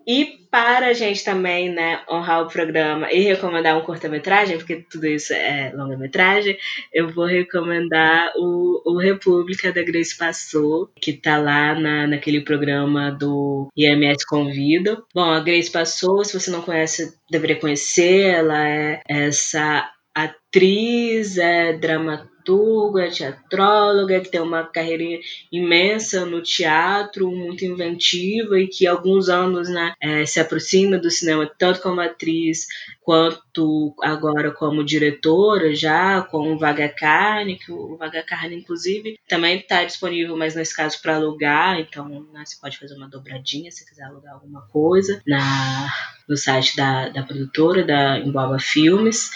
E 0.06 0.46
para 0.50 0.86
a 0.86 0.92
gente 0.92 1.24
também, 1.24 1.68
né, 1.68 2.02
honrar 2.08 2.42
o 2.42 2.48
programa 2.48 3.12
e 3.12 3.20
recomendar 3.20 3.76
um 3.76 3.82
curta-metragem, 3.82 4.56
porque 4.56 4.84
tudo 4.88 5.06
isso 5.06 5.32
é 5.32 5.72
longa-metragem, 5.74 6.56
eu 6.92 7.08
vou 7.08 7.26
recomendar 7.26 8.32
o, 8.36 8.82
o 8.86 8.98
República 8.98 9.72
da 9.72 9.82
Grace 9.82 10.16
Passou, 10.16 10.88
que 11.00 11.12
tá 11.12 11.38
lá 11.38 11.74
na, 11.74 12.06
naquele 12.06 12.40
programa 12.40 13.10
do 13.10 13.68
IMS 13.76 14.24
Convida. 14.24 15.02
Bom, 15.12 15.30
a 15.30 15.40
Grace 15.40 15.70
Passou, 15.70 16.24
se 16.24 16.38
você 16.38 16.50
não 16.50 16.62
conhece, 16.62 17.14
deveria 17.28 17.58
conhecer, 17.58 18.34
ela 18.34 18.68
é 18.68 19.00
essa 19.08 19.90
atriz, 20.14 21.36
é 21.36 21.74
dramaturga, 21.74 22.35
dramaturga, 22.46 23.10
teatróloga, 23.10 24.20
que 24.20 24.30
tem 24.30 24.40
uma 24.40 24.64
carreira 24.64 25.20
imensa 25.50 26.24
no 26.24 26.40
teatro, 26.40 27.30
muito 27.30 27.64
inventiva 27.64 28.58
e 28.58 28.68
que 28.68 28.86
alguns 28.86 29.28
anos 29.28 29.68
né, 29.68 29.94
é, 30.00 30.24
se 30.24 30.38
aproxima 30.38 30.96
do 30.98 31.10
cinema 31.10 31.50
tanto 31.58 31.80
como 31.80 32.00
atriz 32.00 32.66
quanto 33.02 33.94
agora 34.02 34.50
como 34.50 34.84
diretora 34.84 35.74
já, 35.74 36.22
com 36.22 36.52
o 36.52 36.58
Vaga 36.58 36.88
Carne, 36.88 37.58
que 37.58 37.70
o 37.70 37.96
Vaga 37.96 38.22
Carne, 38.22 38.56
inclusive, 38.56 39.18
também 39.28 39.58
está 39.58 39.84
disponível, 39.84 40.36
mas 40.36 40.54
nesse 40.54 40.74
caso 40.74 41.00
para 41.00 41.16
alugar, 41.16 41.78
então 41.78 42.08
né, 42.32 42.44
você 42.44 42.56
pode 42.60 42.78
fazer 42.78 42.94
uma 42.94 43.08
dobradinha 43.08 43.70
se 43.70 43.86
quiser 43.88 44.04
alugar 44.04 44.34
alguma 44.34 44.62
coisa 44.68 45.20
na, 45.26 45.92
no 46.28 46.36
site 46.36 46.76
da, 46.76 47.08
da 47.08 47.22
produtora, 47.22 47.84
da 47.84 48.18
Emboaba 48.18 48.58
Filmes. 48.58 49.30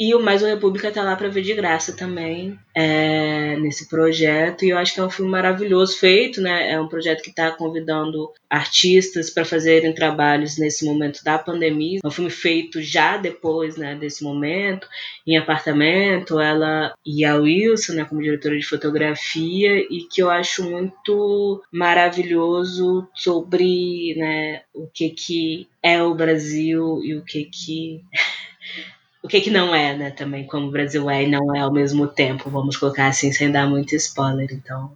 E 0.00 0.14
o 0.14 0.22
Mais 0.22 0.42
o 0.42 0.46
República 0.46 0.90
tá 0.90 1.02
lá 1.02 1.14
para 1.14 1.28
ver 1.28 1.42
de 1.42 1.52
graça 1.52 1.92
também 1.92 2.58
é, 2.74 3.54
nesse 3.58 3.86
projeto. 3.86 4.64
E 4.64 4.70
eu 4.70 4.78
acho 4.78 4.94
que 4.94 5.00
é 5.00 5.04
um 5.04 5.10
filme 5.10 5.30
maravilhoso 5.30 5.98
feito, 5.98 6.40
né? 6.40 6.72
É 6.72 6.80
um 6.80 6.88
projeto 6.88 7.22
que 7.22 7.28
está 7.28 7.50
convidando 7.50 8.32
artistas 8.48 9.28
para 9.28 9.44
fazerem 9.44 9.94
trabalhos 9.94 10.56
nesse 10.56 10.86
momento 10.86 11.22
da 11.22 11.38
pandemia. 11.38 12.00
É 12.02 12.08
um 12.08 12.10
filme 12.10 12.30
feito 12.30 12.80
já 12.80 13.18
depois 13.18 13.76
né, 13.76 13.94
desse 13.94 14.24
momento, 14.24 14.88
em 15.26 15.36
apartamento. 15.36 16.40
Ela 16.40 16.94
e 17.04 17.22
a 17.22 17.36
Wilson, 17.36 17.92
né, 17.92 18.04
como 18.06 18.22
diretora 18.22 18.58
de 18.58 18.64
fotografia, 18.64 19.80
e 19.80 20.08
que 20.10 20.22
eu 20.22 20.30
acho 20.30 20.64
muito 20.64 21.62
maravilhoso 21.70 23.06
sobre 23.14 24.14
né, 24.16 24.62
o 24.72 24.86
que, 24.86 25.10
que 25.10 25.68
é 25.82 26.02
o 26.02 26.14
Brasil 26.14 27.02
e 27.04 27.14
o 27.14 27.22
que 27.22 27.44
que 27.44 28.00
o 29.22 29.28
que 29.28 29.40
que 29.40 29.50
não 29.50 29.74
é, 29.74 29.96
né, 29.96 30.10
também, 30.10 30.46
como 30.46 30.68
o 30.68 30.70
Brasil 30.70 31.08
é 31.10 31.24
e 31.24 31.30
não 31.30 31.54
é 31.54 31.60
ao 31.60 31.72
mesmo 31.72 32.06
tempo, 32.06 32.48
vamos 32.50 32.76
colocar 32.76 33.06
assim, 33.08 33.32
sem 33.32 33.50
dar 33.50 33.68
muito 33.68 33.94
spoiler, 33.94 34.48
então 34.52 34.92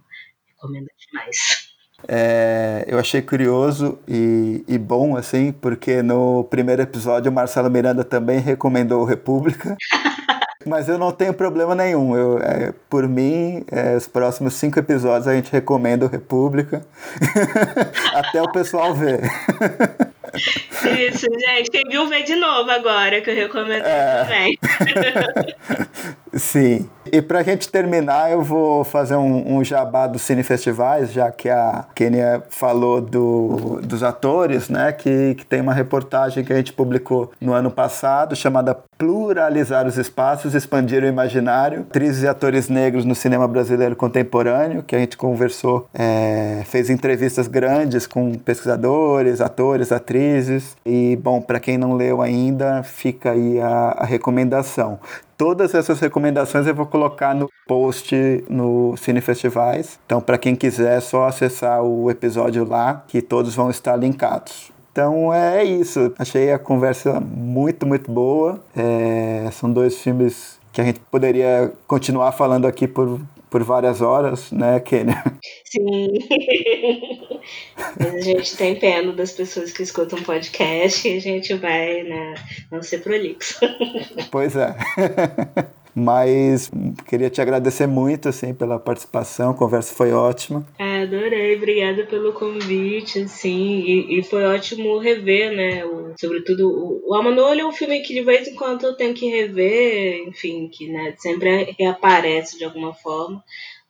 recomendo 0.47 0.87
demais. 1.07 1.65
É, 2.07 2.85
eu 2.87 2.99
achei 2.99 3.21
curioso 3.21 3.97
e, 4.07 4.63
e, 4.67 4.77
bom, 4.77 5.15
assim, 5.15 5.51
porque 5.51 6.01
no 6.01 6.43
primeiro 6.45 6.81
episódio 6.81 7.31
o 7.31 7.33
Marcelo 7.33 7.69
Miranda 7.69 8.03
também 8.03 8.39
recomendou 8.39 9.03
República. 9.05 9.75
Mas 10.65 10.89
eu 10.89 10.97
não 10.97 11.11
tenho 11.11 11.33
problema 11.33 11.75
nenhum. 11.75 12.15
Eu, 12.15 12.39
é, 12.39 12.73
por 12.89 13.07
mim, 13.07 13.63
é, 13.71 13.95
os 13.95 14.07
próximos 14.07 14.55
cinco 14.55 14.79
episódios 14.79 15.27
a 15.27 15.35
gente 15.35 15.51
recomenda 15.51 16.05
o 16.05 16.09
República. 16.09 16.83
Até 18.13 18.41
o 18.41 18.51
pessoal 18.51 18.93
ver. 18.93 19.21
Isso, 20.37 21.27
gente. 21.39 21.71
Quem 21.71 21.83
viu, 21.89 22.07
vê 22.07 22.23
de 22.23 22.35
novo 22.35 22.69
agora, 22.69 23.21
que 23.21 23.29
eu 23.29 23.35
recomendo 23.35 23.85
é... 23.85 24.23
também. 24.23 24.59
Sim. 26.33 26.89
E 27.11 27.21
pra 27.21 27.43
gente 27.43 27.69
terminar, 27.69 28.31
eu 28.31 28.41
vou 28.41 28.83
fazer 28.83 29.15
um, 29.15 29.57
um 29.57 29.63
jabá 29.63 30.07
dos 30.07 30.23
cinefestivais, 30.23 31.11
já 31.11 31.31
que 31.31 31.49
a 31.49 31.85
Kenia 31.93 32.43
falou 32.49 32.99
do, 32.99 33.79
dos 33.83 34.01
atores, 34.01 34.69
né? 34.69 34.91
Que, 34.91 35.35
que 35.35 35.45
tem 35.45 35.61
uma 35.61 35.73
reportagem 35.73 36.43
que 36.43 36.51
a 36.51 36.55
gente 36.55 36.73
publicou 36.73 37.31
no 37.39 37.53
ano 37.53 37.69
passado, 37.69 38.35
chamada 38.35 38.75
Pluralizar 38.97 39.85
os 39.85 39.97
Espaços, 39.97 40.55
Expandir 40.55 41.03
o 41.03 41.07
Imaginário. 41.07 41.81
Atrizes 41.81 42.23
e 42.23 42.27
atores 42.27 42.69
negros 42.69 43.05
no 43.05 43.13
cinema 43.13 43.47
brasileiro 43.47 43.95
contemporâneo, 43.95 44.81
que 44.81 44.95
a 44.95 44.99
gente 44.99 45.15
conversou, 45.15 45.87
é, 45.93 46.63
fez 46.65 46.89
entrevistas 46.89 47.47
grandes 47.47 48.07
com 48.07 48.33
pesquisadores, 48.33 49.41
atores, 49.41 49.91
atrizes. 49.91 50.75
E, 50.85 51.17
bom, 51.17 51.41
para 51.41 51.59
quem 51.59 51.77
não 51.77 51.93
leu 51.93 52.21
ainda, 52.21 52.81
fica 52.83 53.31
aí 53.31 53.59
a, 53.59 53.95
a 53.99 54.05
recomendação. 54.05 54.99
Todas 55.37 55.73
essas 55.73 55.99
recomendações 55.99 56.65
eu 56.65 56.73
vou 56.73 56.85
colocar 56.85 57.35
no 57.35 57.49
post 57.67 58.15
no 58.49 58.95
Cine 58.95 59.19
Festivais. 59.19 59.99
Então, 60.05 60.21
para 60.21 60.37
quem 60.37 60.55
quiser, 60.55 60.97
é 60.97 61.01
só 61.01 61.27
acessar 61.27 61.83
o 61.83 62.09
episódio 62.09 62.63
lá, 62.63 63.03
que 63.07 63.21
todos 63.21 63.53
vão 63.53 63.69
estar 63.69 63.95
linkados. 63.97 64.71
Então 64.91 65.33
é 65.33 65.61
isso. 65.61 66.13
Achei 66.17 66.53
a 66.53 66.57
conversa 66.57 67.19
muito, 67.19 67.85
muito 67.85 68.09
boa. 68.09 68.61
É, 68.73 69.49
são 69.51 69.69
dois 69.69 69.97
filmes 69.97 70.57
que 70.71 70.79
a 70.79 70.85
gente 70.85 71.01
poderia 71.11 71.73
continuar 71.85 72.31
falando 72.31 72.65
aqui 72.65 72.87
por, 72.87 73.19
por 73.55 73.63
várias 73.63 74.01
horas, 74.01 74.51
né, 74.51 74.81
Kênia? 74.81 75.23
Sim. 75.63 76.09
Mas 77.97 78.13
a 78.13 78.19
gente 78.19 78.57
tem 78.57 78.77
pena 78.77 79.13
das 79.13 79.31
pessoas 79.31 79.71
que 79.71 79.81
escutam 79.81 80.21
podcast 80.23 81.07
e 81.07 81.15
a 81.15 81.21
gente 81.21 81.53
vai 81.53 82.03
né, 82.03 82.33
não 82.69 82.83
ser 82.83 82.97
prolixo. 82.97 83.57
Pois 84.29 84.57
é. 84.57 84.75
Mas 85.95 86.69
queria 87.07 87.29
te 87.29 87.39
agradecer 87.39 87.87
muito 87.87 88.27
assim 88.27 88.53
pela 88.53 88.77
participação, 88.77 89.51
a 89.51 89.53
conversa 89.53 89.95
foi 89.95 90.11
ótima. 90.11 90.67
É, 90.77 91.03
adorei, 91.03 91.55
obrigada 91.55 92.05
pelo 92.05 92.33
convite, 92.33 93.19
assim, 93.19 93.79
e, 93.79 94.19
e 94.19 94.23
foi 94.23 94.43
ótimo 94.43 94.97
rever, 94.97 95.55
né, 95.55 95.85
o, 95.85 96.13
sobretudo 96.19 96.67
o, 96.67 97.01
o 97.09 97.15
Alma 97.15 97.29
é 97.31 97.65
um 97.65 97.71
filme 97.71 98.01
que 98.01 98.13
de 98.13 98.23
vez 98.23 98.45
em 98.45 98.55
quando 98.55 98.85
eu 98.85 98.97
tenho 98.97 99.13
que 99.13 99.29
rever, 99.29 100.27
enfim, 100.27 100.67
que 100.67 100.87
né, 100.87 101.13
sempre 101.17 101.73
reaparece 101.79 102.57
de 102.57 102.65
alguma 102.65 102.93
forma, 102.93 103.41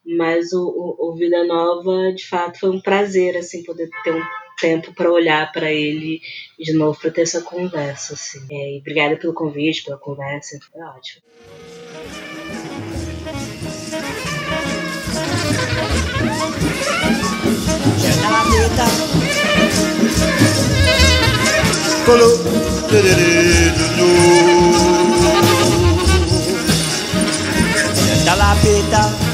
mas 0.05 0.53
o, 0.53 0.61
o, 0.61 1.09
o 1.09 1.15
Vida 1.15 1.43
Nova, 1.43 2.13
de 2.13 2.27
fato, 2.27 2.59
foi 2.59 2.69
um 2.69 2.79
prazer, 2.79 3.35
assim, 3.35 3.63
poder 3.63 3.89
ter 4.03 4.13
um 4.13 4.21
tempo 4.59 4.93
para 4.93 5.11
olhar 5.11 5.51
para 5.51 5.71
ele 5.71 6.21
de 6.59 6.73
novo 6.73 6.99
para 6.99 7.11
ter 7.11 7.21
essa 7.21 7.41
conversa 7.41 8.13
assim. 8.13 8.45
É, 8.51 8.75
e 8.75 8.79
obrigada 8.79 9.17
pelo 9.17 9.33
convite, 9.33 9.83
pela 9.83 9.97
conversa, 9.97 10.59
foi 10.71 10.81
ótimo. 10.81 11.23
Peta 28.65 29.24